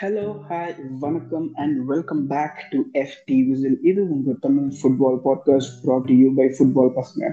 Hello 0.00 0.34
hi 0.48 0.74
வணக்கம் 0.98 1.50
and 1.54 1.78
welcome 1.84 2.26
back 2.26 2.58
to 2.70 2.78
FT 2.94 3.48
whistle 3.48 3.78
இது 3.82 4.08
உங்கள் 4.08 4.38
Tamil 4.40 4.68
football 4.78 5.18
podcast 5.24 5.84
brought 5.84 6.10
you 6.14 6.32
by 6.34 6.46
football 6.48 6.92
பசங்க 6.94 7.24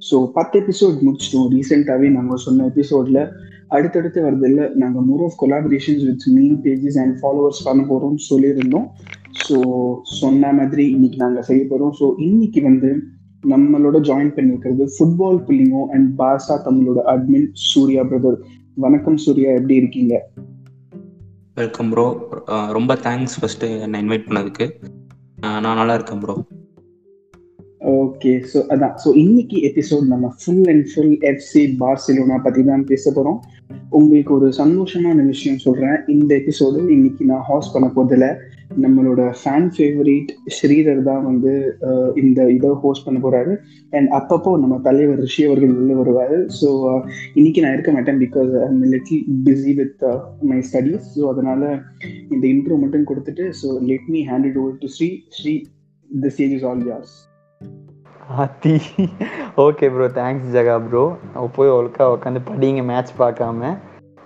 so 0.00 0.26
பத்து 0.32 0.60
episode 0.60 0.96
முடிச்சிட்டோம். 1.02 1.48
ரீசெண்டாகவே 1.52 2.08
நாங்கள் 2.08 2.36
சொன்ன 2.36 2.64
எபிசோடில் 2.64 3.20
அடுத்தடுத்து 3.68 4.22
வரதில்ல 4.22 4.74
நாங்கள் 4.74 5.02
more 5.02 5.22
of 5.22 5.38
collaborations 5.42 6.04
with 6.04 6.26
meme 6.28 6.58
pages 6.62 6.98
and 6.98 7.16
followers 7.22 7.64
பண்ண 7.64 7.82
போகிறோம்னு 7.82 8.28
சொல்லியிருந்தோம். 8.30 8.88
ஸோ 9.46 9.56
சொன்ன 10.02 10.52
மாதிரி 10.52 10.90
இன்னைக்கு 10.90 11.16
நாங்கள் 11.16 11.42
செய்ய 11.42 11.64
போகிறோம் 11.64 11.94
ஸோ 12.00 12.14
இன்னைக்கு 12.18 12.60
வந்து 12.62 12.90
நம்மளோட 13.44 14.00
ஜாயின் 14.00 14.34
பண்ணியிருக்கிறது 14.36 14.86
ஃபுட்பால் 14.98 15.44
புள்ளிங்கோ 15.48 15.84
அண்ட் 15.90 16.18
பாசா 16.18 16.56
தமிழோட 16.66 17.02
அட்மின் 17.06 17.50
சூர்யா 17.52 18.02
பிரதர் 18.02 18.38
வணக்கம் 18.74 19.16
சூர்யா 19.16 19.52
எப்படி 19.52 19.74
இருக்கீங்க? 19.74 20.14
வெல்கம் 21.56 21.88
ப்ரோ 21.90 22.04
ரொம்ப 22.72 22.92
தேங்க்ஸ் 23.04 23.36
ஃபர்ஸ்ட் 23.38 23.64
என்னை 23.84 23.98
இன்வைட் 24.02 24.26
பண்ணதுக்கு. 24.26 24.66
நான் 25.56 25.78
நல்லா 25.80 25.94
இருக்கேன் 25.94 26.20
ப்ரோ 26.22 26.34
ஓகே 27.94 28.32
ஸோ 28.50 28.58
அதான். 28.72 28.94
ஸோ 29.02 29.08
இன்னைக்கு 29.14 29.58
எபிசோட் 29.68 30.04
நம்ம 30.06 30.26
full 30.38 30.66
and 30.68 30.84
full 30.90 31.14
FC 31.30 31.62
Barcelona 31.80 32.36
பற்றி 32.42 32.62
தான் 32.64 32.84
பேச 32.84 33.04
போகிறோம் 33.10 33.38
உங்களுக்கு 33.90 34.32
ஒரு 34.34 34.48
சந்தோஷமான 34.52 35.26
விஷயம் 35.26 35.58
சொல்கிறேன் 35.58 35.98
இந்த 36.08 36.30
எபிசோடு 36.34 36.80
இன்னைக்கு 36.88 37.24
நான் 37.24 37.46
ஹாஸ்ட் 37.48 37.74
பண்ண 37.74 37.88
போதில்லை 37.88 38.30
நம்மளோட 38.70 39.22
ஃபேன் 39.40 39.68
ஃபேவரேட் 39.76 40.30
ஸ்ரீதர் 40.56 41.00
தான் 41.08 41.24
வந்து 41.28 41.52
இந்த 42.14 42.40
இதை 42.56 42.70
ஹோஸ்ட் 42.82 43.04
பண்ண 43.06 43.18
போகிறாரு 43.24 43.52
அண்ட் 43.92 44.08
அப்பப்போ 44.18 44.50
நம்ம 44.58 44.78
தலைவர் 44.78 45.20
ரிஷி 45.20 45.42
அவர்கள் 45.44 45.72
உள்ள 45.78 45.94
வருவார். 45.94 46.36
ஸோ 46.60 46.68
இன்னைக்கு 47.34 47.62
நான் 47.62 47.72
இருக்க 47.72 47.92
மாட்டேன் 47.92 48.20
because 48.24 48.52
I 48.64 48.68
little 48.94 49.24
busy 49.48 49.74
with 49.80 50.04
my 50.42 50.60
studies 50.70 51.08
so 51.16 51.24
அதனால 51.28 51.62
இந்த 52.30 52.46
இன்ட்ரோ 52.46 52.78
மட்டும் 52.84 53.08
கொடுத்துட்டு 53.10 53.46
so 53.62 53.70
let 53.90 54.08
me 54.08 54.22
hand 54.30 54.48
it 54.50 54.60
over 54.62 54.78
to 54.78 54.90
Sri 54.96 55.10
Sri 55.38 55.54
the 56.10 56.30
stage 56.36 56.54
is 56.58 56.66
all 56.70 56.86
yours 56.92 57.16
ஆத்தி 58.44 58.74
okay 59.66 59.86
bro 59.94 60.08
thanks 60.18 60.50
Jaga 60.56 60.76
bro 60.88 61.04
போய் 61.56 61.76
ஒழுக்கா 61.76 62.04
உட்காந்து 62.16 62.40
படிங்க 62.50 62.82
மேட்ச் 62.90 63.12
பார்க்காம. 63.18 63.72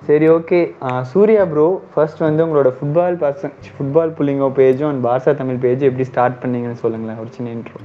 சரி 0.07 0.27
ஓகே 0.29 0.59
சூர்யா 1.03 1.45
ப்ரோ 1.45 1.67
ஃபர்ஸ்ட் 1.95 2.19
வந்து 2.19 2.43
உங்களோட 2.47 2.71
ஃபுட்பால் 2.79 3.17
பர்சன் 3.23 3.55
ஃபுட்பால் 3.77 4.13
புள்ளிங்கோ 4.19 4.49
பேஜும் 4.59 4.89
அண்ட் 4.89 5.05
பார்சா 5.05 5.33
தமிழ் 5.35 5.57
பேஜ் 5.57 5.83
எப்படி 5.83 6.05
ஸ்டார்ட் 6.05 6.37
பண்ணீங்கன்னு 6.43 6.81
சொல்லுங்களேன் 6.83 7.19
ஒரு 7.19 7.31
சின்ன 7.31 7.53
இன்ட்ரோ 7.55 7.81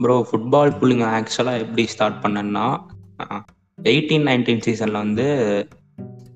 ப்ரோ 0.00 0.16
ஃபுட்பால் 0.30 0.72
புள்ளிங்க 0.80 1.06
ஆக்சுவலாக 1.16 1.62
எப்படி 1.64 1.84
ஸ்டார்ட் 1.86 2.20
பண்ணேன்னா 2.22 2.66
எயிட்டீன் 3.78 4.26
நைன்டீன் 4.28 4.64
சீசனில் 4.66 5.02
வந்து 5.04 5.26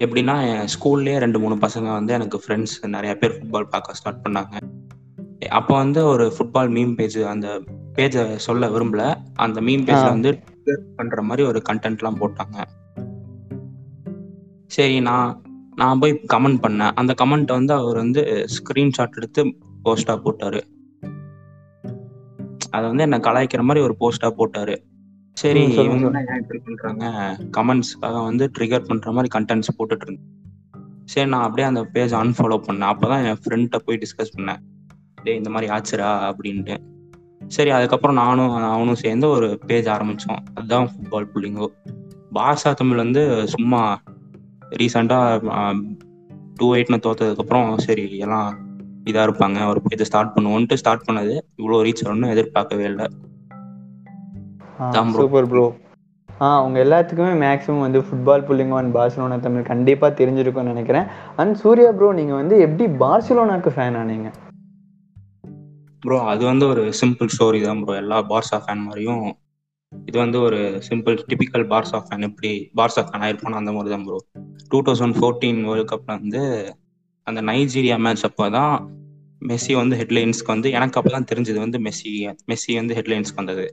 எப்படின்னா 0.04 0.34
என் 0.50 0.70
ஸ்கூல்லேயே 0.74 1.16
ரெண்டு 1.18 1.38
மூணு 1.38 1.54
பசங்க 1.54 1.88
வந்து 1.92 2.12
எனக்கு 2.12 2.40
ஃப்ரெண்ட்ஸ் 2.44 2.76
நிறைய 2.88 3.12
பேர் 3.18 3.34
ஃபுட்பால் 3.38 3.70
பார்க்க 3.70 3.92
ஸ்டார்ட் 3.92 4.22
பண்ணாங்க. 4.26 4.54
அப்போ 5.48 5.72
வந்து 5.74 6.00
ஒரு 6.04 6.32
ஃபுட்பால் 6.36 6.70
மீம் 6.76 6.94
பேஜ் 6.94 7.18
அந்த 7.18 7.48
பேஜை 7.96 8.24
சொல்ல 8.46 8.66
விரும்பல. 8.66 9.04
அந்த 9.34 9.60
மீம் 9.60 9.84
பேஜில். 9.88 10.14
வந்து 10.14 10.30
பண்ற 10.96 11.22
மாதிரி 11.22 11.48
ஒரு 11.48 11.62
கண்டென்ட்லாம் 11.70 12.20
போட்டாங்க. 12.22 12.58
சரி 14.70 14.96
நான் 15.00 15.30
நான் 15.76 15.98
போய் 15.98 16.20
கமெண்ட் 16.32 16.62
பண்ணேன். 16.64 16.92
அந்த 16.94 17.12
கமெண்ட் 17.22 17.50
வந்து 17.58 17.72
அவர் 17.74 17.96
வந்து 17.96 18.22
ஸ்க்ரீன்ஷாட் 18.54 19.16
எடுத்து 19.16 19.42
போஸ்டா 19.84 20.14
போட்டாரு. 20.24 20.60
அதை 22.70 22.86
வந்து 22.88 23.02
என்ன 23.02 23.18
கலாய்க்கிற 23.18 23.62
மாதிரி 23.62 23.84
ஒரு 23.84 23.96
போஸ்டா 24.00 24.28
போட்டாரு. 24.38 24.76
சரி 25.36 25.62
இவங்க. 25.72 26.06
என்ன 26.08 26.58
பண்றாங்க? 26.64 27.04
கமெண்ட்ஸ்க்காக 27.56 28.24
வந்து 28.24 28.50
ட்ரிகர் 28.58 28.88
பண்ற 28.88 29.12
மாதிரி 29.12 29.30
கண்டென்ட்ஸ் 29.38 29.74
போட்டுட்டு 29.78 30.06
இருந்தேன். 30.06 30.28
சரி 31.04 31.28
நான் 31.28 31.42
அப்படியே 31.42 31.68
அந்த 31.68 31.82
பேஜ் 31.84 32.14
அன்ஃபாலோ 32.14 32.58
பண்ணேன். 32.66 32.90
அப்பதான் 32.92 33.24
என் 33.24 33.40
ஃப்ரெண்ட்ட 33.44 33.78
போய் 33.84 33.98
டிஸ்கஸ் 33.98 34.34
பண்ணேன். 34.36 34.60
டேய் 35.22 35.36
இந்த 35.36 35.50
மாதிரி 35.50 35.72
ஆச்சுரா 35.72 36.10
அப்படின்ட்டு. 36.30 36.76
சரி 37.46 37.70
அதுக்கப்புறம் 37.70 38.16
நானும் 38.16 38.54
அவனும் 38.54 39.02
சேர்ந்து 39.04 39.28
ஒரு 39.28 39.58
பேஜ் 39.66 39.86
ஆரம்பிச்சோம். 39.86 40.42
அதுதான் 40.54 40.88
ஃபுட்பால் 40.88 41.28
புள்ளிங்கோ. 41.34 41.66
பாஷா 42.34 42.72
தமிழ் 42.74 42.96
வந்து 42.96 43.22
சும்மா 43.48 43.80
ரீசெண்டாக 44.78 45.52
டூ 46.58 46.68
எயிட்னு 46.76 46.98
தோத்ததுக்கப்புறம் 47.06 47.68
சரி 47.86 48.04
எல்லாம் 48.24 48.48
இதாக 49.10 49.26
இருப்பாங்க. 49.28 49.58
ஒரு 49.72 49.80
பேஜை 49.86 50.06
ஸ்டார்ட் 50.08 50.34
பண்ணுவோன்ட்டு 50.36 50.80
ஸ்டார்ட் 50.80 51.06
பண்ணது. 51.08 51.34
இவ்வளோ 51.60 51.78
ரீச் 51.86 52.02
ஆகணும்னு 52.06 52.32
எதிர்பார்க்கவே 52.34 52.84
இல்லை. 52.92 53.06
சூப்பர் 55.20 55.48
ப்ரோ 55.52 55.64
ஆ 56.44 56.48
உங்க 56.64 56.78
எல்லாத்துக்குமே 56.84 57.32
மேக்ஸிமம் 57.44 57.84
வந்து 57.84 58.00
ஃபுட்பால் 58.06 58.44
புள்ளிங்கோ 58.48 58.76
அண்ட் 58.80 58.94
பார்சிலோனா 58.96 59.36
தமிழ் 59.46 59.70
கண்டிப்பாக 59.70 60.12
தெரிஞ்சிருக்கும்னு 60.20 60.72
நினைக்கிறேன். 60.72 61.06
அண்ட் 61.40 61.54
சூர்யா 61.62 61.90
ப்ரோ 61.96 62.08
நீங்கள் 62.20 62.38
வந்து 62.40 62.54
எப்படி 62.66 62.86
பார்சிலோனாக்கு 63.02 63.70
ஃபேன் 63.76 63.98
ஆனீங்க? 64.02 64.30
ப்ரோ 66.02 66.18
அது 66.32 66.42
வந்து 66.44 66.64
ஒரு 66.72 66.82
சிம்பிள் 67.00 67.32
ஸ்டோரி 67.34 67.60
தான் 67.66 67.82
ப்ரோ 67.84 67.96
எல்லா 68.02 68.18
பார்சா 68.30 68.58
ஃபேன் 68.64 68.84
மாதிரியும் 68.86 69.24
இது 69.92 70.16
வந்து 70.22 70.38
ஒரு 70.46 70.58
சிம்பிள் 70.86 71.16
டிபிக்கல் 71.30 71.64
பார்சா 71.72 71.98
ஃபேன் 72.04 72.26
எப்படி 72.28 72.50
பார்ஸ் 72.78 72.98
ஆஃப் 73.00 73.08
ஃபேன் 73.10 73.24
ஆயிருப்பானோ 73.26 73.56
அந்த 73.60 73.72
மாதிரி 73.76 73.90
தான் 73.94 74.04
bro 74.06 74.18
two 74.72 74.78
thousand 74.88 75.16
fourteen 75.18 75.60
world 75.68 75.90
கப்பில் 75.92 76.14
வந்து 76.16 76.42
அந்த 77.26 77.40
நைஜீரியா 77.50 77.96
மேட்ச் 78.04 78.24
அப்போ 78.28 78.46
தான் 78.56 78.74
மெஸ்ஸி 79.42 79.74
வந்து 79.80 79.96
ஹெட்லைன்ஸ்க்கு 80.00 80.52
வந்து 80.54 80.68
எனக்கு 80.78 80.98
அப்போ 81.00 81.10
தான் 81.16 81.26
தெரிஞ்சது 81.30 81.58
வந்து 81.64 81.78
மெஸ்ஸி 81.86 82.12
மெஸ்ஸி 82.50 82.72
வந்து 82.80 82.96
ஹெட்லைன்ஸ்க்கு 82.98 83.40
வந்தது. 83.42 83.64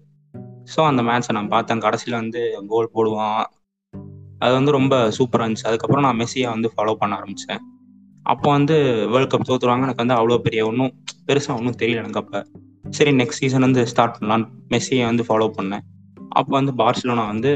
ஸோ 0.74 0.80
அந்த 0.90 1.02
மேட்ச்சை 1.10 1.34
நான் 1.38 1.52
பார்த்தேன். 1.56 1.84
கடைசியில் 1.86 2.20
வந்து 2.22 2.42
கோல் 2.72 2.94
போடுவான். 2.96 3.44
அது 4.44 4.54
வந்து 4.54 4.72
ரொம்ப 4.78 4.96
சூப்பராக 5.18 5.46
இருந்துச்சு. 5.46 5.68
அதுக்கப்புறம் 5.72 6.06
நான் 6.08 6.20
மெஸ்ஸியை 6.22 6.50
வந்து 6.56 6.70
ஃபாலோ 6.74 6.96
பண்ண 7.02 7.20
ஆரம்பித்தேன் 7.20 7.62
அப்போ 8.26 8.48
வந்து 8.50 8.76
வேர்ல்ட் 9.12 9.32
கப் 9.34 9.48
தோத்துருவாங்க. 9.50 9.86
எனக்கு 9.88 10.04
வந்து 10.04 10.18
அவ்வளோ 10.20 10.40
பெரிய 10.48 10.64
ஒன்றும் 10.70 10.92
பெருசாக 11.28 11.60
ஒன்றும் 11.60 11.78
தெரியல 11.82 12.02
எனக்கு 12.04 12.22
அப்போ. 12.24 12.40
சரி 12.98 13.14
நெக்ஸ்ட் 13.22 13.44
சீசன் 13.44 13.66
வந்து 13.68 13.84
ஸ்டார்ட் 13.92 14.18
பண்ணலான்னு 14.18 14.48
மெஸ்ஸியை 14.74 15.06
வந்து 15.06 15.26
ஃபாலோ 15.30 15.48
பண்ணேன். 15.60 15.86
அப்போ 16.40 16.52
வந்து 16.60 16.74
பார்சிலோனா 16.82 17.26
வந்து 17.34 17.52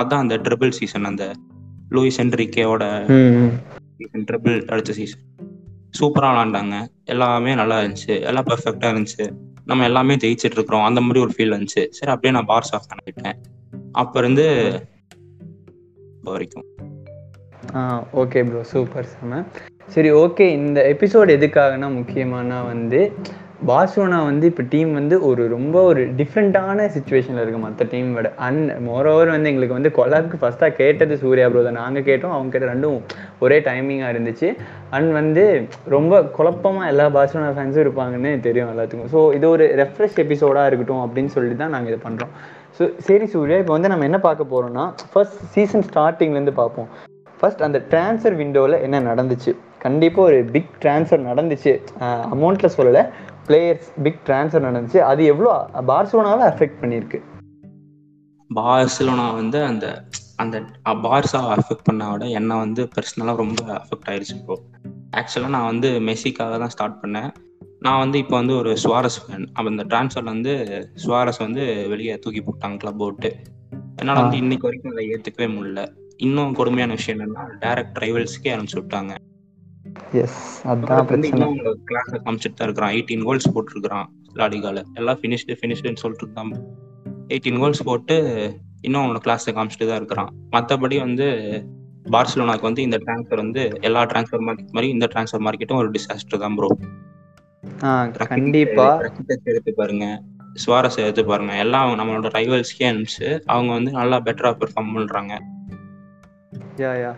அதான் 0.00 0.22
அந்த 0.24 0.36
ட்ரிபிள் 0.46 0.76
சீசன் 0.78 1.08
அந்த 1.10 1.24
லூயிஸ் 1.94 2.20
என்ரிக்கேவோட 2.24 2.84
சீசன் 3.98 4.26
ட்ரிபிள் 4.30 4.56
அடிச்ச 4.72 4.92
சீசன் 4.98 5.26
சூப்பராக 5.98 6.32
விளாண்டாங்க. 6.32 6.76
எல்லாமே 7.12 7.52
நல்லா 7.60 7.76
இருந்துச்சு. 7.80 8.14
எல்லாம் 8.28 8.46
பெர்ஃபெக்டாக 8.50 8.92
இருந்துச்சு. 8.92 9.24
நம்ம 9.70 9.84
எல்லாமே 9.88 10.14
ஜெயிச்சிட்டு 10.22 10.56
இருக்கிறோம். 10.58 10.84
அந்த 10.88 11.00
மாதிரி 11.04 11.22
ஒரு 11.24 11.32
ஃபீல் 11.36 11.52
இருந்துச்சு 11.54 11.82
சரி 11.96 12.12
அப்படியே 12.14 12.32
நான் 12.36 12.50
பார்ஸ் 12.52 12.72
ஆஃப் 12.76 12.88
பண்ணிட்டேன் 12.90 13.38
அப்போ 14.02 14.16
இருந்து 14.22 14.46
வரைக்கும். 16.28 16.66
ஓகே 18.22 18.40
ப்ரோ 18.48 18.62
சூப்பர் 18.72 19.10
செம. 19.12 19.42
சரி 19.94 20.10
ஓகே 20.22 20.46
இந்த 20.60 20.80
எபிசோட் 20.94 21.34
எதுக்காகனா 21.36 21.88
முக்கியமானா 21.98 22.58
வந்து 22.72 23.00
பார்சோனா 23.68 24.18
வந்து 24.28 24.44
இப்போ 24.50 24.62
டீம் 24.72 24.90
வந்து 24.98 25.16
ஒரு 25.28 25.42
ரொம்ப 25.54 25.76
ஒரு 25.88 26.02
டிஃப்ரெண்ட்டான 26.18 26.86
சுச்சுவேஷனில் 26.94 27.40
இருக்குது 27.42 27.64
மற்ற 27.64 27.84
டீம் 27.92 28.10
விட. 28.16 28.28
மோர் 28.86 28.86
மோரோவர் 28.86 29.32
வந்து 29.34 29.50
எங்களுக்கு 29.50 29.76
வந்து 29.78 29.90
கொலாப்க்கு 29.98 30.40
ஃபஸ்ட்டாக 30.42 30.72
கேட்டது 30.78 31.14
சூர்யா 31.22 31.46
ப்ரோ 31.52 31.62
தான். 31.66 31.78
நாங்கள் 31.82 32.06
கேட்டோம் 32.08 32.34
அவங்க 32.36 32.52
கேட்ட 32.54 32.68
ரெண்டும் 32.72 32.96
ஒரே 33.44 33.58
டைமிங்காக 33.68 34.12
இருந்துச்சு. 34.14 34.48
அண்ட் 34.96 35.10
வந்து 35.18 35.44
ரொம்ப 35.96 36.22
குழப்பமாக 36.38 36.90
எல்லா 36.92 37.06
பார்சோனா 37.16 37.50
ஃபேன்ஸும் 37.58 37.84
இருப்பாங்கன்னு 37.84 38.32
தெரியும் 38.46 38.72
எல்லாத்துக்கும். 38.74 39.10
ஸோ 39.14 39.20
இது 39.38 39.48
ஒரு 39.54 39.66
ரெஃப்ரெஷ் 39.82 40.18
எபிசோடாக 40.24 40.70
இருக்கட்டும் 40.70 41.04
அப்படின்னு 41.06 41.32
சொல்லி 41.36 41.54
தான் 41.62 41.74
நாங்கள் 41.76 41.92
இதை 41.92 42.00
பண்ணுறோம் 42.08 42.34
ஸோ 42.78 42.84
சரி 43.06 43.26
சூர்யா 43.34 43.58
இப்போ 43.62 43.74
வந்து 43.76 43.92
நம்ம 43.92 44.06
என்ன 44.10 44.20
பார்க்க 44.28 44.52
போகிறோம்னா 44.52 44.84
ஃபர்ஸ்ட் 45.12 45.40
சீசன் 45.54 45.86
ஸ்டார்டிங்லேருந்து 45.88 46.54
பார்ப்போம். 46.62 46.88
ஃபர்ஸ்ட் 47.40 47.64
அந்த 47.66 47.78
ட்ரான்ஸ்ஃபர் 47.92 48.38
விண்டோவில் 48.40 48.82
என்ன 48.86 48.96
நடந்துச்சு? 49.10 49.52
கண்டிப்பாக 49.84 50.28
ஒரு 50.30 50.38
பிக் 50.54 50.72
ட்ரான்ஸ்ஃபர் 50.82 51.22
நடந்துச்சு. 51.28 51.72
அமௌண்ட்டில் 52.34 52.74
சொல்லலை. 52.76 53.02
பிளேயர்ஸ் 53.50 53.90
பிக் 54.06 54.22
ட்ரான்ஸ்ஃபர் 54.26 54.66
நடந்துச்சு. 54.68 54.98
அது 55.10 55.22
எவ்வளோ 55.34 55.52
பார்சலோனாவை 55.90 56.46
அஃபெக்ட் 56.52 56.80
பண்ணியிருக்கு? 56.82 57.20
பார்சிலோனா 58.50 59.26
வந்து 59.40 59.58
அந்த 59.70 59.86
அந்த 60.42 60.56
பார்ஸா 61.06 61.40
அஃபெக்ட் 61.54 61.86
பண்ண 61.88 62.02
விட 62.10 62.24
என்னை 62.38 62.54
வந்து 62.64 62.82
பர்சனலாக 62.94 63.40
ரொம்ப 63.42 63.62
அஃபெக்ட் 63.80 64.08
ஆயிடுச்சு 64.10 64.36
ப்ரோ 64.46 64.56
ஆக்சுவலாக 65.18 65.54
நான் 65.56 65.70
வந்து 65.70 65.88
மெஸ்ஸிக்காக 66.08 66.58
தான் 66.62 66.72
ஸ்டார்ட் 66.74 67.00
பண்ணேன். 67.02 67.30
நான் 67.86 68.00
வந்து 68.02 68.16
இப்போ 68.22 68.34
வந்து 68.40 68.54
ஒரு 68.60 68.70
சுவாரஸ் 68.82 69.18
ஃபேன் 69.22 69.46
அப்போ 69.54 69.68
இந்த 69.70 69.84
ட்ரான்ஸ்ஃபர்ல 69.90 70.32
வந்து 70.34 70.54
சுவாரஸ் 71.04 71.40
வந்து 71.44 71.62
வெளியே 71.92 72.14
தூக்கி 72.24 72.42
போட்டாங்க 72.46 72.78
கிளப் 72.82 73.02
விட்டு 73.04 73.30
என்னால் 74.00 74.20
வந்து. 74.22 74.40
இன்னைக்கு 74.42 74.66
வரைக்கும் 74.68 74.92
அதை 74.94 75.04
ஏற்றுக்கவே 75.14 75.48
முடியல. 75.56 75.82
இன்னும் 76.26 76.56
கொடுமையான 76.60 76.94
விஷயம் 76.98 77.20
என்னன்னா 77.20 77.44
டைரக்ட் 77.64 78.00
ரைவல்ஸ்க்கே 78.04 78.52
அனுப்பிச்சு 78.54 78.80
விட்டாங்க. 78.80 79.12
எஸ் 80.22 80.38
வந்து 80.70 80.86
பிரச்சனை. 81.10 81.46
கிளாஸ்ல 81.90 82.18
காமிச்சிட்டு 82.24 82.58
தான் 82.60 82.68
இருக்கிறான். 82.68 82.92
எயிட்டீன் 82.96 83.26
கோல்ஸ் 83.28 83.52
போட்டிருக்கிறான் 83.56 84.08
லாலிகால 84.40 84.82
எல்லாம் 85.00 85.20
ஃபினிஷ்டு 85.20 85.58
ஃபினிஷ்டுன்னு 85.60 86.02
சொல்லிட்டு 86.04 86.24
இருக்கான். 86.26 86.52
எயிட்டீன் 87.32 87.60
கோல்ஸ் 87.62 87.86
போட்டு 87.90 88.16
இன்னும் 88.86 89.02
அவனோட 89.02 89.20
கிளாஸ்ல 89.26 89.54
காமிச்சிட்டு 89.58 89.88
தான் 89.90 90.00
இருக்கிறான். 90.02 90.30
மற்றபடி 90.54 90.98
வந்து 91.06 91.28
பார்சிலோனாக்கு 92.14 92.66
வந்து 92.68 92.82
இந்த 92.86 92.98
ட்ரான்ஸ்ஃபர் 93.04 93.42
வந்து 93.44 93.62
எல்லா 93.88 94.02
ட்ரான்ஸ்ஃபர் 94.10 94.44
மார்க்கெட் 94.46 94.74
மாதிரி 94.76 94.90
இந்த 94.96 95.06
ட்ரான்ஸ்ஃபர் 95.14 95.44
மார்க்கெட்டும் 95.46 95.80
ஒரு 95.82 95.90
டிசாஸ்டர் 95.96 96.42
தான் 96.44 96.56
ப்ரோ 96.58 96.68
ஆ 97.88 97.90
கண்டிப்பாக 98.32 99.08
எடுத்து 99.50 99.72
பாருங்க. 99.80 100.06
சுவாரஸ் 100.62 101.00
எடுத்து 101.02 101.22
பாருங்க. 101.30 101.52
எல்லாம் 101.64 101.98
நம்மளோட 102.00 102.30
ரைவல்ஸ்க்கே 102.36 102.86
அனுப்பிச்சு 102.90 103.28
அவங்க 103.52 103.70
வந்து 103.78 103.90
நல்லா 103.98 104.18
பெட்டரா 104.28 104.50
பெர்ஃபார்ம் 104.60 104.94
பண்றாங்க. 104.96 105.34
யா 106.82 106.92
யா 107.02 107.12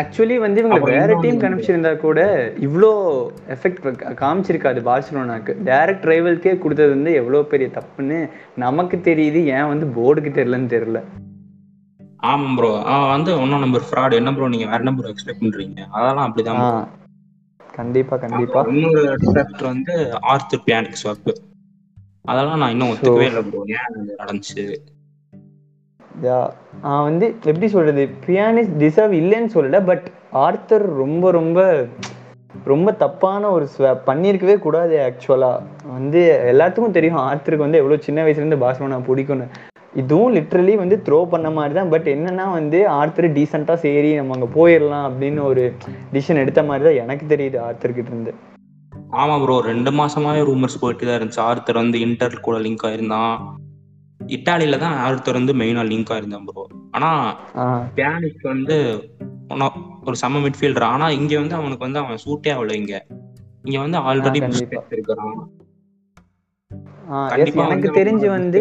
ஆக்சுவலி 0.00 0.36
வந்து 0.38 0.60
இவங்க 0.62 0.78
வேற 0.90 1.14
டீம் 1.22 1.40
கணிச்சிருந்தா 1.42 1.92
கூட 1.96 2.20
இவ்வளோ 2.66 2.90
எஃபெக்ட் 3.54 3.80
காமிச்சிருக்காது 4.22 4.80
பார்சிலோனாக்கு. 4.88 5.52
டைரக்ட் 5.68 6.08
ரைவல்க்கே 6.12 6.58
கொடுத்தது 6.58 6.90
வந்து 6.90 7.12
எவ்வளோ 7.14 7.42
பெரிய 7.52 7.68
தப்புன்னு 7.78 8.18
நமக்கு 8.56 8.98
தெரியுது. 9.10 9.40
ஏன் 9.56 9.70
வந்து 9.72 9.86
போர்டுக்கு 9.96 10.32
தெரியலன்னு 10.38 10.74
தெரியல. 10.76 11.00
ஆமா 12.22 12.50
ப்ரோ 12.58 12.70
அவன் 12.92 13.10
வந்து 13.14 13.30
ஒன்னும் 13.40 13.64
நம்பர் 13.64 13.86
ஃப்ராட் 13.88 14.18
என்ன 14.18 14.32
ப்ரோ 14.34 14.46
நீங்க 14.48 14.66
வேற 14.66 14.82
நம்பர் 14.82 15.10
எக்ஸ்பெக்ட் 15.10 15.42
பண்றீங்க? 15.42 15.80
அதெல்லாம் 15.96 16.26
அப்படிதான். 16.28 16.62
கண்டிப்பா 17.78 18.16
கண்டிப்பா. 18.16 18.60
இன்னொரு 18.72 19.02
டிஃபெக்ட் 19.22 19.62
வந்து 19.72 19.94
ஆர்த்தர் 20.32 20.64
பியானிக் 20.66 21.00
ஸ்வாப் 21.02 21.30
அதெல்லாம் 22.24 22.60
நான் 22.62 22.70
இன்னும் 22.70 22.90
ஒத்துக்கவே 22.92 23.26
இல்லை 23.30 23.42
ப்ரோ 23.48 23.62
ஏன் 23.78 23.96
நடந்துச்சு? 24.20 24.64
நான் 26.84 27.06
வந்து 27.08 27.26
எப்படி 27.50 27.68
சொல்றது? 27.74 28.02
பியானிஸ் 28.26 28.70
டிசர்வ் 28.82 29.14
இல்லைன்னு 29.20 29.54
சொல்லல 29.56 29.78
பட் 29.90 30.06
ஆர்த்தர் 30.46 30.84
ரொம்ப 31.02 31.30
ரொம்ப 31.38 31.60
ரொம்ப 32.72 32.88
தப்பான 33.02 33.48
ஒரு 33.56 33.66
பண்ணியிருக்கவே 34.08 34.54
கூடாது 34.64 34.94
ஆக்சுவலா 35.06 35.50
வந்து 35.96 36.20
எல்லாத்துக்கும் 36.52 36.96
தெரியும் 36.96 37.22
ஆர்த்தருக்கு 37.28 37.66
வந்து 37.66 37.80
எவ்வளோ 37.82 37.98
சின்ன 38.06 38.22
வயசுலேருந்து 38.24 38.60
பார்சலோனா 38.62 38.98
பிடிக்கும்னு. 39.08 39.46
இதுவும் 40.02 40.34
லிட்ரலி 40.36 40.74
வந்து 40.82 40.96
த்ரோ 41.06 41.18
பண்ண 41.32 41.48
மாதிரி 41.56 41.74
தான் 41.78 41.90
பட் 41.94 42.08
என்னன்னா 42.14 42.46
வந்து 42.58 42.78
ஆர்த்தர் 43.00 43.28
டீசெண்டாக 43.36 43.82
சரி 43.84 44.10
நம்ம 44.20 44.34
அங்கே 44.36 44.48
போயிடலாம் 44.56 45.06
அப்படின்னு 45.08 45.42
ஒரு 45.50 45.64
டிசிஷன் 46.14 46.42
எடுத்த 46.44 46.62
மாதிரி 46.70 46.84
தான் 46.88 47.00
எனக்கு 47.04 47.26
தெரியுது 47.34 47.58
ஆர்த்தர்கிட்ட 47.66 48.12
இருந்து. 48.14 48.32
ஆமா 49.22 49.36
ப்ரோ 49.42 49.58
ரெண்டு 49.70 49.90
மாசமாவே 50.00 50.40
ரூமர்ஸ் 50.50 50.80
போயிட்டு 50.84 51.06
தான் 51.06 51.18
இருந்துச்சு. 51.18 51.44
ஆர்த்தர் 51.50 51.82
வந்து 51.82 52.00
இன்டர் 52.06 52.44
கூட 52.48 52.58
லிங்க் 52.66 52.86
ஆயிருந்தான். 52.88 53.36
இட்டாலியில 54.28 54.78
தான் 54.78 54.96
ஆர்த்தர் 55.04 55.38
வந்து 55.38 55.54
மெயினா 55.54 55.82
லிங்க் 55.88 56.12
ஆயிருந்தான் 56.14 56.46
ப்ரோ 56.48 56.62
ஆனா 56.92 57.10
பியானிக் 57.96 58.44
வந்து 58.48 58.76
ஒரு 60.04 60.16
செம்ம 60.20 60.40
மிட்ஃபீல்டர் 60.44 60.86
ஆனா 60.92 61.08
இங்க 61.18 61.34
வந்து 61.40 61.54
அவனுக்கு 61.54 61.86
வந்து 61.86 61.98
அவன் 61.98 62.22
சூட்டே 62.24 62.52
ஆகல 62.54 62.74
இங்க. 62.74 62.94
இங்க 63.64 63.78
வந்து 63.80 63.98
ஆல்ரெடி. 64.04 64.38
இருக்கிறான் 64.90 65.36
எனக்கு 67.64 67.90
தெரிஞ்சு 67.98 68.28
வந்து 68.30 68.60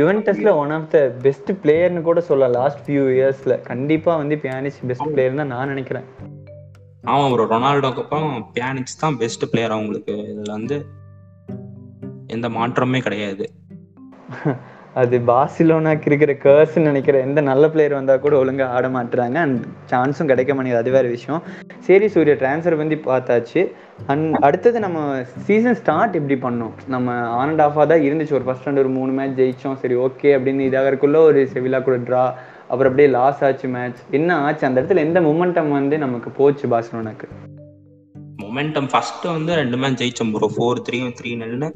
யுவென்டஸ்ல 0.00 0.50
ஒன் 0.62 0.70
ஆஃப் 0.70 0.90
த 0.90 0.98
பெஸ்ட் 1.22 1.52
பிளேயர்னு 1.62 2.02
கூட 2.02 2.20
சொல்லலாம் 2.28 2.56
லாஸ்ட் 2.58 2.82
ஃபியூ 2.84 3.04
இயர்ஸ்ல 3.16 3.54
கண்டிப்பா 3.62 4.12
வந்து 4.16 4.36
பியானிஸ் 4.44 4.78
பெஸ்ட் 4.86 5.10
பிளேயர் 5.12 5.40
தான் 5.40 5.52
நான் 5.54 5.68
நினைக்கிறேன். 5.68 6.06
ஆமா 7.04 7.24
ப்ரோ 7.32 7.46
ரொனால்டோக்கு 7.50 8.02
அப்புறம் 8.04 8.28
பியானிக்ஸ் 8.54 9.00
தான் 9.00 9.16
பெஸ்ட் 9.16 9.50
பிளேயர் 9.50 9.70
அவங்களுக்கு. 9.70 10.14
இதுல 10.32 10.50
வந்து 10.50 10.76
எந்த 12.28 12.48
மாற்றமே 12.50 13.00
கிடையாது. 13.00 13.46
அது 15.00 15.16
பார்சிலோனாக்கு 15.28 16.08
இருக்கிற 16.10 16.32
கேர்ஸ்ன்னு 16.44 16.88
நினைக்கிற 16.90 17.20
எந்த 17.20 17.40
நல்ல 17.40 17.70
பிளேயர் 17.70 17.94
வந்தால் 17.94 18.20
கூட 18.24 18.34
ஒழுங்காக 18.36 18.74
ஆட 18.74 18.88
மாட்டுறாங்க. 18.88 19.34
அண்ட் 19.44 19.64
சான்ஸும் 19.90 20.30
கிடைக்க 20.30 20.54
மாட்டேங்குது. 20.54 20.82
அது 20.82 20.90
வேற 20.96 21.08
விஷயம். 21.08 21.42
சரி 21.78 22.08
சூர்யா 22.08 22.34
ட்ரான்ஸ்ஃபர் 22.34 22.76
வந்து 22.76 22.98
பார்த்தாச்சு. 23.04 23.62
அண்ட் 24.06 24.34
அடுத்தது 24.34 24.80
நம்ம 24.80 25.22
சீசன் 25.46 25.74
ஸ்டார்ட் 25.74 26.14
எப்படி 26.14 26.36
பண்ணோம்? 26.46 26.74
நம்ம 26.86 27.12
ஆன் 27.12 27.48
அண்ட் 27.48 27.60
ஆஃபாக 27.60 27.86
தான் 27.92 28.04
இருந்துச்சு. 28.08 28.36
ஒரு 28.38 28.44
ஃபர்ஸ்ட் 28.44 28.68
ஒரு 28.68 28.92
மூணு 28.98 29.12
மேட்ச் 29.12 29.40
ஜெயிச்சோம். 29.40 29.78
சரி 29.84 29.94
ஓகே 29.94 30.30
அப்படின்னு 30.36 30.68
இதாகிறதுக்குள்ளே 30.68 31.22
ஒரு 31.30 31.48
செவிலா 31.54 31.80
கூட 31.82 31.96
ட்ரா 31.96 32.24
அப்புறம் 32.72 32.90
அப்படியே 32.90 33.08
லாஸ் 33.08 33.44
ஆச்சு 33.44 33.68
மேட்ச் 33.68 33.98
என்ன 34.10 34.36
ஆச்சு? 34.44 34.66
அந்த 34.66 34.78
இடத்துல 34.82 34.96
எந்த 34.96 35.20
மொமெண்டம் 35.20 35.70
வந்து 35.70 35.98
நமக்கு 35.98 36.30
போச்சு 36.30 36.68
பார்சிலோனாக்கு 36.68 37.28
மொமெண்டம் 38.42 38.88
ஃபர்ஸ்ட் 38.92 39.24
வந்து 39.24 39.54
ரெண்டு 39.54 39.76
மேட்ச் 39.76 40.00
ஜெயிச்சோம் 40.02 40.32
ப்ரோ 40.34 40.48
ஃபோர் 40.56 40.80
த்ரீ 40.86 41.00
த்ரீ 41.18 41.32
நெல்னு 41.42 41.68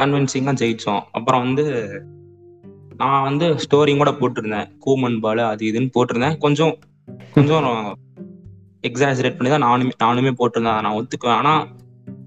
கன்வின்சிங்காக 0.00 0.56
ஜெயிச்சோம். 0.62 1.02
அப்புறம் 1.12 1.42
வந்து 1.46 1.64
நான் 2.96 3.22
வந்து 3.22 3.46
ஸ்டோரி 3.64 3.92
கூட 3.96 4.10
போட்டிருந்தேன். 4.10 4.68
கூமன் 4.86 5.20
பால் 5.20 5.38
அது 5.38 5.64
இதுன்னு 5.66 5.90
போட்டிருந்தேன். 5.96 6.38
கொஞ்சம் 6.38 6.78
கொஞ்சம் 7.34 7.98
எக்ஸாஜரேட் 8.88 9.36
பண்ணி 9.38 9.52
தான் 9.54 9.66
நானுமே 9.66 9.90
நானுமே 10.04 10.32
போட்டிருந்தேன். 10.40 10.80
நான் 10.86 10.96
ஒத்துக்குவேன். 11.00 11.38
ஆனால் 11.40 11.68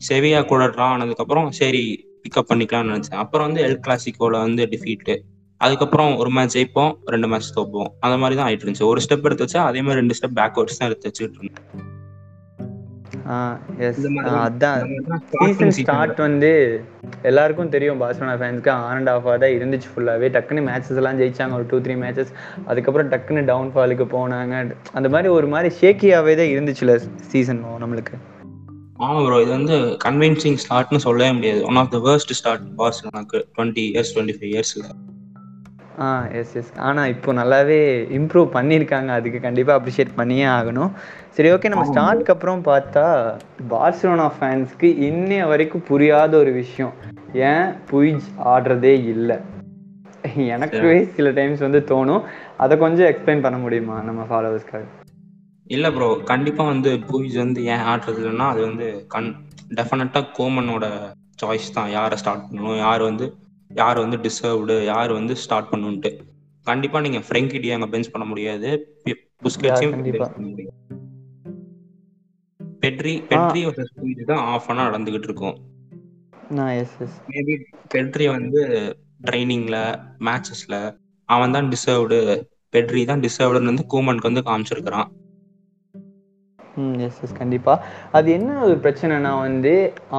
செவியா 0.09 0.45
கூட 0.45 0.67
ட்ரா 0.67 0.87
ஆனதுக்கப்புறம் 0.93 1.49
சரி 1.49 1.83
பிக்கப் 2.23 2.49
பண்ணிக்கலாம்னு 2.49 2.93
நினச்சேன். 2.93 3.21
அப்புறம் 3.23 3.47
வந்து 3.47 3.61
எல் 3.67 3.79
கிளாசிக்கோவில் 3.87 4.43
வந்து 4.45 4.65
டிஃபீட்டு 4.65 5.15
அதுக்கப்புறம் 5.57 6.15
ஒரு 6.15 6.29
மேட்ச் 6.29 6.57
ஜெயிப்போம் 6.57 6.93
ரெண்டு 7.05 7.27
மேட்ச் 7.27 7.57
தோப்போம் 7.57 7.89
அந்த 7.99 8.17
மாதிரி 8.17 8.39
தான் 8.39 8.47
ஆயிட்டு 8.49 8.65
இருந்துச்சு. 8.65 8.89
ஒரு 8.91 9.01
ஸ்டெப் 9.05 9.23
எடுத்து 9.23 9.45
வச்சா 9.45 9.63
அதே 9.69 9.81
மாதிரி 9.81 9.99
ரெண்டு 10.01 10.15
ஸ்டெப் 10.19 10.37
பேக்வர்ட்ஸ் 10.39 10.79
தான் 10.79 10.89
எடுத்து 10.89 11.09
வச்சுட்டு 11.09 11.37
இருந்தேன். 11.39 11.97
எஸ் 13.87 13.99
அதான். 14.43 14.81
சீசன் 15.31 15.73
ஸ்டார்ட் 15.77 16.19
வந்து 16.25 16.51
எல்லாருக்கும் 17.29 17.71
தெரியும் 17.75 17.99
பார்சலோனா 18.01 18.35
ஃபேன்ஸ்க்கு 18.41 18.71
ஆன் 18.75 18.95
அண்ட் 18.95 19.11
ஆஃபாக 19.13 19.35
தான் 19.43 19.55
இருந்துச்சு 19.57 19.89
ஃபுல்லாகவே 19.91 20.29
டக்குன்னு 20.35 20.63
மேட்சஸ் 20.69 20.99
எல்லாம் 21.01 21.19
ஜெயிச்சாங்க. 21.21 21.57
ஒரு 21.59 21.67
டூ 21.71 21.79
த்ரீ 21.85 21.95
மேட்சஸ் 22.03 22.31
அதுக்கப்புறம் 22.69 23.11
டக்குன்னு 23.13 23.43
டவுன் 23.51 23.71
ஃபாலுக்கு 23.75 24.07
போனாங்க. 24.15 24.63
அந்த 24.99 25.09
மாதிரி 25.15 25.31
ஒரு 25.37 25.49
மாதிரி 25.53 25.71
ஷேக்கியாகவே 25.81 26.35
தான் 26.41 26.51
இருந்துச்சுல 26.55 26.95
சீசன் 27.33 27.63
நம்மளுக்கு. 27.83 28.17
ஆமா 29.05 29.19
ப்ரோ 29.25 29.37
இது 29.43 29.51
வந்து 29.57 29.75
கன்வின்சிங் 30.05 30.57
ஸ்டார்ட்னு 30.63 31.05
சொல்லவே 31.07 31.31
முடியாது. 31.35 31.61
One 31.69 31.79
of 31.81 31.93
the 31.95 31.99
worst 32.07 32.33
start 32.39 32.65
பார்சலோனாக்கு 32.81 33.39
twenty 33.55 33.85
years 33.91 34.11
twenty 34.15 34.37
five 34.39 34.51
இயர்ஸ்ல 34.55 34.85
ஆ 36.05 36.07
எஸ் 36.39 36.53
எஸ் 36.59 36.71
ஆனால் 36.87 37.09
இப்போ 37.13 37.33
நல்லாவே 37.33 37.79
இம்ப்ரூவ் 38.17 38.47
பண்ணியிருக்காங்க. 38.55 39.09
அதுக்கு 39.19 39.39
கண்டிப்பாக 39.45 39.77
அப்ரிஷியேட் 39.79 40.11
பண்ணியே 40.15 40.45
ஆகணும். 40.57 40.91
சரி 41.35 41.49
ஓகே 41.55 41.71
நம்ம 41.71 41.85
ஸ்டார்ட்க்கு 41.91 42.33
அப்புறம் 42.35 42.61
பார்த்தா 42.69 43.05
பார்சிலோனா 43.73 44.27
ஃபேன்ஸ்க்கு 44.37 44.89
இன்னைய 45.09 45.47
வரைக்கும் 45.47 45.87
புரியாத 45.91 46.31
ஒரு 46.37 46.51
விஷயம். 46.51 46.93
ஏன்? 47.49 47.67
புயிஜ் 47.91 48.27
ஆடுறதே 48.53 48.93
இல்லை. 49.13 49.37
எனக்குவே 50.55 50.97
சில 51.17 51.29
டைம்ஸ் 51.31 51.65
வந்து 51.65 51.81
தோணும். 51.91 52.23
அதை 52.63 52.73
கொஞ்சம் 52.77 53.09
எக்ஸ்பிளைன் 53.11 53.43
பண்ண 53.45 53.57
முடியுமா 53.57 53.97
நம்ம 54.07 54.21
ஃபாலோவர்ஸ்க்காக 54.31 54.85
இல்ல 55.67 55.87
ப்ரோ 55.91 56.07
கண்டிப்பா 56.31 56.63
வந்து 56.63 56.91
பூய்ஸ் 57.09 57.35
வந்து 57.35 57.59
ஏன் 57.73 57.83
ஆடுறது 57.89 58.19
இல்லைன்னா 58.21 58.45
அது 58.53 58.61
வந்து 58.67 58.87
கண் 59.07 59.29
டெஃபினட்டா 59.79 60.21
கோமனோட 60.37 60.85
சாய்ஸ் 61.41 61.67
தான். 61.75 61.89
யாரை 61.97 62.15
ஸ்டார்ட் 62.21 62.45
பண்ணணும்? 62.45 62.79
யார் 62.85 63.01
வந்து 63.09 63.25
யார் 63.71 63.97
வந்து 63.99 64.17
டிசர்வ்டு 64.17 64.75
யார் 64.85 65.11
வந்து 65.11 65.35
ஸ்டார்ட் 65.35 65.71
பண்ணணுன்ட்டு 65.71 66.11
கண்டிப்பா 66.67 66.99
நீங்க 66.99 67.19
ஃப்ரெங்கி 67.27 67.59
டி 67.61 67.69
அங்க 67.71 67.87
பெஞ்ச் 67.87 68.11
பண்ண 68.11 68.25
முடியாது. 68.27 68.69
புஸ்கெட்ஸையும் 69.43 69.95
பெட்ரி 72.83 73.13
பெட்ரி 73.29 73.61
தான் 74.25 74.43
ஆஃப் 74.53 74.67
அனா 74.67 74.81
நடந்துகிட்டு 74.87 75.27
இருக்கும். 75.29 75.57
மேபி 77.31 77.55
பெட்ரி 77.95 78.25
வந்து 78.29 78.61
ட்ரைனிங்ல 79.23 79.77
மேட்சஸ்ல 80.19 80.75
அவன் 81.29 81.51
தான் 81.51 81.69
டிசர்வ்டு 81.69 82.19
பெட்ரி 82.75 83.05
தான் 83.05 83.19
டிசர்வ்டுன்னு 83.19 83.71
வந்து 83.73 83.85
கூமனுக்கு 83.93 84.29
வந்து 84.31 84.43
காமிச்சிருக்கிறான். 84.49 85.09
ம் 86.77 86.97
எஸ் 86.99 87.21
எஸ் 87.23 87.37
கண்டிப்பாக 87.39 87.85
அது 88.11 88.27
என்ன 88.31 88.59
ஒரு 88.63 88.75
பிரச்சனைனா 88.83 89.31
வந்து 89.39 89.73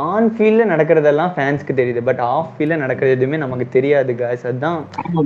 ஆன் 0.04 0.28
ஃபீல்டில் 0.30 0.70
நடக்கிறதெல்லாம் 0.72 1.32
ஃபேன்ஸ்க்கு 1.34 1.78
தெரியுது 1.78 2.02
பட் 2.02 2.22
ஆஃப் 2.28 2.50
ஃபீல்டில் 2.54 2.82
நடக்கிறது 2.82 3.16
எதுவுமே 3.16 3.38
நமக்கு 3.38 3.68
தெரியாது 3.68 4.14
காய்ஸ் 4.14 4.46
அதுதான் 4.46 4.80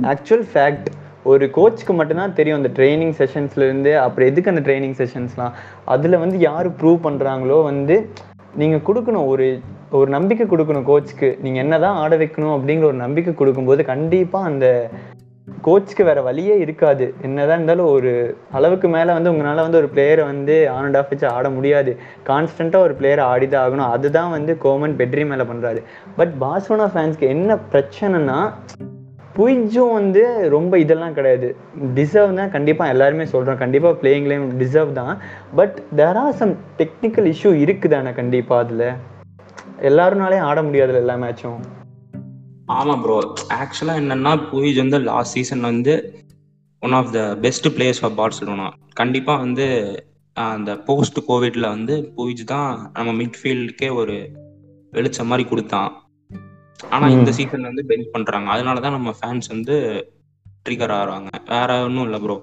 ஆக்சுவல் 0.05 0.45
ஃபேக்ட் 0.51 0.89
ஒரு 1.25 1.45
கோச்சுக்கு 1.49 1.93
மட்டும்தான் 1.93 2.35
தெரியும் 2.35 2.59
அந்த 2.59 2.71
ட்ரைனிங் 2.75 3.15
செஷன்ஸ்லேருந்து 3.19 3.91
அப்புறம் 3.95 4.27
எதுக்கு 4.27 4.51
அந்த 4.51 4.63
ட்ரைனிங் 4.65 4.97
செஷன்ஸ்லாம் 4.97 5.55
அதில் 5.85 6.17
வந்து 6.17 6.39
யார் 6.39 6.69
ப்ரூவ் 6.77 6.99
பண்ணுறாங்களோ 7.05 7.57
வந்து 7.63 7.95
நீங்கள் 8.55 8.85
கொடுக்கணும் 8.87 9.27
ஒரு 9.27 9.47
ஒரு 9.91 10.09
நம்பிக்கை 10.09 10.45
கொடுக்கணும் 10.47 10.85
கோச்சுக்கு 10.85 11.29
நீங்கள் 11.41 11.63
என்ன 11.63 11.75
தான் 11.79 11.97
ஆட 11.97 12.13
வைக்கணும் 12.17 12.55
அப்படிங்கிற 12.55 12.85
ஒரு 12.85 12.99
நம்பிக்கை 13.03 13.31
கொடுக்கும்போது 13.33 13.81
கண்டிப்பாக 13.83 14.49
அந்த 14.49 14.67
கோச்சுக்கு 15.65 16.03
வேற 16.03 16.21
வழியே 16.21 16.55
இருக்காது. 16.59 17.05
என்னதான் 17.21 17.57
இருந்தாலும் 17.57 17.89
ஒரு 17.95 18.11
அளவுக்கு 18.51 18.87
மேலே 18.87 19.11
வந்து 19.17 19.31
உங்களால் 19.31 19.61
வந்து 19.65 19.77
ஒரு 19.77 19.89
பிளேயரை 19.95 20.23
வந்து 20.31 20.69
ஆன் 20.69 20.83
அண்ட் 20.83 20.97
ஆஃப் 20.99 21.09
வச்சு 21.09 21.27
ஆட 21.27 21.49
முடியாது. 21.49 21.91
கான்ஸ்டண்ட்டாக 22.29 22.85
ஒரு 22.87 22.95
பிளேயரை 22.99 23.19
ஆடி 23.19 23.47
தான் 23.47 23.65
ஆகணும். 23.65 23.91
அதுதான் 23.95 24.31
வந்து 24.31 24.57
கோமன் 24.63 24.95
பெட்ரி 25.01 25.25
மேலே 25.31 25.45
பண்ணுறாரு 25.51 25.81
பட் 26.15 26.33
பார்சலோனா 26.41 26.87
ஃபேன்ஸ்க்கு 26.95 27.27
என்ன 27.35 27.57
பிரச்சனைனா 27.71 28.39
புய்ஜும் 29.37 29.93
வந்து 29.93 30.49
ரொம்ப 30.49 30.73
இதெல்லாம் 30.79 31.13
கிடையாது. 31.13 31.47
டிசர்வ் 31.95 32.37
தான் 32.41 32.51
கண்டிப்பாக 32.51 32.93
எல்லாருமே 32.95 33.25
சொல்கிறோம் 33.25 33.57
கண்டிப்பாக 33.57 33.97
பிளேயிங்லேயும் 34.01 34.51
டிசர்வ் 34.61 34.91
தான். 34.91 35.15
But 35.55 35.77
there 35.95 36.19
are 36.25 36.37
some 36.41 36.53
technical 36.77 37.31
issue 37.33 37.51
இருக்குதானே 37.65 38.13
கண்டிப்பாக 38.21 38.63
அதில்? 38.65 38.87
எல்லாருனாலையும் 39.89 40.47
ஆட 40.49 40.61
முடியாதுல்ல 40.61 41.03
எல்லா 41.05 41.17
மேட்சும் 41.23 41.59
ஆமா 42.65 42.93
ப்ரோ 43.01 43.15
ஆக்சுவலா 43.55 43.95
என்னன்னா 44.01 44.31
பூயிஜ் 44.49 44.81
வந்து 44.81 44.99
லாஸ்ட் 45.07 45.35
சீசன் 45.35 45.67
வந்து 45.69 45.93
one 46.83 46.95
of 46.99 47.11
the 47.13 47.21
best 47.43 47.67
players 47.75 48.01
for 48.01 48.15
Barcelona 48.17 48.67
கண்டிப்பா 48.93 49.33
வந்து 49.35 49.65
அந்த 50.37 50.71
போஸ்ட் 50.87 51.19
கோவிட்ல 51.27 51.65
வந்து 51.67 51.95
பூயிஜ் 52.15 52.43
தான் 52.45 52.69
நம்ம 52.95 53.13
மிட்ஃபீல்டுக்கே 53.19 53.89
ஒரு 53.99 54.15
வெளிச்சம் 54.93 55.29
மாதிரி 55.29 55.43
கொடுத்தான். 55.49 55.91
ஆனா 56.79 57.05
இந்த 57.15 57.29
ம். 57.29 57.35
சீசன்ல 57.37 57.69
வந்து 57.71 57.83
பெஞ்ச் 57.89 58.13
பண்றாங்க. 58.13 58.47
அதனால 58.53 58.81
தான் 58.85 58.95
நம்ம 58.97 59.11
ஃபேன்ஸ் 59.17 59.47
வந்து 59.53 59.75
ட்ரிகர் 60.65 60.93
ஆகுறாங்க. 60.95 61.29
வேற 61.51 61.69
ஒன்றும் 61.83 62.05
இல்லை 62.07 62.19
ப்ரோ 62.23 62.35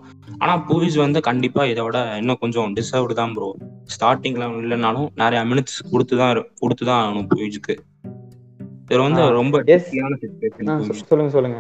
ஆனா 0.43 0.55
பூயிஜ் 0.69 0.97
வந்து 1.05 1.21
கண்டிப்பா 1.29 1.62
இதோட 1.73 1.97
இன்னும் 2.21 2.41
கொஞ்சம் 2.41 2.75
டிசர்வ்டு 2.79 3.14
தான் 3.14 3.35
ப்ரோ 3.37 3.49
ஸ்டார்டிங்ல 3.95 4.47
இல்லைனாலும் 4.62 5.09
நிறைய 5.23 5.41
மினிட்ஸ் 5.50 5.79
கொடுத்து 5.93 6.17
தான் 6.23 6.33
கொடுத்து 6.62 6.85
தான் 6.91 7.00
ஆகணும் 7.02 7.29
பூயிஜுக்கு 7.33 7.76
இது 8.91 9.01
வந்து 9.01 9.23
ரொம்ப 9.31 9.62
சொல்லுங்க 11.09 11.31
சொல்லுங்க. 11.31 11.59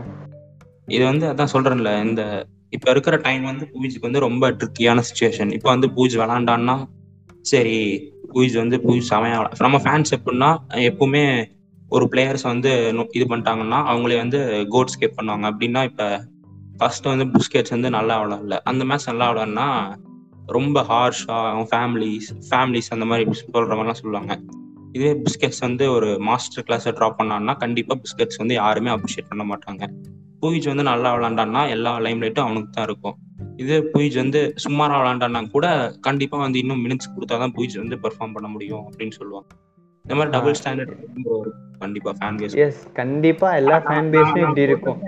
இது 0.88 1.04
வந்து 1.04 1.26
அதான் 1.26 1.52
சொல்றேன்ல 1.52 1.90
இந்த 2.04 2.22
இப்ப 2.70 2.90
இருக்கிற 2.90 3.16
டைம் 3.16 3.42
வந்து 3.42 3.64
பூஜ்க்கு 3.72 4.00
வந்து 4.00 4.20
ரொம்ப 4.20 4.50
ட்ரிக்கியான 4.50 5.02
சுச்சுவேஷன் 5.08 5.50
இப்ப 5.52 5.68
வந்து 5.70 5.88
பூஜ் 5.90 6.14
விளாண்டான்னா 6.18 6.76
சரி 7.40 7.76
பூஜ் 8.32 8.54
வந்து 8.56 8.76
பூஜ் 8.80 9.10
செமையா 9.12 9.38
நம்ம 9.60 9.78
ஃபேன்ஸ் 9.78 10.14
எப்படின்னா 10.16 10.50
எப்பவுமே 10.90 11.24
ஒரு 11.90 12.04
பிளேயர்ஸ் 12.12 12.42
வந்து 12.42 12.70
இது 13.12 13.24
பண்ணிட்டாங்கன்னா 13.24 13.78
அவங்களே 13.90 14.16
வந்து 14.16 14.66
கோட் 14.68 14.92
ஸ்கேப் 14.94 15.18
பண்ணுவாங்க. 15.18 15.46
அப்படின்னா 15.50 15.84
இப்ப 15.84 16.24
ஃபர்ஸ்ட் 16.78 17.04
வந்து 17.04 17.24
புஸ்கெட்ஸ் 17.24 17.70
வந்து 17.70 17.90
நல்லா 17.90 18.14
விளாடல. 18.22 18.56
அந்த 18.64 18.84
மேட்ச் 18.84 19.08
நல்லா 19.08 19.26
விளாட்னா 19.32 19.66
ரொம்ப 20.46 20.82
ஹார்ஷா 20.82 21.36
அவங்க 21.50 21.66
ஃபேமிலிஸ் 21.72 22.30
ஃபேமிலிஸ் 22.50 22.90
அந்த 22.90 23.04
மாதிரி 23.04 23.24
சொல்ற 23.54 23.72
மாதிரிலாம் 23.74 24.00
சொல்லுவாங்க. 24.02 24.32
இதே 24.96 25.10
பிஸ்கெட்ஸ் 25.24 25.62
வந்து 25.66 25.84
ஒரு 25.96 26.08
மாஸ்டர் 26.28 26.64
கிளாஸை 26.68 26.92
ட்ராப் 26.98 27.18
பண்ணான்னா 27.20 27.54
கண்டிப்பா 27.64 27.94
பிஸ்கெட்ஸ் 28.02 28.40
வந்து 28.42 28.54
யாருமே 28.62 28.90
அப்ரிஷியேட் 28.94 29.30
பண்ண 29.30 29.44
மாட்டாங்க. 29.50 29.82
பூயிஜ் 30.42 30.66
வந்து 30.70 30.84
நல்லா 30.90 31.10
விளாண்டான்னா 31.16 31.62
எல்லா 31.74 31.92
லைம் 32.04 32.22
லைட்டும் 32.24 32.46
அவனுக்கு 32.46 32.70
தான் 32.76 32.86
இருக்கும். 32.88 33.16
இதே 33.62 33.78
பூயிஜ் 33.92 34.16
வந்து 34.22 34.40
சுமாரா 34.64 34.96
விளாண்டான்னா 35.00 35.40
கூட 35.54 35.66
கண்டிப்பா 36.06 36.36
வந்து 36.44 36.60
இன்னும் 36.62 36.82
மினிட்ஸ் 36.86 37.12
கொடுத்தாதான் 37.14 37.54
பூயிஜ் 37.56 37.76
வந்து 37.82 37.98
பெர்ஃபார்ம் 38.04 38.34
பண்ண 38.36 38.48
முடியும் 38.54 38.84
அப்படின்னு 38.88 39.16
சொல்லுவாங்க. 39.20 39.48
இந்த 40.04 40.14
மாதிரி 40.18 40.32
டபுள் 40.36 40.58
ஸ்டாண்டர்ட் 40.60 40.94
கண்டிப்பா 41.82 42.12
ஃபேன் 42.20 42.38
பேஸ் 42.40 42.56
எஸ் 42.66 42.80
கண்டிப்பா 43.00 43.48
எல்லா 43.60 43.76
ஃபேன் 43.88 44.10
பேஸ்லயும் 44.14 44.46
இப்படி 44.48 44.68
இருக்கும். 44.70 45.00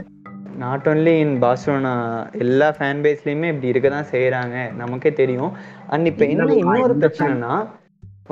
நாட் 0.65 0.89
ஒன்லி 0.91 1.15
இன் 1.25 1.37
பார்சலோனா 1.45 1.95
எல்லா 2.45 2.69
ஃபேன் 2.77 3.01
பேஸ்லயுமே 3.05 3.49
இப்படி 3.53 3.73
இருக்க 3.73 3.89
தான் 3.97 4.11
செய்யறாங்க 4.15 4.57
நமக்கே 4.83 5.13
தெரியும். 5.23 5.53
அண்ட் 5.93 6.09
இப்போ 6.11 6.25
என்ன 6.35 6.51
இன்னொரு 6.65 6.97
பிரச்சனைனா 7.05 7.55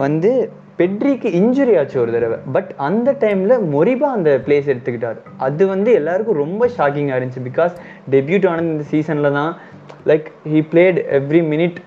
வந்து 0.05 0.33
பெட்ரிக்கு 0.79 1.29
இன்ஜுரி 1.39 1.73
ஆச்சு 1.81 1.97
ஒரு 2.03 2.13
தடவை. 2.15 2.37
பட் 2.55 2.71
அந்த 2.87 3.09
டைமில் 3.23 3.55
மொரிபா 3.75 4.09
அந்த 4.17 4.31
பிளேஸ் 4.47 4.71
எடுத்துக்கிட்டார். 4.73 5.19
அது 5.47 5.63
வந்து 5.73 5.91
எல்லாருக்கும் 6.01 6.41
ரொம்ப 6.45 6.69
ஷாக்கிங்காக 6.77 7.19
இருந்துச்சு. 7.19 7.45
பிகாஸ் 7.51 7.75
டெபியூட் 8.15 8.49
ஆனது 8.51 8.73
இந்த 8.75 8.87
சீசனில் 8.93 9.37
தான். 9.39 9.53
Like 10.11 10.27
he 10.53 10.61
played 10.73 10.99
every 11.19 11.43
minute 11.53 11.79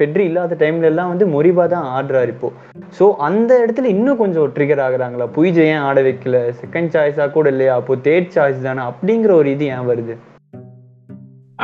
Pedri 0.00 0.24
இல்லாத 0.30 0.56
டைம்ல 0.64 0.90
எல்லாம் 0.92 1.12
வந்து 1.12 1.26
மொரிபா 1.34 1.64
தான் 1.74 1.88
ஆடுறாரு 1.96 2.32
இப்போ. 2.36 2.50
ஸோ 2.98 3.06
அந்த 3.28 3.52
இடத்துல 3.64 3.90
இன்னும் 3.96 4.20
கொஞ்சம் 4.24 4.52
ட்ரிகர் 4.58 4.84
ஆகுறாங்களா? 4.86 5.28
புய்ஜ 5.38 5.56
ஏன் 5.72 5.84
ஆட 5.88 6.00
வைக்கல. 6.08 6.38
செகண்ட் 6.62 6.92
சாய்ஸாக 6.96 7.30
கூட 7.38 7.48
இல்லையா? 7.54 7.74
அப்போ 7.80 7.96
தேர்ட் 8.08 8.34
சாய்ஸ் 8.36 8.66
தானே? 8.68 8.84
அப்படிங்கிற 8.92 9.32
ஒரு 9.40 9.50
இது 9.56 9.66
ஏன் 9.76 9.88
வருது? 9.92 10.16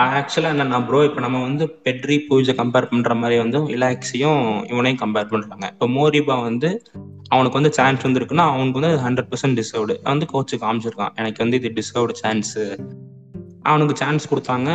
ஆக்சுவலா 0.02 0.50
என்னன்னா 0.54 0.78
ப்ரோ 0.86 0.98
இப்போ 1.04 1.20
நம்ம 1.20 1.38
வந்து 1.42 1.64
பெட்ரி 1.84 2.16
பூஜை 2.28 2.54
கம்பேர் 2.54 2.90
பண்ற 2.90 3.14
மாதிரி 3.14 3.36
வந்து 3.42 3.58
இலாக்ஸியும் 3.76 4.42
இவனையும் 4.72 5.00
கம்பேர் 5.04 5.30
பண்றாங்க. 5.32 5.66
இப்போ 5.72 5.86
மோரிபா 5.96 6.36
வந்து 6.42 6.82
அவனுக்கு 7.28 7.58
வந்து 7.60 7.72
சான்ஸ் 7.72 8.06
வந்துருக்குன்னா 8.06 8.44
அவனுக்கு 8.52 8.80
வந்து 8.80 8.92
ஹண்ட்ரட் 9.04 9.30
பர்சன்ட் 9.32 9.58
டிசர்வ்டு 9.60 9.96
வந்து 10.02 10.26
கோச்சு 10.32 10.56
காமிச்சிருக்கான். 10.64 11.14
எனக்கு 11.14 11.42
வந்து 11.44 11.58
இது 11.60 11.72
டிசர்வ்டு 11.80 12.16
சான்ஸ் 12.22 12.52
அவனுக்கு 13.62 13.96
சான்ஸ் 13.96 14.30
கொடுத்தாங்க. 14.34 14.70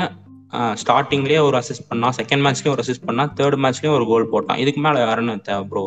ஸ்டார்டிங்லேயே 0.82 1.39
ஒரு 1.42 1.58
அசிஸ்ட் 1.58 1.88
பண்ணான் 1.92 2.15
செகண்ட் 2.20 2.44
மேட்ச்லயும் 2.46 2.74
ஒரு 2.75 2.84
அசிஸ்ட் 2.86 3.08
பண்ணான் 3.08 3.32
தேர்ட் 3.39 3.58
மேட்ச்லயும் 3.63 3.96
ஒரு 4.00 4.06
கோல் 4.12 4.32
போட்டான். 4.34 4.58
இதுக்கு 4.58 4.82
மேல 4.82 5.00
யாருன்னு 5.00 5.36
தேவை 5.42 5.63
ப்ரோ 5.63 5.84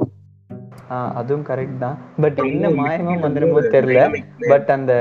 ஆஹ் 0.91 1.13
அதுவும் 1.13 1.47
கரெக்ட் 1.47 1.79
தான். 1.79 1.97
பட் 2.21 2.39
என்ன 2.39 2.69
மாயமா 2.71 3.15
வந்துருமோ 3.27 3.63
தெரியல. 3.77 4.01
பட் 4.49 4.69
அந்த 4.75 4.93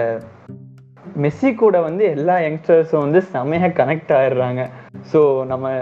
மெஸ்ஸி 1.23 1.51
கூட 1.63 1.75
வந்து 1.89 2.05
எல்லா 2.15 2.37
யங்ஸ்டர்ஸும் 2.45 3.05
வந்து 3.05 3.21
செமையாக 3.33 3.75
கனெக்ட் 3.81 4.15
ஆயிடுறாங்க. 4.21 4.63
ஸோ 5.11 5.21
நம்ம 5.51 5.75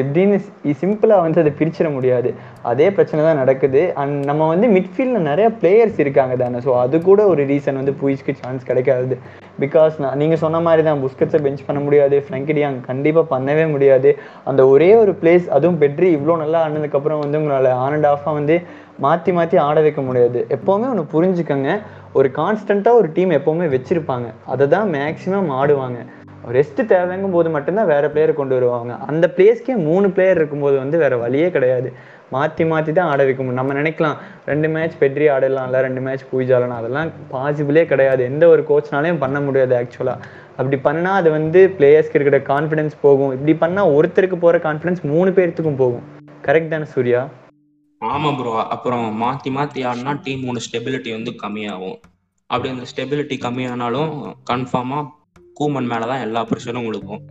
எப்படின்னு 0.00 0.36
சிம்பிளாக 0.80 1.22
வந்து 1.24 1.40
அதை 1.42 1.52
பிரிச்சிட 1.58 1.88
முடியாது. 1.94 2.30
அதே 2.70 2.86
பிரச்சனை 2.96 3.20
தான் 3.26 3.40
நடக்குது. 3.40 3.80
அண்ட் 4.00 4.16
நம்ம 4.28 4.46
வந்து 4.50 4.66
மிட்ஃபீல்டில் 4.74 5.26
நிறைய 5.28 5.46
பிளேயர்ஸ் 5.60 5.98
இருக்காங்க 6.02 6.34
தானே. 6.42 6.58
ஸோ 6.66 6.70
அது 6.82 6.96
கூட 7.08 7.20
ஒரு 7.32 7.42
ரீசன் 7.50 7.80
வந்து 7.80 7.94
புயிஸ்க்கு 8.02 8.32
சான்ஸ் 8.42 8.68
கிடைக்காது. 8.68 9.16
பிகாஸ் 9.62 9.94
நான் 10.04 10.20
நீங்கள் 10.22 10.40
சொன்ன 10.42 10.60
மாதிரி 10.66 10.82
தான் 10.88 11.02
புஸ்கட்ஸை 11.04 11.40
பெஞ்ச் 11.46 11.66
பண்ண 11.68 11.80
முடியாது. 11.86 12.18
ஃப்ரங்கிடியாங் 12.26 12.78
கண்டிப்பாக 12.90 13.26
பண்ணவே 13.34 13.64
முடியாது. 13.74 14.12
அந்த 14.50 14.64
ஒரே 14.74 14.90
ஒரு 15.02 15.14
பிளேஸ் 15.22 15.48
அதுவும் 15.56 15.80
பெட்ரி 15.82 16.10
இவ்வளோ 16.18 16.36
நல்லா 16.44 16.60
ஆனதுக்கப்புறம் 16.68 17.22
வந்து 17.24 17.40
உங்களால் 17.40 17.70
ஆன் 17.84 17.96
அண்ட் 17.96 18.10
ஆஃபாக 18.12 18.38
வந்து 18.40 18.58
மாற்றி 19.06 19.30
மாற்றி 19.36 19.56
ஆட 19.66 19.78
வைக்க 19.84 20.00
முடியாது. 20.08 20.40
எப்போவுமே 20.56 20.86
ஒன்று 20.92 21.12
புரிஞ்சுக்கோங்க. 21.16 21.70
ஒரு 22.18 22.28
கான்ஸ்டண்ட்டாக 22.38 22.98
ஒரு 23.00 23.08
டீம் 23.16 23.30
எப்போவுமே 23.36 23.66
வச்சுருப்பாங்க. 23.74 24.28
அதை 24.52 24.64
தான் 24.74 24.88
மேக்ஸிமம் 24.96 25.50
ஆடுவாங்க. 25.60 26.00
ரெஸ்ட்டு 26.56 26.82
தேவைங்கும் 26.92 27.34
போது 27.36 27.48
மட்டும்தான் 27.54 27.88
வேறு 27.92 28.06
பிளேயர் 28.14 28.32
கொண்டு 28.38 28.54
வருவாங்க. 28.56 28.92
அந்த 29.10 29.24
பிளேஸ்க்கே 29.36 29.74
மூணு 29.88 30.06
பிளேயர் 30.16 30.38
இருக்கும்போது 30.40 30.76
வந்து 30.82 30.96
வேறு 31.02 31.16
வழியே 31.24 31.48
கிடையாது. 31.56 31.88
மாற்றி 32.34 32.64
மாற்றி 32.72 32.92
தான் 32.92 33.10
ஆட 33.12 33.20
வைக்க 33.28 33.40
முடியும். 33.42 33.60
நம்ம 33.60 33.74
நினைக்கலாம் 33.80 34.16
ரெண்டு 34.50 34.68
மேட்ச் 34.74 34.96
பெட்ரி 35.02 35.26
ஆடலாம்ல 35.34 35.80
ரெண்டு 35.86 36.00
மேட்ச் 36.06 36.28
பூஜ் 36.30 36.52
ஆடலாம். 36.56 36.80
அதெல்லாம் 36.82 37.10
பாசிபிளே 37.34 37.84
கிடையாது. 37.92 38.22
எந்த 38.32 38.46
ஒரு 38.54 38.64
கோச்னாலையும் 38.70 39.22
பண்ண 39.24 39.40
முடியாது 39.48 39.74
ஆக்சுவலாக 39.80 40.18
அப்படி 40.56 40.78
பண்ணால் 40.88 41.20
அது 41.20 41.30
வந்து 41.38 41.60
பிளேயர்ஸ்க்கு 41.78 42.18
இருக்கிற 42.20 42.40
கான்ஃபிடென்ஸ் 42.54 42.96
போகும். 43.06 43.32
இப்படி 43.36 43.54
பண்ணால் 43.64 43.92
ஒருத்தருக்கு 43.98 44.38
போகிற 44.46 44.60
கான்ஃபிடன்ஸ் 44.68 45.02
மூணு 45.12 45.30
பேர்த்துக்கும் 45.38 45.80
போகும். 45.84 46.04
கரெக்ட் 46.48 46.74
தானே 46.74 46.88
சூர்யா? 46.96 47.22
ஆமா 48.10 48.30
ப்ரோ 48.36 48.52
அப்புறம் 48.74 49.04
மாத்தி 49.20 49.50
மாத்தி 49.56 49.80
ஆடினா 49.88 50.12
டீமோட 50.24 50.60
ஸ்டெபிலிட்டி 50.64 51.10
வந்து 51.16 51.30
கம்மியாகும். 51.42 51.98
அப்படி 52.50 52.70
அந்த 52.74 52.86
ஸ்டெபிலிட்டி 52.92 53.36
கம்மியானாலும் 53.44 54.10
கன்ஃபார்மா 54.50 54.98
கூமன் 55.58 55.88
மேலதான் 55.92 56.24
எல்லா 56.26 56.40
ப்ரெஷரும் 56.50 56.86
கொடுக்கும் 56.88 57.22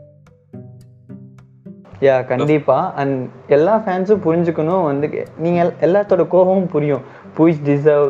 யா 2.08 2.16
கண்டிப்பா. 2.26 2.78
அண்ட் 3.02 3.18
எல்லா 3.48 3.74
ஃபேன்ஸும் 3.86 4.24
புரிஞ்சுக்கணும். 4.28 4.86
வந்து 4.90 5.08
நீங்க 5.38 5.74
எல்லாத்தோட 5.88 6.24
கோபமும் 6.28 6.72
புரியும். 6.76 7.04
Puig 7.38 7.62
deserve 7.70 8.08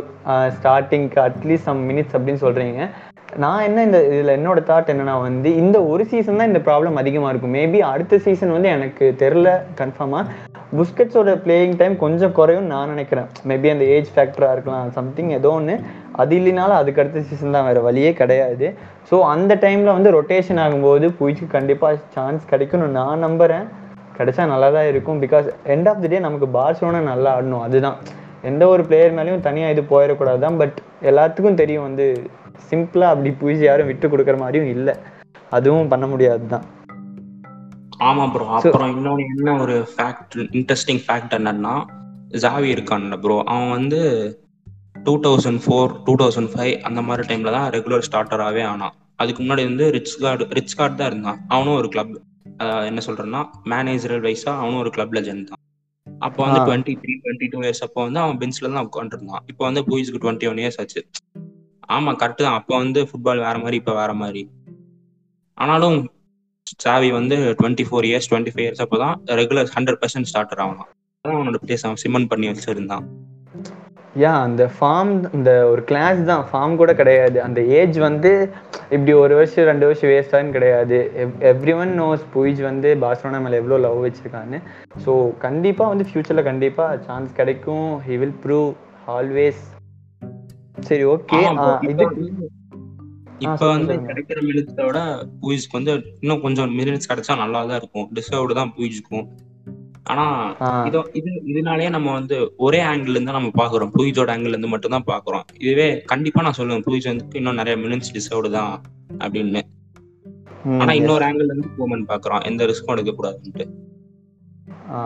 ஸ்டார்டிங்க்கு 0.58 1.20
at least 1.28 1.68
some 1.70 1.82
minutes 1.90 2.16
அப்படின்னு 2.18 2.44
சொல்றீங்க. 2.46 2.90
நான் 3.44 3.66
என்ன 3.68 3.84
இந்த 3.88 4.00
இதுல 4.12 4.32
என்னோட 4.38 4.60
தாட் 4.70 4.94
என்னன்னா 4.94 5.18
வந்து 5.28 5.50
இந்த 5.56 5.78
ஒரு 5.92 6.04
சீசன் 6.06 6.40
தான் 6.40 6.52
இந்த 6.54 6.62
ப்ராப்ளம் 6.66 7.00
அதிகமா 7.02 7.30
இருக்கும். 7.30 7.54
மேபி 7.54 7.80
அடுத்த 7.92 8.20
சீசன் 8.26 8.56
வந்து 8.56 8.70
எனக்கு 8.78 9.06
தெரில 9.20 9.50
கன்ஃபார்மா 9.82 10.22
புஸ்கெட்ஸோட 10.80 11.32
பிளேயிங் 11.44 11.76
டைம் 11.80 11.96
கொஞ்சம் 12.04 12.34
குறையும் 12.38 12.70
நான் 12.74 12.92
நினைக்கிறேன். 12.94 13.28
மேபி 13.50 13.70
அந்த 13.74 13.86
ஏஜ் 13.96 14.12
ஃபேக்டராக 14.14 14.56
இருக்கலாம் 14.56 14.94
சம்திங் 14.98 15.32
ஏதோ 15.38 15.50
ஒன்று 15.58 15.76
அது 16.22 16.34
இல்லைனாலும் 16.40 16.80
அதுக்கு 16.82 17.02
அடுத்த 17.04 17.24
சீசன் 17.30 17.56
தான் 17.56 17.68
வேறு 17.68 17.82
வழியே 17.88 18.12
கிடையாது. 18.22 18.68
ஸோ 19.10 19.18
அந்த 19.34 19.58
டைமில் 19.64 19.96
வந்து 19.98 20.16
ரொட்டேஷன் 20.18 20.62
ஆகும்போது 20.66 21.08
புயிக்கு 21.20 21.48
கண்டிப்பாக 21.56 22.00
சான்ஸ் 22.16 22.50
கிடைக்கும்னு 22.52 22.90
நான் 23.00 23.24
நம்புகிறேன் 23.28 23.68
கிடைச்சா 24.18 24.44
நல்லா 24.54 24.70
தான் 24.78 24.90
இருக்கும். 24.92 25.20
Because 25.26 25.48
end 25.76 25.90
of 25.92 26.02
the 26.04 26.10
day 26.14 26.20
நமக்கு 26.28 26.48
பார்சலோனா 26.58 27.02
நல்லா 27.12 27.30
ஆடணும். 27.38 27.64
அதுதான். 27.68 27.98
எந்த 28.50 28.64
ஒரு 28.74 28.84
பிளேயர் 28.90 29.16
மேலேயும் 29.18 29.46
தனியாக 29.48 29.74
இது 29.76 29.84
போயிடக்கூடாது 29.94 30.42
தான் 30.46 30.60
பட் 30.62 30.78
எல்லாத்துக்கும் 31.10 31.60
தெரியும் 31.62 31.88
வந்து 31.88 32.06
சிம்பிளாக 32.70 33.14
அப்படி 33.14 33.32
புயிச்சு 33.42 33.66
யாரும் 33.68 33.90
விட்டு 33.92 34.08
கொடுக்குற 34.14 34.38
மாதிரியும் 34.44 34.72
இல்லை. 34.76 34.94
அதுவும் 35.58 35.92
பண்ண 35.94 36.06
முடியாது 36.14 36.46
தான் 36.54 36.66
ஆமா 38.08 38.24
ப்ரோ 38.34 38.46
அப்புறம் 38.58 38.92
இன்னொன்னு 38.94 39.24
என்ன 39.34 39.50
ஒரு 39.64 39.76
ஃபேக்ட் 39.94 40.36
இன்ட்ரெஸ்டிங் 40.58 41.02
ஃபேக்ட் 41.06 41.34
என்னன்னா 41.38 41.74
ஜாவி 42.44 42.70
இருக்கான்ல 42.76 43.16
ப்ரோ 43.24 43.36
அவன் 43.54 43.74
வந்து 43.78 44.00
two 45.06 45.14
thousand 45.26 45.62
four 45.64 45.92
two 46.08 46.14
thousand 46.22 46.52
five 46.54 46.74
அந்த 46.88 47.00
மாதிரி 47.08 47.24
டைம்ல 47.30 47.52
தான் 47.58 47.68
ரெகுலர் 47.76 48.06
ஸ்டார்டராகவே 48.08 48.64
ஆனான். 48.72 48.96
அதுக்கு 49.22 49.42
முன்னாடி 49.44 49.64
வந்து 49.70 49.86
ரிச் 49.96 50.14
கார்டு 50.24 50.44
ரிச் 50.58 50.76
கார்டு 50.80 50.96
தான் 51.00 51.10
இருந்தான். 51.12 51.40
அவனும் 51.54 51.78
ஒரு 51.82 51.90
கிளப் 51.94 52.14
என்ன 52.90 53.02
சொல்றேன்னா 53.08 53.42
மேனேஜரல் 53.74 54.24
வைஸா 54.28 54.52
அவனும் 54.62 54.82
ஒரு 54.84 54.92
கிளப் 54.96 55.14
லெஜெண்ட் 55.18 55.50
தான். 55.52 55.62
அப்போ 56.08 56.40
வந்து. 56.46 56.60
Twenty 56.68 56.94
three 57.02 57.14
twenty 57.24 57.48
two 57.54 57.60
years 57.66 57.84
அப்போ 57.88 58.00
வந்து 58.08 58.20
அவன் 58.24 58.40
பெஞ்ச்ல 58.42 58.72
தான் 58.76 58.88
உட்காந்துருந்தான் 58.90 59.44
இப்போ 59.52 59.64
வந்து 59.70 59.84
பூய்ஸ்க்கு 59.90 60.22
டுவெண்ட்டி 60.24 60.50
ஒன் 60.52 60.62
இயர்ஸ் 60.64 60.80
ஆச்சு. 60.84 61.02
ஆமா 61.96 62.12
கரெக்ட் 62.22 62.46
தான். 62.48 62.58
அப்போ 62.60 62.74
வந்து 62.84 63.02
ஃபுட்பால் 63.10 63.44
வேற 63.48 63.56
மாதிரி 63.64 63.80
இப்போ 63.82 63.94
வேற 64.02 64.12
மாதிரி. 64.24 64.44
ஆனாலும் 65.58 65.98
சாவி 66.86 67.12
வந்து 67.20 67.36
twenty 67.60 67.86
four 67.90 68.08
years 68.10 68.30
twenty 68.32 68.54
five 68.54 68.66
years 68.66 68.84
அப்போ 68.86 68.98
தான் 69.04 69.16
ரெகுலர் 69.42 69.72
ஹண்ட்ரட் 69.76 70.02
பர்சன்ட் 70.04 70.30
ஸ்டார்டர் 70.32 70.64
ஆகலாம் 70.64 70.90
அதான் 71.26 71.38
அவனோட 71.38 71.58
பிளேஸ் 71.66 71.86
அவன் 71.88 72.02
சிமன் 72.04 72.30
பண்ணி 72.32 72.48
வச்சிருந்தான். 72.52 73.06
யா 74.22 74.32
அந்த 74.46 74.64
ஃபார்ம் 74.76 75.12
இந்த 75.38 75.52
ஒரு 75.72 75.82
கிளாஸ் 75.90 76.22
தான். 76.30 76.44
ஃபார்ம் 76.50 76.74
கூட 76.80 76.92
கிடையாது. 77.02 77.38
அந்த 77.48 77.60
ஏஜ் 77.80 77.98
வந்து 78.06 78.32
இப்படி 78.96 79.14
ஒரு 79.24 79.34
வருஷம் 79.40 79.68
ரெண்டு 79.70 79.86
வருஷம் 79.90 80.12
வேஸ்டான்னு 80.14 80.56
கிடையாது. 80.56 80.98
எவ்ரி 81.52 81.74
ஒன் 81.82 81.94
நோஸ் 82.02 82.24
புயிஜ் 82.34 82.62
வந்து 82.70 82.90
பார்சலோனா 83.04 83.40
மேலே 83.44 83.60
எவ்வளோ 83.62 83.78
லவ் 83.86 84.00
வச்சிருக்கான்னு. 84.06 84.60
ஸோ 85.06 85.14
கண்டிப்பாக 85.46 85.92
வந்து 85.94 86.08
ஃப்யூச்சரில் 86.10 86.48
கண்டிப்பாக 86.50 87.00
சான்ஸ் 87.10 87.38
கிடைக்கும். 87.40 87.90
ஹி 88.08 88.18
வில் 88.24 88.38
ப்ரூவ் 88.46 88.70
ஆல்வேஸ் 89.18 89.62
சரி 90.90 91.06
ஓகே. 91.14 91.40
இது 91.94 92.04
இப்ப 93.46 93.68
வந்து. 93.68 93.94
கிடைக்கிற 94.08 94.40
மினிட்ஸை 94.48 94.84
விட 94.88 95.00
பூயிஸ்க்கு 95.42 95.78
வந்து 95.78 95.94
இன்னும் 96.22 96.42
கொஞ்சம் 96.42 96.74
மினிட்ஸ் 96.78 97.10
கிடைச்சா 97.12 97.36
நல்லா 97.38 97.62
தான் 97.66 97.80
இருக்கும். 97.80 98.08
டிசர்வ்டு 98.14 98.60
தான் 98.60 98.74
பூயிஸ்க்கும் 98.76 99.28
ஆனா 100.06 100.24
இதோ 100.86 101.00
இது 101.14 101.32
இதனாலயே 101.52 101.90
நம்ம 101.90 102.12
வந்து 102.12 102.38
ஒரே 102.58 102.80
ஆங்கிள் 102.84 103.16
இருந்து 103.16 103.36
நம்ம 103.36 103.52
பாக்குறோம் 103.60 103.92
பூயிஜோட 103.96 104.30
ஆங்கிள் 104.36 104.54
இருந்து 104.54 104.68
மட்டும் 104.68 104.96
தான் 104.96 105.08
பாக்குறோம் 105.08 105.46
இதுவே 105.60 105.88
கண்டிப்பா 106.06 106.42
நான் 106.42 106.58
சொல்லுவேன். 106.60 106.86
பூயிஜ் 106.88 107.10
வந்து 107.12 107.38
இன்னும் 107.40 107.60
நிறைய 107.62 107.76
மினிட்ஸ் 107.78 108.14
டிசர்வ்டு 108.16 108.52
தான் 108.52 108.74
அப்படின்னு. 109.20 109.62
ஆனா. 110.82 110.92
இன்னொரு 110.94 111.24
ஆங்கிள் 111.28 111.48
இருந்து 111.48 111.70
பூமன் 111.78 112.10
பாக்குறோம் 112.10 112.44
எந்த 112.44 112.66
ரிஸ்க்கும் 112.66 112.96
எடுக்க 112.96 113.14
கூடாதுன்ட்டு 113.14 113.66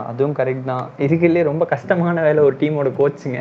அதுவும் 0.09 0.35
கரெக்ட் 0.39 0.69
தான். 0.71 0.85
இதுக்குள்ளே 1.05 1.41
ரொம்ப 1.49 1.63
கஷ்டமான 1.73 2.21
வேலை 2.27 2.41
ஒரு 2.47 2.55
டீமோட 2.61 2.89
கோச்சுங்க 2.99 3.39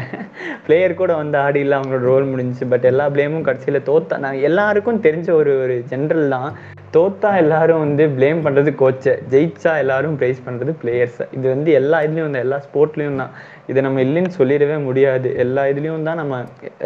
பிளேயர் 0.66 1.00
கூட 1.00 1.12
வந்து 1.22 1.36
ஆடி 1.44 1.60
இல்லை 1.64 1.76
அவங்களோட 1.78 2.04
ரோல் 2.10 2.30
முடிஞ்சுச்சு. 2.32 2.66
பட் 2.72 2.86
எல்லா 2.92 3.06
பிளேமும் 3.14 3.46
கடைசியில் 3.48 3.86
தோத்தா 3.90 4.18
நான் 4.24 4.44
எல்லாருக்கும் 4.50 5.02
தெரிஞ்ச 5.06 5.28
ஒரு 5.40 5.52
ஒரு 5.64 5.76
ஜென்ரல் 5.92 6.34
தான். 6.36 6.48
தோத்தா 6.96 7.30
எல்லாரும் 7.42 7.82
வந்து 7.84 8.04
ப்ளேம் 8.16 8.40
பண்ணுறது 8.44 8.70
கோச்சை 8.80 9.12
ஜெயிச்சா 9.32 9.72
எல்லாரும் 9.84 10.16
ப்ரைஸ் 10.20 10.44
பண்ணுறது 10.46 10.72
பிளேயர்ஸை 10.82 11.24
இது 11.36 11.46
வந்து 11.54 11.70
எல்லா 11.80 11.98
இதுலேயும் 12.06 12.28
வந்து 12.28 12.42
எல்லா 12.44 12.58
ஸ்போர்ட்லேயும் 12.66 13.20
தான். 13.22 13.32
இதை 13.70 13.80
நம்ம 13.86 14.00
இல்லைன்னு 14.06 14.32
சொல்லிடவே 14.38 14.76
முடியாது. 14.88 15.28
எல்லா 15.44 15.62
இதுலேயும் 15.72 16.08
தான் 16.08 16.20
நம்ம 16.22 16.40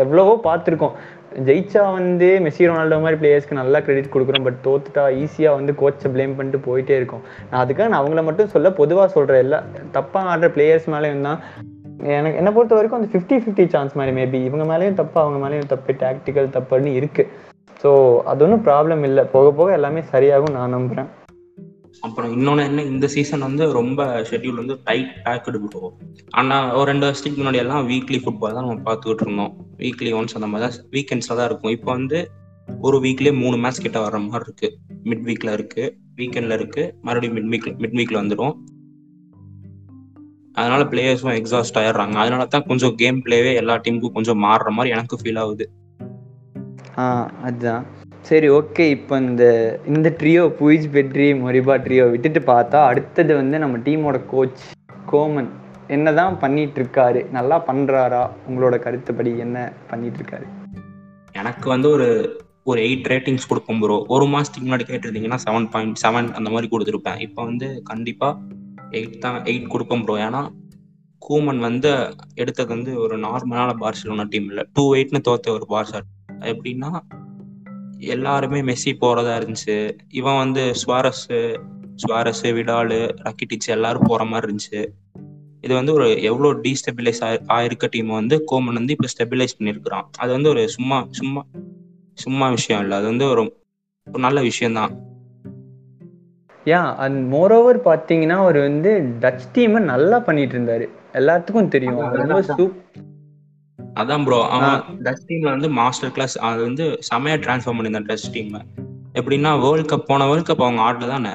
எவ்வளவோ 0.05 0.35
பார்த்துருக்கோம். 0.49 0.95
ஜெயிச்சா 1.49 1.83
வந்து 1.99 2.29
மெஸ்ஸி 2.45 2.69
ரொனால்டோ 2.71 2.99
மாதிரி 3.05 3.19
பிளேயர்ஸ்க்கு 3.23 3.59
நல்லா 3.61 3.79
கிரெடிட் 3.87 4.13
கொடுக்குறோம். 4.15 4.45
பட் 4.47 4.61
தோத்துட்டா 4.67 5.05
ஈஸியாக 5.23 5.59
வந்து 5.59 5.73
கோச்சை 5.81 6.09
ப்ளேம் 6.15 6.37
பண்ணிட்டு 6.39 6.61
போயிட்டே 6.69 6.95
இருக்கும். 7.01 7.25
நான் 7.51 7.63
அதுக்காக 7.65 7.89
நான் 7.93 8.03
அவங்கள 8.03 8.23
மட்டும் 8.29 8.53
சொல்ல 8.55 8.71
பொதுவாக 8.81 9.09
சொல்கிறேன் 9.17 9.43
எல்லா 9.47 9.61
தப்பாக 9.97 10.31
ஆடுற 10.33 10.51
பிளேயர்ஸ் 10.57 10.89
மேலேயும் 10.95 11.27
தான். 11.29 11.41
எனக்கு 12.19 12.39
என்னை 12.41 12.53
பொறுத்த 12.57 12.75
வரைக்கும் 12.79 13.01
அந்த 13.01 13.11
ஃபிஃப்டி 13.13 13.37
ஃபிஃப்டி 13.45 13.67
சான்ஸ் 13.75 13.97
மாதிரி 14.01 14.15
மேபி 14.19 14.41
இவங்க 14.49 14.67
மேலேயும் 14.73 14.99
தப்பு 15.03 15.19
அவங்க 15.25 15.39
மேலேயும் 15.45 15.71
தப்பு 15.75 15.99
டாக்டிக்கல் 16.05 16.55
தப்புன்னு 16.57 16.93
இருக்குது 17.01 17.31
ஸோ 17.83 17.91
அது 18.31 18.43
ஒன்றும் 18.45 18.67
ப்ராப்ளம் 18.69 19.03
இல்லை. 19.09 19.25
போக 19.35 19.51
போக 19.61 19.79
எல்லாமே 19.79 20.03
சரியாகும் 20.13 20.57
நான் 20.59 20.77
நம்புகிறேன் 20.77 21.09
அப்புறம் 22.07 22.33
இன்னொன்று 22.37 22.63
என்ன 22.69 22.83
இந்த 22.93 23.07
சீசன் 23.15 23.45
வந்து 23.47 23.65
ரொம்ப 23.79 24.01
ஷெட்யூல் 24.29 24.61
வந்து 24.61 24.75
டைட் 24.89 25.13
பேக்கடு 25.25 25.59
ப்ரோ 25.65 25.89
ஆனால் 26.41 26.67
ஒரு 26.79 26.87
ரெண்டு 26.91 27.07
வருஷத்துக்கு 27.07 27.41
முன்னாடி 27.41 27.61
எல்லாம் 27.65 27.87
வீக்லி 27.91 28.19
ஃபுட்பால் 28.25 28.57
தான் 28.57 28.67
நம்ம 28.67 28.85
பார்த்துக்கிட்டு 28.89 29.25
இருந்தோம். 29.27 29.53
வீக்லி 29.83 30.11
ஒன்ஸ் 30.19 30.37
அந்த 30.39 30.49
மாதிரி 30.53 30.65
தான் 30.67 30.89
வீக்கெண்ட்ஸில் 30.95 31.39
தான் 31.41 31.49
இருக்கும். 31.51 31.75
இப்போ 31.77 31.91
வந்து 31.99 32.19
ஒரு 32.87 32.97
வீக்லேயே 33.05 33.35
மூணு 33.43 33.57
மேட்ச் 33.63 33.85
கிட்ட 33.87 33.99
வர 34.07 34.19
மாதிரி 34.25 34.47
இருக்கு. 34.49 34.69
மிட் 35.11 35.25
வீக்ல 35.29 35.53
இருக்கு 35.59 35.85
வீக்கெண்ட்ல 36.21 36.59
இருக்கு. 36.61 36.83
மறுபடியும் 37.07 37.37
மிட் 37.39 37.51
வீக் 37.55 37.69
மிட் 37.85 37.99
வீக்ல 38.01 38.21
வந்துடும் 38.23 38.57
அதனால 40.61 40.83
பிளேயர்ஸும் 40.93 41.37
எக்ஸாஸ்ட் 41.41 41.79
ஆயிடுறாங்க. 41.81 42.17
அதனால 42.23 42.47
தான் 42.55 42.67
கொஞ்சம் 42.71 42.95
கேம் 43.03 43.19
பிளேவே 43.27 43.53
எல்லா 43.63 43.75
டீமுக்கும் 43.85 44.17
கொஞ்சம் 44.17 44.43
மாறுற 44.47 44.71
மாதிரி 44.77 44.95
எனக்கு 44.97 45.19
ஃபீல் 45.23 45.41
ஆகுது. 45.43 45.67
அதுதான் 47.47 47.85
சரி 48.29 48.49
ஓகே 48.49 48.91
இப்போ 48.91 49.17
இந்த 49.19 49.45
இந்த 49.87 50.17
ட்ரியோ 50.19 50.43
புயிஜ் 50.61 50.87
பெட்ரி 50.93 51.29
மொரிபா 51.43 51.75
ட்ரியோ 51.77 52.11
விட்டுட்டு 52.11 52.41
பார்த்தா 52.41 52.79
அடுத்தது 52.85 53.35
வந்து 53.35 53.59
நம்ம 53.59 53.79
டீமோட 53.79 54.19
கோச் 54.31 54.63
கோமன் 55.13 55.49
என்னதான் 55.87 56.39
பண்ணிட்டு 56.39 56.81
இருக்காரு 56.81 57.31
நல்லா 57.31 57.65
பண்றாரா? 57.67 58.31
உங்களோட 58.49 58.79
கருத்துப்படி 58.79 59.39
என்ன 59.39 59.73
பண்ணிட்டு 59.91 60.19
இருக்காரு 60.19 60.47
எனக்கு 61.33 61.69
வந்து 61.69 61.91
ஒரு 61.91 62.09
ஒரு 62.65 62.81
எயிட் 62.81 63.09
ரேட்டிங்ஸ் 63.09 63.49
கொடுப்போம் 63.49 63.79
ப்ரோ 63.79 64.05
ஒரு 64.09 64.25
மாசத்துக்கு 64.25 64.67
முன்னாடி 64.69 64.87
கேட்டிருந்தீங்கன்னா 64.89 65.39
செவன் 65.47 65.69
பாயிண்ட் 65.71 66.01
செவன் 66.07 66.33
அந்த 66.33 66.51
மாதிரி 66.51 66.69
கொடுத்துருப்பேன். 66.73 67.21
இப்போ 67.21 67.45
வந்து 67.45 67.83
கண்டிப்பா 67.85 68.39
எயிட் 68.91 69.19
தான் 69.19 69.45
எயிட் 69.45 69.69
கொடுப்போம் 69.69 70.05
ப்ரோ 70.05 70.17
ஏன்னா 70.17 70.43
கூமன் 71.23 71.59
வந்து 71.59 72.15
எடுத்தது 72.35 72.69
வந்து 72.69 73.01
ஒரு 73.01 73.19
நார்மலான 73.19 73.71
பார்சலோனா 73.81 74.27
டீம் 74.29 74.49
இல்லை. 74.49 74.65
டூ 74.73 74.95
எயிட்னு 74.95 75.27
தோத்த 75.29 75.51
ஒரு 75.51 75.67
பார்சல் 75.69 76.07
எப்படின்னா 76.41 76.91
எல்லாருமே 77.99 78.61
மெஸ்ஸி 78.63 78.97
போறதா 79.01 79.39
இருந்துச்சு. 79.39 79.99
இவன் 80.09 80.37
வந்து 80.37 80.73
சுவாரஸ் 80.87 81.57
சுவாரஸ் 82.07 82.43
விடாலு 82.43 83.11
ரக்கிட்டிச் 83.25 83.69
எல்லாரும் 83.69 84.03
போற 84.05 84.25
மாதிரி 84.25 84.55
இருந்துச்சு. 84.55 84.87
இது 85.61 85.75
வந்து 85.75 85.93
ஒரு 85.93 86.23
எவ்வளோ 86.23 86.61
டீஸ்டெபிலைஸ் 86.63 87.39
ஆயிருக்க 87.49 87.87
டீம் 87.91 88.07
வந்து 88.07 88.45
கோமன் 88.53 88.73
வந்து 88.73 88.97
இப்போ 88.99 89.09
ஸ்டெபிலைஸ் 89.19 89.57
பண்ணியிருக்கிறான் 89.59 90.03
அது 90.19 90.33
வந்து 90.33 90.49
ஒரு 90.49 90.69
சும்மா 90.69 91.07
சும்மா 91.11 91.45
சும்மா 92.15 92.49
விஷயம் 92.49 92.83
இல்லை. 92.83 92.99
அது 92.99 93.07
வந்து 93.07 93.29
ஒரு 93.29 93.57
ஒரு 94.07 94.19
நல்ல 94.19 94.41
விஷயம்தான். 94.41 94.93
யா 96.65 96.95
அண்ட் 96.95 97.33
ஓவர் 97.33 97.83
பார்த்தீங்கன்னா 97.85 98.37
அவர் 98.45 98.59
வந்து 98.59 99.15
டச் 99.21 99.41
டீமை 99.55 99.81
நல்லா 99.81 100.19
பண்ணிட்டு 100.19 100.59
இருந்தாரு. 100.59 100.89
எல்லாத்துக்கும் 101.13 101.69
தெரியும். 101.69 101.99
ரொம்ப 101.99 102.43
சூப் 102.43 102.83
அதான் 103.99 104.25
ப்ரோ 104.25 104.39
அவன் 104.55 104.75
டச் 105.05 105.25
டீம்ல 105.29 105.49
வந்து 105.55 105.69
மாஸ்டர் 105.79 106.13
கிளாஸ் 106.13 106.37
அது 106.49 106.61
வந்து 106.63 106.85
செமையா 107.09 107.37
டிரான்ஸ்ஃபார்ம் 107.45 107.79
பண்ணியிருந்தான் 107.79 108.09
டச் 108.11 108.27
டீம் 108.33 108.53
எப்படின்னா 109.15 109.53
வேர்ல்ட் 109.63 109.91
கப் 109.93 110.09
போன 110.09 110.27
வேர்ல்ட் 110.31 110.49
கப் 110.51 110.65
அவங்க 110.65 110.83
ஆடல 110.83 111.09
தானே? 111.13 111.33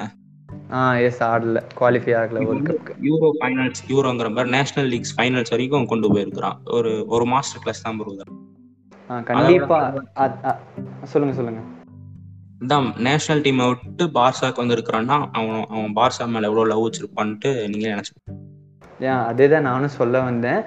ஆ 0.72 0.80
எஸ் 1.06 1.20
ஆடல. 1.24 1.58
குவாலிஃபை 1.78 2.12
ஆகல 2.20 2.42
வேர்ல்ட் 2.46 2.70
யூரோ 3.08 3.28
ஃபைனல்ஸ் 3.38 3.82
யூரோங்கிற 3.92 4.28
மாதிரி 4.30 4.52
நேஷனல் 4.56 4.88
லீக்ஸ் 4.92 5.14
ஃபைனல்ஸ் 5.16 5.52
வரைக்கும் 5.54 5.90
கொண்டு 5.92 6.08
போயிருக்கிறான். 6.14 6.58
ஒரு 6.76 6.92
ஒரு 7.08 7.24
மாஸ்டர் 7.24 7.62
கிளாஸ் 7.64 7.82
தான் 7.82 7.98
ப்ரோ 8.00 8.14
கண்டிப்பா. 9.30 9.78
சொல்லுங்க 11.12 11.34
சொல்லுங்க. 11.38 11.62
அதான் 12.62 12.86
நேஷனல் 13.06 13.42
டீமை 13.46 13.64
விட்டு 13.70 14.04
பார்சாக்கு 14.16 14.62
வந்திருக்கிறான்னா 14.62 15.16
அவன் 15.38 15.66
அவன் 15.74 15.94
பார்சா 15.98 16.26
மேல 16.34 16.48
எவ்வளவு 16.50 16.70
லவ் 16.72 16.84
வச்சிருப்பான்ட்டு 16.86 17.50
நீங்களே 17.68 17.94
நினைச்சு 17.94 18.14
ஏன் 19.00 19.22
அதே 19.28 19.46
தான் 19.48 19.66
நானும் 19.68 19.96
சொல்ல 19.98 20.16
வந்தேன். 20.20 20.60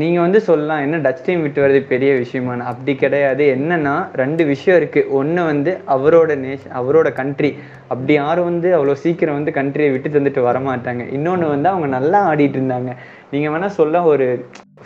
நீங்க 0.00 0.18
வந்து 0.20 0.38
சொல்லலாம் 0.46 0.82
என்ன 0.84 0.96
டச் 1.04 1.24
டீம் 1.26 1.42
விட்டு 1.44 1.60
வர்றது 1.62 1.80
பெரிய 1.90 2.10
விஷயமான 2.20 2.64
அப்படி 2.70 2.92
கிடையாது. 3.02 3.44
என்னன்னா 3.56 3.92
ரெண்டு 4.20 4.42
விஷயம் 4.50 4.78
இருக்கு. 4.80 5.00
ஒண்ணு 5.18 5.40
வந்து 5.50 5.72
அவரோட 5.94 6.30
நேஷன் 6.44 6.74
அவரோட 6.80 7.08
கண்ட்ரி 7.18 7.50
அப்படி 7.92 8.12
யாரும் 8.18 8.48
வந்து 8.50 8.68
அவ்வளோ 8.76 8.94
சீக்கிரம் 9.02 9.38
வந்து 9.38 9.52
கண்ட்ரியை 9.58 9.90
விட்டு 9.92 10.14
தந்துட்டு 10.14 10.42
வர 10.48 10.60
மாட்டாங்க 10.68 11.04
இன்னொன்று 11.16 11.48
வந்து 11.54 11.68
அவங்க 11.72 11.88
நல்லா 11.96 12.20
ஆடிட்டு 12.30 12.58
இருந்தாங்க. 12.60 12.92
நீங்க 13.34 13.48
வேணா 13.54 13.70
சொல்ல 13.80 14.02
ஒரு 14.12 14.26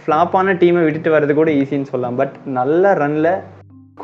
ஃப்ளாப்பான 0.00 0.56
டீமை 0.62 0.82
விட்டுட்டு 0.84 1.14
வர்றது 1.16 1.34
கூட 1.40 1.52
ஈஸின்னு 1.62 1.90
சொல்லலாம். 1.92 2.20
பட் 2.22 2.36
நல்ல 2.58 2.92
ரன்ல 3.02 3.30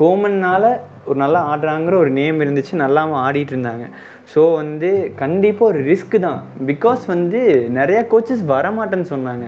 கோமன்னால 0.01 0.65
ஒரு 1.09 1.19
நல்லா 1.25 1.41
ஆடுறாங்கிற 1.51 1.95
ஒரு 2.05 2.11
நேம் 2.21 2.41
இருந்துச்சு. 2.45 2.75
நல்லாம 2.85 3.19
ஆடிட்டு 3.27 3.55
இருந்தாங்க. 3.57 3.85
ஸோ 4.33 4.43
வந்து 4.61 4.91
கண்டிப்பாக 5.23 5.71
ஒரு 5.73 5.81
ரிஸ்க் 5.91 6.19
தான். 6.27 6.41
பிகாஸ் 6.73 7.05
வந்து 7.15 7.43
நிறைய 7.79 8.01
கோச்சஸ் 8.15 8.45
வரமாட்டேன்னு 8.55 9.13
சொன்னாங்க. 9.15 9.47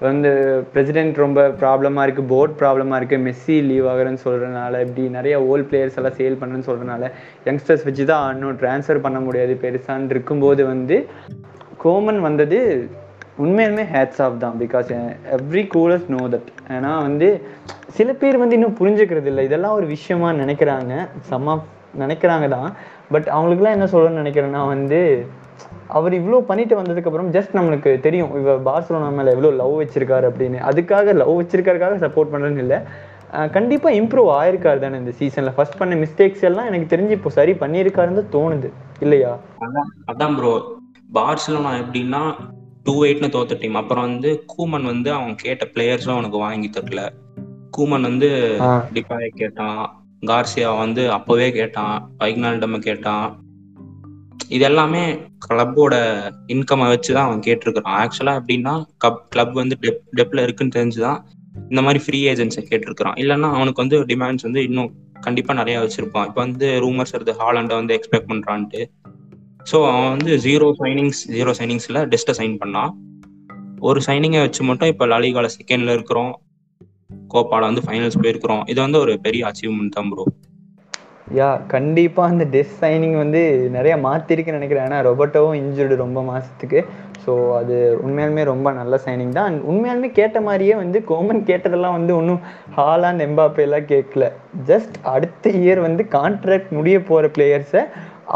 வந்து 0.00 0.30
பிரசிடென்ட் 0.72 1.16
ரொம்ப 1.16 1.48
ப்ராப்ளமாக 1.60 2.04
இருக்குது 2.06 2.28
போர்ட் 2.28 2.54
ப்ராப்ளமாக 2.58 2.98
இருக்குது 3.00 3.22
மெஸ்ஸி 3.22 3.56
லீவ் 3.60 3.86
ஆகுறேன்னு 3.86 4.24
சொல்கிறனால 4.24 4.80
இப்படி 4.80 5.08
நிறைய 5.08 5.40
ஓல்ட் 5.42 5.68
பிளேயர்ஸ் 5.70 5.96
எல்லாம் 5.96 6.16
சேல் 6.16 6.38
பண்ணுறேன்னு 6.40 6.68
சொல்கிறனால 6.68 7.10
யங்ஸ்டர்ஸ் 7.46 7.84
வச்சு 7.84 8.04
தான் 8.04 8.34
இன்னும் 8.34 8.58
ட்ரான்ஸ்ஃபர் 8.60 9.00
பண்ண 9.00 9.20
முடியாது 9.20 9.54
பெருசான்னு 9.62 10.08
இருக்கும்போது 10.08 10.64
வந்து 10.66 10.98
கோமன் 11.78 12.20
வந்தது 12.20 12.60
உண்மையுமே 13.38 13.82
ஹேட்ஸ் 13.94 14.22
ஆஃப் 14.22 14.38
தான் 14.38 14.56
because 14.60 14.88
every 15.38 15.64
culers 15.74 16.06
know 16.08 16.22
that 16.28 16.48
ஏன்னா 16.68 16.92
வந்து 17.02 17.28
சில 17.88 18.12
பேர் 18.12 18.36
வந்து 18.36 18.54
இன்னும் 18.54 18.78
புரிஞ்சுக்கிறது 18.80 19.26
இல்லை 19.26 19.44
இதெல்லாம் 19.44 19.74
ஒரு 19.74 19.86
விஷயமா 19.86 20.32
நினைக்கிறாங்க. 20.32 20.94
சம் 21.20 21.46
ஆஃப் 21.46 21.66
நினைக்கிறாங்க 21.98 22.48
தான் 22.48 22.68
பட் 23.10 23.28
அவங்களுக்குலாம் 23.36 23.76
என்ன 23.76 23.84
சொல்லணும்னு 23.84 24.22
நினைக்கிறேன்னா 24.22 24.66
வந்து 24.66 25.26
அவர் 25.98 26.12
இவ்வளோ 26.12 26.38
பண்ணிட்டு 26.50 26.80
வந்ததுக்கப்புறம் 26.80 27.30
ஜஸ்ட் 27.36 27.56
நம்மளுக்கு 27.58 28.00
தெரியும் 28.00 28.32
இவ 28.40 28.56
பார்சலோனா 28.68 29.10
மேலே 29.18 29.30
எவ்வளோ 29.30 29.50
லவ் 29.60 29.74
வச்சிருக்காரு 29.82 30.26
அப்படின்னு. 30.30 30.58
அதுக்காக 30.70 31.14
லவ் 31.14 31.42
வச்சிருக்காருக்காக 31.42 31.96
சப்போர்ட் 32.04 32.32
பண்ணுறேன்னு 32.32 32.64
இல்லை. 32.64 32.78
கண்டிப்பாக 33.52 33.96
இம்ப்ரூவ் 34.00 34.28
ஆயிருக்காரு 34.40 34.78
தானே 34.78 34.98
இந்த 34.98 35.10
சீசனில் 35.10 35.54
ஃபர்ஸ்ட் 35.56 35.78
பண்ண 35.78 35.94
மிஸ்டேக்ஸ் 35.94 36.44
எல்லாம் 36.48 36.68
எனக்கு 36.70 36.96
தெரிஞ்சு 36.96 37.10
இப்போ 37.10 37.30
சரி 37.30 37.52
பண்ணியிருக்காருன்னு 37.52 38.22
தோணுது. 38.32 38.68
இல்லையா? 39.00 39.32
அதான் 40.06 40.36
ப்ரோ 40.36 40.52
பார்சலோனா 41.14 41.72
எப்படின்னா 41.82 42.22
டூ 42.84 43.04
எயிட்னு 43.04 43.34
தோத்த 43.34 43.58
டீம் 43.60 43.74
அப்புறம் 43.74 44.04
வந்து 44.04 44.44
கூமன் 44.54 44.88
வந்து 44.92 45.12
அவன் 45.12 45.34
கேட்ட 45.34 45.66
பிளேயர்ஸும் 45.74 46.16
அவனுக்கு 46.16 46.38
வாங்கி 46.38 46.70
தரல. 46.74 47.02
கூமன் 47.78 48.06
வந்து. 48.10 48.30
டிபாயை 48.94 49.28
கேட்டான். 49.34 50.02
கார்சியா 50.26 50.78
வந்து 50.78 51.12
அப்பவே 51.12 51.52
கேட்டான் 51.52 52.12
வைக்னால்டம் 52.18 52.78
கேட்டான். 52.78 53.42
இது 54.48 54.64
எல்லாமே 54.64 55.14
கிளப்போட 55.48 55.94
இன்கம்மை 56.46 56.86
வச்சு 56.88 57.14
தான் 57.14 57.26
அவன் 57.26 57.40
கேட்டிருக்கிறான். 57.40 57.98
ஆக்சுவலா 58.02 58.40
எப்படின்னா 58.40 58.84
கப் 59.04 59.22
கிளப் 59.28 59.52
வந்து 59.52 59.76
டெப் 59.80 60.00
டெப்ல 60.16 60.42
இருக்குன்னு 60.42 60.76
தெரிஞ்சுதான் 60.76 61.18
இந்த 61.68 61.82
மாதிரி 61.82 62.04
ஃப்ரீ 62.04 62.32
ஏஜென்ட்ஸை 62.32 62.64
கேட்டிருக்கிறான். 62.70 63.16
இல்லைன்னா 63.16 63.50
அவனுக்கு 63.50 63.86
வந்து 63.86 64.04
டிமாண்ட்ஸ் 64.04 64.42
வந்து 64.42 64.62
இன்னும் 64.62 64.94
கண்டிப்பா 65.20 65.54
நிறைய 65.54 65.80
வச்சிருப்பான். 65.80 66.26
இப்போ 66.26 66.32
வந்து 66.34 66.80
ரூமர்ஸ் 66.80 67.14
வருது 67.18 67.34
ஹாலண்டை 67.38 67.74
வந்து 67.74 68.00
எக்ஸ்பெக்ட் 68.00 68.28
பண்றான்ட்டு. 68.28 68.90
ஸோ 69.72 69.88
அவன் 69.92 70.08
வந்து 70.08 70.36
ஜீரோ 70.36 70.72
சைனிங்ஸ் 70.78 71.22
ஜீரோ 71.28 71.52
சைனிங்ஸ்ல 71.58 72.06
டெஸ்ட்டை 72.06 72.34
சைன் 72.36 72.58
பண்ணான். 72.64 72.90
ஒரு 73.80 74.00
சைனிங்கை 74.06 74.40
வச்சு 74.40 74.64
மட்டும் 74.64 74.88
இப்போ 74.88 75.06
லாலிகால 75.06 75.48
செகண்ட்ல 75.58 75.92
இருக்கிறோம். 75.92 76.40
கோப்பால 77.34 77.68
வந்து 77.70 77.86
ஃபைனல்ஸ் 77.86 78.20
போயிருக்கிறோம். 78.22 78.62
இது 78.72 78.78
வந்து 78.86 79.00
ஒரு 79.04 79.14
பெரிய 79.26 79.44
அச்சீவ்மெண்ட் 79.50 79.96
தான் 79.98 80.10
ப்ரோ 80.12 80.26
யா 81.38 81.48
கண்டிப்பா 81.72 82.22
அந்த 82.32 82.44
டெஸ் 82.52 82.76
சைனிங் 82.82 83.16
வந்து 83.22 83.40
நிறைய 83.74 83.94
மாத்திருக்குன்னு 84.04 84.58
நினைக்கிறேன். 84.58 84.86
ஏன்னா 84.88 84.98
ரொபோட்டோவும் 85.08 85.58
இன்ஜுர்டு 85.62 85.94
ரொம்ப 86.04 86.20
மாசத்துக்கு. 86.28 86.80
ஸோ 87.24 87.32
அது 87.58 87.76
உண்மையாலுமே 88.04 88.42
ரொம்ப 88.50 88.68
நல்ல 88.78 88.94
சைனிங் 89.06 89.34
தான். 89.38 89.56
உண்மையாலுமே 89.70 90.08
கேட்ட 90.18 90.40
மாதிரியே 90.46 90.74
வந்து 90.82 90.98
கோமன் 91.10 91.42
கேட்டதெல்லாம் 91.50 91.96
வந்து 91.98 92.12
ஒன்றும் 92.20 92.40
ஹாலாண்ட் 92.78 93.24
எம்பாப்பே 93.26 93.64
எல்லாம் 93.66 93.88
கேட்கல. 93.92 94.26
ஜஸ்ட் 94.70 94.96
அடுத்த 95.14 95.50
இயர் 95.62 95.80
வந்து 95.86 96.04
கான்ட்ராக்ட் 96.16 96.72
முடிய 96.78 96.98
போகிற 97.10 97.30
பிளேயர்ஸை 97.36 97.82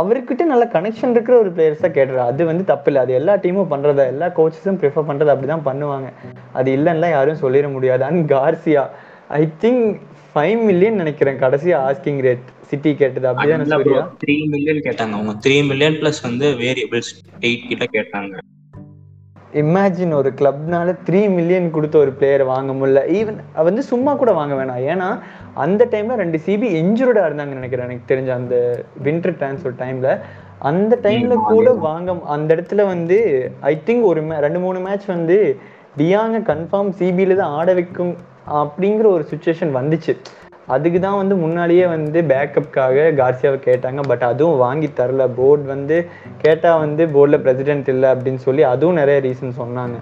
அவர்கிட்ட 0.00 0.42
நல்ல 0.52 0.64
கனெக்ஷன் 0.72 1.14
இருக்கிற 1.14 1.35
ஒரு 1.38 1.50
பிளேயர்ஸாக 1.57 1.90
கேட்டுறாரு 1.96 2.24
அது 2.31 2.42
வந்து 2.50 2.64
தப்பு 2.64 2.88
இல்லை. 2.90 3.02
அது 3.05 3.12
எல்லா 3.20 3.35
டீமும் 3.44 3.72
பண்றதா 3.72 4.05
எல்லா 4.12 4.28
கோச்சஸும் 4.38 4.78
ப்ரிஃபர் 4.83 5.09
பண்றது 5.11 5.33
அப்படிதான் 5.35 5.66
பண்ணுவாங்க. 5.68 6.09
அது 6.52 6.76
இல்லைன்னா 6.76 7.11
யாரும் 7.11 7.42
சொல்லிட 7.42 7.70
முடியாது 7.72 8.05
and 8.05 8.33
Garcia. 8.33 8.85
I 9.28 9.42
think 9.64 10.00
five 10.35 10.64
million 10.68 11.00
நினைக்கிறேன். 11.02 11.40
கடைசியா 11.40 11.78
ஆஸ்கிங் 11.88 12.20
ரேட் 12.28 12.46
சிட்டி 12.70 12.94
கேட்டது. 13.02 13.26
அப்படிதானே 13.28 13.66
த்ரீ 14.24 14.37
மில்லியன் 14.55 14.85
கேட்டாங்க. 14.88 15.14
அவங்க 15.18 15.35
த்ரீ 15.46 15.57
மில்லியன் 15.68 15.98
பிளஸ் 16.02 16.22
வந்து 16.22 16.48
வேரியபிள்ஸ் 16.62 17.12
எயிட் 17.40 17.68
கிட்ட 17.68 17.87
கேட்டாங்க. 17.98 18.35
இமேஜின் 19.61 20.12
ஒரு 20.19 20.31
கிளப்னால 20.38 20.91
த்ரீ 21.07 21.21
மில்லியன் 21.37 21.67
கொடுத்த 21.75 21.97
ஒரு 22.03 22.12
பிளேயர் 22.19 22.45
வாங்க 22.51 22.71
முடியல. 22.79 23.01
ஈவன் 23.19 23.38
வந்து 23.69 23.83
சும்மா 23.91 24.12
கூட 24.21 24.33
வாங்க 24.38 24.55
வேணாம். 24.61 24.83
ஏன்னா 24.93 25.09
அந்த 25.65 25.83
டைம்ல 25.93 26.17
ரெண்டு 26.23 26.38
சிபி 26.47 26.69
இன்ஜுர்டா 26.81 27.25
இருந்தாங்கன்னு 27.29 27.61
நினைக்கிறேன். 27.61 27.88
எனக்கு 27.91 28.11
தெரிஞ்ச 28.12 28.33
அந்த 28.41 28.57
வின்டர் 29.07 29.37
டிரான்ஸ்ஃபர் 29.41 29.79
டைம்ல 29.83 30.11
அந்த 30.71 30.95
டைம்ல 31.07 31.37
கூட 31.53 31.69
வாங்க 31.88 32.12
அந்த 32.37 32.49
இடத்துல 32.57 32.83
வந்து 32.93 33.19
ஐ 33.73 33.75
திங்க் 33.87 34.09
ஒரு 34.11 34.21
ரெண்டு 34.47 34.62
மூணு 34.65 34.81
மேட்ச் 34.87 35.07
வந்து 35.17 35.38
டியாங்க 36.01 36.38
கன்ஃபார்ம் 36.53 36.93
சிபில 37.01 37.37
தான் 37.41 37.57
ஆட 37.61 37.71
வைக்கும் 37.81 38.15
அப்படிங்கிற 38.62 39.07
ஒரு 39.17 39.27
சுச்சுவேஷன் 39.33 39.73
வந்துச்சு. 39.79 40.15
அதுக்கு 40.66 41.01
தான் 41.01 41.16
வந்து 41.16 41.37
முன்னாடியே 41.37 41.87
வந்து 41.87 42.20
பேக்கப்காக 42.22 43.07
கார்சியாவை 43.20 43.59
கேட்டாங்க. 43.68 44.01
பட் 44.01 44.22
அதுவும் 44.22 44.57
வாங்கி 44.57 44.87
தரல. 44.87 45.35
போர்டு 45.35 45.62
வந்து 45.62 46.09
கேட்டால் 46.38 46.79
வந்து 46.79 47.07
போர்டில் 47.07 47.40
பிரசிடென்ட் 47.40 47.88
இல்லை 47.88 48.11
அப்படின்னு 48.11 48.35
சொல்லி 48.35 48.62
அதுவும் 48.62 48.94
நிறைய 48.94 49.20
ரீசன் 49.20 49.61
சொன்னாங்க. 49.62 49.98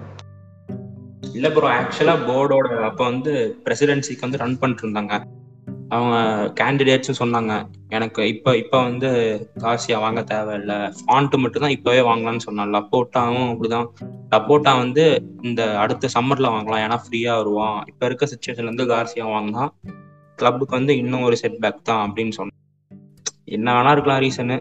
இல்லை 1.33 1.51
ப்ரோ 1.51 1.69
ஆக்சுவலாக 1.69 2.25
போர்டோட 2.27 2.81
அப்போ 2.83 3.03
வந்து 3.03 3.57
பிரசிடென்சிக்கு 3.65 4.21
வந்து 4.21 4.37
ரன் 4.37 4.59
பண்ணிட்டு 4.59 4.87
இருந்தாங்க. 4.87 5.21
அவங்க 5.89 6.17
கேண்டிடேட்ஸும் 6.63 7.19
சொன்னாங்க. 7.19 7.63
எனக்கு 7.89 8.27
இப்போ 8.27 8.55
இப்போ 8.55 8.81
வந்து 8.81 9.09
காசியா 9.59 9.99
வாங்க 9.99 10.21
தேவையில்ல. 10.21 10.91
ஃபாண்ட்டு 10.99 11.37
மட்டும் 11.37 11.61
தான் 11.61 11.75
இப்போவே 11.77 12.01
வாங்கலாம்னு 12.07 12.37
சொன்னான் 12.37 12.73
லப்போட்டாவும் 12.73 13.49
அப்படிதான். 13.51 13.87
லப்போட்டா 14.31 14.77
வந்து 14.77 15.23
இந்த 15.41 15.77
அடுத்த 15.77 16.07
சம்மரில் 16.19 16.53
வாங்கலாம். 16.55 16.83
ஏன்னா 16.85 16.97
ஃப்ரீயா 17.05 17.35
வருவான். 17.35 17.83
இப்போ 17.87 18.05
இருக்க 18.05 18.27
சுச்சுவேஷன்ல 18.33 18.71
இருந்து 18.71 18.85
கார்சியா 18.85 19.27
வாங்கினா 19.35 19.65
கிளப்புக்கு 20.41 20.79
வந்து 20.79 20.95
இன்னும் 21.03 21.27
ஒரு 21.29 21.37
செட் 21.43 21.61
பேக் 21.63 21.87
தான் 21.91 22.03
அப்படின்னு 22.07 22.35
சொன்னான் 22.39 22.59
என்ன 23.57 23.73
வேணா 23.77 23.93
இருக்கலாம் 23.95 24.21
ரீசனு 24.25 24.57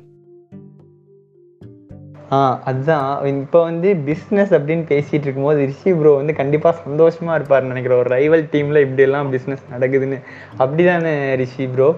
ஆ 2.36 2.38
அதுதான். 2.70 3.06
இப்போ 3.30 3.60
வந்து 3.68 3.88
பிஸ்னஸ் 4.08 4.52
அப்படின்னு 4.56 4.84
பேசிட்டு 4.90 5.26
இருக்கும்போது 5.26 5.64
ரிஷி 5.70 5.92
ப்ரோ 6.00 6.10
வந்து 6.18 6.34
கண்டிப்பா 6.40 6.70
சந்தோஷமா 6.82 7.32
இருப்பாருன்னு 7.38 7.72
நினைக்கிறேன். 7.72 8.00
ஒரு 8.02 8.10
ரைவல் 8.16 8.44
டீம்ல 8.52 8.80
இப்படி 8.84 9.04
எல்லாம் 9.06 9.30
பிஸ்னஸ் 9.32 9.64
நடக்குதுன்னு. 9.72 10.18
அப்படிதானே 10.62 11.14
ரிஷி 11.40 11.66
ப்ரோ 11.72 11.88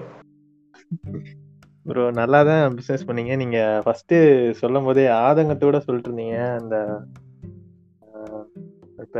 ப்ரோ 1.89 2.05
நல்லா 2.21 2.39
தான் 2.49 2.77
பிஸ்னஸ் 2.77 3.05
பண்ணீங்க. 3.07 3.35
நீங்க 3.41 3.59
ஃபர்ஸ்ட் 3.85 4.15
சொல்லும் 4.61 4.87
போதே 4.87 5.05
ஆதங்கத்தோட 5.25 5.79
சொல்லிட்டு 5.85 6.09
இருந்தீங்க. 6.11 6.39
அந்த 6.61 6.75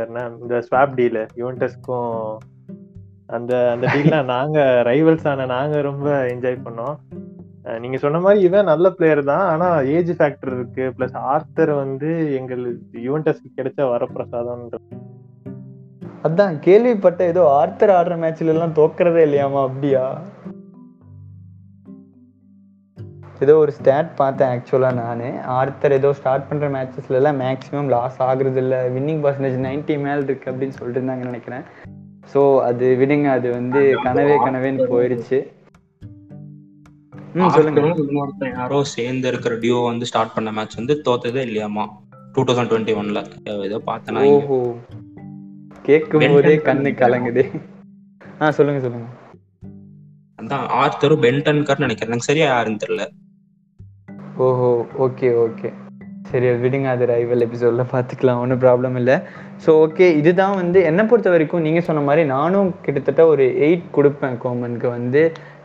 என்ன? 0.04 0.20
இந்த 0.42 0.56
ஸ்வாப் 0.68 0.94
டீல் 0.98 1.20
யுவன்டஸ்க்கும் 1.40 2.12
அந்த 3.26 3.70
அந்த 3.70 3.86
டீல்லாம் 3.86 4.24
நாங்க 4.24 4.82
ரைவல்ஸ் 4.84 5.28
ஆன 5.28 5.44
நாங்க 5.44 5.80
ரொம்ப 5.80 6.24
என்ஜாய் 6.24 6.58
பண்ணோம். 6.64 6.96
நீங்க 7.78 7.96
சொன்ன 7.96 8.20
மாதிரி 8.20 8.42
இவன் 8.42 8.64
நல்ல 8.64 8.90
பிளேயர் 8.90 9.24
தான். 9.24 9.46
ஆனா 9.52 9.78
ஏஜ் 9.80 10.10
ஃபேக்டர் 10.10 10.52
இருக்கு. 10.52 10.92
பிளஸ் 10.98 11.16
ஆர்த்தர் 11.16 11.72
வந்து 11.72 12.34
எங்களுக்கு 12.34 12.98
யுவன்டஸ்க்கு 13.08 13.50
கிடைச்ச 13.56 13.80
வரப்பிரசாதம் 13.92 14.66
அதான் 16.22 16.58
கேள்விப்பட்ட 16.58 17.24
ஏதோ 17.24 17.42
ஆர்த்தர் 17.50 17.90
ஆடுற 17.90 18.16
மேட்ச்ல 18.20 18.52
எல்லாம் 18.54 18.72
தோக்குறதே 18.72 19.22
இல்லையாமா 19.26 19.62
அப்படியா? 19.62 20.20
ஏதோ 23.40 23.56
ஒரு 23.56 23.72
ஸ்டாட் 23.72 24.14
பார்த்தேன் 24.14 24.52
ஆக்சுவலாக 24.54 24.94
நான். 24.94 25.42
ஆர்த்தர் 25.42 25.92
ஏதோ 25.92 26.12
ஸ்டார்ட் 26.12 26.46
பண்ணுற 26.50 26.66
மேட்சஸ்ல 26.76 27.18
எல்லாம் 27.20 27.40
மேக்ஸிமம் 27.40 27.88
லாஸ் 27.88 28.22
ஆகுறது 28.22 28.56
இல்லை. 28.56 28.78
வின்னிங் 28.96 29.22
பர்சன்டேஜ் 29.24 29.58
90 29.66 29.98
மேல் 29.98 30.22
இருக்கு 30.22 30.52
அப்படின்னு 30.52 30.76
சொல்லிட்டு 30.78 31.00
இருந்தாங்கன்னு 31.00 31.30
நினைக்கிறேன். 31.30 31.62
ஸோ 32.32 32.60
அது 32.60 32.96
விடுங்க 33.00 33.28
அது 33.28 33.50
வந்து 33.50 33.80
கனவே 34.04 34.36
கனவேன்னு 34.46 34.86
போயிடுச்சு 34.92 35.38
இன்னொருத்தன் 37.34 38.52
யாரோ 38.52 38.84
சேர்ந்து 38.84 39.28
இருக்கிற 39.28 39.54
டியோ 39.54 39.84
வந்து 39.84 40.06
ஸ்டார்ட் 40.06 40.32
பண்ண 40.32 40.52
மேட்ச் 40.52 40.76
வந்து 40.76 41.02
தோத்ததே 41.04 41.42
இல்லையாமா? 41.48 41.84
டூ 42.32 42.42
தௌசண்ட் 42.42 42.70
டுவெண்ட்டி 42.70 42.94
ஒன்ல 43.00 43.20
ஏதோ 43.64 43.80
பார்த்தேனா. 43.86 44.22
ஓஹோ. 44.30 44.58
கேட்கும் 45.82 46.20
போதே 46.20 46.56
கண்ணு 46.56 46.90
கலங்குதே. 47.00 47.44
ஆ 48.40 48.50
சொல்லுங்க 48.50 48.80
சொல்லுங்க. 48.80 49.08
அதான் 50.38 50.66
ஆர்த்தரும் 50.80 51.22
பென்டன்கர் 51.22 51.78
நினைக்கிறேன். 51.78 52.18
சரியா 52.18 52.46
யாருன்னு 52.46 52.82
தெரியல. 52.86 53.04
ஓஹோ 54.36 54.86
ஓகே 54.98 55.28
ஓகே. 55.46 55.68
சரி 56.34 56.48
விடுங்க 56.62 56.86
அது 56.92 57.04
ரைவல் 57.10 57.44
எபிசோடில் 57.44 57.90
பார்த்துக்கலாம் 57.92 58.38
ஒன்றும் 58.42 58.60
ப்ராப்ளம் 58.62 58.96
இல்லை. 59.00 59.16
ஸோ 59.64 59.70
ஓகே 59.82 60.06
இதுதான் 60.20 60.54
வந்து 60.60 60.78
என்னை 60.88 61.02
பொறுத்த 61.10 61.28
வரைக்கும் 61.34 61.64
நீங்கள் 61.66 61.84
சொன்ன 61.88 62.00
மாதிரி 62.06 62.22
நானும் 62.36 62.70
கிட்டத்தட்ட 62.84 63.22
ஒரு 63.32 63.44
எயிட் 63.66 63.84
கொடுப்பேன் 63.96 64.38
கோமனுக்கு 64.44 64.88
வந்து. 64.96 65.22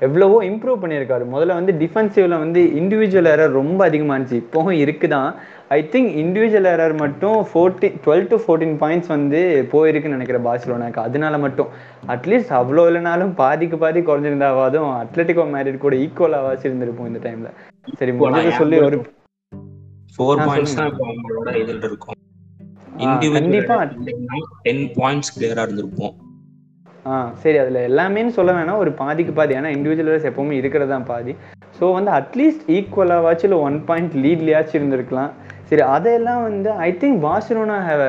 எவ்வளவோ 0.08 0.38
இம்ப்ரூவ் 0.50 0.82
பண்ணியிருக்காரு. 0.82 1.24
முதல்ல 1.34 1.58
வந்து 1.60 1.74
டிஃபென்சிவ்ல 1.82 2.36
வந்து 2.44 2.62
இண்டிவிஜுவல் 2.82 3.30
எரர் 3.34 3.58
ரொம்ப 3.62 3.80
அதிகமாக 3.90 4.16
இருந்துச்சு. 4.16 4.42
இப்போவும் 4.44 4.78
இருக்குதான். 4.84 5.30
ஐ 5.78 5.80
திங்க் 5.94 6.12
இண்டிவிஜுவல் 6.24 6.70
எரர் 6.74 6.96
மட்டும் 7.04 7.38
fourteen 7.50 7.98
twelve 8.06 8.30
to 8.32 8.40
fourteen 8.44 8.78
points 8.84 9.14
வந்து 9.16 9.42
போயிருக்குன்னு 9.74 10.18
நினைக்கிறேன் 10.18 10.48
பார்சிலோனாக்கு 10.50 11.02
அதனால 11.08 11.38
மட்டும். 11.46 11.72
அட்லீஸ்ட் 12.16 12.58
அவ்வளோ 12.62 12.86
இல்லைனாலும் 12.92 13.34
பாதிக்கு 13.42 13.80
பாதி 13.86 14.02
குறைஞ்சிருந்தாவாதும் 14.10 14.90
அத்லட்டிகோ 15.04 15.46
மேரிட் 15.56 15.86
கூட 15.86 15.96
ஈக்குவலாக 16.06 16.58
இருந்திருப்போம் 16.68 17.12
இந்த 17.12 17.22
டைம்ல 17.28 17.52
சரி 18.02 18.14
சொல்லி 18.62 18.80
ஒரு 18.90 19.00
ஃபோர் 20.16 20.42
பாயிண்ட்ஸ். 20.48 20.76
தான் 20.80 20.90
இப்போ 20.92 21.06
அவங்களோட 21.10 21.50
இதுல 21.64 21.86
இருக்கும். 21.90 22.18
இண்டிவிஜுவல் 23.06 23.94
டென் 24.66 24.84
பாயிண்ட்ஸ் 24.98 25.34
கிளியரா 25.36 25.64
இருந்திருப்போம் 25.68 26.16
ஆ 27.06 27.18
சரி 27.42 27.58
அதில் 27.62 27.86
எல்லாமேன்னு 27.90 28.34
சொல்ல 28.38 28.52
வேணாம். 28.58 28.82
ஒரு 28.84 28.92
பாதிக்கு 29.02 29.34
பாதி. 29.38 29.54
ஏன்னா 29.60 29.70
இண்டிவிஜுவல்ஸ் 29.76 30.28
எப்பவுமே 30.30 30.56
இருக்கிறது 30.62 30.92
தான் 30.94 31.08
பாதி. 31.12 31.34
ஸோ 31.78 31.86
வந்து 31.98 32.12
அட்லீஸ்ட் 32.20 32.66
ஈக்குவலாவாச்சும் 32.78 33.48
இல்லை 33.50 33.60
ஒன் 33.68 33.78
பாயிண்ட் 33.90 34.16
லீட்லையாச்சும் 34.26 34.80
இருந்திருக்கலாம். 34.80 35.32
சரி 35.70 35.84
அதையெல்லாம் 35.96 36.42
வந்து 36.48 36.70
I 36.88 36.90
think 37.02 37.20
Barcelona 37.28 37.78
have 37.88 38.04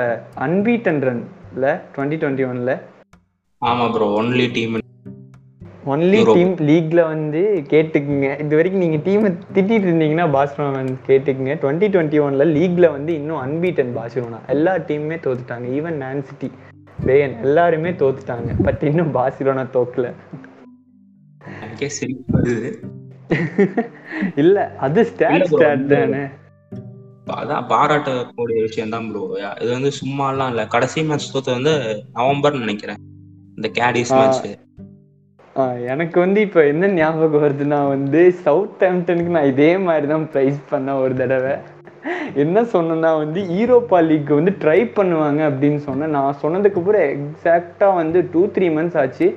unbeaten 0.47 1.01
run 1.09 1.23
இல்லை 1.55 1.73
டுவெண்ட்டி 1.95 2.19
டுவெண்ட்டி 2.23 2.47
ஒனில் 2.51 2.75
ஆமா 3.63 3.87
bro 3.95 4.07
only 4.21 4.47
team 4.57 4.77
only. 5.93 6.21
Team 6.35 6.55
லீக்ல 6.69 7.01
வந்து 7.07 7.41
கேட்டுக்குங்க. 7.71 8.29
இது 8.45 8.57
வரைக்கும் 8.59 8.83
நீங்க 8.85 8.99
டீமை 9.07 9.31
திட்டிட்டு 9.55 9.87
இருந்தீங்கன்னா 9.89 10.27
பார்சிலோனா 10.37 10.73
வந்து 10.79 10.97
கேட்டுக்குங்க. 11.07 11.55
டுவெண்ட்டி 11.63 11.89
டுவெண்ட்டி 11.95 12.19
ஒன்ல 12.27 12.47
லீக்ல 12.57 12.91
வந்து 12.97 13.15
இன்னும் 13.15 13.43
அன்பீட்டன் 13.45 13.95
பார்சிலோனா 13.99 14.41
எல்லா 14.49 14.75
டீமுமே 14.89 15.19
தோத்துட்டாங்க. 15.27 15.67
ஈவன் 15.79 15.99
மேன் 16.03 16.25
சிட்டி 16.25 16.51
பேயன் 17.07 17.41
எல்லாருமே 17.43 17.91
தோத்துட்டாங்க. 18.03 18.51
பட் 18.65 18.83
இன்னும் 18.83 19.15
பார்சிலோனா 19.15 19.65
தோக்கல. 19.77 20.09
இல்ல 24.43 24.57
அது 24.87 25.01
ஸ்டாட் 25.05 25.45
ஸ்டாட் 25.45 25.87
தானே. 25.87 26.23
அதான் 27.41 27.67
பாராட்டக்கூடிய 27.73 28.59
விஷயம் 28.61 28.93
தான் 28.95 29.07
ப்ரோ 29.11 29.23
இது 29.61 29.71
வந்து 29.71 29.91
சும்மாலாம் 30.01 30.51
இல்ல. 30.53 30.63
கடைசி 30.67 31.05
மேட்ச் 31.05 31.29
தோத்து 31.35 31.51
வந்து 31.51 31.73
நவம்பர் 32.13 32.59
நினைக்கிறேன். 32.59 33.01
இந்த 33.57 33.69
கேடிஸ். 33.79 34.13
மேட்ச் 34.19 34.41
எனக்கு 35.93 36.17
வந்து 36.21 36.41
இப்போ 36.47 36.61
என்ன 36.73 36.89
ஞாபகம் 36.99 37.43
வருதுன்னா 37.45 37.79
வந்து 37.95 38.21
சவுத் 38.45 38.83
ஆம்டனுக்கு 38.89 39.37
நான் 39.37 39.51
இதே 39.53 39.71
மாதிரி 39.87 40.07
தான் 40.13 40.27
ப்ரைஸ் 40.33 40.59
பண்ணேன் 40.73 41.01
ஒரு 41.05 41.15
தடவை. 41.21 41.55
என்ன 42.43 42.63
சொன்னேன்னா 42.75 43.11
வந்து 43.23 43.41
ஈரோப்பா 43.61 43.99
லீக் 44.09 44.31
வந்து 44.39 44.53
ட்ரை 44.63 44.81
பண்ணுவாங்க 44.99 45.41
அப்படின்னு 45.51 45.81
சொன்னேன். 45.89 46.15
நான் 46.17 46.39
சொன்னதுக்கு 46.43 46.81
அப்புறம் 46.83 47.07
எக்ஸாக்டாக 47.15 47.99
வந்து 48.01 48.21
டூ 48.35 48.43
த்ரீ 48.57 48.69
மந்த்ஸ் 48.77 48.99
ஆச்சு. 49.03 49.29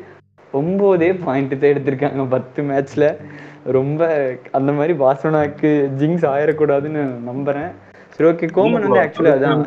ஒம்போதே 0.53 1.09
பாயிண்ட் 1.25 1.55
தான் 1.61 1.71
எடுத்திருக்காங்க 1.73 2.27
பத்து 2.35 2.61
மேட்ச்ல 2.69 3.05
ரொம்ப 3.77 4.01
அந்த 4.57 4.71
மாதிரி 4.77 4.93
பாசனாக்கு 5.03 5.71
ஜிங்ஸ் 5.99 6.27
ஆயிடக்கூடாதுன்னு 6.33 7.03
நம்புறேன். 7.31 7.71
சரி 8.15 8.29
ஓகே 8.31 8.49
கோமன் 8.57 8.85
வந்து 8.87 9.03
ஆக்சுவலி 9.05 9.33
அதான். 9.35 9.65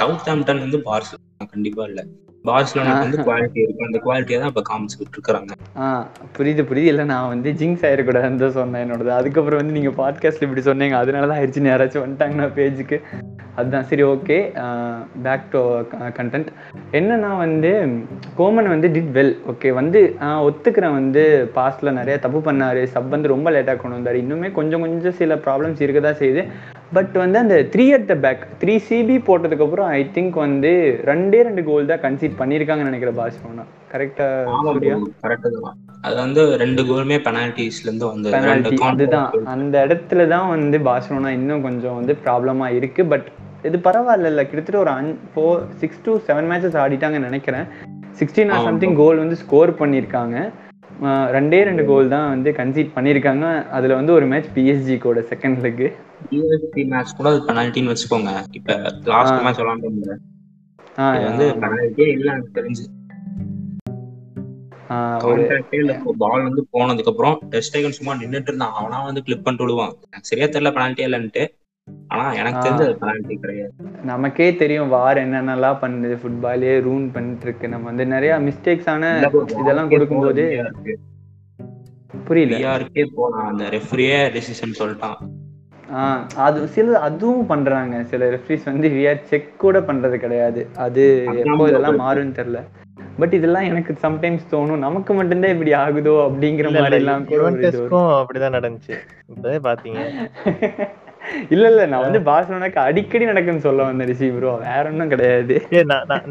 சவுத் 0.00 0.30
ஆம்டன் 0.34 0.62
வந்து 0.66 0.80
பார்சலோனா 0.90 1.46
கண்டிப்பா 1.54 1.84
இல்ல. 1.90 2.00
பார்சலோனா 2.48 2.92
வந்து 3.02 3.18
குவாலிட்டி 3.26 3.60
இருக்கு. 3.64 3.86
அந்த 3.88 3.98
குவாலிட்டியை 4.04 4.38
தான் 4.42 4.50
இப்ப 4.52 4.62
காமிச்சுட்டு 4.70 5.16
இருக்காங்க. 5.18 5.52
ஆ 5.82 5.84
புரியுது 6.36 6.62
புரியுது. 6.70 6.90
இல்லை 6.92 7.04
நான் 7.12 7.30
வந்து 7.32 7.50
ஜிங்ஸ் 7.60 7.84
ஆயிடக்கூடாதுன்னு 7.88 8.42
தான் 8.44 8.56
சொன்னேன் 8.56 8.82
என்னோடது. 8.84 9.10
அதுக்கப்புறம் 9.18 9.60
வந்து 9.62 9.76
நீங்கள் 9.76 9.96
பாட்காஸ்ட்டில் 10.00 10.46
இப்படி 10.48 10.64
சொன்னீங்க. 10.70 10.96
அதனால 11.02 11.28
தான் 11.30 11.38
ஆயிடுச்சுன்னு 11.40 11.72
யாராச்சும் 11.72 12.04
வந்துட்டாங்கன்னா 12.04 12.48
பேஜுக்கு 12.58 12.98
அதுதான். 13.60 13.86
சரி 13.90 14.04
ஓகே 14.12 14.38
பேக் 15.26 15.46
டு 15.54 15.62
கண்டென்ட் 16.18 16.50
என்னன்னா 16.98 17.30
வந்து 17.44 17.72
கோமன் 18.40 18.72
வந்து 18.74 18.90
டிட் 18.94 19.14
வெல் 19.18 19.34
ஓகே 19.52 19.70
வந்து 19.80 20.00
ஒத்துக்கிறேன் 20.48 20.98
வந்து 21.00 21.24
பாஸ்டில் 21.58 21.96
நிறைய 22.00 22.16
தப்பு 22.26 22.40
பண்ணாரு. 22.50 22.84
சப் 22.94 23.14
வந்து 23.16 23.34
ரொம்ப 23.34 23.50
லேட்டாக 23.56 23.80
கொண்டு 23.82 23.98
வந்தார். 23.98 24.22
இன்னுமே 24.24 24.50
கொஞ்சம் 24.60 24.84
கொஞ்சம் 24.86 25.18
சில 25.22 25.36
ப்ராப்ளம்ஸ் 25.46 25.82
இருக்க 25.86 26.02
தான் 26.08 26.20
செய்யுது 26.22 26.44
பட் 26.96 27.14
வந்து 27.20 27.38
அந்த 27.42 27.56
three 27.72 27.84
at 27.96 28.08
the 28.10 28.14
back 28.24 28.42
three 28.62 28.74
CB 28.88 29.14
போட்டதுக்கப்புறம் 29.28 29.88
ஐ 29.98 30.00
திங்க் 30.16 30.36
வந்து 30.44 30.72
ரெண்டே 31.10 31.38
ரெண்டு 31.48 31.62
கோல் 31.68 31.90
தான் 31.90 32.02
கன்சீட் 32.04 32.34
பண்ணியிருக்காங்கன்னு 32.40 32.90
நினைக்கிறேன் 32.90 33.18
பார்சிலோனா. 33.20 33.64
கரெக்டாக 33.92 34.56
சூர்யா? 34.66 34.96
கரெக்ட் 35.24 35.46
தான். 35.54 35.78
அது 36.06 36.14
வந்து 36.24 36.42
ரெண்டு 36.62 36.82
கோலுமே 36.90 37.16
பெனால்டிஸ்ல 37.28 37.88
இருந்து 37.88 38.06
வந்து 38.12 38.28
ரெண்டு 38.34 38.48
பெனால்டி 38.48 38.76
counter 38.82 39.04
அதுதான். 39.04 39.30
goal. 39.34 39.46
அந்த 39.54 39.86
இடத்துல 39.86 40.26
தான் 40.34 40.48
வந்து 40.54 40.78
பார்சலோனா 40.88 41.32
இன்னும் 41.38 41.64
கொஞ்சம் 41.68 41.96
வந்து 42.00 42.16
ப்ராப்ளமா 42.26 42.68
இருக்கு. 42.78 43.04
பட் 43.12 43.28
இது 43.68 43.78
பரவாயில்ல 43.88 44.42
கிட்டத்தட்ட 44.50 44.78
ஒரு 44.84 44.92
an 44.98 45.10
four 45.32 45.60
six 45.80 46.02
to 46.06 46.14
seven 46.28 46.50
matches 46.52 46.78
ஆடிட்டாங்கன்னு 46.84 47.30
நினைக்கிறேன். 47.30 47.66
Sixteen 48.20 48.52
R. 48.54 48.66
சம்திங் 48.68 48.96
கோல் 49.02 49.22
வந்து 49.24 49.36
ஸ்கோர் 49.42 49.72
பண்ணியிருக்காங்க. 49.80 50.36
ரெண்டே 51.36 51.58
ரெண்டு 51.68 51.84
கோல் 51.86 52.12
தான் 52.14 52.28
வந்து 52.32 52.50
கன்சீட் 52.58 52.90
பண்ணியிருக்காங்க. 52.96 53.46
அதுல 53.76 53.94
வந்து 53.98 54.12
ஒரு 54.12 54.26
மேட்ச் 54.32 54.50
பிஎஸ்ஜி 54.56 54.96
கூட 55.04 55.20
செகண்ட் 55.30 55.58
லெக் 55.64 55.84
யூஎஸ்பி 56.34 56.82
மேட்ச் 56.92 57.16
கூட 57.18 57.28
அது 57.32 57.40
பெனால்ட்டின்னு 57.48 57.92
வச்சுக்கோங்க. 57.92 58.32
இப்ப 58.58 58.76
லாஸ்ட். 59.12 59.42
மேட்ச் 59.46 59.60
விளாண்டோம்ல 59.62 60.16
இது 61.16 61.24
வந்து 61.30 61.46
பெனால்ட்டியே 61.62 62.08
இல்ல 62.16 62.28
எனக்கு 62.32 62.56
தெரிஞ்சு. 62.58 62.84
பால் 66.22 66.46
வந்து 66.48 66.62
போனதுக்கு 66.72 67.10
அப்புறம் 67.12 67.36
டெஸ்டேகன் 67.50 67.96
சும்மா 67.98 68.12
நின்னுட்டு 68.22 68.50
இருந்தான். 68.50 68.74
அவனா 68.80 68.98
வந்து 69.08 69.22
கிளிப் 69.26 69.44
பண்ணிட்டு 69.44 69.66
விடுவான். 69.66 69.94
சரியா 70.30 70.46
தெரியல 70.46 70.72
பெனால்ட்டியே 70.76 71.08
இல்லன்ட்டு. 71.08 71.44
ஆனா 72.08 72.32
எனக்கு 72.32 72.68
ஆ. 72.68 72.68
தெரிஞ்சு 72.68 72.80
அது 72.80 72.98
பெனால்ட்டி 73.00 73.34
கிடையாது. 73.40 73.72
நமக்கே 74.04 74.56
தெரியும் 74.56 74.88
வார் 74.88 75.18
என்னென்னலாம் 75.18 75.78
பண்ணுது 75.80 76.18
ஃபுட்பாலே 76.22 76.80
ரூன் 76.80 77.12
பண்ணிட்டு 77.12 77.42
இருக்கு 77.42 77.68
நம்ம 77.68 77.84
வந்து 77.84 78.06
நிறைய 78.06 78.38
மிஸ்டேக்ஸ் 78.38 78.88
ஆன 78.88 79.14
இல்ல 79.14 79.28
bro, 79.28 79.60
இதெல்லாம் 79.60 79.86
VAR 79.86 79.90
கொடுக்கும்போது. 79.90 80.64
புரியல. 82.24 82.56
VAR-க்கே 82.56 83.04
போனான் 83.14 83.50
அந்த 83.50 83.64
ரெஃப்ரியே 83.64 84.28
டெசிஷன் 84.28 84.80
சொல்லிட்டான். 84.80 85.14
ஆஹ் 85.94 86.30
அது 86.36 86.68
சில 86.68 86.98
அதுவும் 86.98 87.46
பண்றாங்க. 87.46 88.04
சில 88.04 88.30
ரெஃப்ரிஸ் 88.30 88.64
வந்து 88.64 88.88
விஆர் 88.88 89.22
செக் 89.22 89.58
கூட 89.58 89.80
பண்றது 89.80 90.16
கிடையாது. 90.16 90.68
அது 90.76 91.24
எப்போ 91.34 91.68
இதெல்லாம். 91.68 92.00
மாறும்னு 92.00 92.34
தெரியல. 92.34 92.62
பட் 93.18 93.32
இதெல்லாம் 93.32 93.62
எனக்கு 93.62 93.96
சம்டைம்ஸ் 94.02 94.40
தோணும். 94.50 94.76
நமக்கு 94.76 95.14
மட்டும்தான் 95.14 95.50
இப்படி 95.50 95.72
ஆகுதோ 95.72 96.12
அப்படிங்கிற 96.12 96.72
மாதிரி 96.72 96.96
எல்லாம் 96.96 97.26
கூட 97.26 97.50
அப்படிதான் 97.50 98.34
நடந்துச்சு. 98.34 98.94
பாத்தீங்க. 99.42 100.30
இல்ல 101.54 101.64
இல்ல 101.70 101.82
நான் 101.86 102.04
வந்து 102.06 102.20
பார்சலோனாக்கு 102.28 102.80
அடிக்கடி 102.88 103.24
நடக்குன்னு 103.24 103.66
சொல்ல 103.66 103.86
வந்தேன் 103.88 104.10
ரிஷி 104.10 104.28
ப்ரோ 104.36 104.52
வேற 104.64 104.84
ஒன்றும் 104.90 105.12
கிடையாது. 105.14 105.56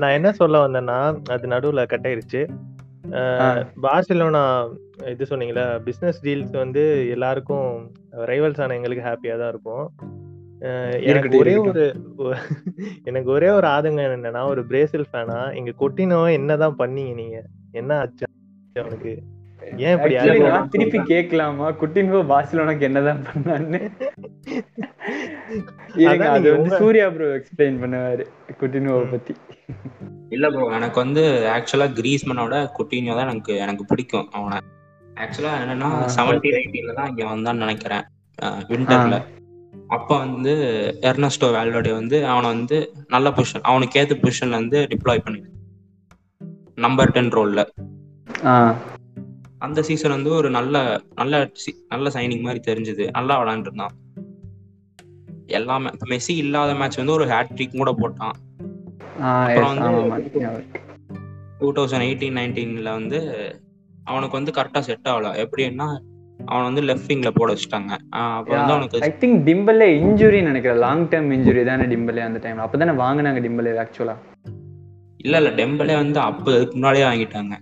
நான் 0.01 0.15
என்ன 0.17 0.31
சொல்ல 0.31 0.61
வந்தேன்னா 0.65 0.97
அது 1.35 1.53
நடுவுல 1.53 1.85
கட் 1.93 2.07
ஆயிருச்சு. 2.09 2.41
பார்சிலோனா 3.85 4.43
இது 5.11 5.29
சொன்னீங்களா 5.29 5.65
பிசினஸ் 5.87 6.21
டீல்ஸ் 6.25 6.55
வந்து 6.63 6.83
எல்லாருக்கும் 7.15 7.69
ரைவல்ஸ் 8.31 8.61
ஆன 8.63 8.75
எங்களுக்கு 8.79 9.07
ஹாப்பியா 9.09 9.37
தான் 9.41 9.51
இருக்கும். 9.53 9.85
எனக்கு 11.11 11.37
ஒரே. 11.37 11.53
ஒரு 11.67 11.83
எனக்கு 13.03 13.29
ஒரே 13.31 13.49
ஒரு 13.49 13.67
ஆதங்கம் 13.67 14.15
என்னன்னா 14.17 14.41
ஒரு 14.45 14.63
பிரேசில் 14.65 15.09
ஃபேனா 15.11 15.39
இங்க 15.59 15.71
கொட்டினோ 15.79 16.19
என்னதான் 16.39 16.79
பண்ணீங்க 16.81 17.13
நீங்க? 17.21 17.37
என்ன 17.71 17.97
ஆச்சு 17.99 18.25
அவனுக்கு? 18.75 19.13
ஏன் 19.81 19.95
இப்படி? 19.95 20.15
நான் 20.47 20.71
திருப்பி 20.73 20.99
கேட்கலாமா? 21.09 21.67
குட்டின்கோ 21.79 22.19
பார்சிலோனாக்கு 22.31 22.87
என்னதான் 22.87 23.21
பண்ணான்னு? 23.27 23.79
அது 26.11 26.47
வந்து 26.55 26.71
சூர்யா 26.79 27.07
ப்ரோ 27.15 27.27
எக்ஸ்பிளைன் 27.37 27.79
பண்ணுவாரு 27.83 28.23
குட்டின்கோவை 28.61 29.03
ம். 29.05 29.11
பத்தி. 29.13 29.33
இல்ல 30.31 30.45
ப்ரோ 30.49 30.65
எனக்கு 30.77 30.99
வந்து 31.03 31.23
ஆக்சுவலா 31.55 31.87
கிரீஸ்மனோட 31.97 32.55
குட்டினியோ 32.77 33.15
தான் 33.15 33.27
எனக்கு 33.27 33.53
எனக்கு 33.65 33.85
பிடிக்கும். 33.91 34.27
அவனை 34.33 34.57
ஆக்சுவலா 35.17 35.53
என்னன்னா. 35.57 35.89
செவன்டீன் 36.15 36.57
எயிட்டீன்ல 36.59 36.95
தான் 36.99 37.11
இங்க 37.11 37.23
வந்தான்னு 37.31 37.63
நினைக்கிறேன். 37.65 38.05
விண்டர்ல 38.69 39.15
அப்ப 39.95 40.09
வந்து 40.17 40.53
எர்னஸ்டோ 41.09 41.47
வேல்வர்டே 41.55 41.91
வந்து 41.97 42.17
அவனை 42.29 42.47
வந்து 42.53 42.77
நல்ல 43.09 43.27
பொசிஷன் 43.35 43.67
அவனுக்கு 43.69 43.99
ஏத்த 44.01 44.15
பொசிஷன்ல 44.21 44.59
வந்து 44.59 44.79
டிப்ளாய் 44.91 45.23
பண்ணி 45.25 45.41
நம்பர் 46.77 47.13
டென் 47.15 47.33
ரோல்ல 47.37 47.61
அந்த 49.61 49.79
சீசன் 49.87 50.15
வந்து 50.15 50.29
ஒரு 50.29 50.49
நல்ல 50.49 50.75
நல்ல 51.15 51.35
நல்ல 51.89 52.09
சைனிங் 52.09 52.45
மாதிரி 52.45 52.61
தெரிஞ்சது. 52.67 53.05
நல்லா 53.11 53.35
எல்லாமே 55.47 55.89
இப்ப 55.93 56.05
மெஸ்ஸி 56.09 56.35
இல்லாத 56.43 56.73
மேட்ச் 56.75 56.97
வந்து 56.97 57.13
ஒரு 57.13 57.25
ஹேட்ரிக் 57.25 57.77
கூட 57.77 57.91
போட்டான். 58.01 58.37
அப்புறம் 59.19 59.73
வந்து. 59.77 60.61
டூ 61.59 61.67
தௌசண்ட் 61.73 62.05
எயிட்டீன் 62.07 62.37
நைன்டீன்ல 62.39 62.89
வந்து 62.97 63.19
அவனுக்கு 64.03 64.35
வந்து 64.37 64.53
கரெக்டா 64.57 64.79
செட் 64.79 65.09
ஆகல. 65.13 65.27
எப்படின்னா 65.43 65.87
அவன் 66.45 66.67
வந்து 66.67 66.81
லெஃப்ட் 66.81 67.09
விங்ல 67.09 67.31
போட 67.35 67.49
வச்சுட்டாங்க. 67.53 67.91
அப்ப 68.09 68.55
வந்து 68.55 68.73
அவனுக்கு 68.73 68.99
ஐ 68.99 69.11
திங்க் 69.19 69.39
டிம்பலே 69.49 69.89
இன்ஜுரி 70.05 70.39
நினைக்கிறேன். 70.49 70.79
லாங் 70.85 71.07
டேர்ம் 71.09 71.33
இன்ஜுரி 71.37 71.63
தானே 71.65 71.85
டிம்பலே 71.95 72.23
அந்த 72.29 72.39
டைம் 72.45 72.63
அப்பதானே 72.65 72.93
வாங்குனாங்க 73.03 73.41
டிம்பலே 73.47 73.73
ஆக்சுவலா 73.85 74.15
இல்ல 75.25 75.37
இல்ல. 75.41 75.49
டெம்பலே 75.59 75.95
வந்து 76.03 76.19
அப்ப 76.19 76.53
அதுக்கு 76.53 76.77
முன்னாடியே 76.77 77.05
வாங்கிட்டாங்க. 77.05 77.53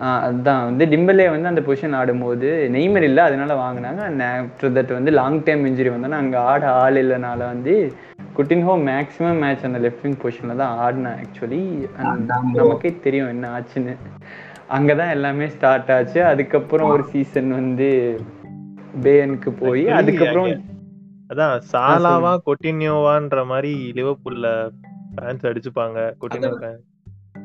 அதான். 0.00 0.64
வந்து 0.64 0.86
டிம்பலே 0.86 1.30
வந்து 1.30 1.48
அந்த 1.48 1.60
பொசிஷன் 1.60 1.94
ஆடும்போது 1.94 2.70
நெய்மர் 2.72 3.02
இல்லை 3.02 3.24
அதனால 3.24 3.54
வாங்கினாங்க. 3.54 3.96
அண்ட் 3.96 4.20
ஆஃப்டர் 4.20 4.64
தட் 4.64 4.92
வந்து 4.92 5.10
லாங் 5.10 5.42
டைம் 5.42 5.66
இன்ஜுரி 5.66 5.92
வந்தோன்னா 5.92 6.10
அங்கே 6.10 6.36
ஆட 6.36 6.72
ஆள் 6.72 6.94
இல்லைனால 6.94 7.38
வந்து 7.38 7.92
குட்டின்ஹோ 8.36 8.76
மேக்ஸிமம் 8.80 9.40
மேட்ச் 9.40 9.64
அந்த 9.64 9.78
லெஃப்ட் 9.78 10.02
விங் 10.02 10.16
பொசிஷனில் 10.16 10.56
தான் 10.56 10.76
ஆடினேன் 10.78 11.16
ஆக்சுவலி. 11.18 11.88
நமக்கே 12.54 12.98
தெரியும் 13.02 13.28
என்ன 13.28 13.60
ஆச்சுன்னு. 13.60 13.96
அங்கே 14.68 14.96
தான் 14.96 15.08
எல்லாமே 15.08 15.48
ஸ்டார்ட் 15.48 15.90
ஆச்சு. 15.90 16.24
அதுக்கப்புறம் 16.24 16.90
ஒரு 16.90 17.02
சீசன் 17.04 17.50
வந்து 17.50 18.20
பேயனுக்கு 19.02 19.50
போய் 19.58 19.88
அதுக்கப்புறம் 19.88 20.64
அதான் 21.34 21.60
சாலாவா 21.72 22.38
கொட்டினியோவான்ற 22.46 23.46
மாதிரி 23.46 23.92
லிவர்பூல்ல 23.94 24.70
ஃபேன்ஸ் 25.14 25.42
அடிச்சுப்பாங்க 25.42 26.12
கொட்டினியோ. 26.20 26.76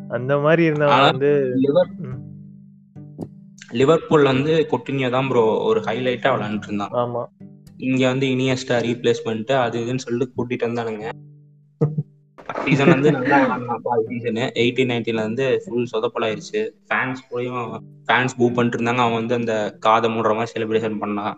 அந்த 0.09 0.37
மாதிரி 0.37 0.63
இருந்தவன் 0.63 0.95
ஆனா, 0.95 1.05
வந்து 1.05 1.55
லிவர்பூல் 3.79 4.23
வந்து 4.23 4.53
கொட்டினியோ 4.71 5.09
தான் 5.09 5.27
ப்ரோ 5.27 5.43
ஒரு 5.69 5.79
ஹைலைட்டா 5.79 6.29
விளையாண்டுட்டு 6.33 6.67
இருந்தான். 6.67 6.93
ஆமா. 6.93 7.21
இங்க 7.77 8.07
வந்து 8.07 8.25
இனியஸ்டா 8.27 8.75
ரீப்ளேஸ்மெண்ட் 8.79 9.51
அது 9.51 9.85
இதுன்னு 9.85 10.03
சொல்லிட்டு 10.05 10.35
கூட்டிட்டு 10.35 10.67
வந்தானுங்க. 10.67 11.07
சீசன் 12.65 12.91
வந்து 12.93 13.09
நல்லா 13.11 13.37
சீசனு 14.09 14.43
எயிட்டீன் 14.53 14.89
நைன்டீன்ல 14.91 15.21
வந்து 15.21 15.45
ஃபுல் 15.63 15.89
சொதப்பலாயிருச்சு. 15.93 16.61
ஃபேன்ஸ் 16.87 17.21
போயும் 17.29 17.65
ஃபேன்ஸ் 18.07 18.37
பூ 18.37 18.45
பண்ணிட்டு 18.51 18.77
இருந்தாங்க. 18.77 19.03
அவன் 19.05 19.19
வந்து 19.21 19.35
அந்த 19.35 19.55
காதை 19.79 20.09
மூடுற 20.09 20.33
மாதிரி 20.35 20.53
செலிப்ரேஷன் 20.53 21.01
பண்ணான். 21.01 21.35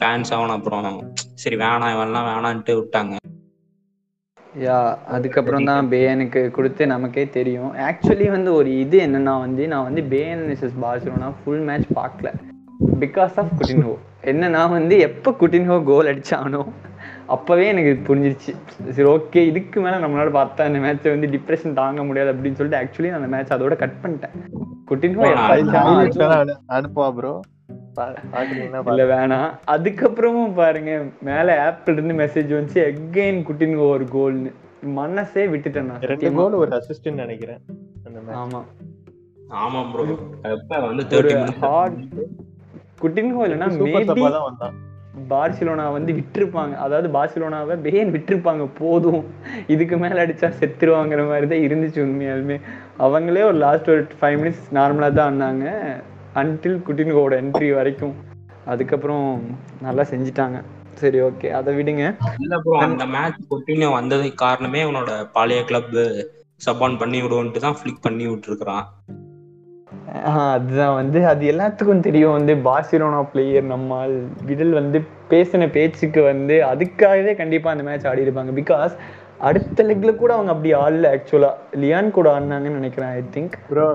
ஃபேன்ஸ் 0.00 0.32
அவன் 0.32 0.48
அப்புறம் 0.48 0.88
சரி 1.34 1.56
வேணாம் 1.56 1.94
இவன்லாம் 1.94 2.28
வேணான்ட்டு 2.30 2.74
விட்டாங்க. 2.80 3.21
யா 4.54 4.78
அதுக்கப்புறம் 5.14 5.66
தான் 5.68 5.86
பேயனுக்கு 5.92 6.40
கொடுத்து 6.56 6.82
நமக்கே 6.92 7.22
தெரியும். 7.36 7.70
ஆக்சுவலி 7.88 8.26
வந்து 8.34 8.50
ஒரு 8.58 8.70
இது 8.80 8.96
என்னன்னா 9.06 9.34
வந்து 9.44 9.62
நான் 9.72 9.86
வந்து 9.88 10.02
பேயன் 10.12 10.42
மிஸ்ஸஸ் 10.48 10.76
பார்சலோனா 10.82 11.28
ஃபுல் 11.38 11.62
மேட்ச் 11.68 11.86
பார்க்கல. 12.00 12.30
பிகாஸ் 13.04 13.36
ஆஃப் 13.42 13.52
குட்டின்ஹோ 13.58 13.94
என்னன்னா 14.32 14.62
வந்து 14.76 14.94
எப்போ 15.08 15.30
குட்டின்ஹோ 15.42 15.76
கோல் 15.90 16.10
அடிச்சானோ 16.12 16.62
அப்போவே 17.34 17.64
எனக்கு 17.72 17.92
புரிஞ்சிருச்சு. 18.08 18.52
சரி 18.96 19.08
ஓகே 19.14 19.42
இதுக்கு 19.50 19.80
மேலே 19.84 19.98
நம்மளால 20.04 20.32
பார்த்தா 20.38 20.66
இந்த 20.70 20.80
மேட்ச்சை 20.84 21.12
வந்து 21.14 21.30
டிப்ரெஷன் 21.36 21.78
தாங்க 21.80 22.04
முடியாது 22.10 22.32
அப்படின்னு 22.34 22.58
சொல்லிட்டு 22.60 22.80
ஆக்சுவலி 22.82 23.10
நான் 23.12 23.20
அந்த 23.22 23.32
மேட்ச் 23.36 23.56
அதோட 23.56 23.76
கட் 23.84 23.98
பண்ணிட்டேன். 24.04 24.36
குட்டின்ஹோ 24.90 25.22
அனுப்புவா 26.76 27.08
ப்ரோ 27.18 27.34
இல்ல. 28.90 29.04
வேணாம். 29.12 29.50
அதுக்கப்புறமும் 29.66 30.54
பாருங்க 30.54 30.92
மேல 31.22 31.56
ஆப்ல 31.68 31.92
இருந்து 31.92 32.14
மெசேஜ் 32.14 32.54
வந்துச்சு 32.56 32.82
எகைன் 32.90 33.40
குட்டின்ஹோ 33.48 33.88
ஒரு 33.96 34.06
கோல்னு 34.12 34.52
மனசே 35.00 35.42
விட்டுட்டேன் 35.46 35.90
நான் 35.90 36.06
ரெண்டு. 36.12 36.30
கோல் 36.38 36.60
ஒரு 36.62 36.72
அசிஸ்ட் 36.78 37.10
நினைக்கிறேன். 37.24 37.60
ஆமா. 38.42 38.62
ஆமா 39.64 39.80
ப்ரோ 39.92 40.04
எப்ப 40.52 40.78
வந்து 40.86 41.16
ஒரு 41.16 41.32
ஹார்ட் 41.60 41.98
குட்டின்ஹோ 43.00 43.42
இல்லைன்னா 43.46 43.68
சூப்பர் 43.70 44.04
மேபி 44.06 44.22
சப்பா 44.22 44.30
தான் 44.36 44.48
வந்தான். 44.48 44.74
பார்சிலோனா 45.30 45.92
வந்து 45.92 46.12
விட்டுருப்பாங்க. 46.12 46.74
அதாவது 46.76 47.08
பார்சிலோனாவை 47.08 47.74
பேன் 47.86 48.12
விட்டுருப்பாங்க 48.14 48.64
போதும். 48.78 49.24
இதுக்கு 49.66 49.96
மேல 49.96 50.24
அடிச்சா 50.24 50.48
செத்துருவாங்கிற 50.60 51.26
மாதிரி 51.28 51.46
தான் 51.48 51.64
இருந்துச்சு 51.66 52.00
உண்மையாலுமே. 52.06 52.56
அவங்களே 52.98 53.42
ஒரு 53.42 53.58
லாஸ்ட் 53.58 53.90
ஒரு 53.90 54.06
ஃபைவ் 54.20 54.38
மினிட்ஸ் 54.40 54.64
நார்மலா 54.78 55.12
தான் 55.12 55.30
ஆனாங்க. 55.32 55.66
அன்டில் 56.34 56.78
குட்டின்ஹோட 56.86 57.32
என்ட்ரி 57.42 57.68
வரைக்கும். 57.74 58.14
அதுக்கப்புறம் 58.66 59.26
நல்லா 59.80 60.04
செஞ்சுட்டாங்க. 60.10 60.58
சரி 61.00 61.18
ஓகே 61.22 61.48
அதை 61.58 61.70
விடுங்க. 61.74 62.04
இல்ல 62.38 62.54
ப்ரோ 62.62 62.76
அந்த 62.84 63.04
மேட்ச் 63.12 63.40
கொட்டினியோ 63.50 63.88
வந்ததுக்கு 63.94 64.42
காரணமே 64.42 64.80
அவனோட 64.84 65.08
பழைய 65.34 65.60
கிளப் 65.64 65.92
சப்பான் 66.60 67.00
பண்ணி 67.00 67.20
விடுவோன்ட்டு 67.22 67.64
தான் 67.64 67.78
ஃபிளிக் 67.78 68.04
பண்ணி 68.04 68.24
விட்டுருக்கான் 68.28 68.86
ஆஹ் 70.30 70.52
அதுதான் 70.54 70.94
வந்து 70.98 71.18
அது 71.30 71.42
எல்லாத்துக்கும் 71.50 72.04
தெரியும் 72.06 72.36
வந்து 72.36 72.52
பார்சிலோனா 72.66 73.20
பிளேயர் 73.32 73.66
நம்மால் 73.66 74.14
விடல் 74.48 74.72
வந்து 74.78 74.98
பேசின 75.30 75.68
பேச்சுக்கு 75.76 76.20
வந்து 76.26 76.56
அதுக்காகவே 76.70 77.32
கண்டிப்பா 77.40 77.72
அந்த 77.72 77.84
மேட்ச் 77.84 78.08
ஆடி 78.10 78.26
இருப்பாங்க. 78.26 78.52
பிகாஸ் 78.60 78.94
அடுத்த 79.48 79.84
லெக்ல 79.84 80.10
கூட 80.16 80.30
அவங்க 80.36 80.52
அப்படி 80.54 80.70
ஆடல 80.80 81.10
ஆக்சுவலா 81.14 81.50
லியான் 81.82 82.14
கூட 82.16 82.26
ஆடினாங்கன்னு 82.34 82.80
நினைக்கிறேன் 82.80 83.12
ஐ 83.12 83.22
திங்க் 83.32 83.56
ப்ரோ 83.68 83.86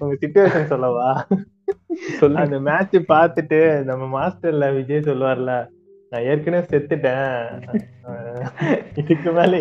உங்க 0.00 0.14
சிச்சுவேஷன் 0.22 0.70
சொல்லவா? 0.72 1.08
சொல்லு 1.20 1.51
அந்த 2.42 2.56
மேட்ச் 2.68 2.96
பார்த்துட்டு 3.12 3.58
நம்ம 3.90 4.04
மாஸ்டர்ல 4.16 4.66
விஜய் 4.78 5.06
சொல்லுவார்ல 5.08 5.52
நான் 6.12 6.26
ஏற்கனவே 6.30 6.64
செத்துட்டேன். 6.70 7.36
இதுக்கு 9.00 9.30
மேல 9.32 9.60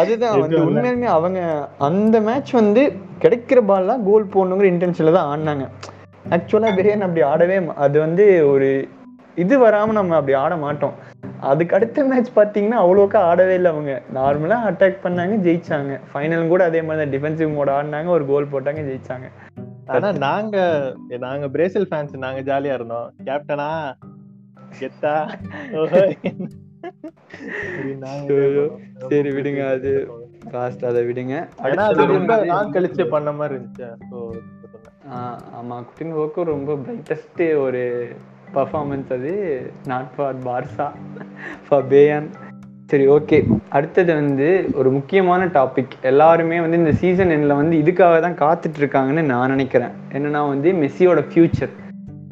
அதுதான் 0.00 0.40
வந்து. 0.40 0.62
உண்மையாலுமே 0.68 1.08
அவங்க 1.16 1.40
அந்த 1.88 2.16
மேட்ச் 2.20 2.52
வந்து 2.52 2.82
கிடைக்கிற 3.24 3.60
பால்லாம் 3.70 4.04
கோல் 4.08 4.32
போடணுங்கிற 4.34 4.68
இன்டென்ஷன்ல 4.72 5.14
தான் 5.18 5.30
ஆடினாங்க. 5.32 5.66
ஆக்சுவலா 6.34 6.70
பிரியன் 6.78 7.06
அப்படி 7.06 7.22
ஆடவே 7.32 7.56
அது 7.86 7.96
வந்து 8.06 8.24
ஒரு 8.52 8.68
இது 9.36 9.54
வராம 9.64 9.94
நம்ம 9.98 10.16
அப்படி 10.16 10.34
ஆட 10.42 10.54
மாட்டோம். 10.56 10.96
அதுக்கு 11.40 11.76
அடுத்த 11.76 12.04
மேட்ச் 12.04 12.30
பாத்தீங்கன்னா 12.36 12.78
அவ்வளோக்கா 12.84 13.20
ஆடவே 13.30 13.54
இல்லை 13.54 13.70
அவங்க. 13.70 14.02
நார்மலா 14.14 14.58
அட்டாக் 14.70 15.04
பண்ணாங்க 15.04 15.36
ஜெயிச்சாங்க. 15.46 16.00
ஃபைனல் 16.12 16.48
கூட 16.48 16.64
அதே 16.64 16.82
மாதிரி 16.82 17.02
தான் 17.02 17.14
டிஃபென்சிவ் 17.14 17.54
மோட் 17.54 17.68
ஆடினாங்க 17.68 18.06
ஒரு 18.06 18.26
கோல் 18.26 18.52
போட்டாங்க 18.52 18.82
ஜெயிச்சாங்க. 18.90 19.28
ஆனா 19.86 20.12
நாங்க 20.12 20.56
நாங்க 21.18 21.48
பிரேசில் 21.48 21.88
ஃபேன்ஸ் 21.90 22.16
நாங்க 22.16 22.40
ஜாலியா 22.50 22.74
இருந்தோம். 22.74 23.12
கேப்டனா 23.24 23.70
கெத்தா. 24.80 25.14
சரி, 29.10 29.30
விடுங்க, 29.36 29.62
அது 29.74 29.90
லாஸ்ட் 30.52 30.84
அதை 30.84 31.02
விடுங்க. 31.04 31.34
நாள் 31.74 32.72
கழிச்சு 32.76 33.04
பண்ண 33.08 33.32
மாதிரி 33.32 33.54
இருந்துச்சு. 33.54 33.88
ஆமா 35.58 35.76
குட்டின் 35.86 36.14
ஓக்கு 36.22 36.42
ரொம்ப 36.42 36.74
பிரைட்டஸ்ட் 36.84 37.42
ஒரு 37.56 37.82
பர்ஃபார்மன்ஸ் 38.56 39.12
அது 39.16 39.32
not 39.86 40.10
for 40.16 40.38
Barca 40.46 40.86
for 41.68 41.86
Bayern 41.92 42.28
சரி 42.90 43.06
ஓகே 43.08 43.38
அடுத்தது 43.68 44.10
வந்து 44.14 44.48
ஒரு 44.74 44.90
முக்கியமான 44.90 45.46
டாபிக் 45.46 45.94
எல்லாருமே 46.02 46.60
வந்து 46.60 46.76
இந்த 46.76 46.92
சீசன் 46.92 47.32
எண்ணில் 47.36 47.58
வந்து 47.60 47.76
இதுக்காக 47.82 48.20
தான் 48.20 48.36
காத்துட்டு 48.42 48.78
இருக்காங்கன்னு 48.82 49.22
நான் 49.22 49.52
நினைக்கிறேன். 49.54 49.94
என்னன்னா 50.12 50.42
வந்து 50.48 50.72
மெஸ்ஸியோட 50.72 51.22
ஃப்யூச்சர் 51.30 51.72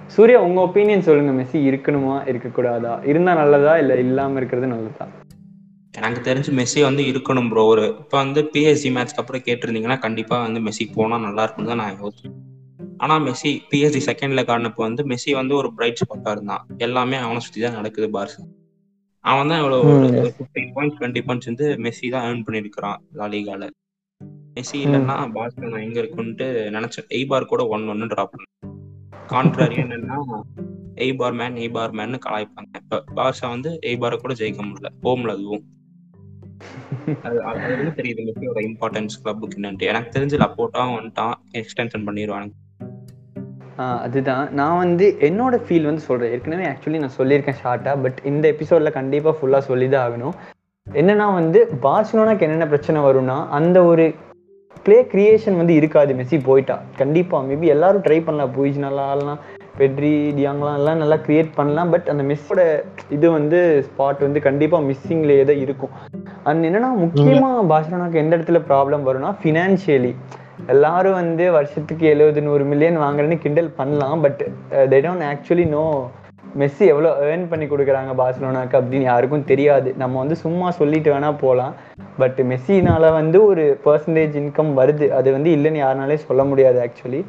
சூர்யா 0.07 0.39
உங்க 0.41 0.61
ஒப்பீனியன் 0.61 1.07
சொல்லுங்க. 1.09 1.33
மெஸ்ஸி 1.33 1.61
இருக்கணுமா 1.71 2.17
இருக்கக்கூடாதா? 2.31 2.95
இருந்தா 3.05 3.35
நல்லதா 3.35 3.79
இல்ல 3.79 3.95
இல்லாம 3.97 4.37
இருக்கிறது 4.37 4.67
நல்லதா? 4.67 5.07
எனக்கு 5.95 6.21
தெரிஞ்சு 6.29 6.51
மெஸ்ஸி 6.59 6.81
வந்து 6.83 7.03
இருக்கணும் 7.13 7.51
ப்ரோ 7.51 7.65
ஒரு 7.65 7.87
இப்போ 8.03 8.17
வந்து 8.17 8.43
பிஎஸ்சி 8.53 8.91
மேட்ச்க்கு 8.97 9.23
அப்புறம் 9.23 9.47
கேட்டிருந்தீங்கன்னா 9.49 9.99
கண்டிப்பா 9.99 10.39
வந்து 10.47 10.61
மெஸ்ஸி 10.61 10.87
போனா 10.95 11.19
நல்லா 11.19 11.43
இருக்கும் 11.43 11.71
தான் 11.73 11.83
நான் 11.85 11.99
யோசிச்சேன் 12.03 12.37
ஆனா 13.03 13.15
மெஸ்ஸி 13.27 13.53
பிஎஸ்சி 13.71 14.01
செகண்ட் 14.09 14.35
லெக் 14.39 14.51
ஆடினப்போ 14.55 14.83
வந்து 14.87 15.03
மெஸ்ஸி 15.11 15.33
வந்து 15.39 15.55
ஒரு 15.61 15.69
பிரைட் 15.77 16.01
ஸ்பாட்டா 16.01 16.31
இருந்தான். 16.37 16.65
எல்லாமே 16.87 17.17
அவனை 17.25 17.41
சுத்தி 17.47 17.61
தான் 17.65 17.79
நடக்குது 17.79 18.09
பார்சா. 18.17 18.43
அவன் 19.25 19.51
தான் 19.51 19.61
இவ்வளோ. 19.63 19.79
ஃபிஃப்டீன் 20.37 20.71
பாயிண்ட்ஸ் 20.77 20.99
டுவெண்ட்டி 21.01 21.23
பாயிண்ட்ஸ் 21.27 21.49
வந்து 21.51 21.67
மெஸ்ஸி 21.85 22.09
தான் 22.15 22.25
ஏர்ன் 22.29 22.45
பண்ணியிருக்கிறான் 22.47 23.01
லாலிகால 23.21 23.69
மெஸ்ஸி 24.57 24.79
இல்லைன்னா 24.87 25.17
பார்சலோனா 25.37 25.81
எங்க 25.87 25.99
இருக்குன்ட்டு 26.03 26.47
நினைச்சேன். 26.77 27.09
எய்பார் 27.19 27.51
கூட 27.53 27.65
ஒன் 27.75 27.91
ஒன்னு 27.95 28.11
ட்ராப் 28.15 28.33
பண்ணேன் 28.33 28.73
கான்ட்ராரி 29.35 29.77
என்னன்னா 29.85 30.19
எய்பார் 31.05 31.37
மேன் 31.41 31.55
எய்பார் 31.65 31.95
மேன் 31.99 32.23
கலாய்ப்பாங்க. 32.25 32.73
இப்போ 32.81 32.99
பார்சா 33.19 33.47
வந்து 33.55 33.71
எய்பாரை 33.91 34.17
கூட 34.25 34.35
ஜெயிக்க 34.41 34.63
முடியல. 34.67 34.91
ஹோம்ல 35.07 35.37
அதுவும். 35.37 35.65
அது 37.23 37.93
தெரியுது 38.01 38.25
மெஸ்ஸியோட 38.27 38.61
இம்பார்ட்டன்ஸ் 38.71 39.23
கிளப்புக்கு 39.23 39.59
என்னன்ட்டு. 39.61 39.89
எனக்கு 39.93 40.13
தெரிஞ்சு 40.17 40.37
லப்போட்டாவும் 40.43 40.97
வந்துட்டான். 40.99 41.35
எக்ஸ்டென்ஷன் 41.61 42.07
பண்ணிடுவாங்க 42.09 42.53
அதுதான். 44.07 44.45
நான் 44.59 44.81
வந்து 44.85 45.07
என்னோட 45.29 45.55
ஃபீல் 45.67 45.89
வந்து 45.91 46.05
சொல்கிறேன் 46.09 46.35
ஏற்கனவே 46.37 46.67
ஆக்சுவலி 46.73 47.01
நான் 47.05 47.19
சொல்லியிருக்கேன் 47.21 47.61
ஷார்ட்டாக 47.63 48.03
பட் 48.05 48.19
இந்த 48.33 48.45
எபிசோடில் 48.55 48.97
கண்டிப்பாக 48.99 49.35
ஃபுல்லாக 49.39 49.69
சொல்லி 49.71 49.89
தான் 49.95 50.05
ஆகணும். 50.07 50.37
என்னன்னா 50.87 51.27
வந்து 51.41 51.61
பார்சலோனாக்கு 51.87 52.47
என்னென்ன 52.47 52.69
பிரச்சனை 52.75 53.01
வரும்னா 53.09 53.39
அந்த 53.59 53.79
ஒரு 53.93 54.07
ப்ளே 54.87 54.99
கிரியேஷன் 55.15 55.59
வந்து 55.61 55.75
இருக்காது. 55.81 56.13
மெஸ்ஸி 56.21 56.39
போயிட்டா. 56.51 56.77
கண்டிப்பாக 57.01 57.47
மேபி 57.49 57.67
எல்லாரும் 57.75 58.05
ட்ரை 58.07 58.21
பண்ணலாம். 58.29 58.55
பூஜ் 58.57 58.79
நல்லா 58.87 59.03
ஆடலாம் 59.11 59.43
பெட்ரி 59.81 60.11
டியாங்லாம் 60.39 60.79
எல்லாம் 60.79 61.01
நல்லா 61.03 61.17
கிரியேட் 61.27 61.51
பண்ணலாம். 61.59 61.91
பட் 61.95 62.09
அந்த 62.13 62.23
மெஸ்ஸோட 62.31 62.63
இது 63.17 63.27
வந்து 63.37 63.59
ஸ்பாட் 63.89 64.25
வந்து 64.27 64.41
கண்டிப்பாக 64.49 64.87
மிஸ்ஸிங்லேயே 64.89 65.45
தான் 65.51 65.63
இருக்கும். 65.65 65.93
அண்ட் 66.51 66.67
என்னன்னா 66.69 66.91
முக்கியமாக 67.05 67.63
பார்சலோனாக்கு 67.73 68.23
எந்த 68.23 68.33
இடத்துல 68.37 68.61
ப்ராப்ளம் 68.71 69.07
வரும்னா 69.09 69.31
ஃபினான்ஷியலி 69.43 70.13
எல்லாரும் 70.67 71.13
வந்து 71.13 71.45
வருஷத்துக்கு 71.53 72.07
எழுபது 72.07 72.43
நூறு 72.43 72.65
மில்லியன் 72.65 72.99
வாங்குறேன்னு 72.99 73.39
கிண்டல் 73.39 73.71
பண்ணலாம் 73.77 74.23
but 74.23 74.43
they 74.93 74.99
don't 75.07 75.27
actually 75.33 75.67
know 75.69 75.85
Messi 76.59 76.85
எவ்வளோ 76.87 77.11
ஏர்ன் 77.29 77.47
பண்ணி 77.49 77.67
கொடுக்குறாங்க 77.67 78.13
பார்சலோனாக்கு 78.21 78.77
அப்படின்னு 78.81 79.07
யாருக்கும் 79.11 79.45
தெரியாது. 79.45 79.95
நம்ம 79.97 80.19
வந்து 80.19 80.37
சும்மா 80.37 80.71
சொல்லிட்டு 80.71 81.13
வேணா 81.15 81.31
போகலாம் 81.41 81.75
பட் 82.19 82.41
மெஸ்ஸினால 82.51 83.13
வந்து 83.13 83.39
ஒரு 83.45 83.65
பர்சன்டேஜ் 83.85 84.35
இன்கம் 84.43 84.73
வருது. 84.81 85.09
அது 85.09 85.29
வந்து 85.33 85.51
இல்லைன்னு 85.57 85.83
யாருனாலே 85.85 86.19
சொல்ல 86.29 86.45
முடியாது 86.45 86.81
ஆக்சுவலி 86.87 87.23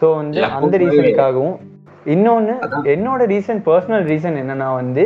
ஸோ 0.00 0.14
வந்து 0.14 0.40
அந்த 0.44 0.78
ரீசனுக்காகவும் 0.84 1.56
இன்னொன்று. 2.06 2.54
என்னோட 2.94 3.22
ரீசன் 3.34 3.60
பர்சனல் 3.68 4.06
ரீசன் 4.12 4.40
என்னன்னா 4.42 4.70
வந்து 4.74 5.04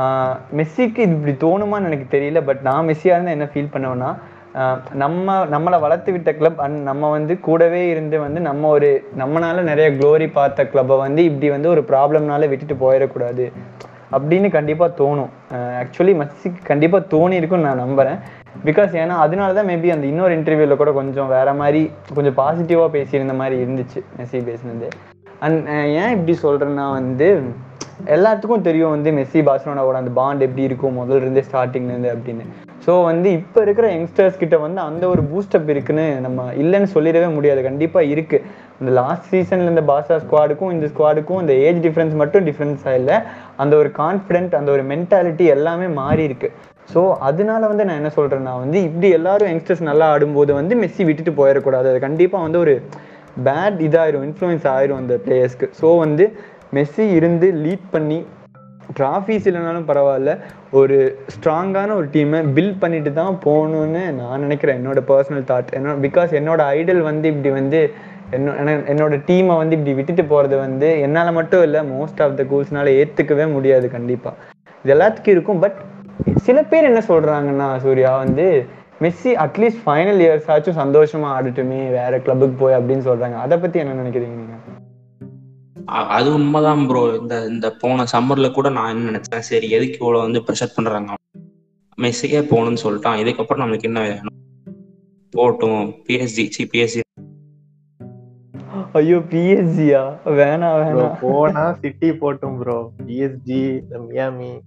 ஆஹ் 0.00 0.36
மெஸ்ஸிக்கு 0.58 1.00
இது 1.06 1.14
இப்படி 1.16 1.32
தோணுமான்னு 1.46 1.88
எனக்கு 1.90 2.06
தெரியல 2.16 2.40
பட் 2.44 2.60
நான் 2.62 2.86
மெஸ்ஸியாக 2.88 3.16
இருந்தால் 3.16 3.36
என்ன 3.38 3.48
ஃபீல் 3.54 3.72
பண்ணுவேன்னா 3.72 4.10
நம்ம 4.92 5.34
நம்மளை 5.46 5.80
வளர்த்து 5.80 6.10
விட்ட 6.12 6.30
கிளப் 6.34 6.60
அண்ட் 6.60 6.78
நம்ம 6.88 7.10
வந்து 7.10 7.40
கூடவே 7.40 7.88
இருந்து 7.88 8.16
வந்து 8.20 8.40
நம்ம 8.40 8.68
ஒரு 8.68 8.88
நம்மனால 9.18 9.62
நிறைய 9.62 9.86
க்ளோரி 9.90 10.26
பார்த்த 10.32 10.64
கிளப்பை 10.64 10.96
வந்து 10.98 11.24
இப்படி 11.24 11.50
வந்து 11.50 11.68
ஒரு 11.68 11.82
ப்ராப்ளம்னால 11.90 12.48
விட்டுட்டு 12.48 12.76
போயிடக்கூடாது 12.82 13.46
அப்படின்னு 14.16 14.48
கண்டிப்பாக 14.50 14.90
தோணும். 14.98 15.30
ஆக்சுவலி 15.82 16.14
மெஸ்ஸிக்கு 16.20 16.60
கண்டிப்பாக 16.70 17.06
தோணி 17.12 17.38
இருக்கும்னு 17.40 17.68
நான் 17.68 17.82
நம்புகிறேன் 17.84 18.18
பிகாஸ் 18.64 18.92
ஏன்னா 19.02 19.14
அதனால 19.24 19.54
தான் 19.58 19.68
மேபி 19.68 19.92
அந்த 19.92 20.06
இன்னொரு 20.06 20.34
இன்டர்வியூவில் 20.38 20.80
கூட 20.82 20.92
கொஞ்சம் 20.92 21.28
வேற 21.28 21.54
மாதிரி 21.60 21.82
கொஞ்சம் 22.14 22.36
பாசிட்டிவாக 22.40 22.90
பேசியிருந்த 22.96 23.36
மாதிரி 23.40 23.56
இருந்துச்சு 23.64 24.00
மெஸ்ஸி 24.18 24.42
பேசினது. 24.50 24.88
அண்ட் 25.38 25.68
ஏன் 26.02 26.12
இப்படி 26.16 26.34
சொல்கிறேன்னா 26.42 26.88
வந்து 26.92 27.28
எல்லாத்துக்கும் 28.16 28.66
தெரியும் 28.68 28.94
வந்து 28.96 29.10
மெஸ்ஸி 29.10 29.40
பார்சலோனாவோட 29.48 29.96
அந்த 30.02 30.12
பாண்ட் 30.20 30.46
எப்படி 30.48 30.62
இருக்கும் 30.62 31.00
முதல்ல 31.00 31.24
இருந்தே 31.24 31.44
ஸ்டார்டிங்லேருந்து 31.48 32.12
அப்படின்னு. 32.14 32.46
ஸோ 32.84 32.92
வந்து 33.08 33.28
இப்போ 33.38 33.58
இருக்கிற 33.64 33.86
யங்ஸ்டர்ஸ் 33.94 34.38
கிட்ட 34.40 34.56
வந்து 34.64 34.80
அந்த 34.88 35.04
ஒரு 35.12 35.22
பூஸ்டப் 35.30 35.68
இருக்குன்னு 35.72 36.06
நம்ம 36.24 36.46
இல்லைன்னு 36.62 36.88
சொல்லிடவே 36.94 37.28
முடியாது. 37.36 37.60
கண்டிப்பாக 37.68 38.10
இருக்கு. 38.14 38.38
இந்த 38.80 38.92
லாஸ்ட் 39.00 39.28
சீசன்ல 39.32 39.72
இந்த 39.74 39.84
பாஷா 39.90 40.16
ஸ்குவாடுக்கும் 40.24 40.72
இந்த 40.76 40.86
ஸ்குவாடுக்கும் 40.92 41.40
இந்த 41.44 41.54
ஏஜ் 41.66 41.80
டிஃப்ரென்ஸ் 41.86 42.16
மட்டும் 42.22 42.46
டிஃப்ரென்ஸாக 42.48 42.98
இல்லை. 43.00 43.16
அந்த 43.64 43.76
ஒரு 43.82 43.92
கான்ஃபிடென்ட் 44.02 44.58
அந்த 44.60 44.70
ஒரு 44.76 44.84
மென்டாலிட்டி 44.92 45.46
எல்லாமே 45.56 45.88
மாறி 46.00 46.24
இருக்கு. 46.30 46.50
ஸோ 46.92 47.00
அதனால 47.28 47.62
வந்து 47.72 47.84
நான் 47.88 48.00
என்ன 48.00 48.12
சொல்றேன்னா 48.18 48.54
வந்து 48.64 48.78
இப்படி 48.88 49.08
எல்லாரும் 49.18 49.50
யங்ஸ்டர்ஸ் 49.52 49.88
நல்லா 49.90 50.06
ஆடும்போது 50.14 50.52
வந்து 50.60 50.74
மெஸ்ஸி 50.82 51.02
விட்டுட்டு 51.10 51.38
போயிடக்கூடாது. 51.40 51.88
அது 51.92 52.00
கண்டிப்பாக 52.08 52.46
வந்து 52.46 52.60
ஒரு 52.64 52.74
பேட் 53.46 53.78
இதாயிரும் 53.88 54.24
இன்ஃப்ளூயன்ஸ் 54.28 54.66
ஆயிரும் 54.74 55.00
அந்த 55.02 55.14
பிளேயர்ஸ்க்கு 55.26 55.68
ஸோ 55.80 55.90
வந்து 56.04 56.24
மெஸ்ஸி 56.78 57.06
இருந்து 57.18 57.46
லீட் 57.64 57.86
பண்ணி 57.94 58.18
ட்ராஃபிஸ் 58.98 59.46
இல்லைனாலும் 59.48 59.84
பரவாயில்ல. 59.88 60.38
ஒரு 60.70 61.18
ஸ்ட்ராங்கான 61.34 61.94
ஒரு 61.94 62.06
டீமை 62.06 62.44
பில்ட் 62.54 62.76
பண்ணிட்டு 62.78 63.12
தான் 63.12 63.38
போகணும்னு 63.44 64.10
நான் 64.10 64.40
நினைக்கிறேன். 64.40 64.86
என்னோட 64.86 64.90
பர்சனல் 64.90 65.46
தாட் 65.50 65.66
என்னோட 65.74 65.98
பிகாஸ் 66.06 66.32
என்னோட 66.40 66.62
ஐடல் 66.76 67.00
வந்து 67.00 67.28
இப்படி 67.28 67.54
வந்து 67.54 67.92
என்னோ 68.30 68.52
என்ன- 68.54 68.76
என்னோட 68.76 69.22
டீமை 69.26 69.56
வந்து 69.56 69.76
இப்படி 69.76 69.94
விட்டுட்டு 69.94 70.24
போகிறது 70.24 70.56
வந்து 70.56 71.00
என்னால் 71.00 71.32
மட்டும் 71.32 71.62
இல்லை 71.62 71.80
மோஸ்ட் 71.80 72.22
ஆஃப் 72.22 72.36
த 72.36 72.42
கூல்ஸ்னால 72.42 72.88
ஏற்றுக்கவே 73.02 73.52
முடியாது 73.52 73.90
கண்டிப்பாக 73.90 74.36
இது 74.84 74.94
எல்லாத்துக்கும் 74.94 75.28
இருக்கும். 75.28 75.58
பட் 75.58 75.74
சில 76.36 76.62
பேர் 76.62 76.84
என்ன 76.84 76.98
சொல்கிறாங்கன்னா 77.08 77.76
சூர்யா 77.76 78.16
வந்து 78.16 78.66
மெஸ்ஸி 79.00 79.26
அட்லீஸ்ட் 79.26 79.82
ஃபைனல் 79.86 80.20
இயர்ஸ் 80.20 80.48
ஆச்சும் 80.48 80.70
சந்தோஷமாக 80.70 81.42
ஆடட்டுமே 81.42 81.90
வேற 81.90 82.18
கிளப்புக்கு 82.18 82.56
போய் 82.58 82.74
அப்படின்னு 82.74 83.06
சொல்கிறாங்க 83.06 83.36
அதை 83.36 83.58
பற்றி 83.58 83.78
என்ன 83.78 84.02
நினைக்கிறீங்க 84.02 84.36
நீங்க? 84.36 84.51
அது 85.86 86.34
உண்மைதான் 86.34 86.86
ப்ரோ 86.86 87.18
இந்த 87.20 87.46
இந்த 87.46 87.70
போன 87.72 88.04
சம்மர்ல 88.12 88.52
கூட 88.52 88.68
நான் 88.70 88.96
என்ன 88.96 89.10
நினைச்சேன் 89.10 89.38
சரி 89.38 89.70
எதுக்கு 89.70 89.98
இவ்வளவு 90.00 90.22
வந்து 90.22 90.40
ப்ரெஷர் 90.40 90.74
பண்றாங்க? 90.74 91.14
மெஸ்ஸியே 91.98 92.40
போகணும்னு 92.50 92.82
சொல்லிட்டான். 92.84 93.20
இதுக்கப்புறம் 93.22 93.62
நம்மளுக்கு 93.62 93.82
என்ன 93.82 94.00
வேணும்? 94.00 94.38
போட்டும். 95.34 95.94
பிஎஸ்ஜி 96.06 96.44
சி 96.48 96.68
பிஎஸ்ஜி 96.72 97.00
ஐயோ 98.92 99.18
பிஎஸ்ஜியா 99.18 100.00
வேணாம் 100.24 100.78
வேணாம் 100.82 101.16
போனா 101.20 101.72
சிட்டி 101.72 102.10
போட்டும் 102.12 102.58
ப்ரோ 102.58 102.90
பிஎஸ்ஜி 103.06 103.80
மியாமி 103.90 104.58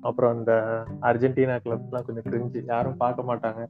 அப்புறம் 0.00 0.38
அந்த 0.38 0.82
அர்ஜென்டினா 1.02 1.56
கிளப்ஸ்லாம் 1.64 2.06
கொஞ்சம் 2.06 2.26
கிரிஞ்சு 2.30 2.62
யாரும் 2.66 2.96
பார்க்க 2.96 3.22
மாட்டாங்க. 3.22 3.66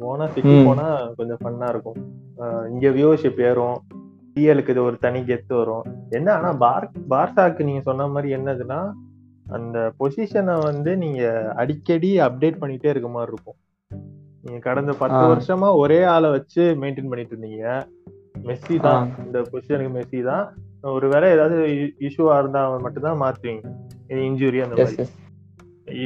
போனா 0.00 0.26
சிட்டி. 0.26 0.64
போனா 0.64 1.06
கொஞ்சம் 1.16 1.38
ஃபன்னா 1.44 1.68
இருக்கும். 1.68 1.98
இங்க 2.72 2.88
வியூவர்ஷிப் 2.88 3.42
ஏறும். 3.42 3.78
டிஎலுக்கு 4.34 4.68
இது 4.68 4.82
ஒரு 4.82 4.96
தனி 5.00 5.20
கெத்து 5.20 5.54
வரும். 5.54 5.84
என்ன 6.10 6.34
ஆனா 6.34 6.52
பார் 6.52 6.90
பார்சாக்கு 7.10 7.62
நீங்க 7.62 7.80
சொன்ன 7.80 8.06
மாதிரி 8.06 8.34
என்னதுன்னா 8.34 8.80
அந்த 9.46 9.92
பொசிஷனை 9.98 10.62
வந்து 10.62 10.96
நீங்க 10.96 11.52
அடிக்கடி 11.56 12.20
அப்டேட் 12.20 12.60
பண்ணிட்டே 12.62 12.88
இருக்க 12.88 13.08
மாதிரி 13.08 13.32
இருக்கும். 13.32 13.58
நீங்க 14.42 14.60
கடந்த 14.60 14.92
பத்து. 14.92 15.22
வருஷமா 15.32 15.68
ஒரே 15.76 16.02
ஆளை 16.02 16.30
வச்சு 16.30 16.62
மெயின்டைன் 16.80 17.08
பண்ணிட்டு 17.08 17.34
இருந்தீங்க. 17.36 17.64
மெஸ்ஸி 18.44 18.80
தான். 18.80 19.10
இந்த 19.24 19.38
பொசிஷனுக்கு 19.40 19.92
மெஸ்ஸி 19.96 20.20
தான். 20.24 20.44
ஒருவேளை 20.82 21.30
ஏதாவது 21.30 21.56
இஷ்யூவா 22.00 22.38
இருந்தா 22.38 22.76
மட்டும்தான் 22.76 23.20
மாத்துவீங்க. 23.22 23.62
இன்ஜுரி 24.28 24.60
அந்த 24.66 24.76
மாதிரி. 24.82 25.08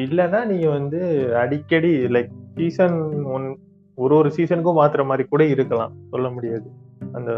இல்லைன்னா 0.03 0.41
நீங்க 0.47 0.69
வந்து 0.69 1.01
அடிக்கடி 1.37 1.93
லைக் 2.15 2.33
சீசன் 2.57 2.99
ஒன் 3.25 3.47
ஒரு 3.99 4.15
ஒரு 4.17 4.29
சீசனுக்கும் 4.37 4.79
மாத்துற 4.81 5.05
மாதிரி 5.05 5.29
கூட 5.29 5.45
இருக்கலாம். 5.45 5.93
சொல்ல 6.11 6.29
முடியாது. 6.31 6.69
அந்த 7.13 7.33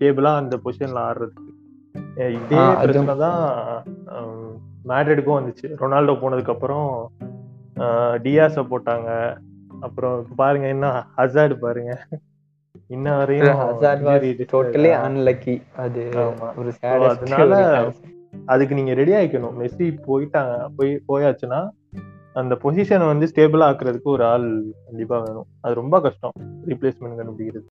டேபிளா 0.00 0.32
அந்த 0.42 0.56
பொசிஷன்ல 0.64 1.00
ஆடுறதுக்கு 1.08 1.48
இதே 2.38 2.62
பிரச்சனை 2.82 3.14
தான் 3.24 3.40
மேட்ரிடுக்கும் 4.90 5.38
வந்துச்சு. 5.38 5.66
ரொனால்டோ 5.80 6.14
போனதுக்கு 6.20 6.54
அப்புறம் 6.54 6.88
டியாஸ 8.24 8.64
போட்டாங்க. 8.70 9.08
அப்புறம் 9.86 10.16
பாருங்க 10.40 10.66
என்ன 10.74 10.86
ஹசார்டு 11.18 11.54
பாருங்க. 11.64 11.92
இன்ன 12.94 13.16
வரையும் 13.18 13.46
டோட்டலி? 14.52 14.90
அன்லக்கி 15.06 15.54
அது. 15.84 16.02
ஒரு 16.60 16.72
அதனால 17.10 17.58
அதுக்கு 18.52 18.78
நீங்க 18.78 18.94
ரெடி 19.00 19.12
ஆயிக்கணும். 19.18 19.56
மெஸ்ஸி 19.60 19.86
போயிட்டாங்க 20.08 20.54
போய் 20.78 20.92
போயாச்சுன்னா 21.10 21.60
அந்த 22.40 22.54
பொசிஷனை 22.64 23.06
வந்து 23.12 23.28
ஸ்டேபிளா 23.30 23.68
ஆக்குறதுக்கு 23.70 24.08
ஒரு 24.16 24.24
ஆள் 24.32 24.48
கண்டிப்பா 24.88 25.16
வேணும். 25.24 25.48
அது 25.60 25.80
ரொம்ப 25.82 25.96
கஷ்டம் 26.00 26.36
ரீப்ளேஸ்மெண்ட் 26.68 27.18
கண்டுபிடிக்கிறது. 27.20 27.66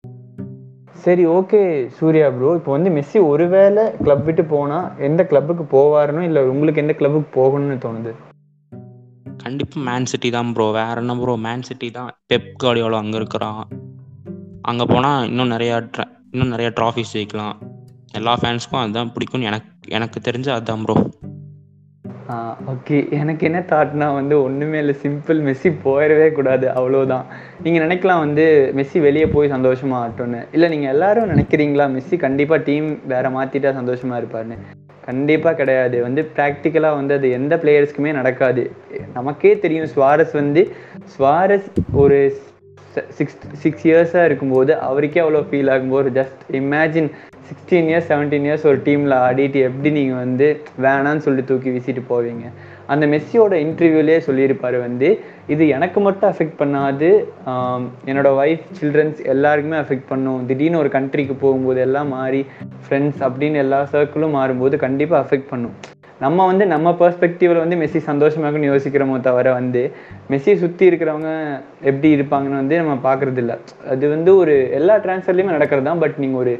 சரி 0.99 1.25
ஓகே 1.25 1.87
சூர்யா 1.87 2.29
ப்ரோ 2.29 2.53
இப்போ 2.55 2.71
வந்து 2.71 2.89
மெஸ்ஸி 2.89 3.27
ஒருவேளை 3.27 3.83
கிளப் 4.03 4.25
விட்டு 4.25 4.45
போனால் 4.45 4.99
எந்த 4.99 5.25
கிளப்புக்கு 5.25 5.77
போவாருன்னு 5.77 6.19
இல்லை 6.19 6.43
உங்களுக்கு 6.43 6.81
எந்த 6.81 6.93
கிளப்புக்கு 6.93 7.41
போகணும்னு 7.41 7.77
தோணுது? 7.77 8.13
கண்டிப்பாக 9.37 9.91
மேன் 9.91 10.05
சிட்டி 10.05 10.29
தான் 10.29 10.53
ப்ரோ 10.53 10.71
வேற 10.71 10.93
என்ன 10.95 11.15
ப்ரோ 11.15 11.35
மேன் 11.35 11.61
சிட்டி 11.61 11.91
தான். 11.91 12.11
பெப் 12.33 12.63
கார்டியோலோ 12.63 12.95
அங்கே 12.95 13.15
இருக்கிறான். 13.15 13.67
அங்கே 14.61 14.85
போனால் 14.87 15.27
இன்னும் 15.27 15.51
நிறையா 15.51 15.89
tra- 15.97 16.13
இன்னும் 16.31 16.57
நிறையா 16.57 16.71
ட்ராஃபிஸ் 16.81 17.13
ஜெயிக்கலாம். 17.13 17.53
எல்லா 18.11 18.35
ஃபேன்ஸ்க்கும் 18.35 18.81
அதுதான் 18.81 19.11
பிடிக்கும்னு 19.11 19.43
எனக்கு 19.43 19.91
எனக்கு 19.91 20.19
தெரிஞ்ச 20.31 20.49
அதுதான் 20.49 20.83
ப்ரோ 20.83 21.09
ஓகே 22.71 22.97
எனக்கு 23.19 23.43
என்ன 23.49 23.59
தாட்னா 23.69 24.07
வந்து 24.17 24.35
ஒன்றுமே 24.47 24.77
இல்லை. 24.81 24.95
சிம்பிள் 25.03 25.39
மெஸ்ஸி 25.45 25.69
போயிடவே 25.85 26.27
கூடாது. 26.37 26.65
அவ்வளோதான் 26.79 27.25
நீங்கள் 27.63 27.83
நினைக்கலாம் 27.85 28.23
வந்து 28.25 28.45
மெஸ்ஸி 28.79 28.99
வெளியே 29.05 29.27
போய் 29.35 29.53
சந்தோஷமாக 29.55 30.01
ஆகட்டும்னு. 30.01 30.41
இல்லை 30.55 30.67
நீங்கள் 30.73 30.91
எல்லாரும் 30.95 31.31
நினைக்கிறீங்களா 31.33 31.87
மெஸ்ஸி 31.95 32.17
கண்டிப்பாக 32.25 32.61
டீம் 32.67 32.89
வேறு 33.13 33.31
மாற்றிட்டா 33.37 33.71
சந்தோஷமாக 33.79 34.19
இருப்பாருன்னு? 34.21 34.57
கண்டிப்பாக 35.07 35.57
கிடையாது. 35.61 35.97
வந்து 36.07 36.21
ப்ராக்டிக்கலாக 36.35 36.99
வந்து 36.99 37.15
அது 37.19 37.29
எந்த 37.39 37.55
பிளேயர்ஸ்க்குமே 37.63 38.13
நடக்காது. 38.19 38.63
நமக்கே 39.17 39.53
தெரியும் 39.65 39.91
சுவாரஸ் 39.95 40.35
வந்து 40.41 40.63
சுவாரஸ் 41.15 41.69
ஒரு 42.03 42.19
சிக்ஸ் 43.17 43.35
சிக்ஸ் 43.63 43.83
இயர்ஸாக 43.87 44.27
இருக்கும்போது 44.29 44.71
அவருக்கே 44.87 45.19
அவ்வளோ 45.23 45.41
ஃபீல் 45.49 45.71
ஆகும்போது 45.73 46.09
just 46.19 46.41
imagine 46.59 47.09
sixteen 47.49 47.87
years 47.91 48.09
seventeen 48.11 48.45
years 48.47 48.65
ஒரு 48.71 48.79
டீமில் 48.87 49.15
ஆடிட்டு 49.25 49.59
எப்படி 49.67 49.91
நீங்கள் 49.99 50.21
வந்து 50.23 50.47
வேணான்னு 50.85 51.25
சொல்லி 51.27 51.43
தூக்கி 51.51 51.69
வீசிட்டு 51.75 52.03
போவீங்க? 52.11 52.45
அந்த 52.93 53.05
மெஸ்ஸியோட 53.13 53.53
இன்டர்வியூலேயே 53.65 54.19
சொல்லியிருப்பார் 54.27 54.77
வந்து 54.85 55.09
இது 55.53 55.63
எனக்கு 55.75 55.99
மட்டும் 56.07 56.29
அஃபெக்ட் 56.31 56.59
பண்ணாது 56.61 57.09
என்னோடய 58.09 58.09
என்னோட 58.09 58.29
ஒய்ஃப் 58.41 58.65
சில்ட்ரன்ஸ் 58.79 59.19
எல்லாருக்குமே 59.33 59.77
அஃபெக்ட் 59.83 60.09
பண்ணும். 60.13 60.41
திடீர்னு 60.49 60.81
ஒரு 60.83 60.91
கண்ட்ரிக்கு 60.97 61.37
போகும்போது 61.45 61.81
எல்லாம் 61.87 62.11
மாறி 62.17 62.41
ஃப்ரெண்ட்ஸ் 62.85 63.21
அப்படின்னு 63.29 63.63
எல்லா 63.65 63.81
சர்க்கிளும் 63.93 64.37
மாறும்போது 64.39 64.77
கண்டிப்பாக 64.85 65.23
அஃபெக்ட் 65.25 65.51
பண்ணும். 65.53 65.75
நம்ம 66.21 66.45
வந்து 66.45 66.65
நம்ம 66.65 66.91
பெர்ஸ்பெக்டிவ்ல 66.91 67.57
வந்து 67.57 67.75
மெஸ்ஸி 67.75 67.99
சந்தோஷமாகனு 68.05 68.71
யோசிக்கிறோமோ 68.71 69.19
தவிர 69.21 69.53
வந்து 69.53 69.91
மெஸ்ஸியை 70.29 70.55
சுற்றி 70.55 70.89
இருக்கிறவங்க 70.89 71.29
எப்படி 71.81 72.09
இருப்பாங்கன்னு 72.15 72.61
வந்து 72.61 72.77
நம்ம 72.77 72.95
பார்க்கறது 73.09 73.37
இல்ல 73.37 73.59
அது 73.87 74.09
வந்து 74.09 74.35
ஒரு 74.35 74.69
எல்லா 74.69 74.97
ட்ரான்ஸ்ஃபர்லையுமே 74.97 75.55
நடக்கிறது 75.57 75.87
தான் 75.87 75.99
பட் 75.99 76.17
நீங்கள் 76.17 76.39
ஒரு 76.39 76.59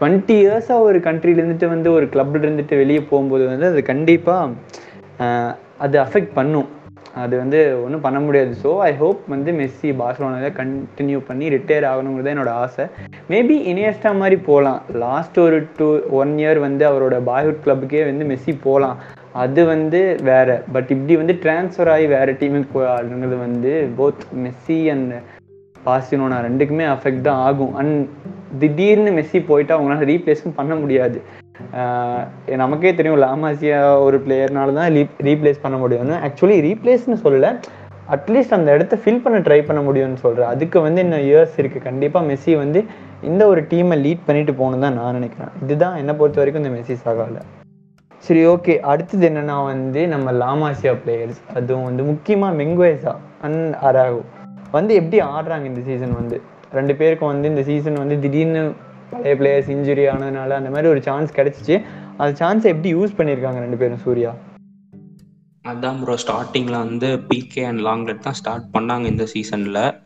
டுவெண்ட்டி 0.00 0.34
இயர்ஸாக 0.44 0.80
ஒரு 0.80 0.98
countryல 0.98 1.42
இருந்துட்டு 1.42 1.68
வந்து 1.68 1.92
ஒரு 1.92 2.06
கிளப்ல 2.06 2.42
இருந்துட்டு 2.44 2.76
வெளியே 2.76 3.02
போகும்போது 3.10 3.46
வந்து 3.46 3.66
அது 3.66 3.82
கண்டிப்பாக 3.82 4.50
அது 5.78 5.96
அஃபெக்ட் 6.02 6.34
பண்ணும். 6.34 6.68
அது 7.22 7.34
வந்து 7.40 7.58
ஒன்றும் 7.84 8.02
பண்ண 8.06 8.18
முடியாது. 8.24 8.52
ஸோ 8.62 8.70
ஐ 8.88 8.90
ஹோப் 9.02 9.20
வந்து 9.34 9.50
மெஸ்ஸி 9.60 9.90
பார்சலோனாவில் 10.00 10.56
கண்டினியூ 10.60 11.18
பண்ணி 11.28 11.46
ரிட்டையர் 11.54 11.86
ஆகணுங்கிறது 11.90 12.32
என்னோட 12.32 12.52
ஆசை. 12.64 12.84
மேபி 13.32 13.56
இனியஸ்டா 13.72 14.10
மாதிரி 14.22 14.36
போகலாம் 14.48 14.80
லாஸ்ட் 15.04 15.38
ஒரு 15.44 15.58
டூ 15.78 15.88
ஒன் 16.20 16.32
இயர் 16.42 16.60
வந்து 16.66 16.84
அவரோட 16.90 17.18
பாய்ஹுட் 17.30 17.62
கிளப்புக்கே 17.66 18.02
வந்து 18.10 18.26
மெஸ்ஸி 18.32 18.54
போகலாம் 18.66 18.98
அது 19.44 19.62
வந்து 19.72 20.02
வேற. 20.30 20.48
பட் 20.74 20.90
இப்படி 20.96 21.16
வந்து 21.22 21.36
ட்ரான்ஸ்ஃபர் 21.44 21.92
ஆகி 21.94 22.06
வேற 22.16 22.28
டீமுக்கு 22.42 22.72
போய் 22.76 23.38
வந்து 23.46 23.74
போத் 23.98 24.22
மெஸ்ஸி 24.44 24.78
அண்ட் 24.94 25.14
பாசினோனா 25.86 26.38
ரெண்டுக்குமே 26.48 26.86
அஃபெக்ட் 26.94 27.26
தான் 27.28 27.42
ஆகும். 27.48 27.74
அண்ட் 27.80 27.98
திடீர்னு 28.62 29.10
மெஸ்ஸி 29.18 29.40
போயிட்டு 29.50 29.74
அவங்களால 29.76 30.06
ரீப்ளேஸும் 30.12 30.58
பண்ண 30.60 30.74
முடியாது. 30.82 31.18
நமக்கே 32.62 32.92
தெரியும் 32.98 33.22
லாமாசியா 33.24 33.80
ஒரு 34.06 34.18
பிளேயர்னால 34.26 34.74
தான் 34.78 34.92
ரீப்ளேஸ் 35.28 35.64
பண்ண 35.64 35.76
முடியும்னு 35.82 36.16
ஆக்சுவலி 36.28 36.56
ரீப்ளேஸ்னு 36.68 37.18
சொல்லல. 37.24 37.50
அட்லீஸ்ட் 38.14 38.56
அந்த 38.56 38.70
இடத்த 38.76 38.94
ஃபில் 39.02 39.22
பண்ண 39.22 39.36
ட்ரை 39.46 39.60
பண்ண 39.68 39.80
முடியும்னு 39.86 40.20
சொல்கிறேன் 40.24 40.50
அதுக்கு 40.54 40.78
வந்து 40.86 41.00
இன்னும் 41.04 41.24
இயர்ஸ் 41.28 41.56
இருக்குது 41.60 41.86
கண்டிப்பாக 41.86 42.26
மெஸ்ஸி 42.30 42.52
வந்து 42.62 42.80
இந்த 43.28 43.42
ஒரு 43.52 43.60
டீமை 43.70 43.96
லீட் 44.04 44.26
பண்ணிட்டு 44.26 44.52
போகணும் 44.60 44.84
தான் 44.84 44.96
நான் 44.98 45.16
நினைக்கிறேன். 45.18 45.52
இதுதான் 45.64 45.96
என்னை 46.00 46.14
பொறுத்த 46.20 46.40
வரைக்கும் 46.40 46.62
இந்த 46.64 46.72
மெஸ்ஸி 46.76 46.96
சாகால. 47.04 47.38
சரி 48.24 48.42
ஓகே 48.52 48.74
அடுத்தது 48.90 49.24
என்னன்னா 49.30 49.56
வந்து 49.72 50.00
நம்ம 50.12 50.32
லாமாசியா 50.42 50.92
பிளேயர்ஸ் 51.02 51.40
அதுவும் 51.58 51.88
வந்து 51.88 52.04
முக்கியமாக 52.10 52.56
மெங்குவேசா 52.60 53.14
அண்ட் 53.46 53.74
அராகோ. 53.88 54.22
வந்து 54.76 54.92
எப்படி 55.00 55.18
ஆடுறாங்க 55.34 55.66
இந்த 55.72 55.82
சீசன் 55.88 56.14
வந்து? 56.20 56.38
ரெண்டு 56.78 56.94
பேருக்கும் 57.00 57.32
வந்து 57.32 57.50
இந்த 57.52 57.62
சீசன் 57.68 58.02
வந்து 58.02 58.16
திடீர்னு 58.24 58.62
பழைய 59.10 59.34
பிளேயர்ஸ் 59.34 59.70
இன்ஜுரி 59.70 60.14
ஆனதுனால 60.14 60.48
அந்த 60.48 60.70
மாதிரி 60.70 60.88
ஒரு 60.88 61.02
சான்ஸ் 61.02 61.32
கிடைச்சிச்சு. 61.32 61.84
அந்த 62.16 62.46
சான்ஸை 62.46 62.62
எப்படி 62.62 62.94
யூஸ் 62.94 63.16
பண்ணியிருக்காங்க 63.16 63.58
ரெண்டு 63.58 63.76
பேரும்? 63.76 63.98
சூர்யா? 63.98 64.36
அதான் 65.68 66.02
ப்ரோ 66.02 66.16
ஸ்டார்டிங்ல 66.26 66.70
வந்து 66.70 67.20
பிகே 67.28 67.64
அண்ட் 67.64 67.80
லாங்லெட் 67.80 68.18
தான் 68.18 68.32
ஸ்டார்ட் 68.32 68.74
பண்ணாங்க 68.78 69.06
இந்த 69.06 69.26
சீசன்ல 69.34 70.04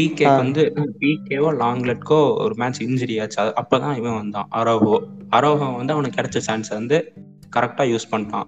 பிகே. 0.00 0.36
வந்து 0.36 0.72
பிகேவோ 1.00 1.54
லாங்லெட்கோ 1.54 2.38
ஒரு 2.38 2.54
மேட்ச் 2.56 2.82
இன்ஜுரி 2.82 3.20
ஆச்சு. 3.20 3.42
அது- 3.42 3.52
அப்பதான் 3.62 3.96
இவன் 3.96 4.14
வந்தான் 4.14 4.48
அரோஹோ 4.52 4.98
அரோஹோ 5.30 5.76
வந்து 5.76 5.92
அவனுக்கு 5.92 6.22
கிடைச்ச 6.22 6.38
சான்ஸ் 6.38 6.68
வந்து 6.68 7.12
கரெக்டா 7.56 7.98
யூஸ் 7.98 8.08
பண்ணிட்டான். 8.10 8.44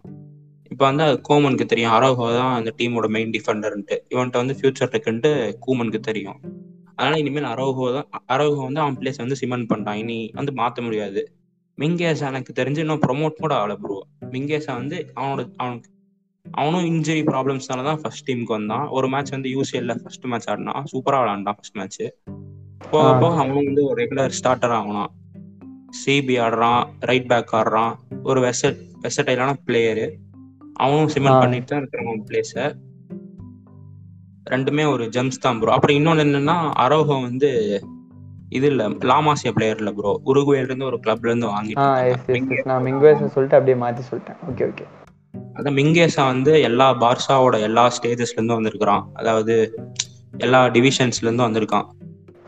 இப்போ 0.70 0.84
வந்து 0.84 1.03
அது 1.03 1.20
கோமனுக்கு 1.28 1.64
தெரியும். 1.64 1.90
அரோஹோ 1.90 2.36
தான் 2.36 2.55
அந்த 2.55 2.74
டீமோட 2.78 3.09
மெயின் 3.09 3.30
டிஃபெண்டர்ன்ட்டு 3.30 3.99
இவன்ட்ட 4.14 4.32
வந்து 4.32 4.57
ஃபியூச்சர் 4.61 4.94
இருக்குன்ட்டு 4.94 5.53
கூமனுக்கு 5.66 6.01
தெரியும். 6.01 6.40
அதனால 6.99 7.18
இனிமேல் 7.22 7.51
அரோஹோ 7.53 7.84
தான் 7.96 8.09
அரோஹோ 8.34 8.61
வந்து 8.68 8.80
அவன் 8.84 8.96
பிளேஸ் 9.01 9.22
வந்து 9.24 9.36
சிமெண்ட் 9.40 9.68
பண்ணிட்டான். 9.70 10.01
இனி 10.03 10.16
வந்து 10.38 10.53
மாத்த 10.61 10.82
முடியாது. 10.86 11.20
மிங்கேசா 11.78 12.26
எனக்கு 12.32 12.53
தெரிஞ்சு 12.61 12.82
இன்னும் 12.84 13.03
ப்ரொமோட் 13.05 13.42
கூட 13.42 13.53
ஆகல 13.59 13.74
ப்ரோ 13.82 13.96
மிங்கேசா 14.34 14.72
வந்து 14.80 14.96
அவனோட 15.18 15.42
அவனுக்கு 15.62 15.88
அவனும் 16.46 16.86
இன்ஜுரி 16.90 17.22
ப்ராப்ளம்ஸ்னால 17.30 17.84
தான் 17.88 18.01
ஃபர்ஸ்ட் 18.03 18.26
டீமுக்கு 18.28 18.55
வந்தான். 18.57 18.86
ஒரு 18.96 19.07
மேட்ச் 19.12 19.34
வந்து 19.36 19.51
யூசிஎல்ல 19.57 19.94
ஃபர்ஸ்ட் 20.03 20.26
மேட்ச் 20.32 20.49
ஆடினான் 20.53 20.88
சூப்பரா 20.92 21.18
விளாண்டான் 21.22 21.57
ஃபர்ஸ்ட் 21.59 21.78
மேட்ச் 21.80 22.01
போக. 22.90 23.07
போக 23.22 23.32
அவன் 23.42 23.68
வந்து 23.70 23.82
ஒரு 23.88 23.96
ரெகுலர் 24.03 24.36
ஸ்டார்டர் 24.38 24.74
ஆகணும் 24.78 25.12
சிபி 26.01 26.36
ஆடுறான் 26.46 26.82
ரைட் 27.11 27.28
பேக் 27.32 27.55
ஆடுறான். 27.61 27.92
ஒரு 28.30 28.40
வெசட் 28.46 28.80
வெசட்டைலான 29.05 29.55
பிளேயரு 29.66 30.07
அவனும் 30.84 31.11
சிமெண்ட். 31.14 31.40
பண்ணிட்டு 31.42 31.70
தான் 31.72 31.82
இருக்கிறான் 31.82 32.22
பிளேஸ 32.28 32.53
ரெண்டுமே 34.49 34.84
ஒரு 34.90 35.05
ஜெம்ஸ் 35.14 35.40
தான் 35.40 35.59
ப்ரோ 35.61 35.72
அப்புறம் 35.72 35.96
இன்னொன்னு 35.99 36.24
என்னன்னா 36.26 36.57
அரோஹோ 36.82 37.16
வந்து 37.22 37.51
இது 38.51 38.66
இல்ல 38.70 38.82
லாமாசியா 39.09 39.53
பிளேயர் 39.55 39.80
இல்ல 39.80 39.90
ப்ரோ 39.92 40.12
உருகுவேல 40.26 40.66
இருந்து 40.66 40.84
ஒரு 40.84 40.99
கிளப்ல 41.03 41.30
இருந்து 41.30 41.49
எஸ் 42.09 42.68
நான் 42.70 42.84
மிங்குவேசா 42.84 43.28
சொல்லிட்டு 43.34 43.59
அப்படியே 43.59 43.76
மாற்றி 43.76 44.05
சொல்லிட்டேன். 44.09 44.38
ஓகே 44.51 44.64
ஓகே 44.68 44.86
அதான் 45.57 45.76
மிங்கேசா 45.78 46.22
வந்து 46.26 46.53
எல்லா 46.62 46.86
பார்சாவோட 47.01 47.57
எல்லா 47.66 47.84
ஸ்டேஜஸ்ல 47.96 48.36
இருந்தும் 48.36 48.59
வந்திருக்கிறான். 48.59 49.03
அதாவது 49.14 49.55
எல்லா 50.38 50.61
டிவிஷன்ஸ்ல 50.68 51.26
இருந்தும் 51.26 51.49
வந்திருக்கான். 51.49 51.86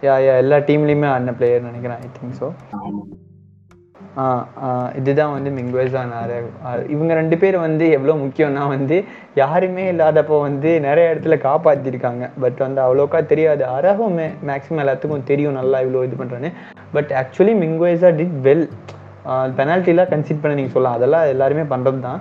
யா 0.03 0.15
யா 0.21 0.35
எல்லா 0.39 0.59
டீம்லேயுமே 0.69 1.09
ஆடின 1.11 1.35
பிளேயர் 1.39 1.67
நினைக்கிறேன் 1.67 1.99
ஐ 1.99 2.11
திங்க் 2.15 2.39
ஆ, 2.75 2.79
இதுதான் 4.99 5.35
வந்து 5.35 5.51
மிங்குவேசா 5.57 6.01
நார 6.13 6.31
இவங்க 6.95 7.13
ரெண்டு 7.19 7.37
பேர் 7.43 7.57
வந்து 7.65 7.85
எவ்வளோ 7.97 8.15
முக்கியம்னா 8.23 8.65
வந்து 8.75 8.97
யாருமே 9.41 9.85
இல்லாதப்போ 9.93 10.37
வந்து 10.47 10.71
நிறைய 10.87 11.13
இடத்துல 11.13 11.37
காப்பாற்றிருக்காங்க 11.45 12.25
பட் 12.45 12.59
வந்து 12.67 12.81
அவ்வளோக்கா 12.87 13.21
தெரியாது. 13.33 13.63
அரகம் 13.77 14.17
மே 14.19 14.27
மேக்ஸிமம் 14.51 14.83
எல்லாத்துக்கும் 14.85 15.29
தெரியும் 15.31 15.59
நல்லா 15.61 15.81
இவ்வளோ 15.85 16.03
இது 16.09 16.19
பண்ணுறேன்னு 16.23 16.51
but 16.97 17.13
actually 17.23 17.55
Mingueza 17.63 18.11
did 18.21 18.37
well 18.49 18.67
பெனால்ட்டிலாம் 19.61 20.13
concede 20.13 20.43
பண்ண 20.43 20.59
நீங்கள் 20.59 20.75
சொல்லலாம். 20.77 20.99
அதெல்லாம் 20.99 21.31
எல்லாருமே 21.35 21.65
பண்ணுறது 21.73 22.01
தான். 22.09 22.21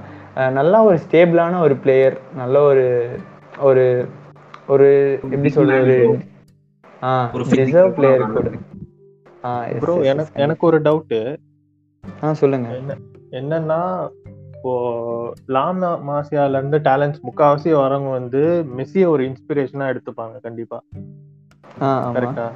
நல்லா 0.60 0.80
ஒரு 0.88 0.98
ஸ்டேபிளான 1.06 1.60
ஒரு 1.66 1.76
பிளேயர் 1.84 2.18
நல்ல 2.42 2.56
ஒரு 2.72 2.88
ஒரு 3.70 3.86
ஒரு 4.74 4.88
எப்படி 5.34 5.52
சொல்றது? 5.60 6.00
ஒரு 6.10 6.18
ஆ 7.02 7.12
ரிசர்வ் 7.62 7.96
பிளேயர் 8.00 8.34
கூட. 8.38 8.50
ப்ரோ 9.84 9.94
எனக்கு 10.12 10.42
எனக்கு 10.46 10.64
ஒரு 10.72 10.80
டவுட்டு 10.88 11.20
ஆ 12.24 12.34
சொல்லுங்க. 12.34 12.70
என்னன்னா 13.40 13.82
இப்போ 14.54 14.74
லாமா 15.56 15.90
மாசியால 16.08 16.58
இருந்து 16.58 16.78
டேலண்ட்ஸ் 16.88 17.22
முக்காவாசி 17.28 17.70
வரவங்க 17.82 18.10
வந்து 18.20 18.42
மெஸ்ஸியை 18.78 19.08
ஒரு 19.08 19.24
இன்ஸ்பிரேஷனா 19.30 19.86
எடுத்துப்பாங்க 19.92 20.40
கண்டிப்பா. 20.48 20.80
கரெக்டா 22.18 22.48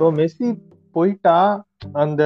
ஸோ 0.00 0.06
மெஸ்ஸி 0.20 0.48
போயிட்டா 0.96 1.36
அந்த 1.92 2.22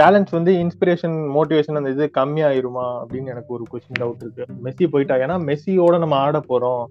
டேலண்ட்ஸ் 0.00 0.36
வந்து 0.36 0.52
இன்ஸ்பிரேஷன் 0.64 1.16
மோட்டிவேஷன் 1.36 1.78
அந்த 1.80 1.90
இது 1.90 2.06
கம்மியாயிருமா 2.18 2.86
அப்படின்னு 3.00 3.32
எனக்கு 3.34 3.54
ஒரு 3.56 3.64
கொஸ்டின் 3.72 4.00
டவுட் 4.00 4.22
இருக்கு. 4.24 4.46
மெஸ்ஸி 4.64 4.86
போயிட்டா 4.94 5.16
ஏன்னா 5.24 5.36
மெஸ்ஸியோட 5.48 5.98
நம்ம 5.98 6.16
ஆட 6.24 6.38
போறோம். 6.50 6.84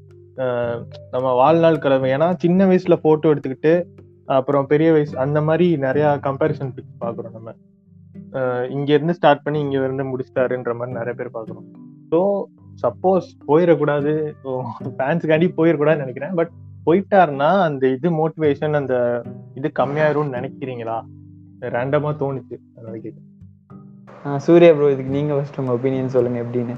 நம்ம 1.14 1.28
வாழ்நாள் 1.42 1.82
கிழமை 1.84 2.10
ஏன்னா 2.16 2.28
சின்ன 2.44 2.66
வயசுல 2.66 2.96
போட்டோ 3.06 3.34
எடுத்துக்கிட்டு 3.34 3.74
அப்புறம் 4.38 4.68
பெரிய 4.68 4.92
வயசு 4.92 5.14
அந்த 5.26 5.42
மாதிரி 5.42 5.68
நிறைய 5.78 6.08
கம்பேரிசன் 6.28 6.74
பிக்ஸ் 6.76 7.02
பாக்குறோம் 7.04 7.36
நம்ம. 7.38 7.52
இங்க 8.76 8.90
இருந்து 8.94 9.16
ஸ்டார்ட் 9.18 9.44
பண்ணி 9.44 9.60
இங்க 9.60 9.78
இருந்து 9.84 10.06
முடிச்சிட்டாருன்ற 10.12 10.74
மாதிரி 10.78 10.98
நிறைய 11.00 11.16
பேர் 11.20 11.36
பாக்குறோம் 11.38 11.68
ஸோ 12.12 12.20
சப்போஸ் 12.84 13.28
போயிடக்கூடாது. 13.48 14.12
ஃபேன்ஸுக்காண்டி 14.98 15.48
போயிடக்கூடாதுன்னு 15.60 16.06
நினைக்கிறேன். 16.06 16.36
பட் 16.40 16.52
போயிட்டாருன்னா 16.88 17.48
அந்த 17.68 17.84
இது 17.96 18.10
மோட்டிவேஷன் 18.20 18.76
அந்த 18.80 18.96
இது 19.60 19.68
கம்மியாயிரும்னு 19.80 20.38
நினைக்கிறீங்களா? 20.38 20.98
ரேண்டமா 21.76 22.12
தோணுச்சு. 22.22 22.58
அதனால 22.76 24.40
சூர்யா 24.46 24.70
ப்ரோ 24.74 24.92
இதுக்கு 24.92 25.16
நீங்க 25.16 25.34
ஃபர்ஸ்ட் 25.34 25.60
உங்க 25.62 25.74
ஒப்பீனியன் 25.78 26.14
சொல்லுங்க 26.16 26.40
எப்படின்னு. 26.44 26.76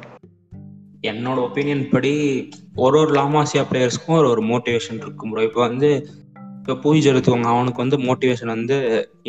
என்னோட 1.12 1.38
ஒப்பீனியன் 1.47 1.84
படி 1.91 2.14
ஒரு 2.86 2.95
ஒரு 3.01 3.12
லாமாசியா 3.18 3.62
பிளேயர்ஸ்க்கும் 3.70 4.18
ஒரு 4.22 4.30
ஒரு 4.30 4.41
மோட்டிவேஷன் 4.43 4.99
இருக்கும் 5.03 5.32
ப்ரோ 5.32 5.43
இப்போ 5.49 5.62
வந்து 5.68 5.89
இப்போ 6.60 6.74
பூஜ் 6.84 7.10
எடுத்துக்கோங்க. 7.12 7.49
அவனுக்கு 7.55 7.84
வந்து 7.84 7.97
மோட்டிவேஷன் 8.07 8.51
வந்து 8.55 8.78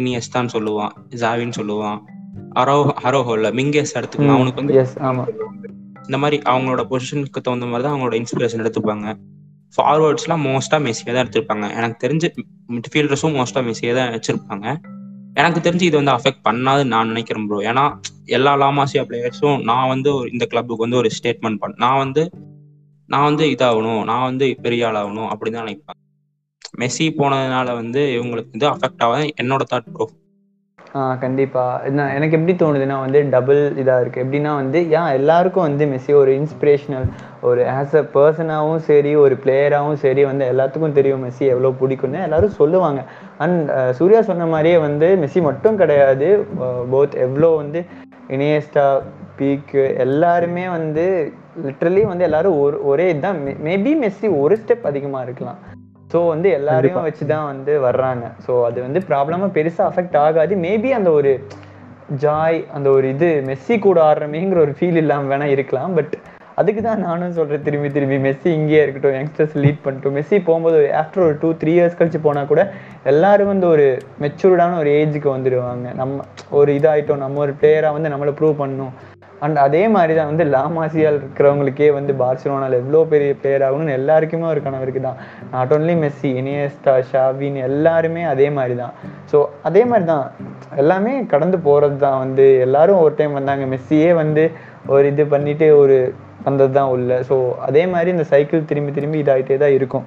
இனியஸ்தான் 0.01 0.53
சொல்லுவான். 0.55 0.95
ஜாவின்னு 1.22 1.59
சொல்லுவான். 1.61 2.01
அரோ 2.55 2.92
ஹரோஹோ 3.03 3.32
இல்ல 3.32 3.51
மிங்கேஸ் 3.51 3.94
எடுத்துக்கோங்க 3.94 4.30
அவனுக்கு 4.30 4.62
வந்து 4.62 4.74
ஆமா. 5.01 5.24
இந்த 6.05 6.18
மாதிரி 6.18 6.42
அவங்களோட 6.44 6.84
பொசிஷனுக்கு 6.90 7.40
தகுந்த 7.40 7.66
மாதிரி 7.66 7.82
தான் 7.82 8.01
அவங்களோட 8.01 8.14
இன்ஸ்பிரேஷன் 8.14 8.61
எடுத்துப்பாங்க. 8.61 9.07
ஃபார்வர்ட்ஸ்லாம் 9.76 10.44
மோஸ்டா 10.44 10.78
மெஸ்ஸியை 10.78 11.12
தான் 11.12 11.28
எடுத்திருப்பாங்க. 11.28 11.74
எனக்கு 11.74 12.09
தெரிஞ்சு 12.09 12.28
மிட்ஃபீல்டர்ஸும் 12.72 13.36
மோஸ்டா 13.38 13.61
மெஸ்ஸியை 13.61 13.94
தான் 13.94 14.11
வச்சிருப்பாங்க. 14.12 14.80
எனக்கு 15.34 15.70
தெரிஞ்சு 15.70 15.82
இது 15.82 16.03
வந்து 16.03 16.12
அஃபெக்ட் 16.12 16.46
பண்ணாதுன்னு 16.48 16.84
நான் 16.84 17.07
நினைக்கிறேன் 17.07 17.46
ப்ரோ 17.46 17.59
ஏன்னா 17.61 17.98
எல்லா 18.24 18.57
லாமாசியா 18.57 19.05
பிளேயர்ஸும் 19.09 19.62
நான் 19.62 19.88
வந்து 19.88 20.14
ஒரு- 20.14 20.32
இந்த 20.32 20.46
கிளப்புக்கு 20.46 20.82
வந்து 20.82 20.96
ஒரு 20.96 21.11
ஸ்டேட்மெண்ட் 21.22 21.57
பண்ண 21.57 21.74
நான் 21.76 21.96
வந்து 21.96 22.30
நான் 23.07 23.22
வந்து 23.22 23.44
இதாகணும் 23.44 24.05
நான் 24.05 24.22
வந்து 24.22 24.57
பெரிய 24.62 24.88
ஆள் 24.88 24.94
ஆகணும் 24.94 25.30
அப்படின்னு 25.30 25.53
தான் 25.53 25.64
நினைப்பேன். 25.64 25.98
மெஸ்ஸி 26.78 27.11
போனதுனால 27.16 27.74
வந்து 27.74 28.20
இவங்களுக்கு 28.20 28.51
வந்து 28.51 28.70
அஃபெக்ட் 28.70 29.03
ஆகாது. 29.03 29.32
என்னோட 29.42 29.61
தாட் 29.70 29.90
ப்ரோ 29.92 30.11
ஆ 30.95 31.03
கண்டிப்பா. 31.16 31.64
என்ன 31.88 32.07
எனக்கு 32.14 32.36
எப்படி 32.36 32.55
தோணுதுன்னா 32.61 32.97
வந்து 33.03 33.18
டபுள் 33.34 33.61
இதா 33.82 33.97
இருக்கு. 34.03 34.22
எப்படின்னா 34.24 34.53
வந்து 34.61 34.78
ஏன் 34.99 35.12
எல்லாருக்கும் 35.18 35.66
வந்து 35.68 35.84
மெஸ்ஸி 35.93 36.12
ஒரு 36.20 36.32
இன்ஸ்பிரேஷனல் 36.41 37.07
ஒரு 37.49 37.61
ஆஸ் 37.74 37.95
அ 37.97 38.03
பர்சனாகவும் 38.14 38.82
சரி 38.88 39.12
ஒரு 39.24 39.34
பிளேயராகவும் 39.45 40.01
சரி 40.05 40.22
வந்து 40.30 40.45
எல்லாத்துக்கும் 40.53 40.97
தெரியும் 40.99 41.22
மெஸ்ஸி 41.26 41.47
எவ்வளோ 41.55 41.72
பிடிக்கும்னு 41.80 42.24
எல்லாரும் 42.26 42.59
சொல்லுவாங்க. 42.61 43.03
அண்ட் 43.45 43.61
சூர்யா 43.99 44.22
சொன்ன 44.30 44.47
மாதிரியே 44.47 44.78
வந்து 44.88 45.09
மெஸ்ஸி 45.22 45.43
மட்டும் 45.49 45.80
கிடையாது. 45.82 46.28
போத் 46.93 47.16
எவ்வளோ 47.26 47.51
வந்து 47.62 47.82
இனியஸ்டா 48.36 48.86
பீக்கு 49.38 49.84
எல்லாருமே 50.05 50.64
வந்து 50.76 51.05
லிட்ரலி 51.64 52.03
வந்து 52.11 52.26
எல்லாரும் 52.28 52.59
ஒரு 52.64 52.76
ஒரே 52.84 53.07
இதுதான். 53.12 53.38
மேபி 53.68 53.93
மெஸ்ஸி 54.03 54.28
ஒரு 54.43 54.57
ஸ்டெப் 54.62 54.88
அதிகமாக 54.91 55.26
இருக்கலாம். 55.26 55.61
ஸோ 56.12 56.18
வந்து 56.32 56.48
எல்லாரையும் 56.58 57.06
வச்சு 57.08 57.24
தான் 57.34 57.48
வந்து 57.52 57.72
வர்றாங்க. 57.86 58.26
ஸோ 58.46 58.52
அது 58.68 58.78
வந்து 58.86 59.00
ப்ராப்ளமாக 59.11 59.50
பெருசாக 59.58 59.88
அஃபெக்ட் 59.90 60.18
ஆகாது. 60.26 60.54
மேபி 60.66 60.90
அந்த 60.98 61.12
ஒரு 61.18 61.32
ஜாய் 62.24 62.58
அந்த 62.76 62.88
ஒரு 62.96 63.06
இது 63.14 63.28
மெஸ்ஸி 63.48 63.74
கூட 63.86 63.98
ஆடுறமேங்கிற 64.11 64.61
ஒரு 64.66 64.72
ஃபீல் 64.78 65.00
இல்லாமல் 65.02 65.32
வேணா 65.32 65.48
இருக்கலாம். 65.56 65.92
பட் 65.98 66.14
அதுக்கு 66.61 66.80
தான் 66.86 67.04
நானும் 67.06 67.36
சொல்கிறேன் 67.36 67.62
திரும்பி 67.66 67.88
திரும்பி 67.96 68.16
மெஸ்ஸி 68.24 68.48
இங்கேயே 68.56 68.80
இருக்கட்டும் 68.84 69.14
யங்ஸ்டர்ஸ் 69.18 69.54
லீட் 69.64 69.84
பண்ணிட்டோம். 69.84 70.16
மெஸ்ஸி 70.18 70.38
போகும்போது 70.48 70.78
ஆஃப்டர் 71.00 71.24
ஒரு 71.26 71.36
டூ 71.42 71.50
த்ரீ 71.61 71.72
இயர்ஸ் 71.76 71.96
கழிச்சு 72.00 72.20
போனால் 72.26 72.50
கூட 72.50 72.62
எல்லாரும் 73.12 73.50
வந்து 73.52 73.66
ஒரு 73.74 73.86
மெச்சூர்டான 74.24 74.78
ஒரு 74.82 74.90
ஏஜுக்கு 75.00 75.30
வந்துடுவாங்க 75.36 75.94
நம்ம 76.00 76.26
ஒரு 76.61 76.72
இதாயிட்டோம். 76.80 77.22
நம்ம 77.24 77.40
ஒரு 77.46 77.54
பிளேயராக 77.61 77.96
வந்து 77.98 78.12
நம்மளை 78.14 78.34
ப்ரூவ் 78.40 78.61
பண்ணணும் 78.62 78.92
அண்ட் 79.45 79.59
அதே 79.66 79.82
மாதிரி 79.97 80.14
தான் 80.18 80.30
வந்து 80.32 80.47
லாமாசியால் 80.55 81.18
இருக்கிறவங்களுக்கே 81.20 81.91
வந்து 81.99 82.14
பார்சிலோனால 82.22 82.78
எவ்வளோ 82.82 83.03
பெரிய 83.12 83.32
பிளேயர் 83.43 83.66
ஆகணும்னு 83.68 83.99
எல்லாருக்குமே 84.01 84.49
ஒரு 84.53 84.62
கனவு 84.66 84.84
இருக்குது 84.86 85.07
தான் 85.09 85.20
நாட் 85.55 85.74
ஓன்லி 85.76 85.97
மெஸ்ஸி 86.05 86.32
இனியஸ்டா 86.43 86.97
ஷாவின் 87.11 87.61
எல்லாருமே 87.68 88.24
அதே 88.34 88.49
மாதிரி 88.59 88.76
தான் 88.82 88.95
ஸோ 89.32 89.41
அதே 89.70 89.84
மாதிரி 89.93 90.07
தான் 90.14 90.26
எல்லாமே 90.82 91.12
கடந்து 91.32 91.59
போகிறது 91.66 91.97
தான் 92.07 92.18
வந்து 92.24 92.45
எல்லாரும் 92.66 93.03
ஒரு 93.05 93.14
டைம் 93.20 93.38
வந்தாங்க. 93.38 93.64
மெஸ்ஸியே 93.72 94.11
வந்து 94.22 94.43
ஒரு 94.95 95.05
இது 95.12 95.24
பண்ணிட்டு 95.32 95.66
ஒரு 95.82 95.97
வந்தது 96.47 96.72
தான் 96.76 96.91
உள்ள. 96.95 97.11
ஸோ 97.28 97.34
அதே 97.68 97.82
மாதிரி 97.95 98.11
இந்த 98.16 98.26
சைக்கிள் 98.32 98.68
திரும்பி 98.70 98.93
திரும்பி 98.99 99.18
இதாகிட்டே 99.22 99.57
தான் 99.62 99.74
இருக்கும். 99.78 100.07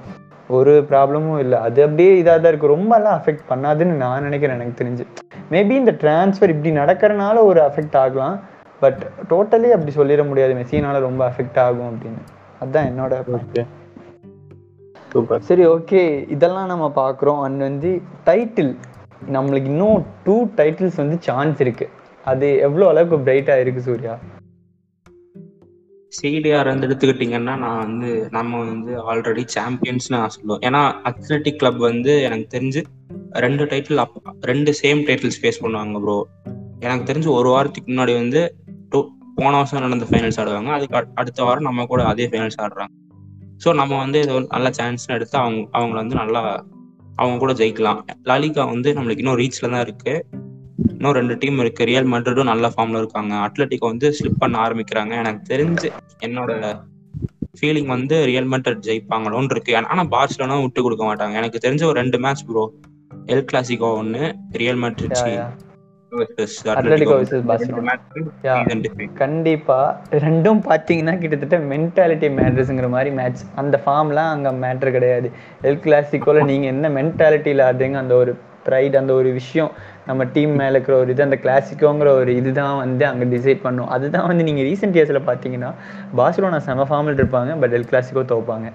ஒரு 0.57 0.73
ப்ராப்ளமும் 0.89 1.41
இல்லை. 1.43 1.57
அது 1.67 1.79
அப்படியே 1.87 2.13
இதாக 2.21 2.37
தான் 2.43 2.51
இருக்கும். 2.51 2.73
ரொம்பலாம் 2.75 3.17
அஃபெக்ட் 3.19 3.45
பண்ணாதுன்னு 3.51 3.95
நான் 4.03 4.25
நினைக்கிறேன். 4.27 4.57
எனக்கு 4.59 4.79
தெரிஞ்சு. 4.81 5.05
மேபி 5.53 5.75
இந்த 5.81 5.93
டிரான்ஸ்ஃபர் 6.03 6.53
இப்படி 6.55 6.71
நடக்கிறனால 6.81 7.35
ஒரு 7.49 7.61
அஃபெக்ட் 7.67 7.97
ஆகலாம். 8.03 8.35
பட் 8.83 9.01
டோட்டலி 9.29 9.69
அப்படி 9.75 9.91
சொல்லிட 9.95 10.21
முடியாது. 10.27 10.53
மெஸ்ஸினால 10.53 10.99
ரொம்ப 11.07 11.21
அஃபெக்ட் 11.29 11.59
ஆகும் 11.65 11.89
அப்படின்னு. 11.93 12.21
அதுதான் 12.59 12.87
என்னோட 12.91 13.13
சரி 15.39 15.65
ஓகே 15.67 16.01
இதெல்லாம் 16.29 16.71
நம்ம 16.71 16.87
பார்க்குறோம். 16.95 17.41
அண்ட் 17.41 17.59
வந்து 17.59 17.89
டைட்டில் 18.25 18.71
நம்மளுக்கு 19.31 19.69
இன்னும் 19.73 20.05
டூ 20.23 20.35
டைட்டில்ஸ் 20.57 21.01
வந்து 21.01 21.17
சான்ஸ் 21.19 21.59
இருக்கு. 21.65 21.89
அது 22.25 22.47
எவ்வளோ 22.57 22.85
அளவுக்கு 22.87 23.31
பிரைட்டாக 23.31 23.59
இருக்கு 23.59 23.81
சூர்யா? 23.81 24.13
சிடிஆர் 26.13 26.71
வந்து 26.71 26.87
எடுத்துக்கிட்டிங்கன்னா 26.87 27.51
நான் 27.57 27.79
வந்து 27.83 28.09
நம்ம 28.31 28.57
வந்து 28.63 28.91
ஆல்ரெடி 29.11 29.43
சாம்பியன்ஸ்னு 29.57 30.15
நான் 30.15 30.33
சொல்லுவேன். 30.35 30.63
ஏன்னா 30.67 30.81
அத்லெட்டிக் 31.09 31.59
கிளப் 31.61 31.79
வந்து 31.89 32.21
எனக்கு 32.21 32.47
தெரிஞ்சு 32.57 32.81
ரெண்டு 33.45 33.63
டைட்டில் 33.65 34.01
அப் 34.05 34.21
ரெண்டு 34.41 34.71
சேம் 34.81 35.01
டைட்டில்ஸ் 35.09 35.39
ஃபேஸ் 35.41 35.61
பண்ணுவாங்க 35.61 36.01
ப்ரோ 36.01 36.17
எனக்கு 36.79 37.07
தெரிஞ்சு 37.13 37.29
ஒரு 37.39 37.49
வாரத்துக்கு 37.49 37.91
முன்னாடி 37.93 38.13
வந்து 38.13 38.41
போன 39.35 39.55
வருஷம் 39.55 39.81
நடந்த 39.81 40.05
ஃபைனல்ஸ் 40.05 40.47
ஆடுவாங்க. 40.47 40.65
அதுக்கு 40.65 40.97
அடு- 40.97 41.07
அடுத்த 41.15 41.43
வாரம் 41.43 41.63
நம்ம 41.63 41.85
கூட 41.85 42.05
அதே 42.05 42.27
ஃபைனல்ஸ் 42.27 42.61
ஆடுறாங்க. 42.61 42.87
ஸோ 43.65 43.73
நம்ம 43.73 43.97
வந்து 43.97 44.21
இது 44.21 44.33
ஒரு 44.33 44.47
நல்ல 44.49 44.69
சான்ஸ்னு 44.69 45.07
எடுத்து 45.07 45.37
அவங்க 45.37 45.79
அவங்கள 45.79 45.91
வந்து 45.91 46.15
நல்லா 46.15 46.65
அவங்க 47.15 47.37
கூட 47.37 47.53
ஜெயிக்கலாம். 47.53 48.03
லாலிகா 48.23 48.65
வந்து 48.65 48.93
நம்மளுக்கு 48.93 49.17
இன்னும் 49.17 49.37
ரீச்ல 49.37 49.71
தான் 49.71 49.81
இருக்கு. 49.81 50.25
இன்னும் 50.87 51.11
ரெண்டு 51.11 51.37
டீம் 51.37 51.59
இருக்கு. 51.59 51.85
ரியல் 51.85 52.05
மட்ரிடும் 52.05 52.43
நல்ல 52.43 52.73
ஃபார்ம்ல 52.77 52.97
இருக்காங்க. 52.97 53.35
அட்லட்டிகோ 53.35 53.79
வந்து 53.79 54.15
ஸ்லிப் 54.19 54.37
பண்ண 54.37 54.59
ஆரம்பிக்கிறாங்க. 54.59 55.17
எனக்கு 55.17 55.55
தெரிஞ்சு 55.55 55.91
என்னோட 56.25 56.81
ஃபீலிங் 57.61 57.85
வந்து 57.85 58.25
ரியல் 58.25 58.49
மட்ரிட் 58.49 58.81
ஜெயிப்பாங்களோன்னு 58.87 59.47
இருக்கு. 59.49 59.77
ஆனா 59.77 60.03
பார்சிலோனா 60.03 60.61
விட்டு 60.61 60.81
கொடுக்க 60.81 61.15
மாட்டாங்க. 61.15 61.33
எனக்கு 61.33 61.69
தெரிஞ்ச 61.69 61.83
ஒரு 61.83 61.99
ரெண்டு 61.99 62.19
மேட்ச் 62.19 62.45
ப்ரோ 62.45 62.73
எல் 63.25 63.45
கிளாசிகோ 63.51 63.95
ஒன்னு 63.95 64.35
ரியல் 64.51 64.77
மட்ரிட் 64.77 65.49
அட்லட்டிகோ 66.73 67.15
கண்டிப்பா. 69.21 69.77
ரெண்டும் 70.25 70.61
பார்த்தீங்கன்னா 70.69 71.13
கிட்டத்தட்ட 71.21 71.57
மென்டாலிட்டி 71.73 72.27
மேட்ரஸ்ங்கிற 72.39 72.89
மாதிரி 72.95 73.11
மேட்ச் 73.19 73.43
அந்த 73.55 73.75
ஃபார்ம்லாம் 73.85 74.31
அங்க 74.35 74.51
மேட்ரு 74.63 74.91
கிடையாது. 74.97 75.29
எல் 75.69 75.83
கிளாசிக்கோல 75.85 76.45
நீங்க 76.51 76.67
என்ன 76.73 76.89
மென்டாலிட்டியில் 76.99 77.67
ஆடுறீங்க 77.69 77.99
அந்த 78.03 78.15
ஒரு 78.15 78.33
ப்ரைட் 78.67 78.95
அந்த 79.01 79.11
ஒரு 79.19 79.29
விஷயம். 79.39 79.71
நம்ம 80.09 80.21
டீம் 80.35 80.53
மேலே 80.59 80.73
இருக்கிற 80.75 80.95
ஒரு 81.01 81.09
இது 81.13 81.23
அந்த 81.25 81.37
கிளாசிக்கோங்கிற 81.43 82.09
ஒரு 82.21 82.31
இதுதான் 82.39 82.77
வந்து 82.83 83.03
அங்கே 83.09 83.25
டிசைட் 83.33 83.61
பண்ணும். 83.65 83.89
அதுதான் 83.95 84.27
வந்து 84.29 84.43
நீங்கள் 84.47 84.65
ரீசெண்ட் 84.69 84.97
இயர்ஸில் 84.97 85.27
பார்த்தீங்கன்னா 85.29 85.69
பாசிலோனா 86.19 86.59
செம 86.67 86.85
ஃபார்மில் 86.89 87.19
இருப்பாங்க 87.21 87.53
பட் 87.61 87.75
எல் 87.77 87.87
கிளாசிக்கோ 87.91 88.23
தோப்பாங்க. 88.33 88.69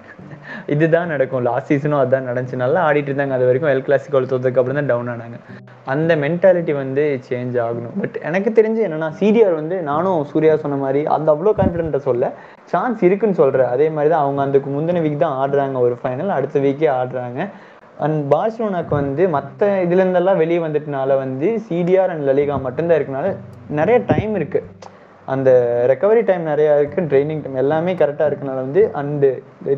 இதுதான் 0.73 1.11
நடக்கும். 1.13 1.43
லாஸ்ட் 1.49 1.69
சீசனும் 1.71 2.01
அதுதான் 2.01 2.27
நடந்துச்சு. 2.29 2.61
நல்லா 2.63 2.81
ஆடிட்டு 2.89 3.11
இருந்தாங்க. 3.11 3.35
அது 3.37 3.47
வரைக்கும் 3.49 3.71
எல் 3.73 3.85
கிளாசிக்கோவில் 3.87 4.29
தோத்ததுக்கு 4.33 4.61
அப்புறம் 4.61 4.79
தான் 4.81 4.89
டவுன் 4.91 5.11
ஆனாங்க. 5.13 5.39
அந்த 5.93 6.11
மென்டாலிட்டி 6.23 6.73
வந்து 6.81 7.03
சேஞ்ச் 7.29 7.55
ஆகணும். 7.65 7.95
பட் 8.01 8.17
எனக்கு 8.29 8.49
தெரிஞ்சு 8.59 8.81
என்னன்னா 8.87 9.09
சிடிஆர் 9.21 9.55
வந்து 9.61 9.77
நானும் 9.91 10.19
சூர்யா 10.31 10.55
சொன்ன 10.63 10.79
மாதிரி 10.85 11.01
அந்த 11.17 11.27
அவ்வளோ 11.35 11.53
கான்ஃபிடென்ட்டாக 11.61 12.03
சொல்ல 12.09 12.33
சான்ஸ் 12.73 13.01
இருக்குன்னு 13.07 13.39
சொல்கிறேன் 13.41 13.71
அதே 13.75 13.87
மாதிரி 13.95 14.11
தான் 14.13 14.23
அவங்க 14.25 14.41
அதுக்கு 14.47 14.69
முந்தின 14.75 15.01
வீக் 15.05 15.23
தான் 15.25 15.37
ஆடுறாங்க. 15.43 15.77
ஒரு 15.87 15.95
ஃபைனல் 16.01 16.35
அடுத்த 16.37 16.59
வீக்கே 16.65 16.89
ஆடுறாங்க. 16.99 17.39
அண்ட் 18.05 18.19
பார்சிலோனாக்கு 18.33 18.93
வந்து 19.01 19.23
மற்ற 19.35 19.67
இதுலேருந்தெல்லாம் 19.85 20.39
வெளியே 20.41 20.59
வந்துட்டனால 20.65 21.17
வந்து 21.23 21.47
சிடிஆர் 21.67 22.11
அண்ட் 22.13 22.27
லலிகா 22.29 22.57
மட்டும்தான் 22.67 22.97
இருக்கனால 22.99 23.29
நிறைய 23.79 23.97
டைம் 24.11 24.33
இருக்கு. 24.39 24.61
அந்த 25.33 25.49
ரெக்கவரி 25.91 26.21
டைம் 26.27 26.45
நிறையா 26.51 26.71
இருக்குது 26.79 27.09
ட்ரைனிங் 27.09 27.41
டைம் 27.41 27.59
எல்லாமே 27.63 27.91
கரெக்டாக 28.01 28.29
இருக்கனால 28.29 28.61
வந்து 28.65 28.83
அண்டு 29.01 29.29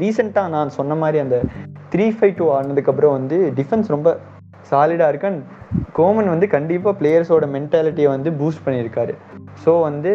ரீசெண்டாக 0.04 0.54
நான் 0.56 0.76
சொன்ன 0.78 0.96
மாதிரி 1.02 1.20
அந்த 1.24 1.38
த்ரீ 1.94 2.06
ஃபைவ் 2.18 2.38
டூ 2.38 2.46
ஆனதுக்கப்புறம் 2.58 3.16
வந்து 3.18 3.38
டிஃபென்ஸ் 3.58 3.90
ரொம்ப 3.96 4.12
சாலிடாக 4.70 5.12
இருக்கு. 5.12 5.30
அண்ட் 5.32 5.44
கோமன் 5.98 6.32
வந்து 6.34 6.48
கண்டிப்பாக 6.56 6.94
பிளேயர்ஸோட 7.00 7.46
மென்டாலிட்டியை 7.56 8.10
வந்து 8.16 8.30
பூஸ்ட் 8.40 8.64
பண்ணியிருக்காரு. 8.66 9.14
ஸோ 9.64 9.72
வந்து 9.88 10.12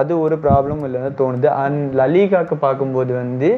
அது 0.00 0.12
ஒரு 0.24 0.36
ப்ராப்ளம் 0.44 0.82
இல்லைன்னு 0.88 1.18
தோணுது. 1.22 1.48
அண்ட் 1.64 1.82
லலிகாக்கு 2.02 2.58
பார்க்கும்போது 2.66 3.12
வந்து 3.22 3.50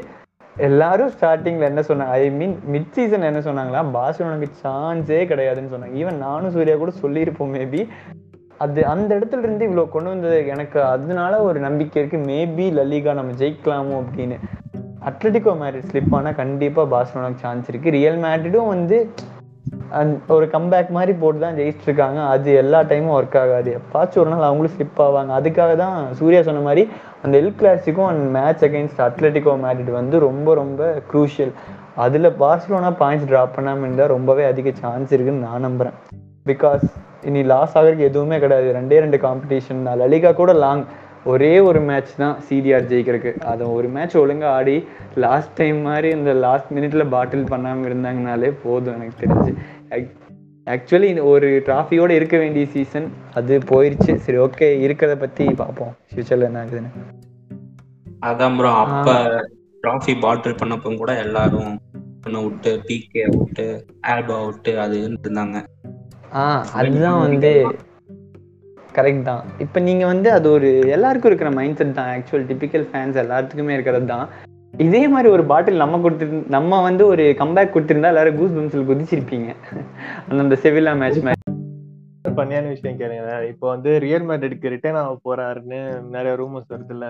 எல்லாரும் 0.56 1.12
ஸ்டார்டிங்ல 1.16 1.68
என்ன 1.70 1.82
சொன்னாங்க 1.88 2.14
ஐ 2.22 2.30
மீன் 2.38 2.54
மிட் 2.72 2.94
சீசன் 2.96 3.28
என்ன 3.28 3.40
சொன்னாங்களா 3.48 3.82
பார்சலோனாக்கு 3.96 4.48
சான்ஸே 4.64 5.20
கிடையாதுன்னு 5.30 5.72
சொன்னாங்க. 5.74 5.98
ஈவன் 6.00 6.18
நானும் 6.26 6.54
சூர்யா 6.56 6.76
கூட 6.76 6.92
சொல்லியிருப்போம் 7.02 7.54
மேபி 7.56 7.82
அது 8.64 8.80
அந்த 8.92 9.10
இடத்துல 9.18 9.44
இருந்து 9.44 9.66
இவ்வளோ 9.68 9.84
கொண்டு 9.88 10.08
வந்தது 10.12 10.38
எனக்கு 10.54 10.78
அதனால 10.94 11.32
ஒரு 11.48 11.58
நம்பிக்கை 11.66 11.98
இருக்கு. 12.02 12.18
மேபி 12.30 12.66
லலிகா 12.78 13.12
நம்ம 13.18 13.36
ஜெயிக்கலாமோ 13.42 13.94
அப்படின்னு. 14.02 14.38
அட்லட்டிகோ 15.08 15.52
மேட்ரிட் 15.60 15.90
ஸ்லிப் 15.90 16.14
ஆனால் 16.18 16.38
கண்டிப்பாக 16.40 16.90
பார்சலோனாக்கு 16.94 17.44
சான்ஸ் 17.44 17.68
இருக்கு. 17.70 17.90
ரியல் 17.98 18.18
மேட்ரிடும் 18.24 18.72
வந்து 18.74 18.98
ஒரு 20.34 20.46
கம்பேக் 20.54 20.90
மாதிரி 20.96 21.12
போட்டு 21.22 21.40
தான் 21.44 21.56
ஜெயிச்சிட்டு 21.58 21.88
இருக்காங்க. 21.88 22.20
அது 22.32 22.50
எல்லா 22.62 22.80
டைமும் 22.90 23.14
ஒர்க் 23.16 23.38
ஆகாது. 23.42 23.70
எப்பாச்சும் 23.78 24.22
ஒரு 24.22 24.30
நாள் 24.32 24.48
அவங்களும் 24.48 24.74
ஸ்லிப் 24.76 25.00
ஆவாங்க. 25.06 25.32
அதுக்காக 25.38 25.72
தான் 25.84 25.96
சூர்யா 26.20 26.42
சொன்ன 26.48 26.62
மாதிரி 26.68 26.82
அந்த 27.24 27.34
El 27.40 27.52
கிளாசிக்கும் 27.60 28.08
and 28.10 28.24
match 28.36 28.64
against 28.66 29.02
Atletico 29.06 29.54
Madrid 29.64 29.92
வந்து 29.98 30.18
ரொம்ப 30.18 30.54
ரொம்ப 30.54 30.80
க்ரூஷியல் 31.10 31.52
அதில் 32.04 32.28
பார்சலோனா 32.42 32.90
பாயிண்ட்ஸ் 33.02 33.28
ட்ராப் 33.30 33.54
பண்ணாமல் 33.56 33.86
இருந்தால் 33.86 34.12
ரொம்பவே 34.16 34.44
அதிக 34.44 34.70
சான்ஸ் 34.82 35.12
இருக்குன்னு 35.16 35.46
நான் 35.48 35.66
நம்புகிறேன் 35.66 35.96
பிகாஸ் 36.50 36.84
இனி 37.28 37.40
லாஸ் 37.52 37.74
ஆகிறதுக்கு 37.78 38.08
எதுவுமே 38.10 38.36
கிடையாது. 38.38 38.68
ரெண்டே 38.78 38.98
ரெண்டு 39.04 39.18
காம்படிஷன் 39.24 39.82
தான். 39.86 39.98
லலிகா 40.02 40.30
கூட 40.32 40.52
லாங் 40.64 40.84
ஒரே 41.32 41.52
ஒரு 41.68 41.80
மேட்ச் 41.88 42.14
தான் 42.22 42.36
சிடிஆர் 42.48 42.88
ஜெயிக்கிறதுக்கு. 42.92 43.32
அதை 43.50 43.66
ஒரு 43.76 43.88
மேட்ச் 43.96 44.16
ஒழுங்கா 44.22 44.48
ஆடி 44.58 44.76
லாஸ்ட் 45.24 45.52
டைம் 45.60 45.80
மாதிரி 45.88 46.10
இந்த 46.18 46.32
லாஸ்ட் 46.46 46.72
மினிட்ல 46.76 47.04
பாட்டில் 47.16 47.50
பண்ணாமல் 47.52 47.88
இருந்தாங்கனாலே 47.90 48.52
போதும் 48.64 48.96
எனக்கு 48.96 49.20
தெரிஞ்சு. 49.24 49.52
ஆக்சுவலி 50.72 51.10
ஒரு 51.32 51.48
டிராஃபியோட 51.66 52.10
இருக்க 52.18 52.36
வேண்டிய 52.42 52.66
சீசன் 52.74 53.06
அது 53.38 53.54
போயிருச்சு. 53.70 54.12
சரி 54.24 54.38
ஓகே 54.46 54.68
இருக்கிறத 54.86 55.16
பத்தி 55.24 55.44
பார்ப்போம். 55.62 55.92
ஃபியூச்சர்ல 56.10 56.48
என்ன 56.50 56.62
ஆகுதுன்னு. 56.64 56.90
அதான் 58.28 58.56
ப்ரோ 58.58 58.70
அப்ப 58.84 59.10
ட்ராஃபி 59.84 60.14
பாட்டில் 60.24 60.58
பண்ணப்போ 60.62 60.90
கூட 61.02 61.12
எல்லாரும் 61.26 61.72
விட்டு 62.46 62.70
பிகே 62.88 63.20
அவுட்டு 63.28 63.64
ஆல்பா 64.12 64.34
அவுட்டு 64.42 64.72
அது 64.84 64.96
இருந்தாங்க. 65.04 65.58
ஆ 66.40 66.42
அதுதான் 66.80 67.20
வந்து 67.26 67.52
கரெக்ட் 68.96 69.28
தான். 69.28 69.42
இப்போ 69.64 69.78
நீங்கள் 69.86 70.10
வந்து 70.12 70.28
அது 70.36 70.46
ஒரு 70.56 70.68
எல்லாருக்கும் 70.96 71.30
இருக்கிற 71.30 71.50
மைண்ட் 71.58 71.78
செட் 71.80 71.96
தான். 71.98 72.10
ஆக்சுவல் 72.16 72.46
டிபிக்கல் 72.50 72.86
ஃபேன்ஸ் 72.90 73.20
எல்லாத்துக்குமே 73.22 73.76
இருக்கிறது 73.76 74.06
தான். 74.14 74.26
இதே 74.74 75.00
மாதிரி 75.12 75.28
ஒரு 75.36 75.44
பாட்டில் 75.50 75.82
நம்ம 75.82 75.98
கொடுத்துரு 76.04 76.36
நம்ம 76.56 76.82
வந்து 76.88 77.02
ஒரு 77.12 77.24
கம்பேக் 77.40 77.72
கொடுத்துருந்தா 77.74 78.12
எல்லாரும் 78.12 78.38
கூஸ் 78.40 78.54
பம்ஸில் 78.56 78.88
குதிச்சிருப்பீங்க. 78.90 79.50
அந்த 80.42 80.56
செவிலா 80.64 80.92
மேட்ச் 81.02 81.24
மாதிரி. 81.26 81.38
பண்ணியான 82.38 82.68
விஷயம் 82.72 82.98
கேளுங்க 83.00 83.34
இப்போ 83.50 83.66
வந்து 83.72 83.90
ரியல் 84.04 84.26
மேட்ரிட்க்கு 84.28 84.72
ரிட்டர்ன் 84.74 84.98
ஆக 85.00 85.12
போறாருன்னு 85.26 85.78
நிறைய 86.14 86.32
ரூமர்ஸ் 86.40 86.72
வருது 86.72 86.94
இல்ல 86.96 87.06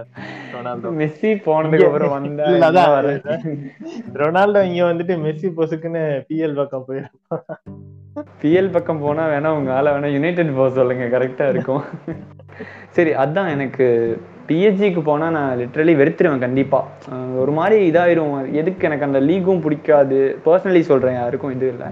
ரொனால்டோ. 0.55 0.91
மெஸ்ஸி 1.01 1.31
போனதுக்கு 1.47 1.87
அப்புறம் 1.89 2.15
வந்தா 2.17 2.85
ரொனால்டோ 4.23 4.63
இங்க 4.71 4.83
வந்துட்டு 4.91 5.17
மெஸ்ஸி 5.27 5.51
பொசுக்குன்னு 5.59 6.03
பிஎல் 6.29 6.59
பக்கம் 6.61 6.87
போயிருப்பான் 6.89 7.45
பிஎல் 8.43 8.75
பக்கம் 8.77 9.03
போனா 9.07 9.25
வேணா 9.33 9.51
உங்க 9.59 9.73
ஆளை 9.79 9.93
வேணா 9.93 10.11
யுனைடெட் 10.17 10.57
போக 10.57 10.71
சொல்லுங்க. 10.79 11.05
கரெக்டா 11.17 11.49
இருக்கும். 11.55 11.85
சரி 12.97 13.13
அதான் 13.25 13.53
எனக்கு 13.57 13.87
பிஹெச்சிக்கு 14.51 15.01
போனா 15.09 15.27
நான் 15.37 15.59
லிட்ரலி 15.61 15.93
வெறுத்துருவேன் 15.99 16.45
கண்டிப்பா. 16.45 16.79
ஒரு 17.43 17.53
மாதிரி 17.59 17.77
இதாயிரும். 17.91 18.33
எதுக்கு 18.61 18.87
எனக்கு 18.89 19.09
அந்த 19.09 19.21
லீகும் 19.29 19.63
பிடிக்காது? 19.65 20.21
பர்சனலி 20.47 20.83
சொல்றேன் 20.91 21.19
யாருக்கும் 21.21 21.55
இது 21.57 21.67
இல்லை. 21.75 21.89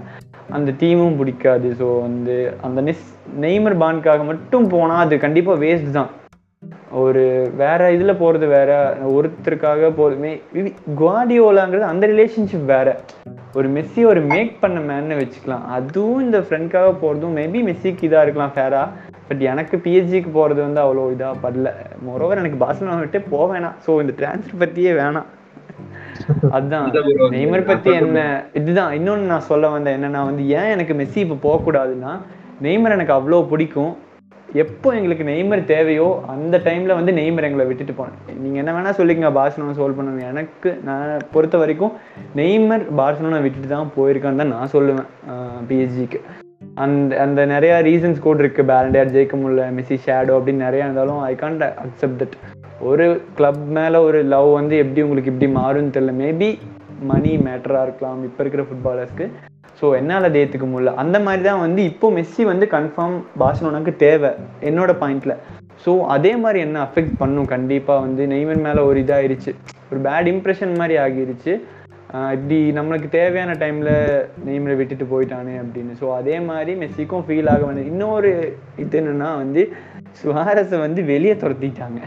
அந்த 0.57 0.69
டீமும் 0.81 1.19
பிடிக்காது. 1.19 1.69
ஸோ 1.81 1.87
வந்து 2.05 2.37
அந்த 2.67 2.79
நெஸ் 2.87 3.05
நெய்மர் 3.45 3.77
பான்காக 3.83 4.23
மட்டும் 4.31 4.65
போனா 4.75 4.97
அது 5.05 5.17
கண்டிப்பா 5.25 5.55
வேஸ்ட் 5.65 5.97
தான். 5.99 6.11
ஒரு 7.01 7.23
வேற 7.61 7.81
இதுல 7.95 8.11
போறது 8.21 8.45
வேற 8.55 8.71
ஒருத்தருக்காக 9.17 9.91
போறதுமே 9.99 10.31
குவாடியோலாங்கிறது 11.01 11.85
அந்த 11.91 12.07
ரிலேஷன்ஷிப் 12.13 12.65
வேற. 12.75 12.87
ஒரு 13.59 13.67
மெஸ்ஸி 13.75 14.01
ஒரு 14.11 14.21
மேக் 14.31 14.51
பண்ண 14.63 14.79
மேன்னு 14.89 15.19
வச்சுக்கலாம். 15.21 15.63
அதுவும் 15.77 16.23
இந்த 16.25 16.39
ஃப்ரெண்ட்காக 16.47 16.89
போகிறதும் 17.03 17.37
மேபி 17.39 17.61
மெஸ்ஸிக்கு 17.69 18.07
இதாக 18.07 18.25
இருக்கலாம் 18.25 18.53
ஃபேரா 18.57 18.83
பட் 19.29 19.43
எனக்கு 19.51 19.75
பிஹெச்சிக்கு 19.85 20.31
போகிறது 20.37 20.61
வந்து 20.67 20.81
அவ்வளோ 20.83 21.07
இதாக 21.15 21.41
படல 21.45 21.71
மொரோவர் 22.07 22.41
எனக்கு 22.43 22.61
பாசனா 22.65 22.97
விட்டு 23.03 23.21
போக 23.33 23.47
வேணாம். 23.53 23.77
ஸோ 23.85 23.99
இந்த 24.03 24.15
ட்ரான்ஸ்ஃபர் 24.21 24.61
பற்றியே 24.63 24.93
வேணாம். 25.01 25.27
அதுதான் 26.55 26.85
நெய்மர் 27.35 27.69
பற்றி 27.69 27.89
என்ன? 28.01 28.19
இதுதான். 28.59 28.91
இன்னொன்று 28.97 29.31
நான் 29.33 29.49
சொல்ல 29.51 29.67
வந்தேன். 29.75 29.97
என்னன்னா 29.97 30.21
வந்து 30.29 30.43
ஏன் 30.59 30.73
எனக்கு 30.75 30.93
மெஸ்ஸி 31.01 31.19
இப்போ 31.25 31.37
போகக்கூடாதுன்னா 31.47 32.13
நெய்மர் 32.65 32.95
எனக்கு 32.97 33.17
அவ்வளோ 33.17 33.41
பிடிக்கும். 33.51 33.93
எப்போ 34.63 34.89
எங்களுக்கு 34.97 35.25
நெய்மர் 35.29 35.61
தேவையோ 35.71 36.07
அந்த 36.33 36.55
டைம்ல 36.67 36.95
வந்து 36.99 37.11
நெய்மர் 37.19 37.47
எங்களை 37.47 37.65
விட்டுட்டு 37.69 37.93
போனேன். 37.99 38.21
நீங்க 38.43 38.57
என்ன 38.61 38.71
வேணா 38.75 38.93
சொல்லிக்கங்க. 38.99 39.31
பார்சலோனா 39.39 39.77
சோல்வ் 39.79 39.99
பண்ணுங்க 39.99 40.25
எனக்கு 40.33 40.71
நான் 40.89 41.25
பொறுத்த 41.33 41.57
வரைக்கும் 41.63 41.93
நெய்மர் 42.41 42.85
பார்சலோனா 43.01 43.41
விட்டுட்டு 43.45 43.69
தான் 43.75 43.93
போயிருக்கான்னு 43.97 44.41
தான் 44.43 44.53
நான் 44.57 44.73
சொல்லுவேன் 44.75 45.09
பிஎஸ்ஜிக்கு 45.69 46.21
அந்த 46.83 47.17
அந்த 47.25 47.41
நிறைய 47.53 47.73
ரீசன்ஸ் 47.87 48.25
கூட 48.25 48.39
இருக்கு. 48.43 48.63
பேலண்டியார் 48.71 49.13
ஜெயிக்க 49.15 49.35
முடியல 49.41 49.63
மெஸ்ஸி 49.77 49.97
ஷேடோ 50.05 50.35
அப்படின்னு 50.37 50.65
நிறைய 50.67 50.87
இருந்தாலும் 50.87 51.19
ஐ 51.29 51.33
கான்ட் 51.41 51.63
அக்செப்ட் 51.83 52.19
தட் 52.21 52.35
ஒரு 52.89 53.05
கிளப் 53.37 53.63
மேல 53.77 54.01
ஒரு 54.07 54.19
லவ் 54.33 54.49
வந்து 54.59 54.75
எப்படி 54.83 55.03
உங்களுக்கு 55.05 55.31
இப்படி 55.33 55.49
மாறும்னு 55.59 55.95
தெரியல. 55.95 56.13
மேபி 56.23 56.49
மணி 57.11 57.31
மேட்டராக 57.47 57.85
இருக்கலாம். 57.87 58.19
இப்போ 58.27 58.41
இருக்கிற 58.43 58.63
ஃபுட்பாலர்ஸ்க்கு 58.67 59.25
ஸோ 59.79 59.87
என்னால் 59.97 60.27
அது 60.27 60.39
ஏற்றுக்க 60.43 60.67
முடியல. 60.71 60.93
அந்த 61.01 61.17
மாதிரி 61.25 61.43
தான் 61.49 61.63
வந்து 61.65 61.81
இப்போ 61.91 62.07
மெஸ்ஸி 62.17 62.43
வந்து 62.51 62.65
கன்ஃபார்ம் 62.77 63.17
பார்சலோனாக்கு 63.41 63.93
தேவை 64.05 64.31
என்னோட 64.69 64.93
பாயிண்டில் 65.01 65.35
ஸோ 65.83 65.91
அதே 66.15 66.31
மாதிரி 66.43 66.59
என்ன 66.67 66.77
அஃபெக்ட் 66.85 67.13
பண்ணும்? 67.21 67.49
கண்டிப்பாக 67.53 68.03
வந்து 68.05 68.23
நெய்மன் 68.33 68.65
மேலே 68.67 68.81
ஒரு 68.89 68.97
இதாகிருச்சு 69.03 69.51
ஒரு 69.91 69.99
பேட் 70.07 70.29
இம்ப்ரெஷன் 70.33 70.73
மாதிரி 70.81 70.97
ஆகிருச்சு. 71.05 71.53
இப்படி 72.13 72.71
நம்மளுக்கு 72.71 73.09
தேவையான 73.09 73.51
டைமில் 73.51 74.25
நெய்மரை 74.45 74.75
விட்டுட்டு 74.75 75.05
போயிட்டானே 75.05 75.61
அப்படின்னு. 75.61 75.93
ஸோ 75.99 76.13
அதே 76.13 76.39
மாதிரி 76.39 76.85
மெஸ்ஸிக்கும் 76.85 77.23
ஃபீல் 77.27 77.49
ஆக 77.49 77.65
வேண்டியது 77.65 77.91
இன்னொரு 77.91 78.57
இது 78.77 79.01
என்னன்னா 79.01 79.35
வந்து 79.35 79.71
சுவாரஸை 80.23 80.79
வந்து 80.79 81.03
வெளியே 81.03 81.33
துரத்திட்டாங்க. 81.33 82.01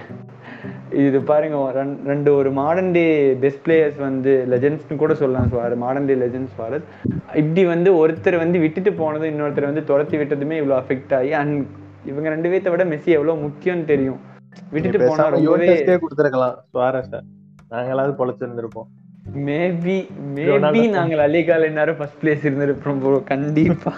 இது 0.92 1.20
பாருங்க 1.20 1.84
ரெண்- 1.84 2.04
ரெண்டு 2.04 2.34
ஒரு 2.34 2.50
மாடர்ன் 2.52 2.90
டே 2.90 3.34
பெஸ்ட் 3.34 3.68
பிளேயர்ஸ் 3.68 3.98
வந்து 3.98 4.46
லெஜெண்ட்ஸ்னு 4.50 4.96
கூட 4.96 5.14
சொல்லலாம் 5.14 5.50
சுவார் 5.52 5.76
மாடர்ன் 5.76 6.04
டே 6.04 6.14
லெஜெண்ட்ஸ் 6.14 6.54
சுவாரஸ். 6.58 6.82
இப்படி 7.26 7.64
வந்து 7.66 8.08
ஒருத்தர் 8.08 8.36
வந்து 8.36 8.58
விட்டுட்டு 8.58 8.92
போனதும் 8.92 9.38
இன்னொருத்தர் 9.38 9.62
வந்து 9.62 9.84
துரத்தி 9.84 10.16
விட்டதுமே 10.16 10.60
இவ்வளோ 10.60 10.82
அஃபெக்ட் 10.82 11.14
ஆகி 11.14 11.32
அண்ட் 11.32 11.66
இவங்க 12.06 12.28
ரெண்டு 12.28 12.48
பேர்த்த 12.48 12.70
விட 12.70 12.84
மெஸ்ஸி 12.84 13.04
எவ்வளோ 13.04 13.34
முக்கியம்னு 13.34 13.84
தெரியும். 13.84 14.20
விட்டுட்டு 14.70 14.98
போனா 14.98 15.28
ரொம்பவே 15.28 15.68
கொடுத்துருக்கலாம் 15.84 16.54
சுவாரஸ 16.74 17.20
நாங்களாவது 17.70 18.14
பொழைச்சிருந்திருப்போம். 18.18 18.88
Maybe 19.30 20.08
maybe 20.34 20.48
Ronaldo. 20.48 20.90
நாங்கள் 20.90 21.30
அலிகால 21.30 21.70
நேரம் 21.70 21.96
ஃபர்ஸ்ட் 21.96 22.24
பிளேஸ் 22.24 22.50
இருந்திருப்போம் 22.50 23.00
ப்ரோ 23.00 23.22
கண்டிப்பா. 23.24 23.92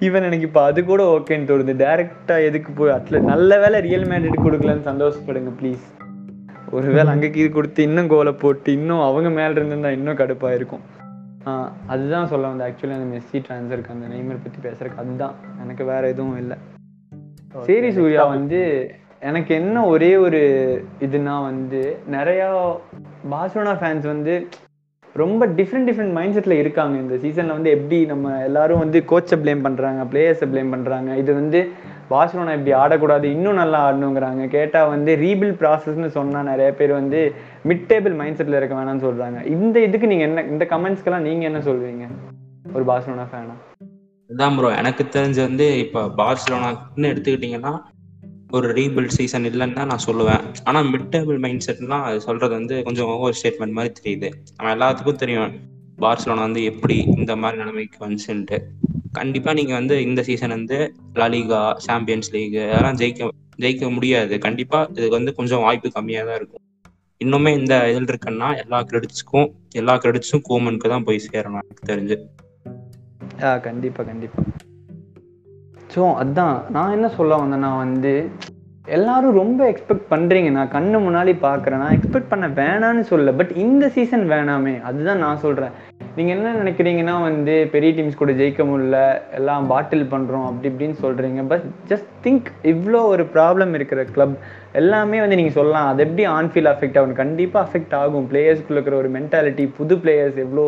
ஈவன் 0.00 0.22
எனக்கு 0.22 0.40
இப்போ 0.40 0.62
அது 0.62 0.84
கூட 0.84 1.18
ஓகேன்னு 1.18 1.50
தோணுது. 1.50 1.82
டைரக்டா 1.82 2.44
எதுக்கு 2.44 2.72
போய் 2.72 2.90
அட்ல 2.90 3.20
நல்ல 3.20 3.58
வேளை 3.58 3.80
ரியல் 3.80 4.02
மேட்ரிட் 4.02 4.38
கொடுக்கலன்னு 4.44 4.86
சந்தோஷப்படுங்க 4.86 5.52
ப்ளீஸ் 5.62 5.80
ஒருவேளை 6.70 7.14
அங்கக்கு 7.14 7.36
இது 7.36 7.50
கொடுத்து 7.50 7.82
இன்னும் 7.82 8.08
கோலை 8.08 8.32
போட்டு 8.32 8.72
இன்னும் 8.72 9.00
அவங்க 9.00 9.28
மேல 9.28 9.50
இருந்திருந்தா 9.50 9.90
இன்னும் 9.90 10.16
கடுப்பா 10.16 10.54
இருக்கும். 10.54 10.80
ஆஹ் 11.46 11.68
அதுதான் 11.86 12.26
சொல்ல 12.26 12.48
வந்தேன். 12.48 12.72
ஆக்சுவலி 12.72 12.94
அந்த 12.94 13.18
மெஸ்ஸி 13.18 13.36
ட்ரான்ஸ்ஃபருக்கு 13.36 13.90
அந்த 13.90 14.06
நெய்மர் 14.08 14.38
பத்தி 14.42 14.68
பேசுறதுக்கு 14.68 14.96
அதுதான். 14.96 15.34
எனக்கு 15.62 15.84
வேற 15.84 16.08
எதுவும் 16.08 16.38
இல்லை. 16.38 16.56
சரி 17.58 17.92
சூர்யா 17.92 18.24
வந்து 18.24 18.90
எனக்கு 19.22 19.52
என்ன 19.54 19.78
ஒரே 19.86 20.10
ஒரு 20.16 20.40
இதுனா 21.06 21.34
வந்து 21.50 21.80
நிறையா 22.14 22.46
பார்சலோனா 23.32 23.74
ஃபேன்ஸ் 23.80 24.06
வந்து 24.12 24.34
ரொம்ப 25.14 25.46
டிஃப்ரெண்ட் 25.58 25.88
டிஃப்ரெண்ட் 25.88 26.14
மைண்ட் 26.16 26.34
செட்டில் 26.36 26.60
இருக்காங்க. 26.60 26.94
இந்த 27.04 27.16
சீசனில் 27.22 27.56
வந்து 27.56 27.70
எப்படி 27.76 27.98
நம்ம 28.12 28.32
எல்லாரும் 28.48 28.82
வந்து 28.84 28.98
கோச்சை 29.10 29.36
ப்ளேம் 29.42 29.62
பண்ணுறாங்க 29.66 30.00
பிளேயர்ஸை 30.12 30.48
ப்ளேம் 30.52 30.72
பண்ணுறாங்க 30.74 31.10
இது 31.22 31.30
வந்து 31.40 31.60
பார்சலோனா 32.12 32.54
இப்படி 32.58 32.72
ஆடக்கூடாது 32.82 33.26
இன்னும் 33.34 33.60
நல்லா 33.62 33.78
ஆடணுங்கிறாங்க. 33.88 34.42
கேட்டால் 34.56 34.90
வந்து 34.94 35.12
ரீபில் 35.24 35.54
ப்ராசஸ்னு 35.60 36.10
சொன்னால் 36.18 36.48
நிறைய 36.52 36.70
பேர் 36.80 36.92
வந்து 37.00 37.20
மிட் 37.70 37.86
டேபிள் 37.92 38.16
மைண்ட் 38.20 38.38
செட்டில் 38.40 38.58
இருக்க 38.60 38.74
வேணாம்னு 38.80 39.06
சொல்கிறாங்க 39.08 39.40
இந்த 39.56 39.76
இதுக்கு 39.88 40.10
நீங்கள் 40.12 40.28
என்ன 40.30 40.46
இந்த 40.54 40.66
கமெண்ட்ஸ்க்கெல்லாம் 40.74 41.26
நீங்கள் 41.28 41.50
என்ன 41.52 41.62
சொல்வீங்க 41.70 42.06
ஒரு 42.76 42.84
பார்சலோனா 42.90 43.26
ஃபேனா 43.32 43.56
அதான் 44.30 44.56
ப்ரோ 44.58 44.68
எனக்கு 44.82 45.04
தெரிஞ்சு 45.16 45.40
வந்து 45.48 45.66
இப்போ 45.84 46.02
பார்சலோனான்னு 46.20 47.10
எடுத்துக்கிட்டிங்கன்னா 47.12 47.72
ஒரு 48.56 48.68
ரீபில்ட் 48.78 49.14
சீசன் 49.16 49.46
இல்லைன்னு 49.50 49.76
தான் 49.76 49.90
நான் 49.90 50.06
சொல்லுவேன். 50.06 50.42
ஆனால் 50.68 50.88
மிட் 50.92 51.10
டேபிள் 51.12 51.38
மைண்ட் 51.44 51.64
செட்லாம் 51.66 52.04
அது 52.08 52.18
சொல்றது 52.26 52.52
வந்து 52.58 52.76
கொஞ்சம் 52.86 53.10
ஓவர் 53.12 53.36
ஸ்டேட்மெண்ட் 53.38 53.76
மாதிரி 53.78 53.92
தெரியுது. 53.98 54.28
நம்ம 54.56 54.72
எல்லாத்துக்கும் 54.76 55.20
தெரியும் 55.22 55.52
பார்சலோனா 56.02 56.42
வந்து 56.48 56.62
எப்படி 56.70 56.96
இந்த 57.18 57.32
மாதிரி 57.42 57.60
நிலைமைக்கு 57.62 57.98
வந்துச்சுன்ட்டு. 58.04 58.58
கண்டிப்பாக 59.18 59.54
நீங்கள் 59.58 59.78
வந்து 59.80 59.94
இந்த 60.08 60.20
சீசன் 60.28 60.54
வந்து 60.58 60.78
லாலிகா 61.20 61.60
சாம்பியன்ஸ் 61.86 62.30
லீக் 62.34 62.58
அதெல்லாம் 62.72 62.98
ஜெயிக்க 63.02 63.30
ஜெயிக்க 63.64 63.90
முடியாது. 63.96 64.34
கண்டிப்பாக 64.46 64.90
இதுக்கு 64.96 65.16
வந்து 65.18 65.34
கொஞ்சம் 65.38 65.64
வாய்ப்பு 65.66 65.94
கம்மியாக 65.96 66.28
தான் 66.30 66.38
இருக்கும். 66.40 66.64
இன்னுமே 67.20 67.50
இந்த 67.60 67.74
இதில் 67.92 68.10
இருக்குன்னா 68.10 68.48
எல்லா 68.62 68.80
கிரெடிட்ஸ்க்கும் 68.90 69.48
எல்லா 69.80 69.94
கிரெடிட்ஸும் 70.04 70.44
கோமனுக்கு 70.48 70.92
தான் 70.94 71.06
போய் 71.08 71.26
சேரணும் 71.28 71.62
எனக்கு 71.64 71.90
தெரிஞ்சு. 71.92 72.18
ஆ 73.46 73.50
கண்டிப்பாக 73.68 74.06
கண்டிப்பாக 74.10 74.46
ஸோ 75.94 76.02
அதான். 76.22 76.56
நான் 76.74 76.94
என்ன 76.96 77.08
சொல்ல 77.18 77.38
வந்தேன்னா 77.42 77.70
வந்து 77.84 78.12
எல்லாரும் 78.96 79.36
ரொம்ப 79.40 79.60
எக்ஸ்பெக்ட் 79.70 80.06
பண்ணுறீங்க 80.12 80.50
நான் 80.54 80.72
கண்ணு 80.74 80.98
முன்னாடி 81.04 81.32
பார்க்குறேன். 81.44 81.82
நான் 81.82 81.96
எக்ஸ்பெக்ட் 81.96 82.30
பண்ண 82.30 82.46
வேணான்னு 82.60 83.02
சொல்ல 83.10 83.32
பட் 83.40 83.52
இந்த 83.64 83.84
சீசன் 83.96 84.24
வேணாமே. 84.32 84.72
அதுதான் 84.88 85.22
நான் 85.24 85.42
சொல்கிறேன் 85.44 85.74
நீங்கள் 86.16 86.34
என்ன 86.36 86.54
நினைக்கிறீங்கன்னா 86.62 87.14
வந்து 87.26 87.54
பெரிய 87.74 87.90
டீம்ஸ் 87.96 88.18
கூட 88.22 88.32
ஜெயிக்க 88.40 88.62
முடியல. 88.70 88.98
எல்லாம் 89.38 89.68
பாட்டில் 89.72 90.04
பண்ணுறோம் 90.14 90.48
அப்படி 90.48 90.68
இப்படின்னு 90.72 90.96
சொல்கிறீங்க 91.04 91.42
பட் 91.52 91.68
ஜஸ்ட் 91.92 92.10
திங்க் 92.24 92.48
இவ்வளோ 92.72 93.02
ஒரு 93.12 93.26
ப்ராப்ளம் 93.36 93.72
இருக்கிற 93.78 94.02
கிளப் 94.16 94.34
எல்லாமே 94.80 95.20
வந்து 95.22 95.38
நீங்கள் 95.40 95.58
சொல்லலாம். 95.60 95.88
அது 95.92 96.02
எப்படி 96.06 96.26
ஆன்ஃபீல் 96.38 96.70
அஃபெக்ட் 96.74 96.98
ஆகும்? 96.98 97.16
கண்டிப்பாக 97.22 97.64
அஃபெக்ட் 97.66 97.96
ஆகும். 98.02 98.28
பிளேயர்ஸ்க்குள்ள 98.32 98.78
இருக்கிற 98.78 98.98
ஒரு 99.02 99.10
மென்டாலிட்டி 99.18 99.66
புது 99.78 99.96
பிளேயர்ஸ் 100.04 100.38
எவ்வளோ 100.46 100.66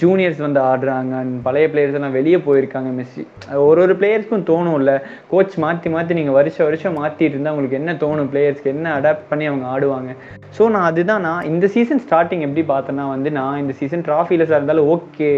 ஜூனியர்ஸ் 0.00 0.40
வந்து 0.44 0.60
ஆடுறாங்க 0.70 1.12
அண்ட் 1.20 1.34
பழைய 1.46 1.66
பிளேயர்ஸ் 1.72 1.96
எல்லாம் 1.98 2.16
வெளியே 2.18 2.38
போயிருக்காங்க 2.46 2.90
மெஸ்ஸி. 2.98 3.22
ஒரு 3.68 3.80
ஒரு 3.84 3.94
பிளேயர்ஸ்க்கும் 4.00 4.44
தோணும்ல. 4.50 4.92
கோச் 5.32 5.56
மாற்றி 5.64 5.90
மாற்றி 5.94 6.18
நீங்கள் 6.18 6.36
வருஷம் 6.38 6.68
வருஷம் 6.68 6.98
மாற்றிட்டு 7.00 7.34
இருந்தால் 7.34 7.54
உங்களுக்கு 7.54 7.80
என்ன 7.80 7.94
தோணும்? 8.02 8.30
பிளேயர்ஸ்க்கு 8.32 8.72
என்ன 8.74 8.92
அடாப்ட் 8.98 9.30
பண்ணி 9.30 9.46
அவங்க 9.50 9.66
ஆடுவாங்க? 9.74 10.10
ஸோ 10.58 10.62
நான் 10.74 10.88
அதுதான் 10.90 11.24
நான் 11.28 11.48
இந்த 11.52 11.68
சீசன் 11.76 12.04
ஸ்டார்டிங் 12.06 12.44
எப்படி 12.48 12.64
பார்த்தேன்னா 12.72 13.06
வந்து 13.14 13.32
நான் 13.40 13.60
இந்த 13.62 13.76
சீசன் 13.80 14.06
ட்ராஃபிலஸாக 14.08 14.60
இருந்தாலும் 14.60 14.90
ஓகே 14.96 15.30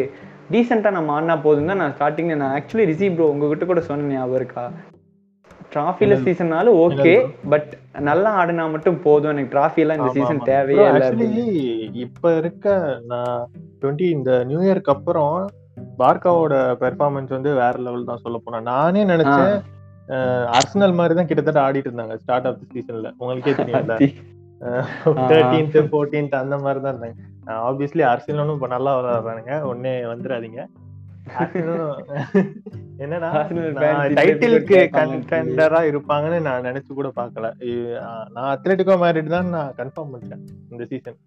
டீசெண்டாக 0.55 0.97
நம்ம 0.97 1.12
ஆடினா 1.18 1.36
போதும் 1.47 1.70
தான் 1.72 1.80
நான் 1.82 1.95
ஸ்டார்டிங்கில் 1.99 2.43
நான் 2.43 2.57
ஆக்சுவலி 2.59 2.86
ரிசீவ் 2.93 3.14
ப்ரோ 3.18 3.30
உங்ககிட்ட 3.34 3.66
கூட 3.70 3.82
சொன்னேன் 3.90 4.12
ஞாபகம் 4.16 4.40
இருக்கா? 4.40 4.64
ட்ராஃபில 5.75 6.14
சீசன்னாலும் 6.27 6.79
ஓகே 6.85 7.14
பட் 7.53 7.70
நல்லா 8.09 8.31
ஆடினா 8.41 8.64
மட்டும் 8.75 8.99
போதும். 9.07 9.33
எனக்கு 9.35 9.53
ட்ராஃபி 9.55 9.83
எல்லாம் 9.85 9.99
இந்த 10.01 10.12
சீசன் 10.16 10.47
தேவையே 10.51 10.85
இல்லை 10.91 11.09
இப்ப 12.05 12.33
இருக்க 12.41 12.66
நான் 13.12 13.41
டுவெண்ட்டி 13.83 14.09
இந்த 14.16 14.33
நியூ 14.51 14.61
இயர்க்கு 14.66 14.95
அப்புறம் 14.97 15.37
பார்க்காவோட 16.03 16.55
பெர்ஃபார்மன்ஸ் 16.83 17.35
வந்து 17.37 17.51
வேற 17.62 17.75
லெவல் 17.87 18.11
தான் 18.11 18.23
சொல்ல 18.25 18.39
போனா. 18.45 18.61
நானே 18.73 19.03
நினைச்சேன் 19.12 19.55
அர்சனல் 20.57 20.97
மாதிரி 20.99 21.14
தான் 21.18 21.29
கிட்டத்தட்ட 21.31 21.61
ஆடிட்டு 21.66 21.91
இருந்தாங்க 21.91 22.14
ஸ்டார்ட் 22.23 22.47
ஆஃப் 22.49 22.61
தி 22.61 22.66
சீசன்ல 22.75 23.11
உங்களுக்கே 23.20 23.55
தெரியும்ல. 23.61 23.97
தேர்ட்டீன்த் 25.31 25.79
ஃபோர்டீன்த் 25.91 26.35
அந்த 26.43 26.57
மாதிரி 26.64 26.81
தான் 26.83 26.93
இருந்தாங்க. 26.95 27.20
ஆப்வியஸ்லி 27.68 28.03
அர்சனலும் 28.12 28.57
இப்ப 28.59 28.68
நல்லா 28.75 28.93
விளையாடுறானுங்க. 28.99 29.55
ஒன்னே 29.70 29.93
வந்துடாதீங்க. 30.12 30.61
என்னன்னா 32.99 33.29
டைட்டிலுக்கு 34.14 34.79
கண்டெண்டரா 34.93 35.81
இருப்பாங்கன்னு 35.91 36.41
நான் 36.41 36.62
நினைச்சு 36.62 36.95
கூட 36.95 37.12
பார்க்கல. 37.16 37.47
ஆ, 38.03 38.29
நான் 38.33 38.57
அத்லெட்டிகோ 38.57 38.97
மேரிட் 38.97 39.27
தான் 39.27 39.49
நான் 39.49 39.75
கன்ஃபார்ம் 39.77 40.12
பண்ணிட்டேன் 40.12 40.43
இந்த 40.70 40.85
சீசன் 40.85 41.18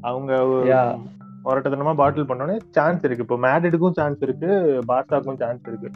அவங்க 0.00 0.46
ஒரு- 0.46 0.66
Yeah. 0.66 0.98
முரட்டத்தனமா 1.44 1.94
பாட்டில் 1.94 2.28
பண்ணோடனே 2.28 2.56
சான்ஸ் 2.70 3.04
இருக்கு. 3.04 3.22
இப்போ 3.22 3.36
மேட்ரிடுக்கும் 3.36 3.90
சான்ஸ் 3.90 4.22
இருக்கு 4.22 4.80
பார்சாக்கும் 4.86 5.36
சான்ஸ் 5.36 5.62
இருக்கு. 5.66 5.90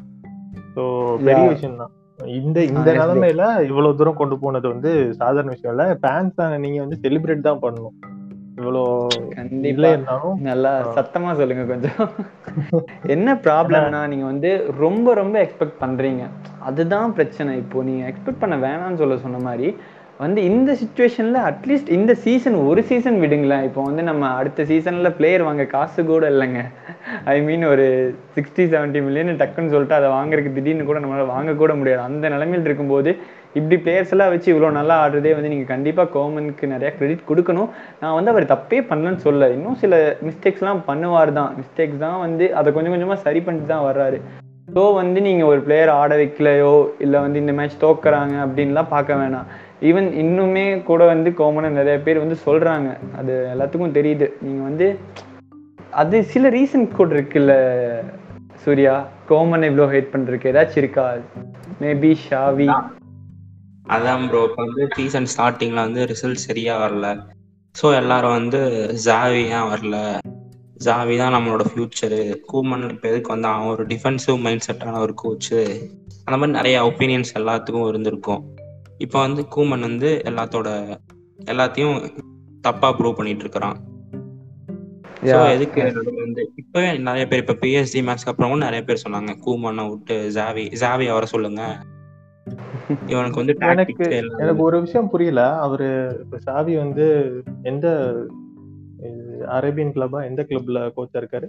ஸோ 0.77 0.83
பெரிய. 1.25 1.49
விஷயம் 1.49 1.77
தான் 1.77 1.93
இந்த 2.19 2.65
இந்த. 2.65 2.93
நிலைமையில 2.93 3.63
இவ்வளவு 3.63 3.97
தூரம் 3.97 4.17
கொண்டு 4.17 4.39
போனது 4.39 4.69
வந்து 4.69 5.15
சாதாரண 5.15 5.51
விஷயம் 5.51 5.79
இல்ல. 5.79 5.95
ஃபேன்ஸ் 5.95 6.59
நீங்க 6.59 6.81
வந்து 6.81 6.99
செலிப்ரேட் 7.03 7.41
தான் 7.41 7.61
பண்ணணும். 7.63 7.97
இவ்வளோ 8.59 8.83
கண்டிப்பா. 9.37 9.91
நல்லா. 10.49 10.73
சத்தமா 10.97 11.31
சொல்லுங்க 11.41 11.65
கொஞ்சம். 11.73 12.01
என்ன 13.15 13.35
ப்ராப்ளம்னா 13.47 14.01
நீங்க 14.13 14.27
வந்து 14.33 14.51
ரொம்ப 14.85 15.15
ரொம்ப 15.15 15.37
எக்ஸ்பெக்ட் 15.45 15.83
பண்றீங்க. 15.85 16.25
அதுதான் 16.71 17.15
பிரச்சனை. 17.19 17.53
இப்போ 17.63 17.85
நீங்க 17.91 18.03
எக்ஸ்பெக்ட் 18.11 18.43
பண்ண 18.45 18.57
வேணாம்னு 18.67 19.03
சொல்ல 19.05 19.17
சொன்ன 19.27 19.41
மாதிரி 19.49 19.69
வந்து 20.25 20.41
இந்த 20.51 20.71
சுச்சுவேஷன்ல 20.81 21.41
அட்லீஸ்ட் 21.49 21.91
இந்த 21.97 22.13
சீசன் 22.15 22.57
ஒரு 22.69 22.81
சீசன் 22.83 23.19
விடுங்களேன். 23.25 23.67
இப்போ 23.69 23.81
வந்து 23.83 24.03
நம்ம 24.03 24.31
அடுத்த 24.39 24.65
சீசன்ல 24.71 25.11
பிளேயர் 25.19 25.45
வாங்க 25.49 25.65
காசு 25.75 26.01
கூட 26.05 26.25
இல்லைங்க. 26.31 26.63
ஐ 27.35 27.37
மீன் 27.43 27.65
ஒரு 27.65 27.87
சிக்ஸ்டி 28.37 28.65
செவன்ட்டி 28.73 29.03
மில்லியன் 29.07 29.41
டக்குன்னு 29.43 29.73
சொல்லிட்டு 29.75 29.99
அதை 29.99 30.09
வாங்குறதுக்கு 30.17 30.57
திடீர்னு 30.57 30.89
கூட 30.91 31.01
நம்மளால 31.01 31.27
வாங்க 31.37 31.55
கூட 31.63 31.75
முடியாது. 31.75 32.03
அந்த 32.09 32.29
நிலைமையில் 32.35 32.69
இருக்கும்போது 32.69 33.13
இப்படி 33.57 33.77
பிளேயர்ஸ் 33.85 34.13
எல்லாம் 34.15 34.33
வச்சு 34.33 34.49
இவ்வளோ 34.53 34.71
நல்லா 34.79 34.95
ஆடுறதே 35.03 35.31
வந்து 35.37 35.53
நீங்கள் 35.53 35.71
கண்டிப்பாக 35.75 36.13
கோமனுக்கு 36.17 36.73
நிறைய 36.73 36.91
கிரெடிட் 36.97 37.29
கொடுக்கணும். 37.31 37.71
நான் 38.01 38.17
வந்து 38.17 38.33
அவர் 38.33 38.53
தப்பே 38.53 38.81
பண்ணலன்னு 38.91 39.25
சொல்ல 39.27 39.49
இன்னும் 39.55 39.79
சில 39.83 39.95
மிஸ்டேக்ஸ்லாம் 40.27 40.83
பண்ணுவார் 40.91 41.33
தான். 41.39 41.55
மிஸ்டேக்ஸ் 41.61 42.03
தான் 42.05 42.19
வந்து 42.25 42.47
அதை 42.61 42.69
கொஞ்சம் 42.77 42.95
கொஞ்சமாக 42.95 43.25
சரி 43.27 43.43
பண்ணிட்டு 43.47 43.73
தான் 43.75 43.87
வர்றாரு. 43.89 44.19
ஸோ 44.75 44.83
வந்து 45.01 45.19
நீங்கள் 45.27 45.51
ஒரு 45.53 45.61
பிளேயர் 45.67 45.93
ஆட 46.01 46.13
வைக்கலையோ 46.21 46.75
இல்லை 47.05 47.19
வந்து 47.27 47.41
இந்த 47.43 47.53
மேட்ச் 47.59 47.83
தோக்குறாங்க 47.85 48.35
அப்படின்லாம் 48.45 48.93
பார்க்க 48.95 49.21
வேணாம். 49.21 49.49
ஈவன் 49.89 50.09
இன்னுமே 50.23 50.67
கூட 50.91 51.03
வந்து 51.13 51.31
கோமனை 51.41 51.71
நிறைய 51.79 51.97
பேர் 52.07 52.23
வந்து 52.25 52.39
சொல்கிறாங்க 52.47 52.91
அது 53.21 53.33
எல்லாத்துக்கும் 53.55 53.97
தெரியுது. 53.99 54.29
நீங்கள் 54.47 54.69
வந்து 54.69 54.89
அது 56.03 56.17
சில 56.33 56.51
ரீசன் 56.57 56.87
கூட 56.99 57.11
இருக்குல்ல 57.17 57.55
சூர்யா? 58.65 58.95
கோமனை 59.31 59.67
இவ்வளோ 59.71 59.89
ஹேட் 59.95 60.13
பண்ணுறதுக்கு 60.15 60.51
ஏதாச்சும் 60.53 60.83
இருக்கா? 60.83 61.07
Maybe 61.83 62.13
Xavi. 62.29 62.69
அதான் 63.89 64.29
ப்ரோ 64.29 64.41
இப்போ 64.43 64.65
வந்து 64.65 64.89
சீசன் 64.97 65.29
ஸ்டார்டிங்ல 65.35 65.75
வந்து 65.75 66.07
ரிசல்ட் 66.07 66.47
சரியா 66.47 66.75
வரல. 66.85 67.07
ஸோ 67.75 67.95
எல்லாரும் 67.95 68.31
வந்து 68.31 68.61
ஜாவி 69.07 69.43
ஏன் 69.57 69.69
வரல? 69.73 69.97
ஜாவி 70.85 71.17
தான் 71.17 71.35
நம்மளோட 71.37 71.65
ஃபியூச்சரு 71.71 72.21
கூமன் 72.53 72.91
இப்போ 72.91 73.09
எதுக்கு 73.09 73.33
வந்து? 73.35 73.49
அவன் 73.49 73.67
ஒரு 73.67 73.87
டிஃபென்சிவ் 73.87 74.39
மைண்ட் 74.39 74.67
செட்டான 74.69 74.99
ஒரு 74.99 75.15
கோச்சு 75.23 75.61
அந்த 76.27 76.37
மாதிரி 76.37 76.57
நிறைய 76.57 76.85
ஒப்பீனியன்ஸ் 76.91 77.35
எல்லாத்துக்கும் 77.35 77.89
இருந்திருக்கும். 77.89 78.43
இப்போ 78.99 79.19
வந்து 79.21 79.43
கூமன் 79.57 79.81
வந்து 79.81 80.23
எல்லாத்தோட 80.25 80.69
எல்லாத்தையும் 81.45 81.97
தப்பா 82.61 82.89
ப்ரூவ் 82.99 83.13
பண்ணிட்டு 83.13 83.41
இருக்கிறான். 83.41 83.77
ஸோ. 85.23 85.39
எதுக்கு 85.55 85.81
வந்து 86.25 86.43
இப்பவே 86.57 86.99
நிறைய 86.99 87.27
பேர் 87.29 87.39
இப்போ 87.39 87.57
பிஎஸ்டி 87.61 88.01
மேட்ச்க்கு 88.07 88.33
அப்புறம் 88.33 88.51
கூட 88.51 88.65
நிறைய 88.65 88.83
பேர் 88.85 89.05
சொன்னாங்க 89.07 89.33
கூமனை 89.47 89.85
விட்டு 89.91 90.31
ஜாவி 90.35 90.65
ஜாவி 90.83 91.13
வர 91.13 91.27
சொல்லுங்க. 91.27 91.63
இவனுக்கு 93.13 93.41
வந்து 93.41 93.55
எனக்கு 93.73 94.07
எனக்கு 94.43 94.63
ஒரு 94.69 94.79
விஷயம் 94.85 95.11
புரியல. 95.15 95.43
அவரு 95.67 95.89
இப்ப 96.25 96.39
சாவி 96.49 96.75
வந்து 96.83 97.07
எந்த 97.71 97.87
அரேபியன் 99.57 99.93
கிளப்பா 99.97 100.21
எந்த 100.29 100.43
கிளப்ல 100.49 100.79
கோச்சா 100.97 101.19
இருக்காரு? 101.21 101.47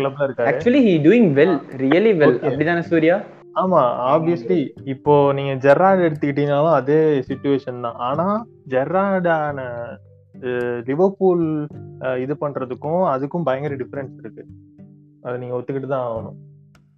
கிளப்ல 0.00 0.26
இருக்காரு. 0.26 0.48
Actually 0.50 0.82
he 0.88 0.94
doing 1.06 1.30
well 1.38 1.56
really 1.84 2.12
well. 2.22 2.36
அப்படிதானே 2.48 2.84
சூர்யா? 2.90 3.16
ஆமா 3.62 3.80
ஆப்வியஸ்லி 4.12 4.58
இப்போ 4.92 5.14
நீங்க 5.38 5.52
ஜெர்ரார்டு 5.64 6.06
எடுத்துக்கிட்டீங்கனாலும் 6.08 6.78
அதே 6.80 7.00
சுச்சுவேஷன் 7.30 7.82
தான். 7.86 7.98
ஆனா 8.08 8.26
ஜெர்ரார்டான 8.74 9.66
லிவர்பூல் 10.88 11.44
இது 12.22 12.34
பண்றதுக்கும் 12.40 13.02
அதுக்கும் 13.14 13.46
பயங்கர 13.48 13.74
டிஃபரன்ஸ் 13.82 14.14
இருக்கு. 14.22 14.44
அதை 15.24 15.34
நீங்க 15.42 15.56
ஒத்துக்கிட்டு 15.58 15.90
தான் 15.94 16.06
ஆகணும். 16.06 16.38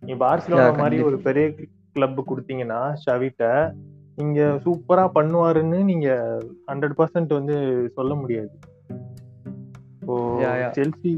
நீ 0.07 0.15
பார்சிலோனா 0.21 0.67
மாதிரி. 0.79 0.97
ஒரு 1.03 1.19
பெரிய 1.27 1.45
கிளப் 1.97 2.21
கொடுத்தீங்கன்னா 2.29 2.81
ஷவிட்ட 3.03 3.45
நீங்க 4.19 4.41
சூப்பரா 4.65 5.05
பண்ணுவாருன்னு 5.15 5.79
நீங்க 5.89 6.09
ஹண்ட்ரட் 6.69 6.97
பர்சன்ட் 6.99 7.33
வந்து 7.35 7.57
சொல்ல 7.97 8.13
முடியாது. 8.21 8.53
செல்சி 10.77 11.13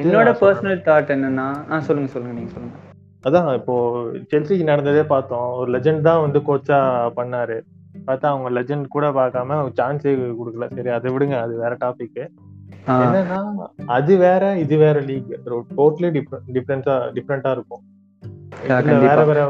என்னோட. 0.00 0.30
பர்சனல் 0.40 0.82
தாட் 0.86 1.12
என்னன்னா 1.14 1.46
சொல்லுங்க 1.86 2.10
சொல்லுங்க 2.14 2.34
நீங்க 2.38 2.52
சொல்லுங்க 2.52 2.74
அதான் 3.24 3.48
இப்போ 3.58 3.74
செல்சிக்கு 4.30 4.64
நடந்ததே 4.64 5.04
பார்த்தோம் 5.08 5.48
ஒரு 5.60 5.70
லெஜெண்ட் 5.74 6.06
தான் 6.08 6.24
வந்து 6.24 6.40
கோச்சா 6.48 6.78
பண்ணாரு 7.16 7.56
பார்த்தா 8.06 8.26
அவங்க 8.32 8.48
லெஜெண்ட் 8.56 8.86
கூட 8.88 9.06
பார்க்காம 9.16 9.56
சான்ஸே 9.78 10.10
கொடுக்கல 10.38 10.66
சரி 10.74 10.90
அதை 10.96 11.10
விடுங்க 11.14 11.36
அது 11.40 11.54
வேற 11.62 11.74
டாபிக் 11.80 12.20
ஆ, 12.20 12.26
என்னன்னா 12.86 13.38
அது 13.86 14.16
வேற 14.16 14.56
இது 14.58 14.76
வேற 14.76 15.00
லீக் 15.00 15.30
டோட்டலி 15.76 16.10
டிஃப்ரெண்டா 16.52 16.94
டிஃப்ரெண்டா 17.16 17.50
இருக்கும். 17.50 17.82
வேற. 19.06 19.24
வேற 19.24 19.40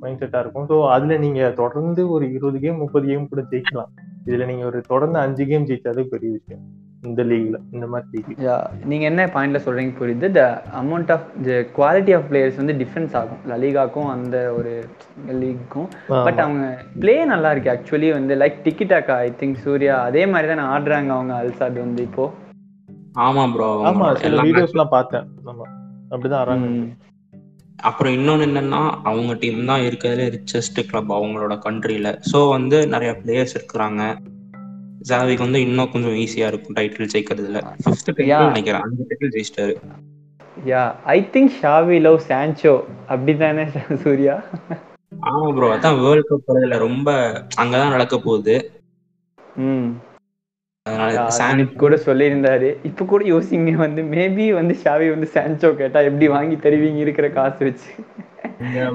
மைண்ட் 0.00 0.22
செட்டா 0.22 0.40
இருக்கும். 0.40 0.68
ஸோ 0.68 0.76
அதுல 0.88 1.16
நீங்க 1.16 1.50
தொடர்ந்து 1.50 2.10
ஒரு 2.10 2.32
இருபது 2.32 2.58
கேம் 2.58 2.76
முப்பது 2.76 3.06
கேம் 3.06 3.28
கூட 3.28 3.42
ஜெயிக்கலாம். 3.50 3.92
இதுல 4.26 4.46
நீங்க 4.46 4.64
ஒரு 4.64 4.80
தொடர்ந்து 4.80 5.18
அஞ்சு 5.18 5.46
கேம் 5.46 5.66
ஜெயிச்சாலே 5.66 6.04
பெரிய 6.04 6.32
விஷயம். 6.32 6.64
இந்த 7.04 7.22
லீக்ல 7.30 7.56
இந்த 7.76 7.86
மாதிரி. 7.92 8.20
நீங்க 8.90 9.04
என்ன 9.10 9.22
பாயிண்ட்ல 9.34 9.60
சொல்றீங்க 9.64 9.92
புரியுது? 9.98 10.28
The 10.36 10.42
amount 10.80 11.10
of 11.14 11.26
quality 11.78 12.12
of 12.18 12.28
players 12.30 12.60
வந்து 12.60 12.76
டிஃபரன்ஸ் 12.82 13.14
ஆகும். 13.20 13.42
லலிகாக்கும் 13.52 14.10
அந்த 14.14 14.36
ஒரு 14.58 14.72
லீக்கும் 15.42 15.88
பட் 16.26 16.42
அவங்க 16.44 16.64
ப்ளே 17.02 17.16
நல்லா 17.32 17.50
இருக்கு. 17.54 17.72
ஆக்சுவலி 17.74 18.10
வந்து 18.18 18.34
like 18.42 18.58
tiki taka 18.66 19.16
I 19.26 19.30
think 19.40 19.62
Surya 19.66 19.96
அதே 20.08 20.24
மாதிரி 20.32 20.48
தான் 20.52 20.72
ஆடுறாங்க 20.74 21.12
அவங்க 21.18 21.34
அல்சாட் 21.42 21.78
வந்து 21.84 22.02
இப்போ. 22.08 22.26
ஆமா 23.26 23.42
ப்ரோ 23.54 23.70
ஆமா 23.88 24.06
சில 24.22 24.42
வீடியோஸ் 24.46 24.76
எல்லாம் 24.76 24.94
பார்த்தேன். 24.94 25.26
ஆமா 25.50 25.66
அப்படிதான் 26.10 26.40
ஆறாங்க 26.42 26.68
ம். 26.72 26.86
அப்புறம் 27.78 28.14
இன்னொன்னு 28.16 28.46
என்னன்னா 28.48 28.80
அவங்க 29.08 29.32
டீம் 29.34 29.68
தான் 29.70 29.84
இருக்கிறதுல 29.86 30.26
ரிச்சஸ்ட் 30.34 30.78
கிளப் 30.90 31.12
அவங்களோட 31.12 31.54
கண்ட்ரில 31.66 32.10
ஸோ 32.30 32.38
வந்து 32.50 32.76
நிறைய 32.86 33.10
பிளேயர்ஸ் 33.22 33.56
இருக்கிறாங்க. 33.58 34.02
ஜாவிக்கு 35.04 35.38
வந்து 35.38 35.60
இன்னும் 35.60 35.90
கொஞ்சம் 35.90 36.16
ஈஸியா 36.16 36.46
இருக்கும் 36.46 36.76
டைட்டில் 36.76 37.12
ஜெயிக்கிறதுல. 37.14 37.60
ஃபிஃப்த் 37.82 38.10
நினைக்கிறேன். 38.46 38.84
அஞ்சு 38.84 39.04
டைட்டில் 39.04 39.34
ஜெயிச்சிட்டாரு. 39.34 39.74
யா 40.66 40.82
ஐ 41.06 41.18
திங்க் 41.32 41.52
ஷாவி 41.60 42.00
லவ் 42.00 42.20
சான்சோ 42.28 42.74
அப்படிதானே 43.08 43.64
சூர்யா? 44.02 44.36
ஆமா 45.26 45.48
ப்ரோ 45.52 45.68
அதான் 45.72 46.00
வேர்ல்ட் 46.00 46.26
கப் 46.26 46.50
இதுல 46.54 46.78
ரொம்ப 46.78 47.08
அங்கதான் 47.56 47.90
நடக்க 47.90 48.18
போகுது. 48.18 48.56
ம். 49.64 49.88
அதனால 50.86 51.10
சான் 51.16 51.34
சானிப் 51.38 51.76
கூட 51.76 51.94
சொல்லியிருந்தாரு. 52.06 52.68
இப்போ 52.82 53.04
கூட 53.04 53.24
யோசிங்க 53.24 53.76
வந்து 53.76 54.02
மேபி 54.12 54.54
வந்து 54.54 54.74
ஷாவி 54.84 55.10
வந்து 55.10 55.28
சான்சோ 55.34 55.76
கேட்டா 55.76 56.00
எப்படி 56.00 56.28
வாங்கி 56.28 56.56
தருவீங்க 56.56 56.96
இருக்கிற 56.98 57.28
காசு 57.30 57.64
வச்சு? 57.64 57.90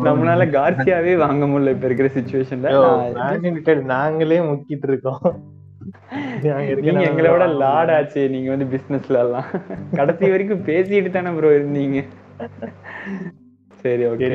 நம்மளால 0.05 0.43
கார்சியாவே 0.51 1.15
வாங்க 1.17 1.45
முடியல 1.45 1.73
இப்ப 1.75 1.85
இருக்கிற 1.85 2.09
சுச்சுவேஷன்ல 2.15 2.69
நாங்களே 3.89 4.39
முக்கிட்டு 4.49 4.87
இருக்கோம். 4.87 5.23
நாங்க 6.43 7.09
எங்களோட 7.09 7.55
லாட் 7.55 7.89
ஆச்சு 7.89 8.29
நீங்க 8.29 8.55
வந்து 8.55 8.67
பிசினஸ்ல 8.73 9.17
எல்லாம். 9.17 9.47
கடைசி 9.95 10.29
வரைக்கும் 10.29 10.65
பேசிட்டு 10.65 11.09
தானே 11.09 11.31
ப்ரோ 11.37 11.51
இருந்தீங்க. 11.59 12.05
சரி 13.83 14.05
ஓகே. 14.05 14.29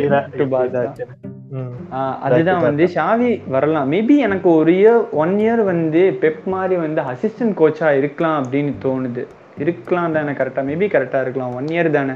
அதுதான் 2.21 2.61
வந்து 2.61 2.85
ஷாவி 2.85 3.49
வரலாம். 3.49 3.93
மேபி 3.93 4.17
எனக்கு 4.17 4.51
ஒரு 4.51 4.73
இயர் 4.73 5.11
ஒன் 5.11 5.35
இயர் 5.39 5.65
வந்து 5.65 6.19
பெப் 6.21 6.45
மாதிரி 6.45 6.77
வந்து 6.81 7.01
அசிஸ்டன்ட் 7.03 7.59
கோச்சா 7.61 7.97
இருக்கலாம் 7.97 8.45
அப்படின்னு 8.45 8.73
தோணுது. 8.83 9.27
இருக்கலாம் 9.59 10.13
தானே 10.13 10.31
கரெக்டா 10.31 10.63
மேபி 10.71 10.87
கரெக்டா 10.95 11.21
இருக்கலாம். 11.21 11.55
ஒன் 11.55 11.65
இயர் 11.65 11.91
தானே? 11.91 12.13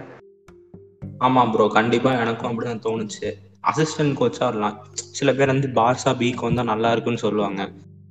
ஆமா 1.21 1.53
ப்ரோ 1.53 1.67
கண்டிப்பா 1.69 2.11
எனக்கும் 2.13 2.51
அப்படிதான் 2.51 2.85
தோணுச்சு. 2.89 3.29
அசிஸ்டன்ட் 3.71 4.19
கோச்சா 4.21 4.39
வரலாம். 4.39 4.77
சில 4.93 5.33
பேர் 5.33 5.47
வந்து 5.47 5.69
பார்சா 5.75 6.11
பிக்கு 6.19 6.41
வந்தா 6.41 6.63
நல்லா 6.63 6.93
இருக்குன்னு 6.93 7.19
சொல்லுவாங்க. 7.19 7.69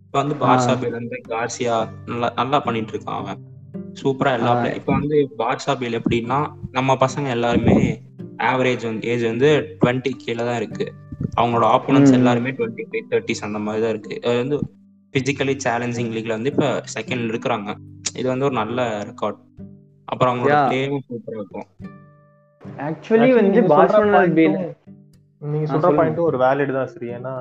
இப்ப 0.07 0.17
வந்து 0.21 0.35
பார்சா 0.43 0.73
வந்து 0.91 1.17
கார்சியா 1.29 1.75
நல்லா 2.05 2.27
நல்லா 2.35 2.59
பண்ணிட்டு 2.59 2.93
இருக்கான் 2.93 3.19
அவன் 3.21 3.39
சூப்பரா 4.01 4.31
எல்லா 4.37 4.51
இப்ப 4.79 4.91
வந்து 4.91 5.17
பார்சா 5.37 5.73
பில் 5.79 5.97
எப்படின்னா 5.99 6.37
நம்ம 6.71 6.97
பசங்க 7.05 7.27
எல்லாருமே 7.27 7.75
ஆவரேஜ் 8.49 8.83
வந்து 8.89 9.07
ஏஜ் 9.07 9.23
வந்து 9.23 9.49
டுவெண்ட்டி 9.81 10.11
கீழே 10.15 10.43
தான் 10.49 10.55
இருக்கு. 10.55 10.85
அவங்களோட 11.37 11.65
ஆப்போனன்ஸ். 11.75 12.11
எல்லாருமே 12.17 12.51
டுவெண்ட்டி 12.51 12.83
ஃபைவ் 12.89 13.05
தேர்ட்டிஸ் 13.11 13.43
அந்த 13.47 13.59
மாதிரி 13.59 13.81
தான் 13.83 13.93
இருக்கு. 13.95 14.15
அது 14.25 14.37
வந்து 14.37 14.57
பிசிக்கலி 15.13 15.55
சேலஞ்சிங் 15.65 16.11
லீக்ல 16.15 16.35
வந்து 16.37 16.51
இப்ப 16.53 16.67
செகண்ட் 16.95 17.25
இருக்கிறாங்க. 17.33 17.69
இது 18.19 18.27
வந்து 18.27 18.45
ஒரு 18.45 18.55
நல்ல 18.61 18.79
ரெக்கார்ட் 19.09 19.39
அப்புறம் 20.07 20.31
அவங்களோட. 20.33 20.59
பிளேயும் 20.67 21.05
சூப்பரா 21.09 21.37
இருக்கும். 21.39 21.67
ஆக்சுவலி 22.79 23.27
Actually, 23.27 23.33
வந்து 23.39 23.59
பார்சலோனா 23.71 24.21
பேல 24.39 24.57
நீங்க 25.41 25.65
சொல்ற. 25.71 25.89
பாயிண்ட் 25.99 26.27
ஒரு 26.29 26.37
வேலிட் 26.37 26.77
தான் 26.77 26.91
சரி 26.93 27.07
ஏன்னா 27.17 27.33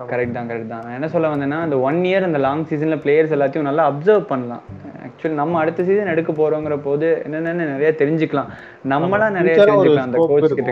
கரெக்ட் 0.07 0.31
தான் 0.31 0.49
கரெக்ட் 0.49 0.67
தான். 0.67 0.89
என்ன 0.89 1.07
சொல்ல 1.07 1.35
வந்தேன்னா 1.35 1.59
அந்த 1.59 1.79
ஒன் 1.79 1.95
இயர் 1.95 2.23
அந்த 2.23 2.37
லாங் 2.37 2.65
சீசன்ல 2.65 2.95
பிளேயர்ஸ் 2.95 3.33
எல்லாத்தையும் 3.35 3.61
நல்லா 3.61 3.91
அப்சர்வ் 3.91 4.25
பண்ணலாம். 4.25 4.61
ஆக்சுவலி 5.07 5.29
நம்ம 5.29 5.57
அடுத்த 5.57 5.83
சீசன் 5.83 6.07
எடுக்க 6.07 6.31
போறோங்கிற 6.31 6.81
போது 6.83 7.21
என்னென்னு 7.25 7.53
நிறைய 7.53 7.95
தெரிஞ்சுக்கலாம். 7.97 8.47
நம்மளா 8.89 9.31
நிறைய 9.31 9.63
தெரிஞ்சுக்கலாம் 9.63 9.95
அந்த 9.95 10.25
கோச். 10.27 10.53
கிட்ட 10.53 10.71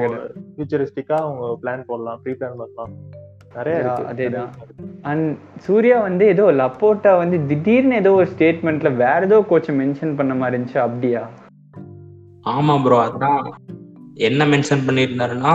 Futuristic-ஆ 0.58 1.16
அவங்க 1.16 1.58
பிளான் 1.62 1.84
போடலாம் 1.86 2.20
ப்ரீ 2.24 2.34
பிளான் 2.34 2.38
பண்ணலாம். 2.40 2.90
அதேதான். 3.56 4.52
அண்ட் 5.02 5.38
சூர்யா 5.60 6.02
வந்து 6.02 6.28
ஏதோ 6.28 6.52
லப்போட்டா 6.52 7.18
வந்து 7.18 7.48
திடீர்னு 7.48 7.96
ஏதோ 7.96 8.12
ஒரு 8.12 8.28
ஸ்டேட்மெண்ட்ல 8.38 8.96
வேற 8.96 9.22
ஏதோ 9.26 9.46
கோச்சை 9.50 9.76
மென்ஷன் 9.76 10.16
பண்ண 10.16 10.34
மாதிரி 10.36 10.58
இருந்துச்சு 10.58 10.80
அப்படியா? 10.80 11.22
ஆமா 12.46 12.84
ப்ரோ 12.84 13.00
அதான். 13.02 13.42
என்ன 14.14 14.46
மென்ஷன் 14.46 14.86
பண்ணியிருந்தாருன்னா 14.88 15.54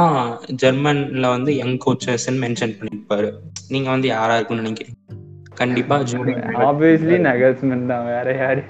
ஜெர்மன்ல 0.62 1.28
வந்து 1.28 1.57
யங் 1.57 1.78
கோச்சஸ்ன்னு 1.86 2.42
மென்ஷன் 2.44 2.76
பண்ணியிருப்பாரு. 2.78 3.28
நீங்க 3.68 3.90
வந்து 3.90 4.09
யாரா 4.09 4.36
இருக்குன்னு 4.36 4.62
நினைக்கிறீங்க? 4.62 4.99
கண்டிப்பா 5.55 6.03
ஜூலியன் 6.03 6.57
ஆப்வியஸ்லி 6.68 7.18
நகல்ஸ்மென் 7.18 7.86
தான் 7.86 8.05
வேற 8.05 8.36
யாரு? 8.36 8.62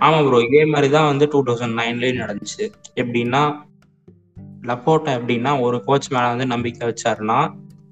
ஆமா 0.00 0.26
ப்ரோ 0.26 0.40
இதே 0.40 0.64
மாதிரி 0.64 0.92
தான் 0.92 1.06
வந்து 1.06 1.28
டூ 1.32 1.42
தௌசண்ட் 1.44 1.78
நைன்லயும் 1.80 2.22
நடந்துச்சு. 2.22 2.64
எப்படின்னா 2.94 3.42
லப்போட்டா 4.62 5.10
எப்படின்னா 5.18 5.60
ஒரு 5.60 5.84
கோச் 5.84 6.12
மேல 6.12 6.28
வந்து 6.28 6.46
நம்பிக்கை 6.46 6.84
வச்சாருன்னா 6.88 7.38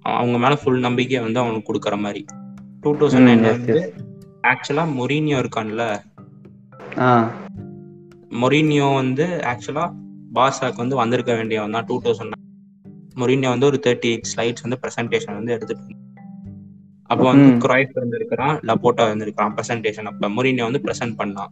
அவங்க 0.04 0.38
மேல 0.38 0.56
ஃபுல் 0.56 0.78
நம்பிக்கை 0.78 1.20
வந்து 1.20 1.40
அவனுக்கு 1.40 1.74
கொடுக்குற 1.74 1.98
மாதிரி. 1.98 2.24
டூ 2.80 2.94
தௌசண்ட் 2.94 3.28
நைன்ல 3.28 3.50
வந்து. 3.50 3.94
ஆக்சுவலா 4.42 4.84
மொரீனியோ 4.98 5.36
இருக்கான்ல? 5.42 6.02
மொரீனியோ 8.30 8.94
வந்து 8.94 9.26
ஆக்சுவலா 9.26 9.92
பாசாக்கு 10.34 10.76
வந்து 10.76 10.96
வந்திருக்க 10.96 11.34
வேண்டியவன் 11.34 11.70
தான். 11.70 11.84
டூ 11.84 12.02
தௌசண்ட் 12.02 12.32
மொரீனியோ 13.16 13.48
வந்து 13.48 13.66
ஒரு 13.66 13.80
தேர்ட்டி 13.82 14.06
எயிட் 14.06 14.22
ஸ்லைட்ஸ் 14.36 14.62
வந்து 14.62 14.78
ப்ரெசன்டேஷன் 14.82 15.32
வந்து 15.32 15.52
எடுத்துட்டு. 15.52 15.94
அப்போ 17.06 17.24
வந்து. 17.24 17.68
குராய்ஃப் 17.68 17.96
இருந்திருக்கிறான் 17.96 18.60
லப்போட்டா 18.60 19.04
இருந்திருக்கான் 19.10 19.54
ப்ரெசன்டேஷன் 19.56 20.04
அப்ப 20.04 20.28
மொரீனியோ 20.28 20.62
வந்து 20.62 20.80
ப்ரெசென்ட் 20.84 21.18
பண்ணான். 21.18 21.50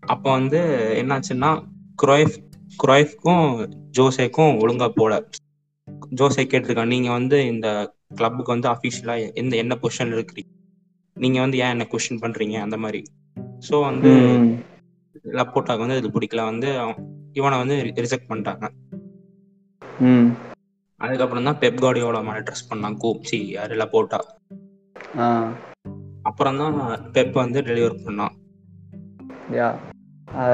அப்போ 0.00 0.32
வந்து 0.32 0.60
என்னாச்சுன்னா 1.02 1.64
குரோய்ஃப் 2.02 2.36
குரோய்ஃப்க்கும் 2.84 3.70
ஜோசேக்கும் 3.98 4.56
ஒழுங்கா 4.62 4.88
போல. 4.88 5.28
ஜோசே 6.12 6.42
கேட்டிருக்கான் 6.44 6.92
நீங்க 6.94 7.10
வந்து 7.10 7.36
இந்த 7.46 7.66
கிளப்புக்கு 8.14 8.54
வந்து 8.54 8.68
அஃபிஷியலா 8.68 9.14
எந்த 9.42 9.54
என்ன 9.56 9.74
பொசிஷன்ல 9.82 10.16
இருக்கிறீங்க? 10.18 10.50
நீங்க 11.16 11.38
வந்து 11.40 11.58
ஏன் 11.58 11.74
என்ன 11.74 11.84
கொஸ்டின் 11.90 12.22
பண்றீங்க? 12.22 12.56
அந்த 12.60 12.76
மாதிரி. 12.78 13.00
ஸோ 13.62 13.76
வந்து. 13.84 14.12
லப்போட்டாக்கு 15.38 15.84
வந்து 15.84 15.98
இது 15.98 16.08
பிடிக்கல. 16.10 16.44
வந்து 16.50 16.68
இவனை 17.36 17.56
வந்து 17.58 17.76
ரிஜெக்ட் 18.00 18.30
பண்ணிட்டாங்க. 18.30 18.64
ம். 20.04 20.28
அதுக்கப்புறம் 21.00 21.46
தான் 21.48 21.58
பெப் 21.60 21.80
கார்டியோட 21.82 22.18
மேல 22.22 22.40
ட்ரெஸ் 22.40 22.68
பண்ணான் 22.68 22.98
கூப்சி 23.02 23.38
யாரு? 23.50 23.74
லப்போட்டா 23.76 24.20
அப்புறம் 26.24 26.60
தான் 26.60 26.76
பெப் 27.14 27.34
வந்து 27.36 27.60
டெலிவர் 27.62 28.02
பண்ணான் 28.04 28.34
யா. 29.54 29.68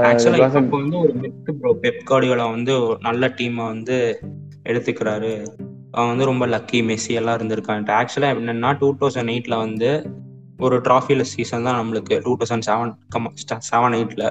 ஆக்சுவலா 0.09 0.39
இப்போ 0.61 0.77
வந்து 0.77 0.97
ஒரு 0.99 1.13
மித்து 1.23 1.51
ப்ரோ 1.59 1.71
பெப் 1.83 2.01
கார்டியோலா 2.11 2.47
வந்து 2.51 2.75
நல்ல 3.01 3.27
டீமை 3.39 3.65
வந்து 3.67 3.97
எடுத்துக்கிறாரு. 4.71 5.33
அவன் 5.97 6.11
வந்து 6.13 6.31
ரொம்ப 6.31 6.47
லக்கி 6.47 6.79
மெஸ்ஸி 6.89 7.13
எல்லாம் 7.21 7.37
இருந்திருக்கான்ட்டு. 7.39 7.93
ஆக்சுவலா 7.99 8.31
என்னன்னா 8.35 8.71
டூ 8.81 8.89
தௌசண்ட் 9.01 9.33
எயிட்ல 9.35 9.57
வந்து 9.65 9.91
ஒரு 10.67 10.77
டிராஃபில 10.87 11.25
சீசன் 11.33 11.67
தான் 11.67 11.79
நம்மளுக்கு 11.81 12.15
டூ 12.25 12.33
தௌசண்ட் 12.41 12.67
செவன் 12.69 12.95
செவன் 13.71 13.97
எயிட்ல 13.99 14.25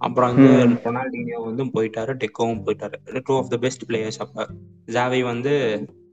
அப்புறம் 0.00 0.28
வந்து. 0.32 0.50
ரொனால்டினியோ 0.86 1.38
வந்து 1.46 1.64
போயிட்டாரு 1.74 2.12
டெக்கோவும் 2.22 2.60
போயிட்டாரு. 2.66 2.96
Two 3.28 3.36
of 3.38 3.50
the 3.54 3.56
best 3.56 3.84
players 3.88 4.20
அப்ப. 4.24 4.46
ஜாவி 4.96 5.20
வந்து 5.32 5.52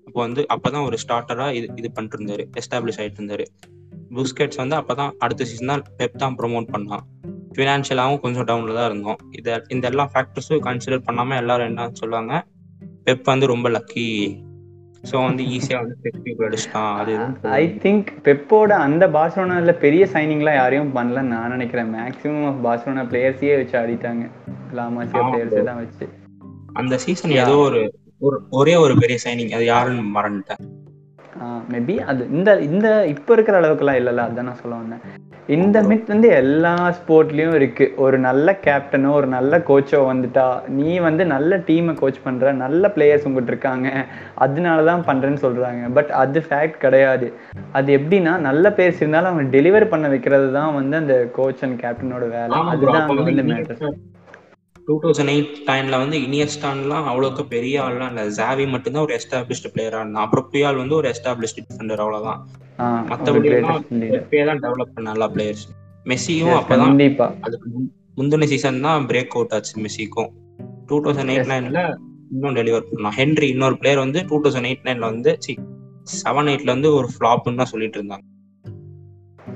அப்போ 0.07 0.19
வந்து 0.25 0.41
அப்பதான் 0.53 0.85
ஒரு 0.87 0.97
ஸ்டார்டரா 1.03 1.45
இது 1.57 1.67
இது 1.79 1.87
பண்ணிட்டு 1.91 2.17
இருந்தாரு 2.17 2.43
எஸ்டாப்ளிஷ் 2.59 2.99
ஆயிட்டு 3.01 3.19
இருந்தாரு 3.21 3.45
புஸ்கெட்ஸ் 4.17 4.59
வந்து 4.61 4.75
அப்பதான் 4.79 5.11
அடுத்த 5.19 5.45
சீசன் 5.49 5.71
தான் 5.71 5.83
பெப் 5.99 6.19
தான் 6.23 6.35
ப்ரோமோட் 6.39 6.67
பண்ணான். 6.73 7.03
ஃபினான்ஷியலாகவும் 7.55 8.21
கொஞ்சம் 8.23 8.47
டவுன்ல 8.49 8.75
தான் 8.79 8.89
இருந்தோம். 8.91 9.19
இதை 9.31 9.53
இந்த 9.67 9.85
எல்லா 9.91 10.05
ஃபேக்டர்ஸும் 10.13 10.63
கன்சிடர் 10.67 11.05
பண்ணாம 11.07 11.35
எல்லாரும் 11.41 11.69
என்ன 11.71 11.89
சொல்லுவாங்க 12.01 12.33
பெப் 13.07 13.25
வந்து 13.25 13.47
ரொம்ப 13.47 13.69
லக்கி 13.69 14.09
ஸோ 15.03 15.15
வந்து 15.23 15.43
ஈஸியா 15.55 15.79
வந்து 15.81 15.95
பெப் 16.03 16.45
அடிச்சிட்டான். 16.45 16.93
அது 17.01 17.13
ஐ. 17.55 17.63
திங்க் 17.83 18.07
பெப்போட 18.25 18.71
அந்த 18.85 19.03
பார்சலோனால 19.07 19.73
பெரிய 19.83 20.03
சைனிங்லாம் 20.13 20.59
யாரையும் 20.59 20.93
பண்ணலன்னு 20.95 21.33
நான் 21.33 21.51
நினைக்கிறேன். 21.51 21.91
மேக்ஸிமம் 21.95 22.47
ஆஃப் 22.47 22.61
பார்சலோனா 22.65 23.03
பிளேயர்ஸையே 23.11 23.57
வச்சு 23.57 23.75
ஆடிட்டாங்க. 23.81 24.23
லாமாசியா 24.77 25.23
பிளேயர்ஸே. 25.27 25.63
தான் 25.63 25.81
வச்சு. 25.81 26.07
அந்த 26.75 26.97
சீசன். 26.97 27.35
ஏதோ 27.43 27.57
ஒரு 27.67 27.81
ஒரு 28.21 28.37
ஒரே 28.51 28.75
ஒரு 28.75 28.95
பெரிய 28.95 29.17
சைனிங் 29.25 29.53
அது 29.57 29.65
யாருன்னு 29.65 30.03
மறந்துட்டேன். 30.17 30.63
மேபி 31.71 31.95
அது 32.05 32.21
இந்த 32.31 32.49
இந்த 32.67 32.87
இப்போ 33.07 33.31
இருக்கிற 33.33 33.55
அளவுக்குலாம் 33.61 33.99
இல்லைல்ல. 34.01 34.25
அதான் 34.27 34.49
நான் 34.49 34.61
சொல்ல 34.61 34.75
வந்தேன். 34.75 35.01
இந்த 35.49 35.77
மித் 35.81 36.07
வந்து 36.11 36.27
எல்லா 36.39 36.71
ஸ்போர்ட்லயும் 36.97 37.55
இருக்கு. 37.57 37.85
ஒரு 37.97 38.17
நல்ல 38.19 38.47
கேப்டனோ 38.63 39.09
ஒரு 39.11 39.27
நல்ல 39.27 39.57
கோச்சோ 39.67 39.99
வந்துட்டா 40.11 40.45
நீ 40.77 40.91
வந்து 40.99 41.23
நல்ல 41.33 41.57
டீமை 41.67 41.93
கோச் 41.99 42.23
பண்ற 42.23 42.53
நல்ல 42.63 42.91
பிளேயர்ஸ் 42.95 43.27
உங்ககிட்ட 43.27 43.53
இருக்காங்க 43.53 43.89
அதனால 44.45 44.85
தான் 44.89 45.05
பண்றேன்னு 45.09 45.43
சொல்றாங்க. 45.43 45.83
பட் 45.97 46.11
அது 46.23 46.41
ஃபேக்ட் 46.47 46.81
கிடையாது. 46.85 47.27
அது 47.71 47.91
எப்படின்னா 47.99 48.33
நல்ல 48.47 48.69
பிளேயர்ஸ் 48.69 49.01
இருந்தாலும் 49.03 49.31
அவங்க 49.31 49.57
டெலிவர் 49.57 49.91
பண்ண 49.93 50.07
வைக்கிறது 50.07 50.51
தான் 50.51 50.73
வந்து 50.79 50.97
அந்த 50.97 51.17
கோச் 51.37 51.63
அண்ட் 51.67 51.79
கேப்டனோட 51.83 52.27
வேலை. 52.37 52.59
அதுதான் 52.73 53.09
வந்து 53.21 53.45
மேட்டர் 53.53 53.81
டூ 54.87 54.95
தௌசண்ட் 55.03 55.31
எயிட் 55.33 55.53
டைம்ல 55.69 55.95
வந்து 56.01 56.17
இனியஸ்டான்லாம் 56.25 57.07
அவ்வளோக்கு 57.11 57.43
பெரிய 57.53 57.75
ஆள்லாம் 57.85 58.11
இல்லை. 58.11 58.23
ஜாவி 58.37 58.65
மட்டும்தான் 58.73 59.05
ஒரு 59.07 59.13
எஸ்டாப்ளிஷ்டு 59.19 59.71
பிளேயரா 59.75 59.99
இருந்தான். 60.01 60.25
அப்புறம் 60.25 60.47
புயால் 60.51 60.79
வந்து 60.81 60.95
ஒரு 60.99 61.07
எஸ்டாப்ளிஷ்டு 61.13 61.63
டிஃபெண்டர் 61.67 62.03
அவ்வளவுதான். 62.03 62.41
மற்றபடி 63.11 63.49
தான் 64.49 64.61
டெவலப் 64.65 64.93
பண்ண 64.95 65.05
நல்லா 65.11 65.27
பிளேயர்ஸ் 65.35 65.65
மெஸ்ஸியும் 66.11 66.55
அப்பதான் 66.59 66.99
அதுக்கு 67.47 67.69
முந்தின 68.19 68.47
சீசன் 68.51 68.83
தான் 68.87 69.07
பிரேக் 69.11 69.33
அவுட் 69.37 69.55
ஆச்சு 69.57 69.73
மெஸ்ஸிக்கும் 69.85 70.29
டூ 70.89 70.97
தௌசண்ட் 71.05 71.31
எயிட் 71.33 71.49
நைன்ல 71.53 71.81
இன்னும் 72.33 72.55
டெலிவர் 72.59 72.85
பண்ணான் 72.91 73.17
ஹென்ரி 73.19 73.47
இன்னொரு 73.55 73.75
பிளேயர் 73.81 74.03
வந்து 74.05 74.21
டூ 74.29 74.37
தௌசண்ட் 74.43 74.69
எயிட் 74.69 74.85
நைன்ல 74.87 75.05
வந்து 75.13 75.31
செவன் 76.21 76.49
எயிட்ல 76.51 76.69
வந்து 76.75 76.89
ஒரு 76.99 77.07
ஃபிளாப்னு 77.13 77.59
தான் 77.61 77.71
சொல்லிட்டு 77.73 77.97
இருந்தாங்க. 77.99 78.25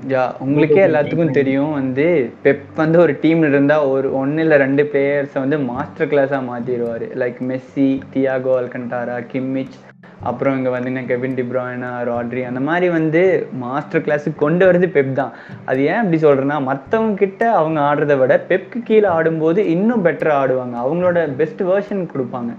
யா 0.08 0.22
உங்களுக்கே 0.38 0.86
எல்லாத்துக்கும் 0.86 1.30
தெரியும். 1.30 1.72
வந்து 1.72 2.32
பெப் 2.44 2.62
வந்து 2.76 2.98
ஒரு 2.98 3.12
டீம்ல 3.22 3.48
இருந்தா 3.48 3.86
ஒரு 3.86 4.14
ஒன்னு 4.16 4.42
இல்ல 4.42 4.56
ரெண்டு 4.56 4.82
பிளேயர்ஸை 4.92 5.38
வந்து 5.38 5.58
மாஸ்டர் 5.58 6.08
கிளாஸா 6.08 6.38
மாத்திடுவாரு. 6.50 7.06
Like 7.22 7.40
Messi 7.50 8.00
Thiago 8.12 8.52
Alcantara 8.60 9.16
Kimmich 9.32 9.76
அப்புறம் 10.22 10.56
இங்க 10.56 10.70
வந்து 10.70 11.04
கெவின் 11.06 11.36
டிப்ராய்னா 11.38 11.90
ராட்ரி 12.08 12.42
அந்த 12.42 12.60
மாதிரி 12.60 12.88
வந்து 12.88 13.48
மாஸ்டர் 13.52 14.04
கிளாஸுக்கு 14.06 14.44
கொண்டு 14.44 14.72
வரது 14.72 14.88
பெப் 14.96 15.12
தான். 15.12 15.32
அது 15.64 15.84
ஏன் 15.84 16.00
அப்படி 16.02 16.22
சொல்றேன்னா 16.26 16.62
மத்தவங்க 16.70 17.14
கிட்ட 17.14 17.52
அவங்க 17.52 17.80
ஆடுறதை 17.80 18.18
விட 18.18 18.44
பெப்க்கு 18.50 18.82
கீழே 18.82 19.06
ஆடும்போது 19.06 19.66
இன்னும் 19.66 20.04
பெட்டரா 20.04 20.34
ஆடுவாங்க. 20.42 20.76
அவங்களோட 20.84 21.34
பெஸ்ட் 21.34 21.62
வேர்ஷன் 21.62 22.12
கொடுப்பாங்க. 22.14 22.52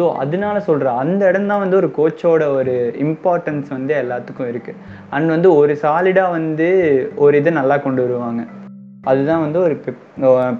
ஸோ 0.00 0.06
அதனால 0.22 0.56
சொல்றேன் 0.66 1.00
அந்த 1.00 1.22
இடம் 1.30 1.48
தான் 1.50 1.62
வந்து 1.62 1.76
ஒரு 1.78 1.88
கோச்சோட 1.96 2.42
ஒரு 2.58 2.74
இம்பார்ட்டன்ஸ் 3.04 3.68
வந்து 3.76 3.92
எல்லாத்துக்கும் 4.02 4.50
இருக்கு. 4.52 4.72
அண்ட் 5.14 5.28
வந்து 5.34 5.48
ஒரு 5.56 5.72
சாலிடா 5.82 6.24
வந்து 6.38 6.68
ஒரு 7.24 7.34
இதை 7.40 7.52
நல்லா 7.58 7.76
கொண்டு 7.86 8.00
வருவாங்க. 8.06 8.42
அதுதான் 9.10 9.42
வந்து 9.44 9.58
ஒரு 9.66 9.74
பெப் 9.84 10.00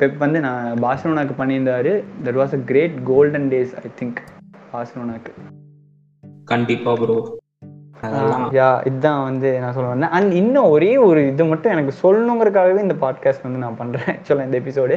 பெப் 0.01 0.19
வந்து 0.25 0.39
நான் 0.47 0.67
பார்சலோனாக்கு 0.85 1.35
பண்ணியிருந்தாரு. 1.41 1.93
That 2.27 2.39
was 2.41 2.55
a 2.59 2.61
great 2.71 2.97
golden 3.11 3.49
days 3.55 3.73
I 3.85 3.91
think 4.01 4.21
பார்சலோனாக்கு. 4.75 5.33
கண்டிப்பா 6.53 6.93
ப்ரோ 7.03 7.19
யா 8.59 8.69
இதுதான் 8.89 9.25
வந்து 9.27 9.49
நான் 9.63 9.75
சொல்ல 9.75 9.91
வந்தேன். 9.93 10.15
அண்ட் 10.19 10.33
இன்னும் 10.43 10.71
ஒரே 10.77 10.93
ஒரு 11.09 11.21
இது 11.33 11.45
மட்டும் 11.51 11.75
எனக்கு 11.75 11.93
சொல்லணுங்கிறதுக்காகவே 12.05 12.87
இந்த 12.87 12.97
பாட்காஸ்ட் 13.05 13.47
வந்து 13.49 13.65
நான் 13.65 13.81
பண்றேன். 13.83 14.09
ஆக்சுவலாக 14.15 14.49
இந்த 14.49 14.59
episode 14.63 14.97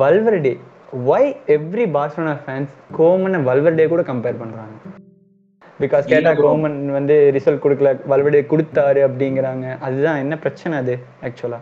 Valverde 0.00 0.54
why 0.92 1.36
every 1.46 1.84
Barcelona 1.94 2.40
fans 2.46 2.74
Koeman 2.98 3.44
Valverde 3.44 3.88
கூட 3.88 4.02
கம்பேர் 4.02 4.38
பண்றாங்க? 4.38 4.72
பிகாஸ் 5.80 6.04
இல்ல 6.04 6.04
கேட்டா 6.04 6.30
bro. 6.30 6.42
கோமன் 6.42 6.90
வந்து 6.90 7.30
ரிசல்ட் 7.34 7.62
கொடுக்கல 7.62 8.00
வல்வர்டே 8.08 8.40
கொடுத்தாரு 8.46 9.00
அப்படிங்கிறாங்க. 9.08 9.78
அதுதான் 9.78 10.18
என்ன 10.18 10.38
பிரச்சனை 10.38 10.78
அது 10.78 10.98
ஆக்சுவலா 11.22 11.60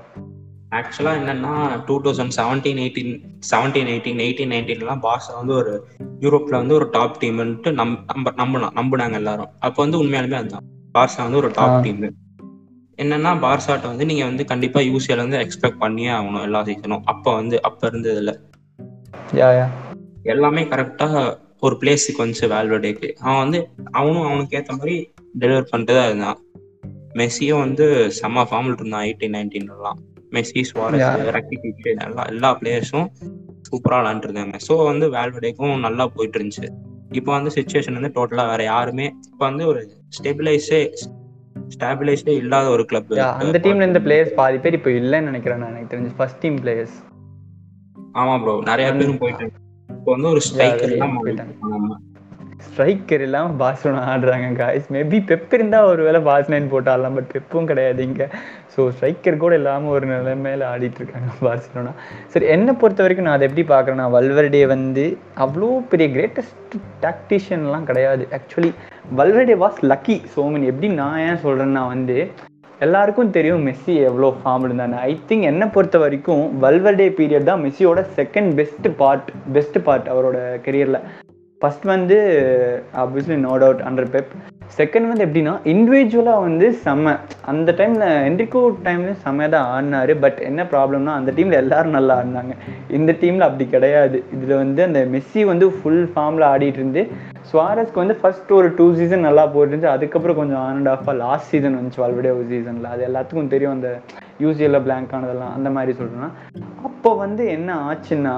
ஆக்சுவலா 0.70 1.12
என்னன்னா 1.20 1.84
two 1.86 2.00
thousand 2.00 2.32
seventeen 2.36 2.78
eighteen 2.78 3.40
seventeen 3.50 3.86
eighteen 3.86 4.18
eighteen 4.18 4.50
நைன்டீன்லாம் 4.50 5.00
boss 5.00 5.34
வந்து 5.34 5.54
ஒரு 5.54 5.86
யூரோப்ல 6.20 6.50
வந்து 6.50 6.74
ஒரு 6.74 6.90
டாப் 6.90 7.16
டீம்ன்ட்டு 7.20 7.72
நம் 7.72 8.04
நம்ப 8.14 8.30
நம்பினோம் 8.30 8.74
நம்பினாங்க 8.74 9.12
எல்லாரும். 9.12 9.48
அப்போ 9.58 9.82
வந்து 9.82 10.04
உண்மையாலுமே 10.04 10.34
அதுதான். 10.34 10.64
பார்சா 10.98 11.16
வந்து 11.16 11.36
ஒரு 11.36 11.50
டாப். 11.54 11.82
டீம் 11.82 12.02
என்னன்னா 12.98 13.32
பார்சாட்ட 13.36 13.86
வந்து 13.86 14.04
நீங்க 14.04 14.24
வந்து 14.24 14.44
கண்டிப்பா 14.44 14.80
யூசிஎல் 14.80 15.16
வந்து 15.16 15.38
எக்ஸ்பெக்ட் 15.38 15.78
பண்ணியே 15.78 16.08
ஆகணும் 16.08 16.42
எல்லா 16.42 16.64
சீசனும் 16.64 17.02
அப்ப 17.04 17.34
வந்து 17.34 17.62
அப்ப 17.62 17.88
இருந்ததுல. 17.88 18.28
யா 18.28 18.32
யா 18.32 18.55
எல்லாமே 20.24 20.62
கரெக்டா 20.64 21.06
ஒரு 21.62 21.74
பிளேஸுக்கு 21.80 22.22
வந்துச்சு 22.22 22.46
வேல்வர்டேக்கு 22.54 23.08
அவன் 23.20 23.40
வந்து 23.44 23.58
அவனும் 23.92 24.26
அவனுக்கு 24.28 24.56
ஏத்த 24.56 24.72
மாதிரி 24.72 24.94
டெலிவர் 25.34 25.70
பண்ணிட்டு 25.70 25.94
தான் 25.94 26.08
இருந்தான். 26.08 26.38
மெஸ்ஸியும் 27.14 27.62
வந்து 27.64 27.84
செம்ம 28.18 28.44
ஃபார்மில் 28.48 28.76
இருந்தான் 28.78 29.04
எயிட்டீன் 29.06 29.34
நைன்டீன்லாம் 29.36 30.00
மெஸ்ஸி 30.32 30.62
சுவாரஸ் 30.70 31.02
Yeah. 31.02 31.30
ரக்கிட்டிச் 31.36 31.86
எல்லா 32.04 32.22
எல்லா 32.24 32.50
பிளேயர்ஸும் 32.60 33.08
சூப்பராக 33.68 34.00
விளாண்டுருந்தாங்க 34.00 34.56
ஸோ 34.66 34.74
வந்து 34.90 35.06
வேல்வடேக்கும் 35.14 35.84
நல்லா 35.86 36.04
போயிட்டு 36.06 36.38
இருந்துச்சு. 36.38 36.66
இப்போ 37.12 37.30
வந்து 37.32 37.50
சுச்சுவேஷன் 37.56 37.98
வந்து 37.98 38.12
டோட்டலாக 38.16 38.50
வேற 38.52 38.62
யாருமே 38.64 39.06
இப்போ 39.26 39.44
வந்து 39.50 39.64
ஒரு 39.66 39.80
ஸ்டெபிலைஸே 40.12 40.80
ஸ்டாபிலைஸ்டே 41.74 42.34
இல்லாத 42.42 42.66
ஒரு 42.68 42.84
கிளப் 42.84 43.12
அந்த 43.42 43.58
டீம்ல 43.64 43.88
இந்த 43.90 44.02
பிளேயர்ஸ் 44.06 44.34
பாதி 44.34 44.58
பேர் 44.58 44.78
இப்போ 44.78 44.90
இல்லைன்னு 45.00 45.30
நினைக்கிறேன் 45.32 45.62
நான். 45.62 45.72
எனக்கு 45.72 45.92
தெரிஞ்சு 45.94 46.12
ஃபர்ஸ்ட் 46.18 46.40
டீம் 46.40 46.58
பிளேயர்ஸ் 46.62 46.96
ஆமா 48.20 48.34
ப்ரோ 48.42 48.52
நிறைய 48.70 48.88
பேரும் 48.92 49.22
போயிட்டு 49.22 49.46
இப்போ 49.88 50.10
வந்து 50.14 50.28
ஒரு 50.28 50.40
ஸ்ட்ரைக்கர் 50.46 50.92
எல்லாம் 50.96 51.16
போயிட்டாங்க. 51.18 51.96
ஸ்ட்ரைக்கர் 52.66 53.22
இல்லாம 53.26 53.48
பார்சலோனா 53.60 54.02
ஆடுறாங்க 54.12 54.46
காய்ஸ் 54.54 54.86
மேபி 54.94 55.18
பெப் 55.30 55.54
இருந்தா 55.54 55.78
ஒருவேளை 55.84 56.20
போட்டு 56.72 56.90
ஆடலாம் 56.92 57.16
பட் 57.18 57.30
பெப்பும் 57.34 57.68
கிடையாது 57.70 58.00
இங்க. 58.02 58.22
ஸோ 58.74 58.86
ஸ்ட்ரைக்கர் 58.94 59.36
கூட 59.36 59.54
இல்லாம 59.54 59.88
ஒரு 59.88 60.06
நிலைமையில 60.06 60.64
ஆடிட்டு 60.72 61.00
இருக்காங்க 61.02 61.30
பார்சலோனா 61.40 61.92
சரி 62.32 62.46
என்னை 62.46 62.74
பொறுத்த 62.74 63.02
வரைக்கும் 63.02 63.28
நான் 63.28 63.36
அதை 63.38 63.46
எப்படி 63.48 63.64
பார்க்குறேன்னா 63.74 64.06
வல்வர்டே 64.16 64.62
வந்து 64.66 65.04
அவ்வளோ 65.36 65.70
பெரிய 65.92 66.08
கிரேட்டஸ்ட் 66.16 66.76
டாக்டிஷியன்லாம் 67.02 67.88
கிடையாது. 67.90 68.26
ஆக்சுவலி 68.38 68.72
வல்வர்டே 69.14 69.56
வாஸ் 69.64 69.80
லக்கி 69.92 70.18
சோமன் 70.36 70.68
எப்படி 70.72 70.88
நான் 71.02 71.18
ஏன் 71.18 71.42
சொல்றேன்னா 71.44 71.84
வந்து 71.94 72.18
எல்லாருக்கும் 72.84 73.34
தெரியும் 73.36 73.62
மெஸ்ஸி 73.66 73.94
எவ்வளோ 74.08 74.28
ஃபார்ம் 74.38 74.64
இருந்தானு 74.66 74.96
ஐ 75.10 75.12
திங்க் 75.28 75.46
என்னை 75.50 75.66
பொறுத்த 75.74 75.98
வரைக்கும் 76.02 76.42
வல்வர்டே 76.64 77.06
பீரியட் 77.18 77.48
தான் 77.50 77.62
மெஸ்ஸியோட 77.64 78.00
second 78.18 78.50
best 78.58 78.88
part 78.98 79.30
best 79.54 79.78
part 79.86 80.10
அவரோட 80.14 80.38
கெரியரில் 80.66 80.98
ஃபர்ஸ்ட் 81.60 81.86
வந்து 81.92 82.16
obviously 83.02 83.36
no 83.46 83.52
doubt 83.62 83.82
under 83.88 84.10
Pep 84.14 84.32
second 84.78 85.08
வந்து 85.10 85.24
எப்படின்னா 85.26 85.54
இண்டிவிஜுவலாக 85.72 86.44
வந்து 86.46 86.66
செம்ம 86.84 87.14
அந்த 87.50 87.72
டைமில் 87.78 88.04
என்ரிகோ 88.28 88.62
டைம்ல 88.86 89.12
செம்மையாக 89.24 89.52
தான் 89.54 89.68
ஆடினாரு. 89.74 90.14
பட் 90.24 90.38
என்ன 90.48 90.62
ப்ராப்ளம்னா 90.72 91.12
அந்த 91.18 91.32
டீமில் 91.36 91.60
எல்லாரும் 91.62 91.96
நல்லா 91.98 92.14
ஆடினாங்க. 92.20 92.54
இந்த 92.98 93.12
டீமில் 93.22 93.46
அப்படி 93.48 93.66
கிடையாது. 93.74 94.18
இதில் 94.34 94.60
வந்து 94.62 94.82
அந்த 94.88 95.02
மெஸ்ஸி 95.14 95.44
வந்து 95.52 95.68
ஃபுல் 95.78 96.04
ஃபார்மில் 96.14 96.46
ஆடிட்டு 96.52 96.80
இருந்து 96.82 97.04
சுவாரஸ்க்கு 97.50 98.02
வந்து 98.02 98.16
ஃபர்ஸ்ட் 98.20 98.50
ஒரு 98.58 98.68
டூ 98.78 98.86
சீசன் 98.98 99.26
நல்லா 99.28 99.44
போயிட்டு 99.54 99.72
இருந்துச்சு 99.72 99.94
அதுக்கப்புறம் 99.96 100.38
கொஞ்சம் 100.38 100.60
ஆன் 100.66 100.78
அண்ட் 100.78 100.90
ஆஃபாக 100.94 101.14
லாஸ்ட் 101.24 101.50
சீசன் 101.52 101.76
வந்துச்சு 101.78 102.02
ஆல்ரெடி 102.06 102.30
ஒரு 102.36 102.46
சீசனில் 102.52 102.92
அது 102.94 103.02
எல்லாத்துக்கும் 103.08 103.52
தெரியும் 103.54 103.74
அந்த 103.76 103.90
யூசிஎல்ல 104.44 104.78
பிளாங்க் 104.86 105.14
ஆனதெல்லாம். 105.18 105.54
அந்த 105.56 105.70
மாதிரி 105.76 105.92
சொல்கிறேன்னா 106.00 106.30
அப்போ 106.88 107.10
வந்து 107.24 107.44
என்ன 107.56 107.70
ஆச்சுன்னா 107.90 108.36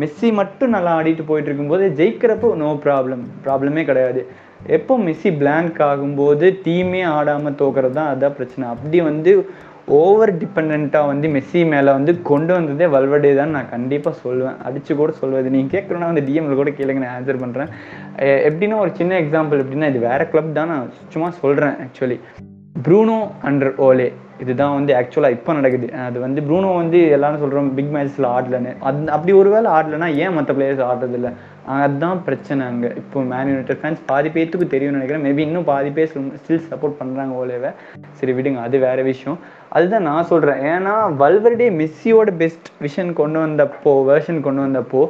மெஸ்ஸி 0.00 0.28
மட்டும் 0.40 0.74
நல்லா 0.76 0.94
ஆடிட்டு 0.98 1.24
போயிட்டு 1.28 1.48
இருக்கும்போது 1.50 1.84
ஜெயிக்கிறப்போ 2.00 2.48
நோ 2.62 2.70
ப்ராப்ளம் 2.86 3.22
ப்ராப்ளமே 3.44 3.84
கிடையாது. 3.90 4.22
எப்போ 4.76 4.94
மெஸ்ஸி 5.06 5.30
பிளாங்க் 5.42 5.78
ஆகும்போது 5.90 6.46
டீமே 6.66 7.02
ஆடாமல் 7.16 7.58
தோக்குறது 7.62 7.96
தான் 8.00 8.10
அதான் 8.14 8.36
பிரச்சனை. 8.38 8.64
அப்படி 8.74 9.00
வந்து 9.10 9.32
ஓவர் 9.88 10.32
டிபெண்ட்டாக 10.40 11.10
வந்து 11.10 11.26
மெஸ்ஸி 11.34 11.60
மேலே 11.72 11.90
வந்து 11.96 12.12
கொண்டு 12.30 12.52
வந்ததே 12.56 12.86
வல்வடே 12.94 13.30
தான் 13.38 13.54
நான் 13.56 13.70
கண்டிப்பாக 13.74 14.20
சொல்லுவேன் 14.24 14.58
அடிச்சு 14.66 14.92
கூட 15.00 15.12
சொல்வது. 15.20 15.52
நீங்கள் 15.54 15.74
கேட்குறோன்னா 15.74 16.10
வந்து 16.10 16.26
டிஎம்ல 16.28 16.56
கூட 16.60 16.70
கேளுங்க 16.78 17.02
நான் 17.04 17.16
ஆன்சர் 17.18 17.42
பண்ணுறேன் 17.44 17.72
எப்படின்னா 18.48 18.78
ஒரு 18.84 18.92
சின்ன 19.00 19.18
எக்ஸாம்பிள் 19.22 19.62
எப்படின்னா 19.64 19.90
இது 19.92 20.06
வேற 20.10 20.22
கிளப் 20.32 20.56
தான் 20.60 20.72
நான் 20.74 20.92
சும்மா 21.14 21.30
சொல்கிறேன் 21.42 21.76
ஆக்சுவலி 21.86 22.18
ப்ரூனோ 22.86 23.18
அண்டர் 23.48 23.76
ஓலே 23.88 24.08
இதுதான் 24.42 24.74
வந்து 24.76 24.92
ஆக்சுவலாக 25.00 25.36
இப்போ 25.36 25.50
நடக்குது. 25.58 25.86
அது 26.06 26.18
வந்து 26.24 26.40
ப்ரூனோ 26.46 26.70
வந்து 26.80 26.98
எல்லாரும் 27.16 27.42
சொல்கிறோம் 27.42 27.68
பிக் 27.76 27.92
மேட்ச்சில் 27.94 28.26
ஆடலன்னு. 28.36 28.72
அது 28.88 29.10
அப்படி 29.14 29.32
ஒரு 29.42 29.50
வேளை 29.54 29.68
ஆடலைன்னா 29.76 30.08
ஏன் 30.24 30.34
மற்ற 30.38 30.54
பிளேயர்ஸ் 30.56 30.82
ஆடுறதில்ல 30.88 31.30
அதுதான் 31.76 32.18
பிரச்சனை 32.26 32.62
அங்கே. 32.70 32.90
இப்போ 33.00 33.22
மேன் 33.30 33.48
யுனைடெட் 33.52 33.80
ஃபேன்ஸ் 33.82 34.02
பாதி 34.10 34.28
பேத்துக்கு 34.34 34.66
தெரியும்னு 34.74 34.98
நினைக்கிறேன். 34.98 35.24
மேபி 35.26 35.42
இன்னும் 35.46 35.68
பாதி 35.70 35.90
பேர் 35.96 36.10
ஸ்டில் 36.42 36.66
சப்போர்ட் 36.72 36.98
பண்ணுறாங்க 37.00 37.32
ஓலேவை 37.42 37.70
சரி 38.18 38.34
விடுங்க. 38.38 38.60
அது 38.66 38.78
வேறு 38.86 39.04
விஷயம். 39.12 39.38
அதுதான் 39.70 40.06
நான் 40.08 40.28
சொல்கிறேன் 40.30 40.60
ஏன்னா 40.72 40.94
வல்வர்டே 41.22 41.68
மெஸ்ஸியோட 41.80 42.30
பெஸ்ட் 42.40 42.68
விஷன் 42.84 43.12
கொண்டு 43.20 43.38
வந்தப்போ 43.44 43.92
வேர்ஷன் 44.08 44.40
கொண்டு 44.46 44.60
வந்தப்போ 44.66 45.00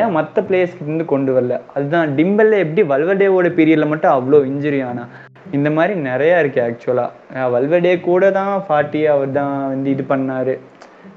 ஏன் 0.00 0.14
மற்ற 0.16 0.44
பிளேயர்ஸ்க்கு 0.48 0.86
இருந்து 0.86 1.04
கொண்டு 1.12 1.32
வரல? 1.36 1.56
அதுதான் 1.76 2.14
டிம்பல்ல 2.18 2.58
எப்படி 2.64 2.82
வல்வர்டேவோட 2.92 3.50
பீரியடில் 3.58 3.92
மட்டும் 3.92 4.14
அவ்வளோ 4.16 4.40
இன்ஜுரி 4.52 4.80
ஆனால் 4.88 5.10
இந்த 5.58 5.70
மாதிரி 5.76 5.94
நிறையா 6.10 6.36
இருக்கு 6.42 6.60
ஆக்சுவலாக 6.66 7.48
வல்வர்டே 7.54 7.94
கூட 8.00 8.30
தான் 8.38 8.52
ஃபார்ட்டி 8.66 9.02
அவர் 9.14 9.32
தான் 9.40 9.54
வந்து 9.72 9.90
இது 9.94 10.04
பண்ணாரு. 10.12 10.54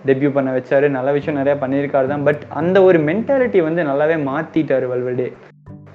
டெபியூ 0.08 0.30
பண்ண 0.34 0.50
வச்சாரு. 0.56 0.88
நல்ல 0.96 1.12
விஷயம் 1.18 1.40
நிறையா 1.42 1.58
பண்ணியிருக்காரு 1.62 2.08
தான். 2.14 2.26
பட் 2.28 2.42
அந்த 2.62 2.78
ஒரு 2.88 2.98
மென்டாலிட்டி 3.10 3.62
வந்து 3.68 3.84
நல்லாவே 3.90 4.18
மாற்றிட்டார் 4.30 4.88
வல்வர்டே 4.94 5.28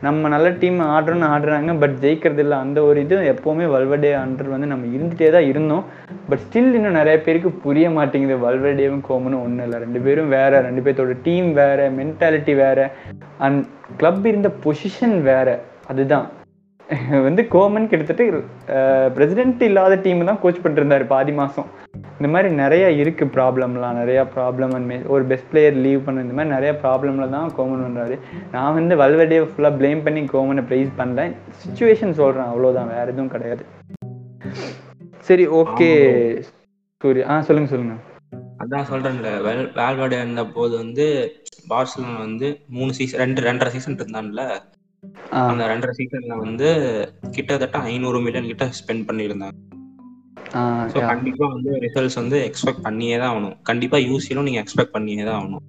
நம்ம 0.04 0.28
நல்ல 0.34 0.48
டீம் 0.60 0.78
ஆடுறோன்னு 0.80 1.26
ஆடுறாங்க 1.34 1.72
பட் 1.80 1.96
ஜெயிக்கிறது 2.00 2.42
இல்லை 2.44 2.56
அந்த 2.64 2.78
ஒரு 2.88 2.98
இது 3.04 3.16
எப்போவுமே 3.32 3.66
வல்வடே 3.74 4.10
அண்டர் 4.22 4.52
வந்து 4.52 4.68
நம்ம 4.72 4.86
இருந்துகிட்டே 4.96 5.28
தான் 5.34 5.48
இருந்தோம். 5.50 5.84
பட் 6.28 6.42
ஸ்டில் 6.44 6.70
இன்னும் 6.78 6.98
நிறைய 7.00 7.16
பேருக்கு 7.26 7.50
புரிய 7.64 7.90
மாட்டேங்குது 7.90 8.36
வல்வடேவும் 8.46 9.04
கோமனும் 9.08 9.42
ஒன்றும் 9.46 9.64
இல்லை 9.66 9.78
ரெண்டு 9.84 10.00
பேரும் 10.00 10.32
வேற 10.36 10.60
ரெண்டு 10.68 10.84
பேர்த்தோட 10.84 11.16
டீம் 11.22 11.52
வேற 11.52 11.90
மென்டாலிட்டி 11.98 12.54
வேற. 12.64 12.78
அண்ட் 13.46 13.62
கிளப் 13.96 14.26
இருந்த 14.26 14.50
பொசிஷன் 14.66 15.16
வேற. 15.30 15.48
அதுதான். 15.86 16.28
வந்து 17.26 17.42
கோமன் 17.54 17.90
கிட்டத்தட்ட 17.90 18.38
பிரசிடென்ட் 19.16 19.62
இல்லாத 19.62 19.94
டீம் 20.04 20.28
தான் 20.30 20.40
கோச் 20.42 20.62
பண்ணிட்டு 20.62 20.82
இருந்தாரு 20.82 21.06
பாதி 21.12 21.32
மாசம். 21.32 21.68
இந்த 22.20 22.28
மாதிரி 22.32 22.48
நிறைய 22.62 22.86
இருக்கு 23.02 23.24
ப்ராப்ளம்லாம் 23.34 23.98
நிறைய 23.98 24.20
ப்ராப்ளம் 24.34 24.72
ஒரு 25.12 25.22
பெஸ்ட் 25.30 25.48
பிளேயர் 25.52 25.76
லீவ் 25.84 26.02
பண்ண 26.06 26.24
இந்த 26.24 26.34
மாதிரி 26.38 26.52
நிறைய 26.54 26.72
ப்ராப்ளம்ல 26.82 27.26
தான் 27.34 27.54
கோமன் 27.58 27.84
பண்றாரு 27.84 28.16
நான் 28.54 28.76
வந்து 28.78 28.94
வல்வடே 29.02 29.38
ஃபுல்லாக 29.52 29.78
ப்ளேம் 29.78 30.02
பண்ணி 30.06 30.22
கோமனை 30.32 30.64
ப்ரைஸ் 30.70 30.90
பண்ணல. 30.98 31.24
சுச்சுவேஷன் 31.62 32.12
சொல்றேன் 32.20 32.50
அவ்வளோதான் 32.50 32.92
வேற 32.94 33.06
எதுவும் 33.14 33.32
கிடையாது. 33.34 33.62
சரி 35.28 35.46
ஓகே 35.60 35.88
சூரிய 37.02 37.24
ஆ 37.32 37.40
சொல்லுங்க 37.48 37.70
சொல்லுங்க. 37.74 37.96
அதான் 38.64 38.88
சொல்றேன்ல 38.92 39.32
வேல் 39.48 39.64
வேல்வாடே 39.80 40.20
இருந்த 40.22 40.44
போது 40.58 40.74
வந்து 40.82 41.08
பார்சலோனா 41.72 42.20
வந்து 42.26 42.48
மூணு 42.76 42.92
சீசன் 43.00 43.22
ரெண்டு 43.24 43.48
ரெண்டரை 43.50 43.72
சீசன் 43.76 44.00
இருந்தான்ல. 44.00 44.42
அந்த 45.50 45.64
ரெண்டரை 45.74 45.96
சீசன்ல 46.00 46.42
வந்து 46.46 46.68
கிட்டத்தட்ட 47.36 47.86
ஐநூறு 47.94 48.20
மில்லியன் 48.26 48.52
கிட்ட 48.52 48.66
ஸ்பெண்ட் 48.80 49.08
பண்ணியிருந்தாங்க. 49.10 49.58
ஸோ 50.92 50.98
கண்டிப்பா 51.10 51.44
வந்து 51.54 51.72
ரிசல்ட்ஸ் 51.84 52.18
வந்து 52.20 52.36
எக்ஸ்பெக்ட் 52.48 52.84
பண்ணியே 52.86 53.16
தான் 53.22 53.30
ஆகணும். 53.32 53.56
கண்டிப்பா 53.70 53.98
யூசிலும் 54.08 54.46
நீங்க 54.48 54.60
எக்ஸ்பெக்ட் 54.62 54.94
பண்ணியே 54.96 55.24
தான் 55.28 55.38
ஆகணும். 55.40 55.64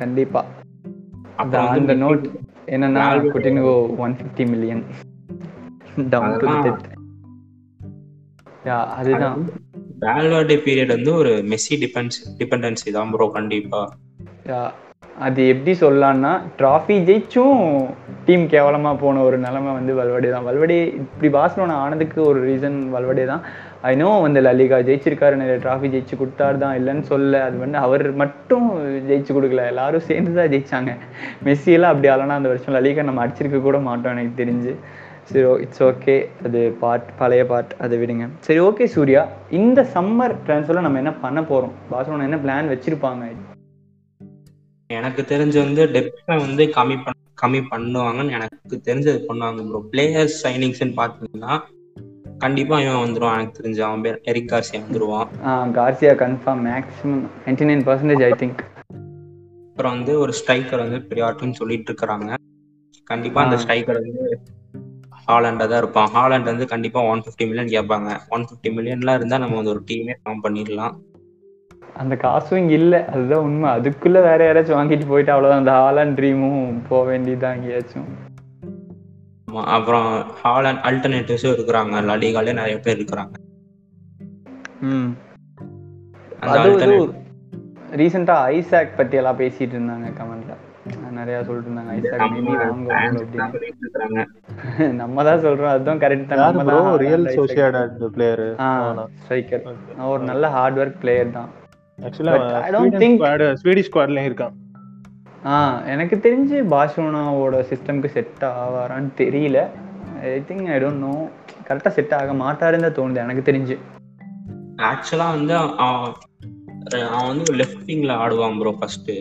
கண்டிப்பா. 0.00 0.42
அப்புறம் 1.42 1.70
அந்த 1.76 1.94
நோட் 2.04 2.24
என்னன்னா 2.74 3.04
Coutinho 3.32 3.74
one 4.04 4.14
fifty 4.18 4.44
million 4.52 4.84
down 6.12 6.38
to 6.42 6.46
அதுதான். 8.98 9.40
வேல்வாடே 10.04 10.56
பீரியட் 10.64 10.94
வந்து 10.96 11.10
ஒரு 11.20 11.32
மெஸ்ஸி 11.50 11.74
டிபென்ஸ் 11.82 12.16
டிபெண்டன்சி 12.38 12.88
தான் 12.96 13.10
ப்ரோ 13.14 13.26
கண்டிப்பா. 13.36 13.82
யா 14.50 14.62
அது 15.26 15.40
எப்படி 15.52 15.72
சொல்லலாம்னா 15.82 16.30
ட்ராஃபி 16.60 16.96
ஜெயிச்சும் 17.08 17.60
டீம் 18.26 18.46
கேவலமா 18.54 18.92
போன 19.02 19.22
ஒரு 19.28 19.36
நிலைமை 19.44 19.70
வந்து 19.78 19.92
வல்வடே 19.98 20.30
தான். 20.34 20.46
வல்வடே 20.48 20.78
இப்படி 21.02 21.28
பார்சலோனா 21.36 21.76
ஆனதுக்கு 21.84 22.18
ஒரு 22.30 22.40
ரீசன் 22.48 22.78
வல்வடே 22.94 23.24
தான். 23.32 23.44
ஐ 23.88 23.92
நோ 24.00 24.08
வந்து 24.24 24.40
லலிகா 24.44 24.76
ஜெயிச்சிருக்காரு 24.88 25.34
நிறைய 25.40 25.56
ட்ராஃபி 25.64 25.88
ஜெயிச்சு 25.94 26.14
கொடுத்தாரு 26.20 26.56
தான் 26.62 26.76
இல்லைன்னு 26.78 27.04
சொல்ல 27.10 27.40
அது 27.46 27.56
வந்து 27.62 27.78
அவர் 27.86 28.04
மட்டும் 28.20 28.66
ஜெயிச்சு 29.08 29.32
கொடுக்கல. 29.36 29.64
எல்லாரும் 29.72 30.06
சேர்ந்து 30.10 30.32
தான் 30.38 30.50
ஜெயிச்சாங்க 30.52 30.92
மெஸ்ஸியெல்லாம் 31.46 31.92
அப்படி 31.94 32.10
ஆலனா 32.12 32.38
அந்த 32.40 32.50
வருஷம் 32.52 32.76
லலிகா 32.76 33.04
நம்ம 33.08 33.22
அடிச்சிருக்க 33.24 33.60
கூட 33.66 33.80
மாட்டோம் 33.88 34.14
எனக்கு 34.16 34.40
தெரிஞ்சு. 34.42 34.74
சரி 35.28 35.44
oh, 35.50 35.56
இட்ஸ் 35.64 35.82
ஓகே 35.88 36.14
அது 36.46 36.60
பார்ட் 36.80 37.06
பழைய 37.20 37.42
பார்ட் 37.50 37.70
அதை 37.84 37.98
விடுங்க. 38.00 38.24
சரி 38.46 38.60
ஓகே 38.68 38.86
சூர்யா. 38.94 39.22
இந்த 39.60 39.82
சம்மர் 39.94 40.34
ட்ரான்ஸ்ஃபரில் 40.46 40.86
நம்ம 40.86 41.00
என்ன 41.02 41.12
பண்ண 41.24 41.42
போறோம்? 41.50 41.74
பார்சலோனா 41.92 42.28
என்ன 42.30 42.40
பிளான் 42.44 42.72
வச்சிருப்பாங்க? 42.74 43.24
எனக்கு 44.90 45.22
தெரிஞ்சு 45.32 45.58
வந்து 45.66 45.84
டெப்த்தை 45.94 46.36
வந்து 46.46 46.64
கம்மி 46.78 46.96
பண்ண 47.04 47.18
கம்மி 47.42 47.60
பண்ணுவாங்கன்னு 47.70 48.34
எனக்கு 48.38 48.76
தெரிஞ்சது 48.88 49.20
பண்ணுவாங்க 49.28 49.62
ப்ரோ 49.70 49.80
பிளேயர்ஸ் 49.92 50.36
சைனிங்ஸ்ன்னு 50.44 50.98
பார்த்தீங்கன்னா 51.00 51.54
கண்டிப்பா 52.44 52.80
இவன் 52.80 52.94
வந்துருவான் 52.94 53.34
எனக்கு 53.34 53.62
தெரிஞ்சு. 53.62 53.80
அவன் 53.80 54.00
பேர் 54.00 54.20
எரிக் 54.22 54.50
கார்சியா 54.50 54.74
வந்துருவான். 54.74 55.26
Garcia 55.48 56.14
confirm 56.14 56.64
maximum 56.66 57.22
ninety 57.46 57.64
nine 57.66 57.86
percentage 57.86 58.24
I 58.24 58.30
think 58.30 58.58
அப்புறம் 59.68 59.92
வந்து 59.92 60.18
ஒரு 60.18 60.32
ஸ்ட்ரைக்கர் 60.40 60.76
வந்து 60.76 60.98
பிரியாட்டுன்னு 61.08 61.50
சொல்லிட்டு 61.50 61.92
இருக்கிறாங்க. 61.92 62.34
கண்டிப்பா 63.04 63.42
அந்த. 63.42 63.56
ஸ்ட்ரைக்கர் 63.56 63.92
வந்து 63.92 64.40
ஹாலண்டா 65.28 65.68
தான் 65.68 65.78
இருப்பான். 65.78 66.10
ஹாலண்ட் 66.14 66.42
வந்து 66.42 66.66
கண்டிப்பா 66.66 67.02
ஒன் 67.02 67.20
ஃபிஃப்டி 67.20 67.46
மில்லியன் 67.46 67.72
கேட்பாங்க. 67.74 68.16
ஒன் 68.28 68.42
ஃபிஃப்டி 68.42 68.70
மில்லியன்லாம் 68.70 69.14
இருந்தா 69.14 69.38
நம்ம 69.38 69.54
வந்து 69.54 69.70
ஒரு 69.70 69.84
டீமே 69.90 70.14
ஃபார்ம் 70.24 70.44
பண்ணிடலாம். 70.44 70.94
அந்த 71.96 72.16
காசும் 72.16 72.58
இங்க 72.58 72.72
இல்ல. 72.72 73.04
அதுதான் 73.06 73.42
உண்மை. 73.42 73.70
அதுக்குள்ள 73.70 74.20
வேற 74.28 74.52
யாராச்சும் 74.52 74.80
வாங்கிட்டு 74.80 75.08
போயிட்டு 75.08 75.32
அவ்வளவுதான். 75.32 75.58
அந்த 75.58 75.72
ஹாலண்ட் 75.72 76.24
ட்ரீமும் 76.24 76.80
போக 76.88 77.08
வேண்டியதுதான் 77.08 77.56
எங்கேயாச்சும். 77.56 78.23
அப்புறம் 79.62 80.26
ஹாலண்ட் 80.44 80.88
அல்டர்னேட்டிவ்ஸும் 80.88 81.42
இருக்கிறாங்க. 81.42 82.10
லலிகாலே 82.10 82.52
நிறைய 82.52 82.78
பேர் 82.78 82.98
இருக்கிறாங்க. 82.98 83.32
ரீசெண்டா 87.90 88.30
ஐசாக் 88.30 88.96
பத்தி 88.96 89.16
எல்லாம் 89.16 89.38
பேசிட்டு 89.38 89.58
இருந்தாங்க 89.58 90.12
கமெண்ட்ல 90.20 90.54
நிறைய 91.10 91.44
சொல்லிட்டு 91.44 91.70
இருந்தாங்க. 91.70 91.94
ஐசாக் 91.94 92.16
மேபி 92.16 92.56
வாங்குவாங்க 92.56 94.92
நம்ம 94.92 95.24
தான் 95.24 95.38
சொல்றோம். 95.38 95.64
அதுதான் 95.64 95.98
கரெக்ட் 95.98 96.26
தான். 96.26 96.54
நம்ம 96.54 96.72
தான் 96.72 96.96
Real 96.96 97.24
Isak. 97.24 97.28
Sociedad 97.28 98.06
player 98.06 98.60
ah 98.60 99.06
striker 99.28 100.08
ஒரு 100.08 100.24
நல்ல 100.24 100.50
ஹார்ட் 100.50 100.78
ஒர்க் 100.78 101.00
பிளேயர் 101.00 101.30
தான். 101.30 101.48
ஆக்சுவலா 102.02 102.18
don't 102.18 103.02
think- 103.02 103.18
ஸ்குவாட் 103.18 103.54
ஸ்வீடிஷ் 103.62 103.88
ஸ்குவாட்லயும் 103.92 104.30
இருக்கான். 104.30 104.52
ஆ 105.46 105.54
எனக்கு 105.86 106.16
தெரிஞ்சு 106.16 106.58
பார்சலோனாவோட 106.74 107.56
சிஸ்டம்க்கு 107.70 108.06
செட் 108.06 108.42
ஆவாரான்னு 108.42 109.10
தெரியல. 109.16 109.58
I 110.22 110.30
think 110.48 110.68
I 110.74 110.76
don't 110.82 111.02
know 111.06 111.28
கரெக்டாக 111.68 111.88
செட் 111.88 112.14
ஆக 112.14 112.32
மாட்டாருன்னு 112.32 112.86
தான் 112.86 112.96
தோணுது 112.98 113.16
எனக்கு 113.16 113.52
தெரிஞ்சு. 113.52 113.76
ஆக்சுவலா 114.82 115.26
வந்து 115.34 115.56
அவன் 115.56 116.12
அவன் 117.10 117.26
வந்து 117.26 117.52
லெஃப்ட் 117.52 117.84
விங்ல 117.86 118.12
ஆடுவான் 118.12 118.58
ப்ரோ 118.58 118.70
ஃபர்ஸ்ட் 118.70 119.12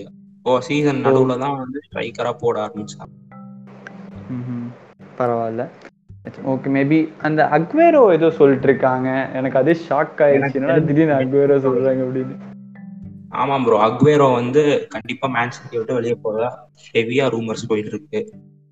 ஓ 0.44 0.60
சீசன் 0.60 1.04
நடுவுல 1.06 1.38
தான் 1.40 1.58
வந்து 1.58 1.82
ஸ்ட்ரைக்கரா 1.88 2.34
போட 2.40 2.56
ஆரம்பிச்சான். 2.66 3.12
பரவாயில்ல. 5.20 5.68
ஓகே 6.46 6.70
மேபி 6.78 7.10
அந்த 7.22 7.50
அக்வேரோ 7.52 8.12
ஏதோ 8.12 8.30
சொல்லிட்டு 8.30 8.64
இருக்காங்க. 8.64 9.30
எனக்கு 9.34 9.58
அதே 9.58 9.78
ஷாக் 9.90 10.24
ஆயிடுச்சு. 10.26 10.54
என்னடா 10.54 10.78
திடீர்னு 10.78 11.14
அக்வேரோ 11.14 11.58
சொல்றாங்க 11.68 12.04
அப்படின்னு. 12.08 12.36
ஆமாம் 13.34 13.64
ப்ரோ 13.66 13.78
அக்வேரோ 13.86 14.28
வந்து 14.34 14.62
கண்டிப்பா 14.88 15.28
மேன் 15.28 15.54
சிட்டி 15.56 15.76
விட்டு 15.78 15.94
வெளியே 15.94 16.16
போதா 16.26 16.48
ஹெவியா 16.96 17.26
ரூமர்ஸ் 17.36 17.70
போயிட்டு 17.70 17.92
இருக்கு 17.94 18.20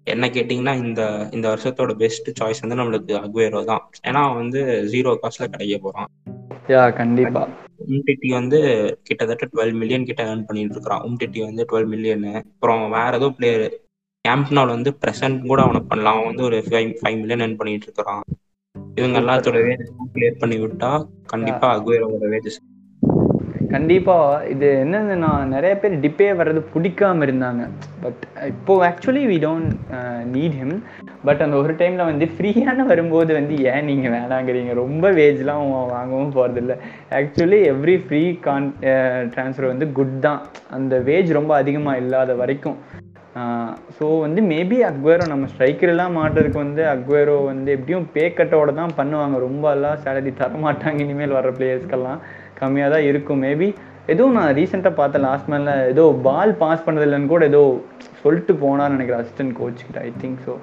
என்ன 0.07 0.27
கேட்டிங்கன்னா 0.27 0.73
இந்த 0.85 1.01
இந்த 1.31 1.45
வருஷத்தோட 1.53 1.91
பெஸ்ட் 1.93 2.29
சாய்ஸ் 2.39 2.61
வந்து 2.63 2.77
நம்மளுக்கு 2.79 3.13
அக்வேரோ 3.23 3.59
தான். 3.63 3.83
ஏன்னா 4.09 4.21
வந்து 4.35 4.59
ஜீரோ 4.93 5.11
காஸ்ட்ல 5.23 5.47
கிடைக்க 5.47 5.77
போறான். 5.77 6.09
யா 6.67 6.83
கண்டிப்பா. 6.99 7.43
உம்டிட்டி 7.91 8.29
வந்து 8.29 8.59
கிட்டத்தட்ட 9.03 9.45
டுவெல் 9.53 9.75
மில்லியன் 9.81 10.07
கிட்ட 10.09 10.23
ஏர்ன் 10.23 10.47
பண்ணிட்டு 10.47 10.75
இருக்கான் 10.77 11.03
உம்டிட்டி 11.07 11.39
வந்து 11.45 11.63
டுவெல் 11.69 11.89
மில்லியன் 11.93 12.25
அப்புறம் 12.41 12.83
வேற 12.89 13.11
ஏதோ 13.15 13.29
பிளேயர் 13.37 13.65
கேம்ப்னால் 14.25 14.73
வந்து 14.75 14.89
ப்ரெசென்ட் 15.03 15.47
கூட 15.51 15.61
அவனை 15.61 15.81
பண்ணலாம். 15.91 16.17
அவன் 16.17 16.29
வந்து 16.31 16.43
ஒரு 16.49 16.57
ஃபைவ் 16.67 16.91
ஃபைவ் 17.01 17.17
மில்லியன் 17.21 17.43
ஏர்ன் 17.45 17.59
பண்ணிட்டு 17.61 17.87
இருக்கிறான். 17.89 18.23
இவங்க 18.99 19.17
எல்லாத்தோட 19.19 19.57
வேஜஸ் 19.67 19.95
கிளியர் 20.15 20.41
பண்ணி 20.41 20.57
விட்டா 20.63 20.91
கண்டிப்பா 21.25 21.69
அக்வேரோட 21.75 22.27
வேஜஸ் 22.33 22.59
கண்டிப்பா. 23.73 24.15
இது 24.53 24.67
என்னன்னு 24.83 25.15
நான் 25.23 25.51
நிறைய 25.55 25.73
பேர் 25.81 25.93
டிப்பே 26.03 26.29
வர்றது 26.39 26.61
பிடிக்காம 26.73 27.25
இருந்தாங்க. 27.27 27.63
பட் 28.03 28.21
இப்போ 28.51 28.73
actually 28.87 29.23
we 29.31 29.37
don't 29.45 29.71
need 30.35 30.57
him 30.61 30.75
but 31.27 31.43
அந்த 31.45 31.55
ஒரு 31.63 31.73
டைம்ல 31.81 32.05
வந்து 32.09 32.25
ஃப்ரீயான 32.33 32.85
வரும்போது 32.91 33.31
வந்து 33.39 33.55
ஏன் 33.71 33.87
நீங்க 33.91 34.07
வேணாங்கிறீங்க? 34.15 34.73
ரொம்ப 34.83 35.11
வேஜ்லாம் 35.19 35.63
வாங்கவும் 35.95 36.35
போறதில்ல. 36.37 36.75
ஆக்சுவலி 37.19 37.59
எவ்ரி 37.73 37.95
ஃப்ரீ 38.07 38.23
கான் 38.47 38.67
ட்ரான்ஸ்ஃபர் 39.35 39.71
வந்து 39.73 39.87
குட் 39.99 40.17
தான். 40.27 40.41
அந்த 40.77 40.95
வேஜ் 41.09 41.31
ரொம்ப 41.39 41.53
அதிகமா 41.61 41.93
இல்லாத 42.03 42.33
வரைக்கும். 42.43 42.77
Uh, 43.39 43.67
ஸோ 43.97 44.05
வந்து 44.23 44.39
மேபி 44.49 44.77
அக்வேரோ 44.87 45.25
நம்ம 45.31 45.45
ஸ்ட்ரைக்கர்லாம் 45.51 46.17
மாட்டுறதுக்கு 46.17 46.59
வந்து 46.63 46.81
அக்வேரோ 46.93 47.35
வந்து 47.51 47.69
எப்படியும் 47.75 48.07
பே 48.15 48.23
கட்டோட 48.37 48.71
தான் 48.79 48.95
பண்ணுவாங்க. 48.97 49.35
ரொம்ப 49.45 49.65
எல்லாம் 49.75 50.01
சேலரி 50.05 50.31
தர 50.39 50.57
மாட்டாங்க 50.65 50.99
இனிமேல் 51.05 51.35
வர்ற 51.37 51.51
பிளேயர்ஸ்க்கெல்லாம் 51.57 52.19
கம்மியாக 52.61 52.93
தான் 52.93 53.07
இருக்கும் 53.09 53.43
மேபி 53.45 53.69
ஏதோ 54.07 54.23
நான் 54.35 54.55
ரீசெண்டாக 54.57 54.93
பார்த்தேன் 54.95 55.25
லாஸ்ட் 55.25 55.49
மேல 55.49 55.73
ஏதோ 55.91 56.03
பால் 56.23 56.53
பாஸ் 56.61 56.85
பண்ணது 56.85 57.05
இல்லைன்னு 57.07 57.31
கூட 57.33 57.43
ஏதோ 57.45 57.61
சொல்லிட்டு 58.21 58.53
போனான்னு 58.61 58.95
நினைக்கிறேன் 58.95 59.21
அசிஸ்டன்ட் 59.21 59.55
கோச் 59.59 59.85
கிட்ட 59.85 59.99
ஐ 60.01 60.11
திங்க் 60.21 60.41
ஸோ 60.45 60.53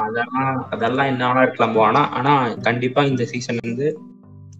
அதெல்லாம் 0.00 0.58
அதெல்லாம் 0.74 1.10
என்ன 1.12 1.22
வேணா 1.28 1.44
இருக்கலாம் 1.46 1.74
bro. 1.74 1.84
ஆனா 1.88 2.02
ஆனா 2.18 2.32
கண்டிப்பா 2.62 3.02
இந்த 3.10 3.24
சீசன் 3.32 3.64
வந்து 3.64 3.88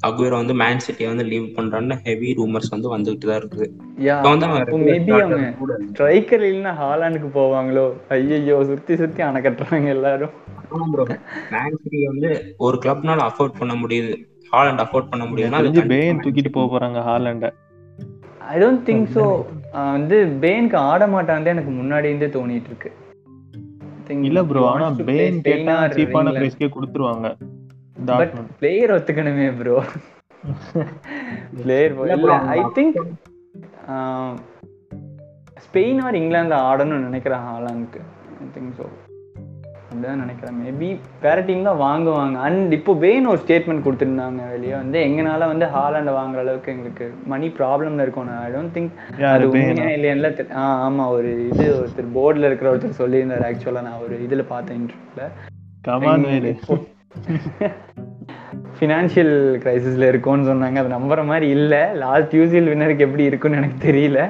அக்வேரோ 0.07 0.37
வந்து 0.41 0.55
மேன் 0.61 0.83
சிட்டியை 0.85 1.09
வந்து 1.11 1.25
லீவ் 1.29 1.47
பண்றான்னு 1.57 1.97
ஹெவி 2.03 2.31
ரூமர்ஸ் 2.39 2.73
வந்து 2.73 2.89
வந்துகிட்டு 2.95 3.29
தான் 3.29 3.41
இருக்குது 3.41 3.67
மேபி 4.89 5.13
அவங்க. 5.19 5.39
ஸ்ட்ரைக்கர் 5.89 6.45
இல்லைன்னா 6.49 6.75
ஹாலாண்டுக்கு 6.81 7.31
போவாங்களோ 7.39 7.87
ஐயையோ 8.17 8.59
சுற்றி 8.71 8.97
சுற்றி 8.97 9.23
அணை 9.29 9.41
கட்டுறாங்க 9.43 9.89
எல்லாரும். 9.97 10.35
மேன் 11.55 11.79
சிட்டி 11.81 12.01
வந்து 12.11 12.31
ஒரு 12.67 12.79
கிளப்னால 12.85 13.27
அஃபோர்ட் 13.31 13.59
பண்ண 13.59 13.75
முடியுது 13.83 14.15
ஹாலண்ட் 14.57 14.83
அஃபோர்ட் 14.85 15.11
பண்ண 15.13 15.25
கண்டிப்பா 15.55 15.87
பேன் 15.95 16.23
தூக்கிட்டு. 16.25 16.57
போக 16.59 16.67
போறாங்க 16.73 17.01
ஹாலண்ட 17.09 17.49
ஐ 18.53 18.57
டோன்ட் 18.63 18.85
திங்க் 18.89 19.07
ஸோ 19.17 19.25
வந்து 19.95 20.17
பேனுக்கு 20.43 20.79
ஆட 20.91 21.07
மாட்டான்ட்டு 21.15 21.53
எனக்கு 21.55 21.73
முன்னாடி 21.81 22.09
இருந்தே 22.11 22.31
தோணிட்டு 22.37 22.71
இருக்கு. 22.73 22.91
Think 24.09 24.23
இல்ல 24.29 24.41
ப்ரோ 24.49 24.63
ஆனா 24.71 24.87
பேன் 25.11 25.37
Spain 25.37 25.37
கேட்டா 25.47 25.75
or 25.85 25.93
சீப்பான 25.97 26.25
England. 26.25 26.41
பிரைஸ்க்கே 26.41 26.69
கொடுத்துருவாங்க. 26.75 27.29
பட் 28.19 28.35
பிளேயர் 28.61 28.93
ஒத்துக்கணுமே 28.97 29.47
ப்ரோ 29.61 29.77
பிளேயர் 31.61 31.95
இல்ல 32.17 32.35
I 32.57 32.61
think 32.79 32.99
Spain 35.67 36.01
or 36.07 36.19
England 36.21 36.57
ஆடணும்னு 36.69 37.07
நினைக்கிறேன் 37.09 37.45
ஹாலாந்துக்கு 37.49 38.03
ஐ 38.43 38.49
திங்க் 38.57 38.75
ஸோ 38.81 38.87
அப்படிதான் 39.95 40.23
நினைக்கிறேன். 40.25 40.57
மேபி 40.63 40.89
டீம் 41.49 41.67
தான் 41.69 41.83
வாங்குவாங்க. 41.87 42.37
அண்ட் 42.47 42.73
இப்போ 42.79 42.93
பேன் 43.05 43.29
ஒரு 43.33 43.41
ஸ்டேட்மெண்ட் 43.45 43.85
கொடுத்துருந்தாங்க 43.87 44.43
வெளியே. 44.55 44.75
வந்து 44.83 44.99
எங்கனால 45.09 45.47
வந்து 45.53 45.67
ஹாலாண்டை 45.75 46.13
வாங்குற 46.19 46.41
அளவுக்கு 46.45 46.73
எங்களுக்கு 46.75 47.07
மணி 47.33 47.49
ப்ராப்ளம்ல 47.59 48.07
இருக்கும். 48.07 48.33
ஐ 48.47 48.51
டோன்ட் 48.57 48.75
திங்க் 48.77 48.93
அது 49.33 49.47
இல்லையான்ல 49.97 50.31
ஆ 50.63 50.65
ஆமா 50.89 51.07
ஒரு 51.17 51.31
இது 51.51 51.65
ஒருத்தர் 51.79 52.15
போர்டில் 52.19 52.49
இருக்கிற 52.49 52.71
ஒருத்தர் 52.73 53.01
சொல்லியிருந்தாரு. 53.03 53.47
ஆக்சுவலா 53.51 53.85
நான் 53.89 54.03
ஒரு 54.07 54.17
இதுல 54.27 54.45
பார்த்தேன் 54.53 54.79
இன்டர்வியூல 54.81 55.31
கமான் 55.89 56.29
வேலு 56.33 56.53
ஃபினான்ஷியல் 58.77 59.35
கிரைசிஸ்ல 59.65 60.09
இருக்கோன்னு 60.13 60.49
சொன்னாங்க. 60.51 60.79
அது 60.83 60.97
நம்புற 60.99 61.21
மாதிரி 61.33 61.47
இல்ல. 61.57 61.75
லாஸ்ட் 62.05 62.35
யூசிஎல் 62.39 62.71
வின்னருக்கு 62.73 63.07
எப்படி 63.09 63.25
இருக்குன்னு 63.31 63.61
எனக்கு 63.61 63.79
தெரியல. 63.89 64.21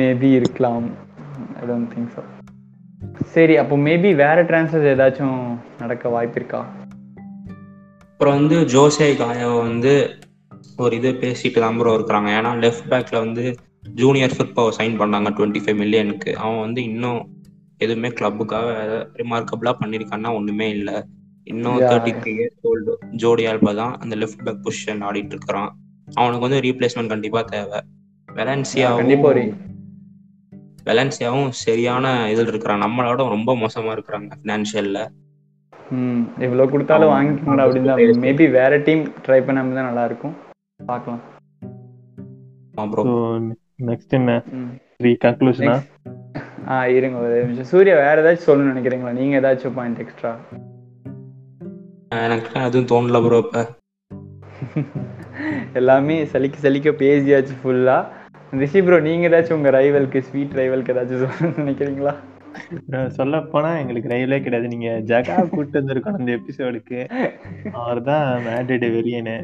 மேபி 0.00 0.30
இருக்கலாம். 0.40 0.86
ஐ 1.60 1.64
டோன்ட் 1.70 1.90
திங்க் 1.94 2.12
ஸோ 2.16 2.22
சரி 3.24 3.56
அப்போ 3.56 3.76
மேபி 3.76 4.14
வேற 4.14 4.44
டிரான்ஸ்ஃபர்ஸ் 4.44 4.88
ஏதாச்சும் 4.92 5.58
நடக்க 5.78 6.08
வாய்ப்பு 6.08 6.40
இருக்கா 6.40 6.66
அப்புறம் 8.00 8.34
வந்து 8.34 8.56
ஜோசே 8.64 9.16
காயோ 9.16 9.60
வந்து 9.62 10.18
ஒரு 10.76 10.96
இது 10.96 11.10
பேசிட்டு 11.10 11.58
தான் 11.58 11.78
ப்ரோ 11.78 11.94
இருக்கிறாங்க. 11.96 12.28
ஏன்னா 12.38 12.50
லெஃப்ட் 12.64 12.90
பேக்ல 12.90 13.18
வந்து 13.18 13.54
ஜூனியர் 13.94 14.30
ஃபுட்பாவை 14.30 14.72
சைன் 14.78 14.96
பண்ணாங்க 15.00 15.28
டுவெண்ட்டி 15.36 15.62
ஃபைவ் 15.64 15.78
மில்லியனுக்கு 15.80 16.32
அவன் 16.32 16.58
வந்து 16.58 16.82
இன்னும் 16.82 17.38
எதுவுமே 17.78 18.08
கிளப்புக்காக 18.08 18.68
ரிமார்க்கபிளா 19.16 19.72
பண்ணியிருக்கான்னா 19.84 20.34
ஒண்ணுமே 20.34 20.70
இல்லை. 20.70 21.04
இன்னும். 21.44 21.80
Thirty 21.80 22.12
three 22.22 22.32
years 22.38 22.66
old 22.72 22.94
Jordi 23.10 23.46
Alba 23.46 23.74
தான் 23.74 23.98
அந்த 23.98 24.16
லெஃப்ட் 24.16 24.44
பேக் 24.44 24.60
பொசிஷன் 24.64 25.02
ஆடிட்டு 25.08 25.34
இருக்கிறான். 25.36 25.76
அவனுக்கு 26.08 26.48
வந்து 26.48 26.60
ரீப்ளேஸ்மெண்ட் 26.60 27.08
கண்டிப்பா 27.08 27.42
தேவை. 27.42 27.80
ஒரு 29.22 29.44
வெலன்சியாவும் 30.86 31.50
சரியான 31.60 32.04
இதில் 32.32 32.46
இருக்கிறான். 32.46 32.84
நம்மளோட 32.84 33.28
ரொம்ப 33.28 33.54
மோசமா 33.56 33.92
இருக்கிறாங்க 33.96 34.30
ஃபினான்ஷியல்ல 34.38 35.00
ம் 35.96 36.22
எவ்வளோ 36.46 36.64
கொடுத்தாலும். 36.72 37.12
வாங்கிக்கோங்க 37.14 37.62
அப்படின்னு 37.64 38.22
மேபி 38.24 38.46
வேற 38.50 38.72
டீம் 38.86 39.02
ட்ரை 39.26 39.40
பண்ணாம 39.46 39.74
தான் 39.74 39.88
நல்லா 39.88 40.04
இருக்கும் 40.04 40.34
பார்க்கலாம் 40.86 41.22
நெக்ஸ்ட் 43.88 44.14
என்ன? 44.18 44.32
ம். 44.58 44.70
த்ரீ 44.98 45.10
கன்க்ளூஷனா 45.24 45.76
ஆ 46.68 46.76
இருங்க 46.96 47.18
ஒரு 47.18 47.36
நிமிஷம். 47.40 47.68
சூர்யா 47.70 47.94
வேற 48.00 48.16
ஏதாச்சும் 48.22 48.48
சொல்லணும்னு 48.48 48.72
நினைக்கிறீங்களா? 48.72 49.12
நீங்க 49.12 49.40
ஏதாச்சும் 49.40 49.76
பாயிண்ட் 49.78 50.02
எக்ஸ்ட்ரா 50.04 50.32
எனக்கு 52.26 52.54
அதுவும் 52.60 52.90
தோணல 52.92 53.18
ப்ரோ 53.24 53.38
இப்ப. 53.44 53.58
எல்லாமே 55.78 56.16
சலிக்க 56.32 56.56
சலிக்க 56.58 56.90
பேசியாச்சு 57.02 57.54
ஃபுல்லா 57.60 57.96
ரிஷி 58.52 58.80
ப்ரோ 58.82 58.96
நீங்க 59.00 59.28
ஏதாச்சும் 59.28 59.56
உங்க 59.56 59.70
ரைவலுக்கு 59.76 60.20
ஸ்வீட் 60.28 60.56
ரைவலுக்கு 60.60 60.92
ஏதாச்சும் 60.94 61.22
சொல்லணும்னு 61.22 61.62
நினைக்கிறீங்களா? 61.62 62.14
சொல்ல 63.18 63.40
போனா 63.52 63.70
எங்களுக்கு 63.78 64.08
ரயிலே 64.12 64.38
கிடையாது. 64.44 64.68
நீங்க 64.72 64.88
ஜகா 65.10 65.36
கூட்டு 65.52 65.78
வந்திருக்கோம் 65.80 66.18
அந்த 66.18 66.30
எபிசோடுக்கு 66.38 67.00
அவர் 67.82 68.00
தான் 68.10 68.26
மேட்ரிட் 68.46 68.86
வெறியனு 68.96 69.36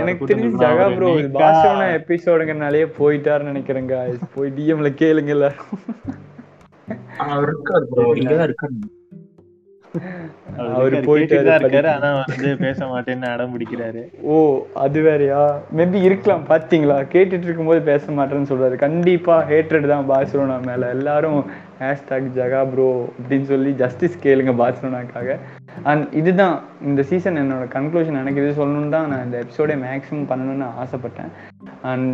எனக்கு 0.00 0.26
தெரிஞ்சு 0.30 0.60
ஜகா 0.64 0.86
ப்ரோ 0.96 1.08
பாஷோனா 1.38 1.86
எபிசோடுங்கனாலே 1.98 2.84
போயிட்டாருன்னு 2.98 3.52
நினைக்கிறேங்க 3.52 3.94
போய் 4.34 4.54
டிஎம்ல 4.58 4.90
கேளுங்க 5.02 5.32
எல்லாரும். 5.36 5.70
அவர் 7.26 7.50
இருக்காரு 7.50 7.86
ப்ரோ 7.92 8.04
இங்கதான் 8.20 8.48
இருக்காரு. 8.48 8.76
அவரு 10.76 10.96
போயிட்டு 11.08 11.34
இருக்காரு 11.36 11.88
ஆனா 11.94 12.08
வந்து 12.20 12.50
பேச 12.64 12.86
மாட்டேன்னு 12.92 13.28
அடம் 13.32 13.52
பிடிக்கிறாரு. 13.54 14.02
ஓ 14.32 14.34
அது 14.84 15.00
வேறயா? 15.06 15.40
மேபி 15.78 16.00
இருக்கலாம் 16.08 16.44
பாத்தீங்களா? 16.52 16.98
கேட்டுட்டு 17.14 17.48
இருக்கும்போது 17.48 17.82
பேச 17.90 18.12
மாட்டேன்னு 18.18 18.50
சொல்றாரு. 18.52 18.76
கண்டிப்பா 18.86 19.36
ஹேட்ரட் 19.50 19.92
தான் 19.94 20.08
பார்சலோனா 20.12 20.58
மேல. 20.70 20.88
எல்லாரும் 20.96 21.40
ஹேஷ்டாக் 21.82 22.26
ஜகா 22.38 22.62
ப்ரோ 22.72 22.88
அப்படின்னு 23.18 23.46
சொல்லி 23.52 23.70
ஜஸ்டிஸ் 23.82 24.18
கேளுங்க 24.26 24.54
பார்சலோனாக்காக. 24.62 25.38
அண்ட் 25.90 26.04
இதுதான் 26.20 26.56
இந்த 26.88 27.02
சீசன் 27.10 27.40
என்னோட 27.44 27.66
கன்க்ளூஷன் 27.76 28.20
எனக்கு 28.22 28.42
இது 28.42 28.58
சொல்லணும்னு 28.60 28.94
தான் 28.96 29.08
நான் 29.12 29.24
இந்த 29.28 29.38
எபிசோடே 29.44 29.76
மேக்ஸிமம் 29.86 30.28
பண்ணணும்னு 30.32 30.68
ஆசைப்பட்டேன். 30.84 31.32
அண்ட் 31.92 32.10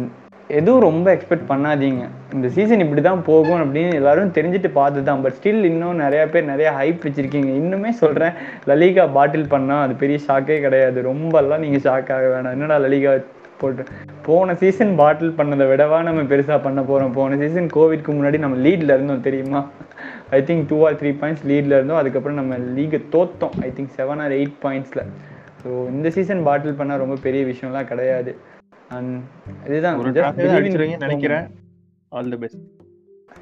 எதுவும் 0.59 0.85
ரொம்ப 0.89 1.07
எக்ஸ்பெக்ட் 1.15 1.49
பண்ணாதீங்க. 1.53 2.03
இந்த 2.35 2.49
சீசன் 2.57 2.83
இப்படி 2.85 3.03
தான் 3.07 3.23
போகும் 3.29 3.61
அப்படின்னு 3.63 3.99
எல்லாரும் 4.01 4.35
தெரிஞ்சுட்டு 4.37 4.71
பார்த்து 4.77 5.07
தான் 5.09 5.23
பட் 5.25 5.37
ஸ்டில் 5.39 5.65
இன்னும் 5.71 6.03
நிறையா 6.05 6.25
பேர் 6.35 6.51
நிறைய 6.51 6.69
ஹைப் 6.79 7.05
வச்சுருக்கீங்க. 7.07 7.51
இன்னுமே 7.61 7.91
சொல்கிறேன் 8.03 8.37
லலிகா 8.71 9.07
பாட்டில் 9.17 9.51
பண்ணால் 9.55 9.83
அது 9.87 9.97
பெரிய 10.03 10.19
ஷாக்கே 10.27 10.59
கிடையாது. 10.67 11.01
ரொம்பலாம் 11.11 11.65
நீங்கள் 11.67 11.85
ஷாக் 11.89 12.13
ஆக 12.17 12.29
வேணாம். 12.35 12.55
என்னடா 12.57 12.79
லலிகா 12.87 13.13
போட்டு 13.61 13.83
போன 14.27 14.55
சீசன் 14.63 14.95
பாட்டில் 15.03 15.37
பண்ணதை 15.39 15.67
விடவா 15.73 15.99
நம்ம 16.09 16.25
பெருசாக 16.33 16.59
பண்ண 16.65 16.81
போகிறோம் 16.89 17.15
போன 17.19 17.37
சீசன் 17.43 17.69
கோவிட்க்கு 17.77 18.11
முன்னாடி 18.17 18.39
நம்ம 18.45 18.59
லீடில் 18.67 18.95
இருந்தோம் 18.97 19.27
தெரியுமா? 19.29 19.61
I 20.39 20.41
think 20.49 20.67
two 20.73 20.79
or 20.89 20.99
three 21.03 21.13
points 21.23 21.47
லீடில் 21.51 21.77
இருந்தோம். 21.79 22.01
அதுக்கப்புறம் 22.03 22.39
நம்ம 22.41 22.59
லீகை 22.79 23.01
தோத்தோம். 23.15 23.57
I 23.69 23.71
think 23.79 23.95
seven 24.01 24.23
or 24.25 24.35
eight 24.41 24.59
பாயிண்ட்ஸில் 24.67 25.07
so 25.63 25.71
இந்த 25.95 26.11
சீசன் 26.17 26.45
பாட்டில் 26.49 26.79
பண்ணால் 26.81 27.03
ரொம்ப 27.05 27.17
பெரிய 27.27 27.45
விஷயம்லாம் 27.53 27.91
கிடையாது. 27.93 28.33
இதுதான் 29.67 29.99
ஒரு 29.99 30.11
நினைக்கிறேன். 31.05 31.47
All 32.09 32.29
the 32.33 32.37
best 32.37 32.65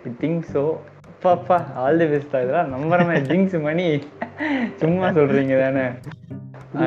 I 0.08 0.12
think 0.22 0.44
பாப்பா 1.24 1.58
ஆல் 1.82 1.98
தி 1.98 2.06
பெஸ்ட் 2.12 2.34
இதெல்லாம் 2.44 2.72
நம்புற 2.74 3.20
ஜிங்ஸ் 3.28 3.56
மணி. 3.66 3.86
சும்மா 4.80 5.08
சொல்றீங்க 5.18 5.54
தானே. 5.64 5.84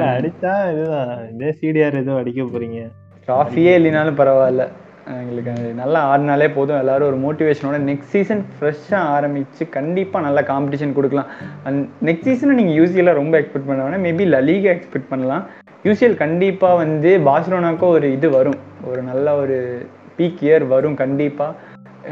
அடிச்சா 0.07 0.53
இதுதான். 0.71 1.11
இதே 1.34 1.49
சிடிஆர் 1.61 2.01
ஏதோ 2.01 2.15
அடிக்க 2.21 2.41
போறீங்க. 2.43 2.81
ட்ராஃபியே 3.27 3.73
இல்லைனாலும் 3.79 4.19
பரவாயில்ல. 4.19 4.65
எங்களுக்கு 5.21 5.51
நல்லா 5.81 5.99
ஆடினாலே 6.11 6.47
போதும். 6.55 6.79
எல்லாரும் 6.84 7.09
ஒரு 7.09 7.19
மோட்டிவேஷனோட 7.25 7.77
நெக்ஸ்ட் 7.89 8.13
சீசன் 8.13 8.43
ஃப்ரெஷ்ஷாக 8.57 9.11
ஆரம்பிச்சு 9.15 9.69
கண்டிப்பாக 9.77 10.25
நல்ல 10.25 10.41
காம்படிஷன் 10.41 10.97
கொடுக்கலாம். 10.97 11.29
அண்ட் 11.63 11.88
நெக்ஸ்ட் 12.05 12.27
சீசனை 12.29 12.55
நீங்கள் 12.59 12.77
யூசிஎல்லாம் 12.79 13.21
ரொம்ப 13.21 13.39
எக்ஸ்பெக்ட் 13.41 13.69
பண்ண 13.69 13.84
வேணாம். 13.84 14.05
மேபி 14.07 14.27
லலீகா 14.35 14.69
எக்ஸ்பெக்ட் 14.77 15.11
பண்ணலாம். 15.13 15.45
யூசிஎல் 15.86 16.16
கண்டிப்பாக 16.24 16.76
வந்து 16.84 17.10
பார்சிலோனாக்கோ 17.28 17.88
ஒரு 17.95 18.08
இது 18.16 18.28
வரும். 18.30 18.60
ஒரு 18.90 19.02
நல்ல 19.10 19.36
ஒரு 19.41 19.58
பீக் 20.18 20.41
இயர் 20.48 20.66
வரும் 20.68 20.95
கண்டிப்பாக 21.02 21.54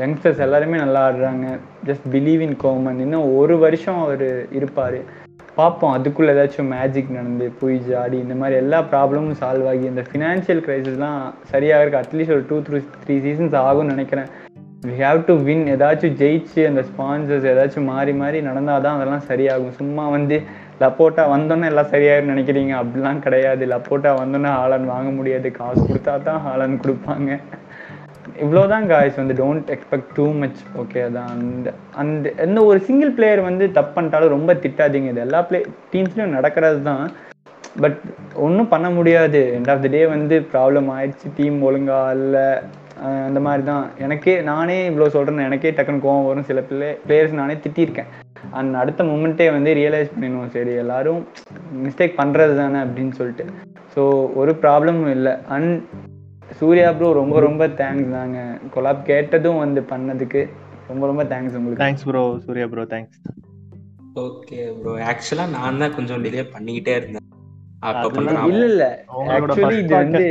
யங்ஸ்டர்ஸ் 0.01 0.41
எல்லாருமே 0.45 0.77
நல்லா 0.83 1.01
ஆடுறாங்க. 1.07 1.45
ஜஸ்ட் 1.87 2.05
பிலீவ் 2.13 2.41
இன் 2.47 2.57
கோமன் 2.63 2.99
இன்னும் 3.05 3.27
ஒரு 3.37 3.55
வருஷம் 3.63 3.99
அவர் 4.05 4.27
இருப்பார். 4.57 4.99
பார்ப்போம். 5.59 5.93
அதுக்குள்ள 5.97 6.31
ஏதாச்சும் 6.35 6.71
மேஜிக் 6.75 7.15
நடந்து 7.17 7.45
போய் 7.59 7.77
ஜாடி 7.89 8.17
இந்த 8.23 8.35
மாதிரி 8.39 8.55
எல்லா 8.63 8.79
ப்ராப்ளமும் 8.93 9.37
சால்வ் 9.41 9.67
ஆகி 9.71 9.85
இந்த 9.91 10.03
ஃபினான்ஷியல் 10.09 10.65
சரியாக 10.65 11.31
சரியாகிறதுக்கு 11.53 12.01
அட்லீஸ்ட் 12.03 12.35
ஒரு 12.37 12.43
டூ 12.49 12.57
த்ரீ 12.67 12.81
த்ரீ 13.05 13.15
சீசன்ஸ் 13.27 13.55
ஆகும்னு 13.67 13.93
நினைக்கிறேன். 13.95 14.29
வி 14.87 14.95
ஹாவ் 15.05 15.19
டு 15.29 15.35
வின் 15.47 15.65
ஏதாச்சும் 15.75 16.17
ஜெயிச்சு 16.21 16.61
அந்த 16.71 16.81
ஸ்பான்சர்ஸ் 16.89 17.47
ஏதாச்சும் 17.51 17.89
மாறி 17.93 18.13
மாறி 18.21 18.41
நடந்தால் 18.49 18.85
தான் 18.85 18.97
அதெல்லாம் 18.97 19.27
சரியாகும். 19.29 19.77
சும்மா 19.81 20.05
வந்து 20.15 20.37
லப்போட்டா 20.83 21.23
வந்தோன்னே 21.33 21.67
எல்லாம் 21.71 21.91
சரியாயிரும் 21.93 22.31
நினைக்கிறீங்க? 22.33 22.73
அப்படிலாம் 22.81 23.21
கிடையாது. 23.25 23.63
லப்போட்டா 23.73 24.11
வந்தோன்னே 24.21 24.49
ஹாலன் 24.59 24.87
வாங்க 24.93 25.09
முடியாது. 25.19 25.47
காசு 25.59 25.81
கொடுத்தா 25.89 26.13
தான் 26.27 26.41
ஹாலன் 26.47 26.81
கொடுப்பாங்க. 26.83 27.29
இவ்வளோதான் 28.43 28.87
காய்ஸ் 28.91 29.19
வந்து 29.21 29.35
don't 29.41 29.69
expect 29.75 30.09
too 30.17 30.25
much 30.41 30.61
okay 30.81 30.99
அதான். 31.07 31.29
அந்த 31.35 31.73
அந்த 32.01 32.33
எந்த 32.45 32.59
ஒரு 32.69 32.79
சிங்கிள் 32.87 33.11
பிளேயர் 33.17 33.41
வந்து 33.49 33.65
தப்பு 33.77 33.93
பண்ணிட்டாலும் 33.97 34.33
ரொம்ப 34.35 34.53
திட்டாதீங்க. 34.63 35.11
இது 35.13 35.23
எல்லா 35.27 35.41
பிளே 35.49 35.59
டீம்ஸ்லையும் 35.93 36.35
நடக்கிறது 36.37 36.81
தான் 36.89 37.05
பட் 37.83 37.99
ஒன்றும் 38.45 38.71
பண்ண 38.73 38.87
முடியாது. 38.97 39.41
எண்ட் 39.57 39.71
ஆஃப் 39.73 39.83
த 39.85 39.89
டே 39.95 40.01
வந்து 40.15 40.35
ப்ராப்ளம் 40.51 40.89
ஆயிடுச்சு. 40.95 41.29
டீம் 41.39 41.57
ஒழுங்கா 41.69 42.01
இல்லை. 42.19 42.47
அந்த 43.27 43.39
மாதிரி 43.45 43.63
தான் 43.71 43.85
எனக்கே 44.05 44.35
நானே 44.51 44.77
இவ்வளோ 44.89 45.07
சொல்கிறேன் 45.15 45.47
எனக்கே 45.49 45.71
டக்குன்னு 45.77 46.05
கோவம் 46.05 46.29
வரும். 46.29 46.47
சில 46.51 46.61
பிள்ளை 46.69 46.89
பிளேயர்ஸ் 47.07 47.39
நானே 47.41 47.55
திட்டியிருக்கேன். 47.63 48.11
அண்ட் 48.59 48.79
அடுத்த 48.81 49.03
மூமெண்ட்டே 49.11 49.47
வந்து 49.55 49.71
ரியலைஸ் 49.79 50.13
பண்ணிடுவோம். 50.15 50.51
சரி 50.55 50.73
எல்லாரும் 50.83 51.21
மிஸ்டேக் 51.83 52.19
பண்ணுறது 52.21 52.53
தானே 52.61 52.79
அப்படின்னு 52.85 53.15
சொல்லிட்டு. 53.19 53.45
ஸோ 53.95 54.03
ஒரு 54.41 54.53
ப்ராப்ளமும் 54.63 55.11
இல்லை. 55.17 55.33
அண்ட் 55.55 55.73
சூர்யா 56.59 56.89
ப்ரோ 56.97 57.07
ரொம்ப 57.21 57.39
ரொம்ப 57.47 57.63
தேங்க்ஸ் 57.81 58.13
தாங்க. 58.17 58.39
கொலாப் 58.75 59.07
கேட்டதும் 59.11 59.61
வந்து 59.63 59.83
பண்ணதுக்கு 59.91 60.43
ரொம்ப 60.91 61.03
ரொம்ப 61.11 61.23
தேங்க்ஸ் 61.33 61.57
உங்களுக்கு. 61.59 61.83
Thanks 61.83 62.07
bro 62.09 62.23
Surya 62.47 62.67
bro 62.73 62.85
thanks 62.93 63.19
okay 64.25 64.59
bro 64.81 64.91
ஆக்சுவலா 65.11 65.45
நான் 65.55 65.81
தான் 65.83 65.95
கொஞ்சம் 65.95 66.21
டிலே 66.25 66.43
பண்ணிக்கிட்டே 66.55 66.93
இருந்தேன். 66.99 67.24
இல்ல 68.51 68.65
இல்ல. 68.65 68.83
ஆக்சுவலி 69.35 69.77
இது 69.79 69.93
வந்து 69.95 70.21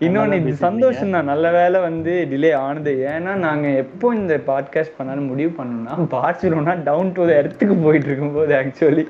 இன்னொன்னு 0.00 0.36
இது. 0.40 0.52
சந்தோஷம் 0.62 1.10
தான். 1.10 1.24
நல்ல 1.24 1.50
வேலை 1.50 1.80
வந்து 1.80 2.26
டிலே 2.30 2.50
ஆனது. 2.62 2.92
ஏன்னா 3.12 3.34
நாங்க 3.38 3.68
எப்போ 3.82 4.14
இந்த 4.14 4.40
பாட்காஸ்ட் 4.46 4.96
பண்ணாலும் 4.96 5.26
முடிவு 5.26 5.52
பண்ணோம்னா 5.58 5.96
பார்சிலோனா 6.14 6.74
டவுன் 6.84 7.12
டு 7.12 7.28
இடத்துக்கு 7.38 7.76
போயிட்டு 7.76 8.06
இருக்கும்போது 8.06 8.54
ஆக்சுவலி 8.54 9.04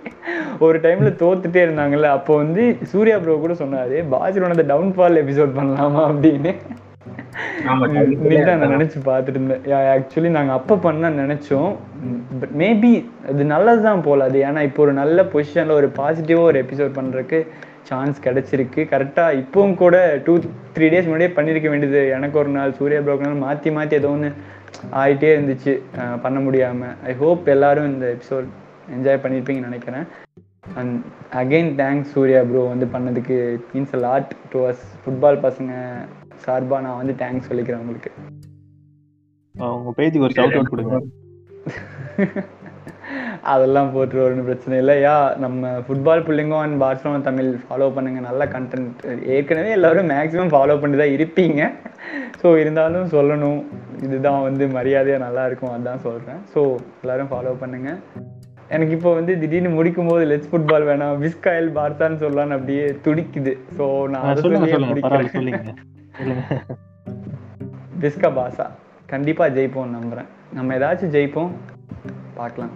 ஒரு 0.60 0.78
டைம்ல 0.78 1.12
தோத்துட்டே 1.22 1.60
இருந்தாங்கல்ல. 1.66 2.10
அப்போ 2.18 2.36
வந்து 2.36 2.62
சூர்யா 2.92 3.18
ப்ரோ 3.18 3.38
கூட 3.38 3.54
சொன்னாரு 3.54 3.98
பார்சிலோனா 4.14 4.66
டவுன் 4.66 4.94
ஃபால் 4.96 5.20
எபிசோட் 5.22 5.58
பண்ணலாமா? 5.58 6.02
அப்படின்னு. 6.10 6.52
நான் 7.66 8.74
நினைச்சு 8.74 8.98
பார்த்துட்டு 9.08 9.38
இருந்தேன். 9.38 9.64
ஆக்சுவலி 9.94 10.30
நாங்க 10.36 10.52
அப்ப 10.58 10.76
பண்ண 10.86 11.10
நினைச்சோம். 11.20 11.70
பட் 12.40 12.54
மேபி 12.62 12.92
அது 13.30 13.44
நல்லதுதான் 13.52 14.04
போல 14.06 14.24
அது. 14.30 14.38
ஏன்னா 14.48 14.62
இப்போ 14.68 14.82
ஒரு 14.86 14.94
நல்ல 15.02 15.22
பொசிஷன்ல 15.34 15.76
ஒரு 15.80 15.88
பாசிட்டிவா 16.00 16.42
ஒரு 16.50 16.60
எபிசோட் 16.64 16.96
பண்றதுக்கு 16.98 17.40
சான்ஸ் 17.90 18.18
கிடைச்சிருக்கு. 18.26 18.80
கரெக்டா 18.92 19.24
இப்பவும் 19.42 19.76
கூட 19.82 19.96
டூ 20.26 20.34
த்ரீ 20.76 20.88
டேஸ் 20.92 21.08
முன்னாடியே 21.10 21.32
பண்ணிருக்க 21.38 21.68
வேண்டியது. 21.72 22.02
எனக்கு 22.16 22.36
ஒரு 22.42 22.50
நாள் 22.58 22.76
சூர்யா 22.80 23.00
ப்ரோக்கு 23.06 23.28
நாள் 23.28 23.42
மாத்தி 23.46 23.72
மாத்தி 23.78 23.96
ஏதோ 24.00 24.10
ஒன்று 24.16 24.30
ஆயிட்டே 25.02 25.30
இருந்துச்சு. 25.36 25.74
பண்ண 26.24 26.38
முடியாம. 26.46 26.90
ஐ 27.10 27.14
ஹோப் 27.22 27.48
எல்லாரும் 27.54 27.90
இந்த 27.92 28.06
எபிசோட் 28.14 28.48
என்ஜாய் 28.96 29.22
பண்ணியிருப்பீங்கன்னு 29.24 29.70
நினைக்கிறேன். 29.70 30.06
And 30.80 30.96
again 31.42 31.70
thanks 31.80 32.12
Surya 32.16 32.42
bro 32.50 32.62
வந்து 32.72 32.86
பண்ணதுக்கு 32.96 33.36
means 33.72 33.96
lot 34.06 34.30
to 34.52 34.60
us 34.70 34.84
football 35.02 35.42
பசங்க 35.46 35.72
சார்பா 36.46 36.78
நான் 36.86 37.00
வந்து 37.02 37.14
தேங்க்ஸ் 37.22 37.48
சொல்லிக்கிறேன் 37.50 37.82
உங்களுக்கு. 37.84 38.10
உங்க 39.76 39.92
பேஜுக்கு 39.98 40.26
ஒரு 40.28 40.36
ஷவுட் 40.38 40.58
அவுட் 40.58 40.72
கொடுங்க. 40.74 40.98
அதெல்லாம் 43.52 43.90
போட்டு 43.94 44.16
ஒன்றும் 44.24 44.46
பிரச்சனை 44.48 44.74
இல்லை. 44.80 44.94
யா 45.04 45.14
நம்ம 45.44 45.70
ஃபுட்பால் 45.86 46.24
பிள்ளைங்க 46.26 46.56
அண்ட் 46.64 46.76
பார்சலோனா 46.82 47.20
தமிழ் 47.28 47.48
ஃபாலோ 47.64 47.88
பண்ணுங்க. 47.96 48.20
நல்ல 48.26 48.42
கண்டென்ட் 48.54 49.00
ஏற்கனவே 49.36 49.70
எல்லாரும் 49.78 50.10
மேக்ஸிமம் 50.12 50.52
ஃபாலோ 50.54 50.76
பண்ணி 50.82 50.96
தான் 51.00 51.14
இருப்பீங்க. 51.16 51.62
ஸோ 52.40 52.50
இருந்தாலும் 52.62 53.08
சொல்லணும். 53.16 53.60
இதுதான் 54.06 54.44
வந்து 54.48 54.66
மரியாதையாக 54.76 55.24
நல்லா 55.26 55.44
இருக்கும். 55.48 55.74
அதான் 55.76 56.04
சொல்கிறேன் 56.06 56.40
ஸோ 56.54 56.62
எல்லாரும் 57.04 57.32
ஃபாலோ 57.32 57.54
பண்ணுங்க. 57.62 57.90
எனக்கு 58.74 58.94
இப்போ 58.96 59.10
வந்து 59.18 59.32
திடீர்னு 59.40 59.72
முடிக்கும் 59.78 60.10
போது 60.10 60.24
லெட்ஸ் 60.32 60.50
ஃபுட்பால் 60.52 60.88
வேணாம். 60.90 61.16
விஸ்காயல் 61.24 61.70
பார்த்தான்னு 61.80 62.22
சொல்லலாம்னு 62.24 62.58
அப்படியே 62.58 62.84
துடிக்குது. 63.06 63.54
ஸோ 63.78 63.86
நான் 64.14 64.28
அதை 64.30 64.86
முடிக்கிறேன். 64.92 65.80
விஸ்கா 68.02 68.30
பாசா. 68.38 68.66
கண்டிப்பா 69.12 69.44
ஜெயிப்போம் 69.56 69.92
நம்புறேன். 69.96 70.28
நம்ம 70.56 70.74
ஏதாச்சும் 70.78 71.12
ஜெயிப்போம் 71.16 71.52
பார்க்கலாம். 72.38 72.74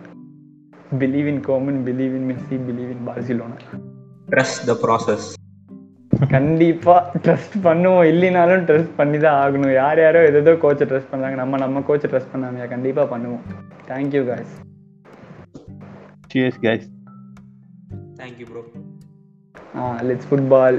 Believe 1.02 1.28
in 1.32 1.42
Koeman 1.48 1.80
believe 1.88 2.14
in 2.18 2.28
Messi 2.30 2.56
believe 2.68 2.90
in 2.94 3.04
Barcelona 3.08 3.58
trust 4.34 4.62
the 4.70 4.74
process 4.84 5.26
கண்டிப்பா 6.34 6.94
ட்ரஸ்ட் 7.24 7.56
பண்ணுவோம். 7.66 8.04
இல்லைனாலும் 8.12 8.62
ட்ரஸ்ட் 8.68 8.94
பண்ணி 9.00 9.18
தான் 9.24 9.38
ஆகணும். 9.42 9.74
யார் 9.80 10.00
யாரோ 10.04 10.20
எதோ 10.30 10.54
கோச்சை 10.64 10.86
ட்ரஸ்ட் 10.92 11.10
பண்றாங்க. 11.12 11.36
நம்ம 11.42 11.58
நம்ம 11.64 11.82
கோச்சை 11.88 12.08
ட்ரஸ்ட் 12.12 12.32
பண்ணாமையா? 12.34 12.68
கண்டிப்பா 12.74 13.04
பண்ணுவோம். 13.14 13.44
Thank you 13.90 14.22
guys. 14.32 14.52
Cheers 16.30 16.60
guys 16.64 16.86
thank you 18.20 18.46
bro 18.48 18.62
ah 19.78 19.82
let's 20.08 20.26
football 20.30 20.78